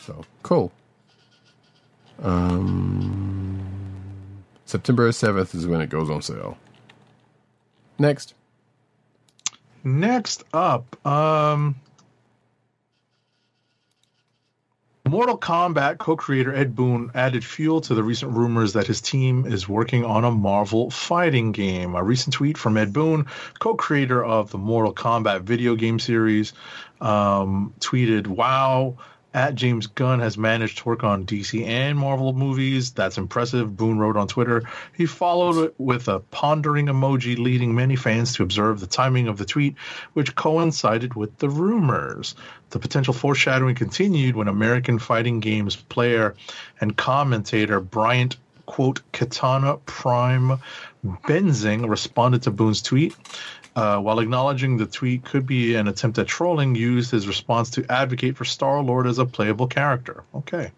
[0.00, 0.72] So cool.
[2.20, 3.75] Um,
[4.66, 6.58] September 7th is when it goes on sale.
[7.98, 8.34] Next.
[9.84, 11.76] Next up, um,
[15.08, 19.68] Mortal Kombat co-creator Ed Boon added fuel to the recent rumors that his team is
[19.68, 21.94] working on a Marvel fighting game.
[21.94, 23.26] A recent tweet from Ed Boon,
[23.60, 26.52] co-creator of the Mortal Kombat video game series,
[27.00, 28.96] um, tweeted, "Wow."
[29.34, 32.92] At James Gunn has managed to work on DC and Marvel movies.
[32.92, 33.76] That's impressive.
[33.76, 34.62] Boon wrote on Twitter.
[34.94, 39.36] He followed it with a pondering emoji, leading many fans to observe the timing of
[39.36, 39.76] the tweet,
[40.14, 42.34] which coincided with the rumors.
[42.70, 46.34] The potential foreshadowing continued when American fighting games player
[46.80, 50.58] and commentator Bryant quote Katana Prime
[51.04, 53.14] Benzing responded to Boon's tweet.
[53.76, 57.84] Uh, while acknowledging the tweet could be an attempt at trolling, used his response to
[57.92, 60.24] advocate for Star Lord as a playable character.
[60.34, 60.72] Okay,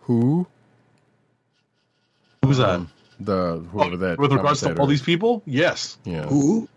[0.00, 0.48] Who?
[2.44, 2.70] who's that?
[2.70, 4.18] Um, the whoever that.
[4.18, 5.96] With regards to all these people, yes.
[6.04, 6.26] Yeah.
[6.26, 6.68] Who?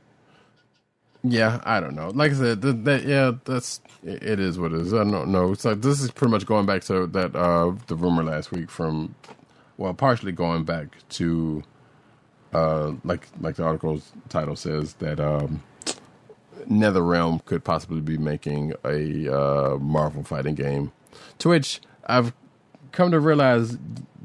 [1.24, 2.10] Yeah, I don't know.
[2.10, 4.94] Like I said, that, that yeah, that's it it is what it is.
[4.94, 5.54] I don't know.
[5.54, 8.70] It's like this is pretty much going back to that uh the rumor last week
[8.70, 9.16] from
[9.78, 11.64] well, partially going back to
[12.54, 15.62] uh like like the article's title says that um
[16.70, 20.92] NetherRealm could possibly be making a uh Marvel fighting game.
[21.40, 22.34] To which I've
[22.92, 23.78] come to realize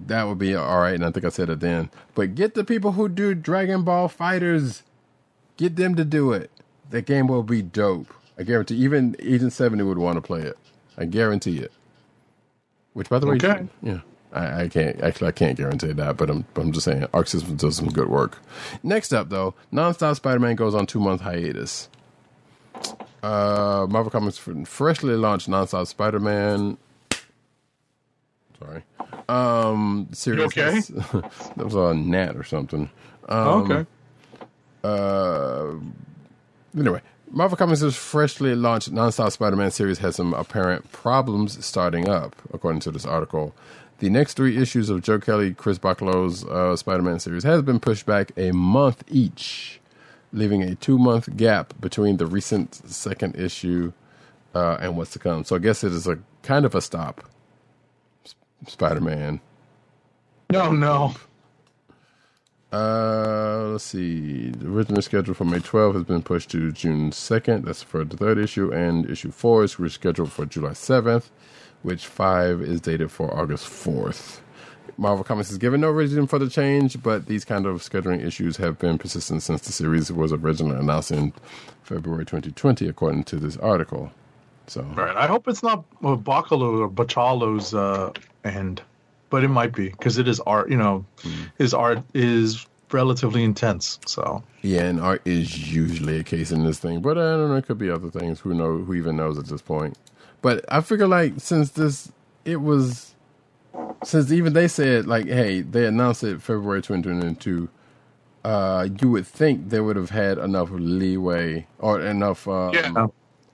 [0.06, 1.90] that would be all right, and I think I said it then.
[2.14, 4.82] But get the people who do Dragon Ball FighterZ,
[5.56, 6.50] get them to do it.
[6.90, 8.12] That game will be dope.
[8.38, 8.76] I guarantee.
[8.76, 10.56] Even Agent Seventy would want to play it.
[10.96, 11.72] I guarantee it.
[12.92, 13.68] Which, by the way, Okay.
[13.82, 14.00] yeah,
[14.32, 17.60] I, I can't actually I can't guarantee that, but I'm I'm just saying Arc Systems
[17.60, 18.38] does some good work.
[18.82, 21.88] Next up, though, Nonstop Spider-Man goes on two month hiatus.
[23.22, 26.76] Uh, Marvel Comics freshly launched Nonstop Spider-Man.
[28.58, 28.82] Sorry,
[29.28, 30.38] um, series.
[30.38, 30.80] You okay?
[31.56, 32.90] that was a gnat or something.
[33.28, 33.86] okay.
[34.84, 35.74] Uh,
[36.76, 37.00] anyway,
[37.30, 42.90] Marvel Comics' freshly launched Nonstop Spider-Man series has some apparent problems starting up, according to
[42.90, 43.54] this article.
[43.98, 48.06] The next three issues of Joe Kelly, Chris Bachalo's uh, Spider-Man series has been pushed
[48.06, 49.80] back a month each,
[50.32, 53.92] leaving a two-month gap between the recent second issue
[54.54, 55.44] uh, and what's to come.
[55.44, 57.24] So I guess it is a kind of a stop.
[58.24, 58.34] S-
[58.68, 59.40] Spider-Man.
[60.52, 61.14] No, no.
[62.72, 64.50] Uh, let's see.
[64.50, 67.64] The original schedule for May 12th has been pushed to June 2nd.
[67.64, 71.30] That's for the third issue, and issue four is rescheduled for July 7th,
[71.82, 74.40] which five is dated for August 4th.
[74.96, 78.56] Marvel Comics has given no reason for the change, but these kind of scheduling issues
[78.56, 81.32] have been persistent since the series was originally announced in
[81.84, 84.10] February 2020, according to this article.
[84.66, 85.16] So, Right.
[85.16, 88.12] I hope it's not uh, Bacalo or Bachalo's uh,
[88.44, 88.82] end,
[89.30, 90.68] but it might be because it is art.
[90.68, 91.06] You know,
[91.58, 93.98] his art is relatively intense.
[94.06, 97.56] So Yeah, and art is usually a case in this thing, but I don't know.
[97.56, 98.40] It could be other things.
[98.40, 98.78] Who know?
[98.78, 99.96] Who even knows at this point?
[100.40, 102.12] But I figure like since this,
[102.44, 103.14] it was
[104.04, 107.68] since even they said like, hey, they announced it February 2022.
[108.44, 113.06] Uh, you would think they would have had enough leeway or enough um, yeah,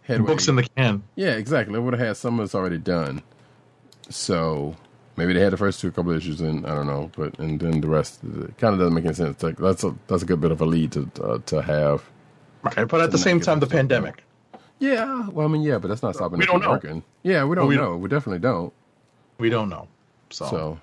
[0.02, 0.26] headway.
[0.26, 1.02] books in the can.
[1.16, 1.72] Yeah, exactly.
[1.72, 3.22] They would have had some of this already done.
[4.10, 4.76] So
[5.16, 7.58] maybe they had the first two couple of issues, and I don't know, but and
[7.58, 9.42] then the rest it kind of doesn't make any sense.
[9.42, 12.04] Like that's a that's a good bit of a lead to uh, to have.
[12.62, 12.86] Right.
[12.86, 14.22] But at the same time, the pandemic.
[14.78, 16.70] Yeah, well, I mean, yeah, but that's not stopping We don't from know.
[16.72, 17.02] working.
[17.22, 17.96] Yeah, we don't we know.
[17.96, 18.72] We definitely don't.
[19.38, 19.88] We don't know.
[20.30, 20.78] So, So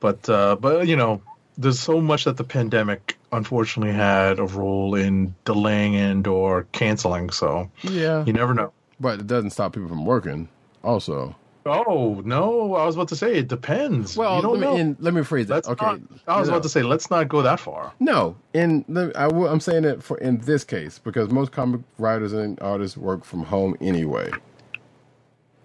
[0.00, 1.22] but uh, but you know,
[1.56, 7.30] there's so much that the pandemic unfortunately had a role in delaying and or canceling.
[7.30, 8.72] So yeah, you never know.
[9.00, 10.48] but it doesn't stop people from working.
[10.84, 11.34] Also,
[11.66, 12.74] Oh no!
[12.74, 14.16] I was about to say it depends.
[14.16, 14.76] well, let me know.
[14.76, 15.54] and let me rephrase that.
[15.66, 16.54] Let's okay, not- I was no.
[16.54, 17.92] about to say let's not go that far.
[18.00, 21.82] No, and the, I, will- I'm saying it for in this case because most comic
[21.98, 24.30] writers and artists work from home anyway.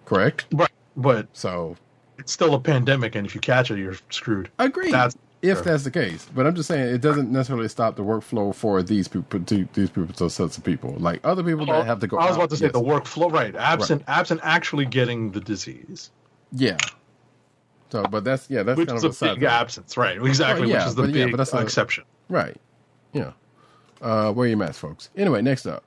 [0.04, 0.46] Correct.
[0.52, 0.70] Right.
[0.96, 1.76] But So
[2.18, 4.50] it's still a pandemic, and if you catch it, you're screwed.
[4.58, 4.92] Agreed.
[4.92, 5.62] That's- if sure.
[5.64, 9.06] that's the case, but I'm just saying it doesn't necessarily stop the workflow for these
[9.08, 10.94] people, to these people, to sets of people.
[10.98, 12.16] Like other people that have to go.
[12.16, 12.72] I was out, about to say yes.
[12.72, 13.54] the workflow, right?
[13.54, 16.10] Absent, absent actually getting the disease,
[16.52, 16.76] Yeah.
[17.90, 19.48] So, but that's yeah, that's which kind is of a a big thing.
[19.48, 20.20] absence, right?
[20.20, 22.04] Exactly, Well, yeah, which is the but yeah, big but that's a- exception.
[22.28, 22.56] right?
[23.12, 23.32] Yeah.
[24.02, 25.10] Uh, wear your mask, folks.
[25.16, 25.84] Anyway, next up.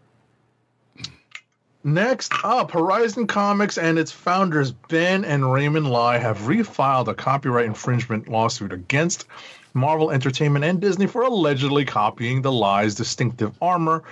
[1.88, 7.64] Next up, Horizon Comics and its founders Ben and Raymond Lai have refiled a copyright
[7.64, 9.25] infringement lawsuit against
[9.74, 14.03] Marvel Entertainment and Disney for allegedly copying the Lai's distinctive armor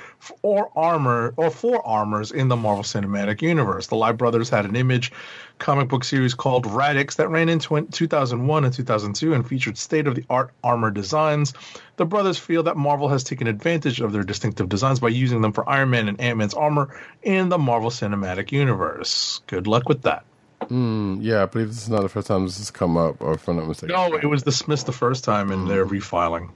[0.42, 3.88] or armor or four armors in the Marvel Cinematic Universe.
[3.88, 5.12] The Lai brothers had an image
[5.60, 10.92] comic book series called Radix that ran in 2001 and 2002 and featured state-of-the-art armor
[10.92, 11.54] designs.
[11.98, 15.54] The brothers feel that Marvel has taken advantage of their distinctive designs by using them
[15.54, 19.42] for Iron Man and Ant-Man's armor in the Marvel Cinematic Universe.
[19.48, 20.26] Good luck with that.
[20.64, 23.34] Mm, yeah, I believe this is not the first time this has come up, or
[23.34, 23.96] if I'm not mistaken.
[23.96, 26.50] No, it was dismissed the first time and they're refiling.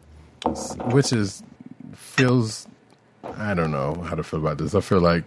[0.92, 1.44] Which is
[1.94, 2.68] feels.
[3.24, 4.74] I don't know how to feel about this.
[4.74, 5.26] I feel like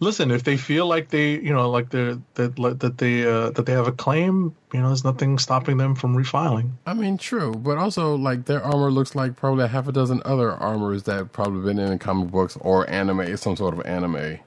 [0.00, 3.66] Listen, if they feel like they, you know, like they're that that they uh, that
[3.66, 6.70] they have a claim, you know, there's nothing stopping them from refiling.
[6.84, 10.20] I mean, true, but also like their armor looks like probably a half a dozen
[10.24, 14.40] other armors that probably been in comic books or anime, some sort of anime.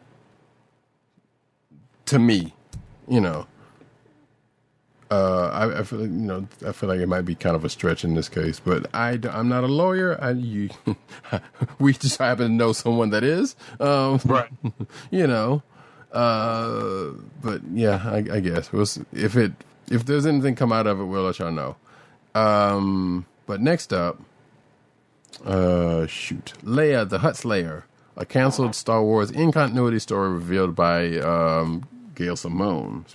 [2.07, 2.53] To me,
[3.07, 3.47] you know,
[5.09, 7.63] uh, I, I feel like, you know I feel like it might be kind of
[7.63, 10.17] a stretch in this case, but I am not a lawyer.
[10.21, 10.69] I you,
[11.79, 14.49] we just happen to know someone that is, um, Right.
[15.11, 15.63] you know.
[16.11, 17.11] Uh,
[17.41, 19.03] but yeah, I, I guess we'll see.
[19.13, 19.51] if it
[19.89, 21.75] if there's anything come out of it, we'll let y'all know.
[22.35, 24.19] Um, but next up,
[25.45, 31.17] uh, shoot, Leia the Hutt Slayer, a canceled Star Wars in continuity story revealed by
[31.19, 33.05] um, Gail Simone.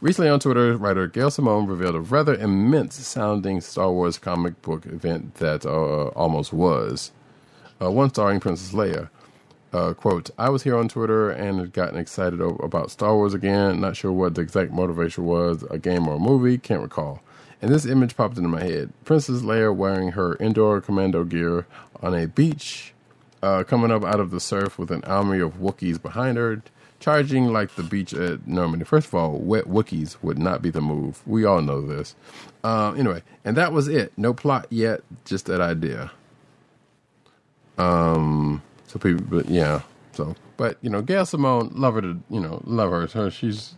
[0.00, 4.86] Recently on Twitter, writer Gail Simone revealed a rather immense sounding Star Wars comic book
[4.86, 7.12] event that uh, almost was.
[7.82, 9.10] Uh, one starring Princess Leia.
[9.74, 13.82] Uh, quote, I was here on Twitter and had gotten excited about Star Wars again.
[13.82, 17.20] Not sure what the exact motivation was, a game or a movie, can't recall.
[17.60, 18.94] And this image popped into my head.
[19.04, 21.66] Princess Leia wearing her indoor commando gear
[22.02, 22.94] on a beach,
[23.42, 26.62] uh, coming up out of the surf with an army of Wookiees behind her.
[27.00, 28.86] Charging like the beach at Normandy.
[28.86, 31.22] First of all, wet Wookiees would not be the move.
[31.26, 32.16] We all know this.
[32.64, 34.12] Um, anyway, and that was it.
[34.18, 36.12] No plot yet, just that idea.
[37.78, 42.40] Um, so people, but yeah, so but you know, Gail Simone, love her to you
[42.40, 43.06] know, love her.
[43.08, 43.74] her she's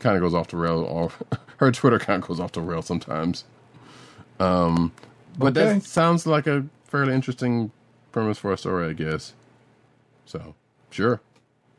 [0.00, 1.22] kind of goes off the rail, Off
[1.58, 3.44] her Twitter kind of goes off the rail sometimes.
[4.40, 4.92] Um,
[5.38, 5.54] but Okay.
[5.54, 7.72] that sounds like a fairly interesting
[8.12, 9.34] premise for a story, I guess.
[10.26, 10.54] So
[10.90, 11.20] sure,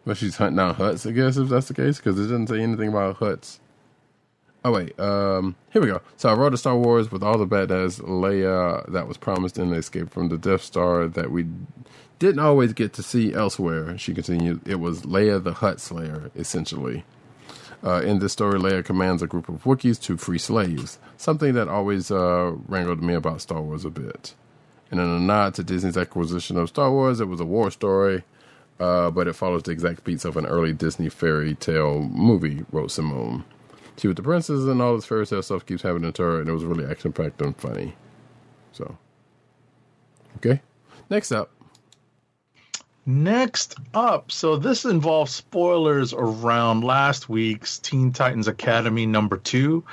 [0.06, 2.62] but she's hunting down huts, I guess, if that's the case, because it doesn't say
[2.62, 3.60] anything about huts.
[4.66, 6.02] Oh wait, um, here we go.
[6.16, 9.72] So I wrote a Star Wars with all the badass Leia that was promised in
[9.72, 11.48] the Escape from the Death Star that we
[12.20, 13.98] didn't always get to see elsewhere.
[13.98, 17.04] She continued, it was Leia the Hutt Slayer, essentially.
[17.84, 21.68] Uh, in this story, Leia commands a group of Wookiees to free slaves, something that
[21.68, 24.34] always uh, wrangled me about Star Wars a bit.
[24.90, 28.24] And in a nod to Disney's acquisition of Star Wars, it was a war story,
[28.84, 32.92] uh, but it follows the exact beats of an early Disney fairy tale movie, wrote
[32.92, 33.46] Simone.
[33.98, 36.50] She was the princess, and all this fairy tale stuff keeps happening to her, and
[36.50, 37.96] it was really action packed and funny.
[38.74, 38.98] So,
[40.38, 40.62] okay.
[41.10, 41.50] Next up,
[43.06, 49.84] Next up, so this involves spoilers around last week's Teen Titans Academy number two.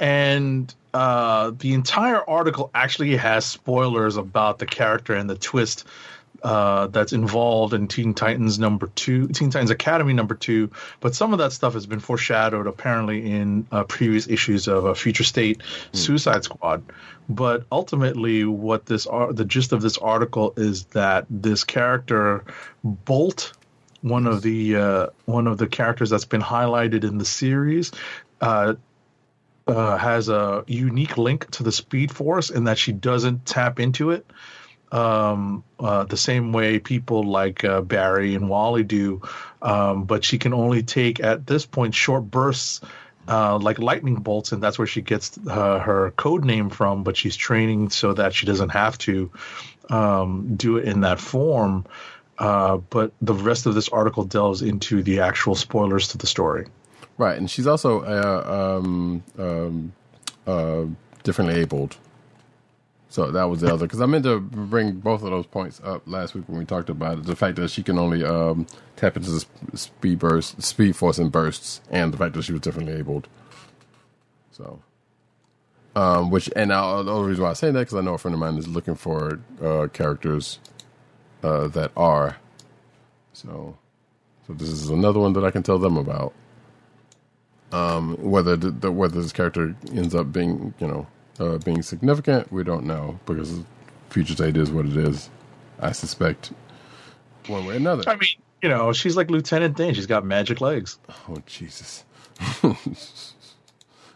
[0.00, 5.86] And uh, the entire article actually has spoilers about the character and the twist
[6.44, 10.70] uh, that's involved in Teen Titans number two, Teen Titans Academy number two.
[11.00, 14.92] But some of that stuff has been foreshadowed apparently in uh, previous issues of uh,
[14.92, 16.84] Future State Suicide Squad.
[17.30, 22.44] But ultimately, what this ar- the gist of this article is that this character
[22.84, 23.54] Bolt,
[24.02, 27.90] one of the uh, one of the characters that's been highlighted in the series,
[28.42, 28.74] uh,
[29.66, 34.10] uh, has a unique link to the Speed Force in that she doesn't tap into
[34.10, 34.26] it
[34.94, 39.22] um, uh, the same way people like uh, Barry and Wally do,
[39.60, 42.80] um, but she can only take at this point short bursts.
[43.26, 47.04] Uh, like lightning bolts, and that's where she gets uh, her code name from.
[47.04, 49.30] But she's training so that she doesn't have to
[49.88, 51.86] um, do it in that form.
[52.36, 56.66] Uh, but the rest of this article delves into the actual spoilers to the story.
[57.16, 59.92] right, and she's also uh, um, um,
[60.46, 60.84] uh,
[61.22, 61.96] differently abled.
[63.14, 66.02] So that was the other because I meant to bring both of those points up
[66.04, 67.26] last week when we talked about it.
[67.26, 71.28] The fact that she can only um, tap into the speed burst, speed force in
[71.28, 73.28] bursts, and the fact that she was differently abled.
[74.50, 74.80] So,
[75.94, 78.18] um, which and now the only reason why I say that because I know a
[78.18, 80.58] friend of mine is looking for uh, characters
[81.44, 82.38] uh, that are.
[83.32, 83.78] So,
[84.48, 86.32] so this is another one that I can tell them about.
[87.70, 91.06] Um, whether the, the whether this character ends up being you know
[91.38, 93.60] uh, being significant, we don't know because
[94.10, 95.30] future state is what it is.
[95.80, 96.52] I suspect
[97.46, 98.04] one way or another.
[98.06, 98.30] I mean,
[98.62, 99.94] you know, she's like Lieutenant Dan.
[99.94, 100.98] She's got magic legs.
[101.28, 102.04] Oh Jesus!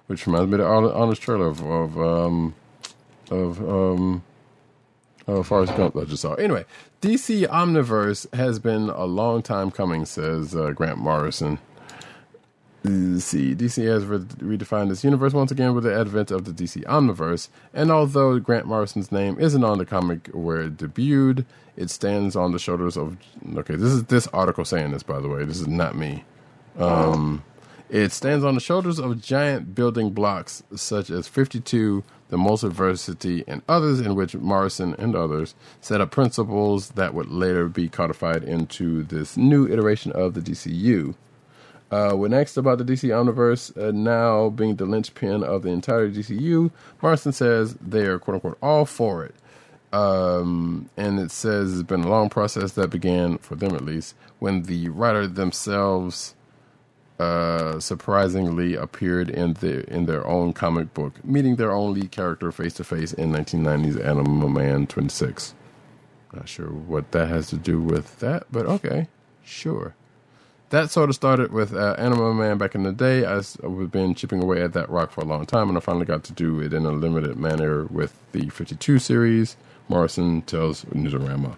[0.06, 2.54] Which reminds me of the hon- honest trailer of of um,
[3.30, 4.22] of um,
[5.26, 6.34] uh, Forrest Gump that I just saw.
[6.34, 6.64] Anyway,
[7.02, 11.58] DC Omniverse has been a long time coming, says uh, Grant Morrison.
[12.84, 16.52] Let's see, DC has re- redefined this universe once again with the advent of the
[16.52, 21.44] DC Omniverse, and although Grant Morrison's name isn't on the comic where it debuted,
[21.76, 23.16] it stands on the shoulders of.
[23.56, 25.44] Okay, this is this article saying this, by the way.
[25.44, 26.24] This is not me.
[26.78, 27.42] Um,
[27.90, 33.62] it stands on the shoulders of giant building blocks such as 52, the Multiversity, and
[33.68, 39.02] others in which Morrison and others set up principles that would later be codified into
[39.02, 41.14] this new iteration of the DCU.
[41.90, 46.10] Uh, when asked about the DC Omniverse uh, now being the linchpin of the entire
[46.10, 49.34] DCU, Morrison says they are "quote unquote" all for it.
[49.92, 54.14] Um, and it says it's been a long process that began, for them at least,
[54.38, 56.34] when the writer themselves
[57.18, 62.52] uh, surprisingly appeared in their in their own comic book, meeting their own lead character
[62.52, 65.54] face to face in 1990's Animal Man 26.
[66.34, 69.08] Not sure what that has to do with that, but okay,
[69.42, 69.94] sure.
[70.70, 73.24] That sort of started with uh, Animal Man back in the day.
[73.24, 76.04] I I've been chipping away at that rock for a long time, and I finally
[76.04, 79.56] got to do it in a limited manner with the 52 series.
[79.88, 81.56] Morrison tells Newsarama.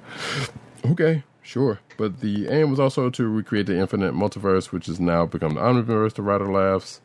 [0.87, 1.81] Okay, sure.
[1.97, 5.61] But the aim was also to recreate the infinite multiverse, which has now become the
[5.61, 7.01] omniverse, the writer laughs,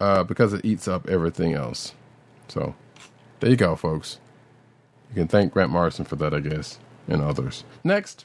[0.00, 1.94] uh, because it eats up everything else.
[2.46, 2.76] So,
[3.40, 4.20] there you go, folks.
[5.10, 7.64] You can thank Grant Morrison for that, I guess, and others.
[7.82, 8.24] Next.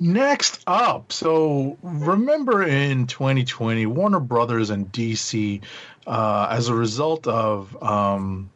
[0.00, 5.60] Next up, so remember in 2020, Warner Brothers and DC,
[6.06, 8.50] uh, as a result of um,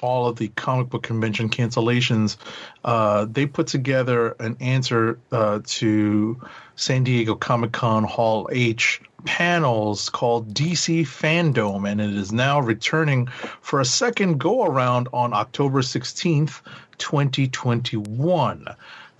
[0.00, 2.36] all of the comic book convention cancellations,
[2.84, 6.40] uh, they put together an answer uh, to
[6.76, 13.26] San Diego Comic Con Hall H panels called DC Fandom, and it is now returning
[13.60, 16.60] for a second go around on October 16th,
[16.98, 18.66] 2021.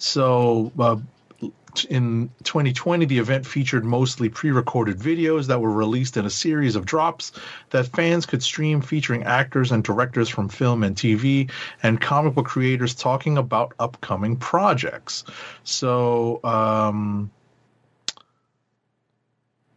[0.03, 0.97] So, uh,
[1.89, 6.75] in 2020, the event featured mostly pre recorded videos that were released in a series
[6.75, 7.31] of drops
[7.71, 11.49] that fans could stream, featuring actors and directors from film and TV
[11.85, 15.23] and comic book creators talking about upcoming projects.
[15.63, 17.31] So, um,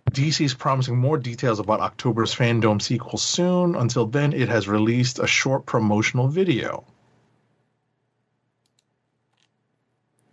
[0.10, 3.76] DC is promising more details about October's Fandom sequel soon.
[3.76, 6.84] Until then, it has released a short promotional video.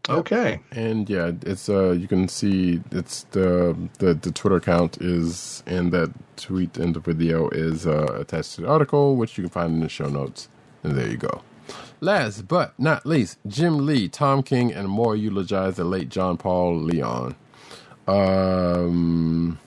[0.08, 0.60] Okay.
[0.72, 5.90] And yeah, it's uh you can see it's the the, the Twitter account is in
[5.90, 9.74] that tweet and the video is uh, attached to the article, which you can find
[9.74, 10.48] in the show notes.
[10.82, 11.42] And there you go.
[12.00, 16.74] Last but not least, Jim Lee, Tom King, and more eulogize the late John Paul
[16.80, 17.36] Leon.
[18.08, 19.60] Um,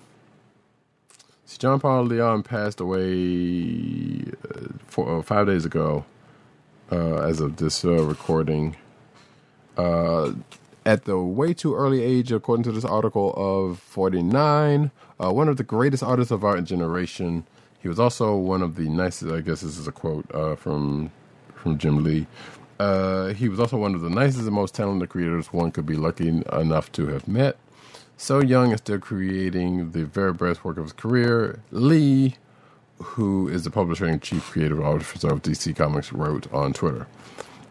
[1.45, 6.03] see, John Paul Leon passed away uh, four, uh, five days ago.
[6.91, 8.75] Uh, as of this uh, recording,
[9.77, 10.33] uh,
[10.85, 15.57] at the way too early age, according to this article, of 49, uh, one of
[15.57, 17.45] the greatest artists of our generation.
[17.81, 21.11] He was also one of the nicest, I guess this is a quote uh, from
[21.55, 22.27] from Jim Lee.
[22.79, 25.95] Uh, he was also one of the nicest and most talented creators one could be
[25.95, 27.57] lucky enough to have met.
[28.17, 32.35] So young and still creating the very best work of his career, Lee,
[32.97, 37.07] who is the publisher and chief creative officer of DC Comics, wrote on Twitter.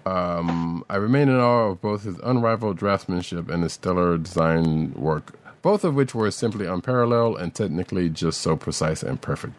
[0.07, 5.39] Um, I remain in awe of both his unrivaled draftsmanship and his stellar design work,
[5.63, 9.55] both of which were simply unparalleled and technically just so precise and perfect.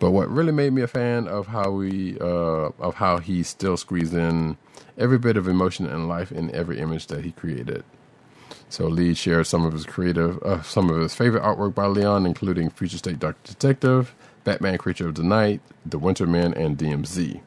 [0.00, 3.76] But what really made me a fan of how we uh, of how he still
[3.76, 4.56] squeezed in
[4.98, 7.84] every bit of emotion and life in every image that he created.
[8.70, 12.24] So Lee shared some of his creative, uh, some of his favorite artwork by Leon,
[12.24, 17.40] including Future State Dark Detective, Batman Creature of the Night, The Winter Man, and DMZ.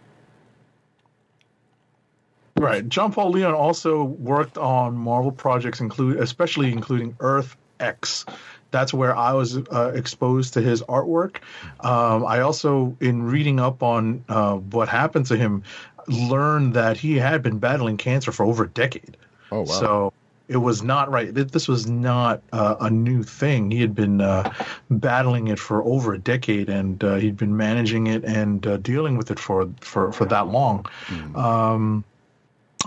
[2.64, 2.88] Right.
[2.88, 8.26] John Paul Leon also worked on Marvel projects, include especially including Earth X.
[8.72, 11.38] That's where I was uh, exposed to his artwork.
[11.82, 15.64] Um, I also, in reading up on uh, what happened to him,
[16.08, 19.16] learned that he had been battling cancer for over a decade.
[19.52, 19.66] Oh wow!
[19.66, 20.14] So
[20.48, 21.34] it was not right.
[21.34, 23.72] This was not uh, a new thing.
[23.72, 24.52] He had been uh,
[24.90, 29.18] battling it for over a decade, and uh, he'd been managing it and uh, dealing
[29.18, 30.86] with it for for for that long.
[31.36, 32.04] Um,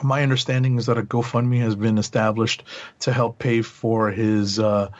[0.03, 2.65] my understanding is that a GoFundMe has been established
[3.01, 4.59] to help pay for his.
[4.59, 4.91] Uh,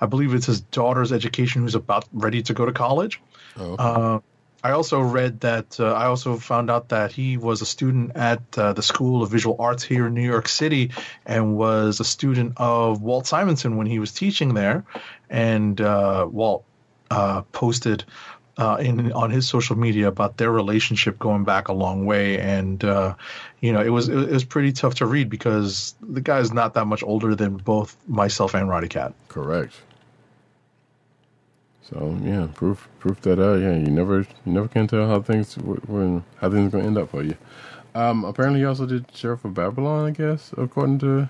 [0.00, 3.20] I believe it's his daughter's education, who's about ready to go to college.
[3.56, 3.82] Oh, okay.
[3.82, 4.18] Uh,
[4.62, 5.78] I also read that.
[5.78, 9.30] Uh, I also found out that he was a student at uh, the School of
[9.30, 10.90] Visual Arts here in New York City,
[11.24, 14.84] and was a student of Walt Simonson when he was teaching there.
[15.30, 16.64] And uh, Walt
[17.10, 18.04] uh, posted
[18.58, 22.84] uh, in on his social media about their relationship going back a long way, and
[22.84, 23.14] uh,
[23.60, 26.86] you know it was it was pretty tough to read because the guy's not that
[26.86, 29.14] much older than both myself and Roddy Cat.
[29.28, 29.74] Correct.
[31.82, 35.54] So yeah, proof proof that uh yeah you never you never can tell how things
[35.54, 37.36] when how things gonna end up for you.
[37.94, 41.28] Um, apparently he also did Sheriff of Babylon, I guess, according to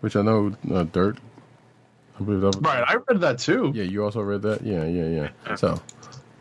[0.00, 1.18] which I know uh, Dirt.
[2.20, 3.72] I believe that was Right, I read that too.
[3.74, 4.62] Yeah, you also read that.
[4.62, 5.06] Yeah, yeah,
[5.46, 5.56] yeah.
[5.56, 5.80] So,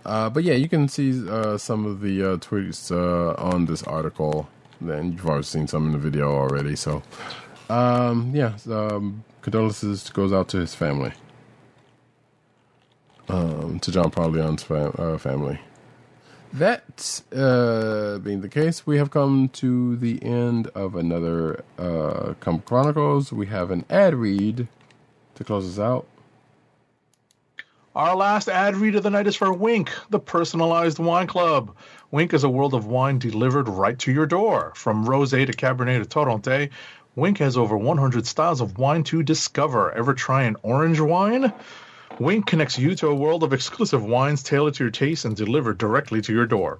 [0.05, 3.83] uh, but yeah, you can see uh, some of the uh, tweets uh, on this
[3.83, 4.49] article.
[4.81, 6.75] Then you've already seen some in the video already.
[6.75, 7.03] So,
[7.69, 11.13] um, yeah, um, condolences goes out to his family,
[13.29, 15.59] um, to John Paul Leon's fam- uh, family.
[16.53, 23.33] That uh, being the case, we have come to the end of another uh, Chronicles.
[23.33, 24.67] We have an ad read
[25.35, 26.07] to close us out.
[27.95, 31.75] Our last ad read of the night is for Winc, the personalized wine club.
[32.11, 34.73] Winc is a world of wine delivered right to your door.
[34.75, 36.71] From rosé to cabernet to torronté,
[37.15, 39.93] Winc has over 100 styles of wine to discover.
[39.93, 41.53] Ever try an orange wine?
[42.19, 45.77] Winc connects you to a world of exclusive wines tailored to your taste and delivered
[45.77, 46.79] directly to your door.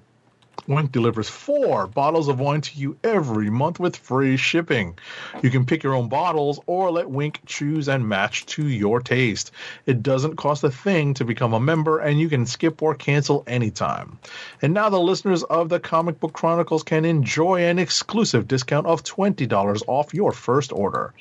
[0.66, 4.98] Winc delivers four bottles of wine to you every month with free shipping.
[5.42, 9.52] You can pick your own bottles or let Winc choose and match to your taste.
[9.86, 13.44] It doesn't cost a thing to become a member, and you can skip or cancel
[13.46, 14.18] anytime.
[14.60, 19.04] And now the listeners of the Comic Book Chronicles can enjoy an exclusive discount of
[19.04, 21.14] $20 off your first order.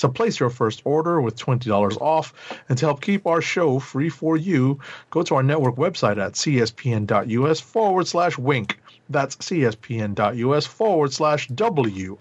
[0.00, 2.32] To place your first order with $20 off
[2.70, 4.80] and to help keep our show free for you,
[5.10, 8.80] go to our network website at cspn.us forward slash winc.
[9.10, 12.14] That's cspn.us forward slash W-I-N-C.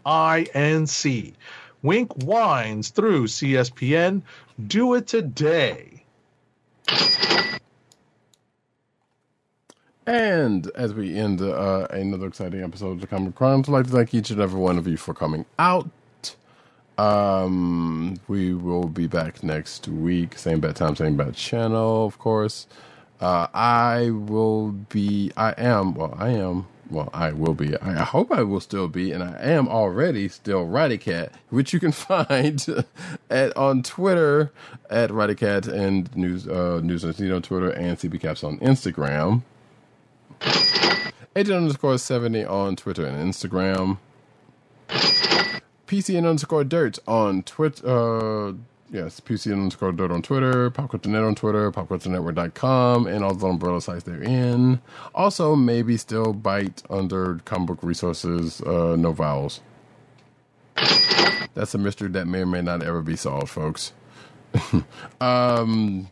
[1.82, 4.24] Winc wines through CSPN.
[4.68, 6.04] Do it today.
[10.06, 13.92] And as we end uh, another exciting episode of the Comic Chronicles, I'd like to
[13.92, 15.90] thank each and every one of you for coming out.
[17.00, 22.68] Um, we will be back next week, same bad time, same bad channel, of course.
[23.22, 28.34] Uh, I will be, I am, well, I am, well, I will be, I hope
[28.34, 32.66] I will still be, and I am already still Cat, which you can find
[33.30, 34.52] at on Twitter
[34.90, 39.44] at Cat and News, uh, News on Twitter and CB Caps on Instagram.
[41.34, 44.00] Agent underscore 70 on Twitter and Instagram.
[45.90, 47.88] PCN underscore dirt on Twitter.
[47.88, 48.54] Uh,
[48.92, 54.04] yes, PCN underscore dirt on Twitter, PopCultureNet on Twitter, PopCultureNetwork.com, and all the umbrella sites
[54.04, 54.82] they're in.
[55.16, 59.62] Also, maybe still bite under comic book resources, uh, no vowels.
[61.56, 63.92] That's a mystery that may or may not ever be solved, folks.
[65.20, 66.08] um,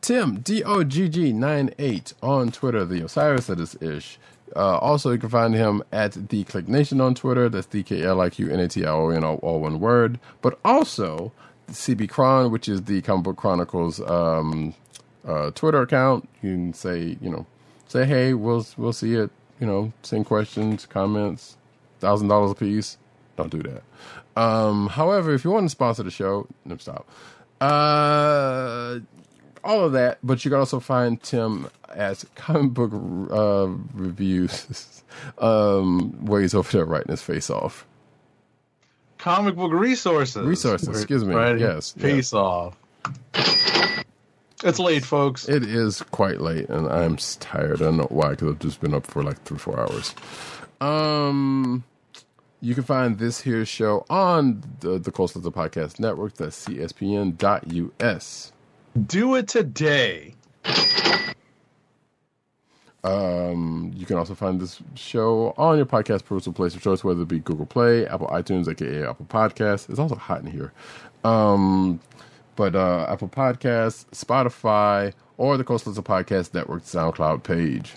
[0.00, 4.18] Tim D O G G 98 on Twitter, the Osiris of this ish.
[4.56, 7.48] Uh, also, you can find him at the Kliq Nation on Twitter.
[7.48, 10.18] That's D K L I Q N A T I O N, all one word.
[10.42, 11.32] But also,
[11.70, 14.74] CB Chron, which is the Comic Book Chronicles um,
[15.26, 16.28] uh, Twitter account.
[16.42, 17.46] You can say, you know,
[17.86, 19.30] say, hey, we'll we'll see it.
[19.60, 21.56] You know, send questions, comments,
[22.00, 22.96] thousand dollars a piece.
[23.36, 23.82] Don't do that.
[24.40, 27.08] Um, however, if you want to sponsor the show, no, stop.
[27.60, 29.00] Uh,
[29.64, 32.92] all of that, but you can also find Tim as comic book
[33.30, 35.02] uh, reviews,
[35.38, 37.86] um, where he's over there writing his face off.
[39.18, 40.46] Comic book resources.
[40.46, 41.34] Resources, excuse me.
[41.34, 41.58] Right?
[41.58, 42.76] Yes, Face off.
[44.64, 45.48] It's late, folks.
[45.48, 47.80] It is quite late, and I'm tired.
[47.80, 50.14] I don't know why, because I've just been up for like three, four hours.
[50.80, 51.84] Um,
[52.60, 56.34] you can find this here show on the the Coastal the Podcast Network.
[56.34, 58.52] That's cspn.us.
[59.06, 60.34] Do it today.
[63.04, 67.22] Um, you can also find this show on your podcast personal place of choice, whether
[67.22, 69.88] it be Google Play, Apple iTunes, aka Apple Podcasts.
[69.88, 70.72] It's also hot in here.
[71.24, 72.00] Um,
[72.56, 77.94] but uh, Apple Podcasts, Spotify, or the Coastal Podcast Network SoundCloud page.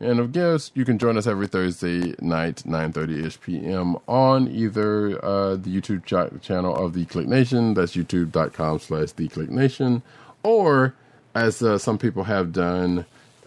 [0.00, 3.96] And of course, you can join us every Thursday night, 9.30ish p.m.
[4.08, 9.28] on either uh, the YouTube ch- channel of The Kliq Nation, that's youtube.com slash The
[9.28, 10.02] Kliq Nation,
[10.44, 10.94] or
[11.34, 13.06] as uh, some people have done,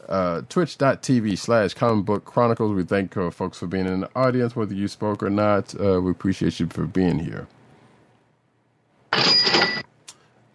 [0.10, 2.74] uh, twitch.tv slash comic book chronicles.
[2.76, 5.80] We thank uh, folks for being in the audience, whether you spoke or not.
[5.80, 7.48] Uh, we appreciate you for being here.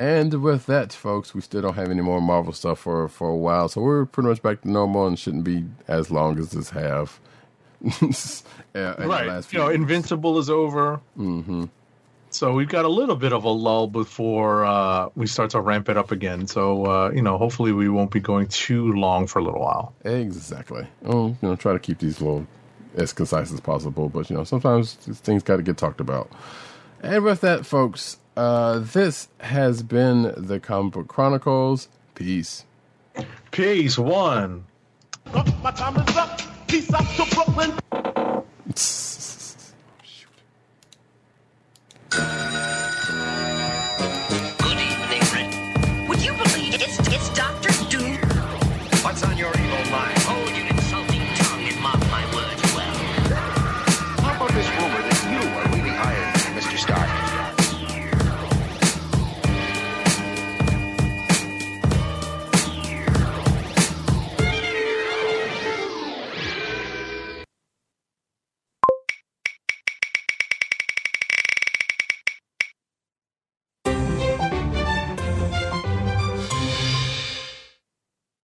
[0.05, 3.37] And with that, folks, we still don't have any more Marvel stuff for, for a
[3.37, 6.71] while, so we're pretty much back to normal and shouldn't be as long as this
[6.71, 7.19] have.
[8.75, 9.53] Right.
[9.53, 9.77] You know, weeks.
[9.77, 11.01] Invincible is over.
[11.17, 11.67] Mm-hmm.
[12.31, 15.89] So we've got a little bit of a lull before uh, we start to ramp
[15.89, 16.49] it up again.
[16.49, 19.95] So uh, you know, hopefully we won't be going too long for a little while.
[20.05, 20.89] Exactly.
[21.05, 22.47] Oh, you know, try to keep these little
[22.97, 26.29] as concise as possible, but you know, sometimes things got to get talked about.
[27.01, 31.89] And with that, folks, uh, this has been the Comic Book Chronicles.
[32.15, 32.65] Peace.
[33.53, 34.65] Peace, one.
[35.33, 36.41] Oh, my time is up.
[36.67, 37.73] Peace out to Brooklyn.
[37.93, 38.45] oh,
[40.03, 40.29] shoot.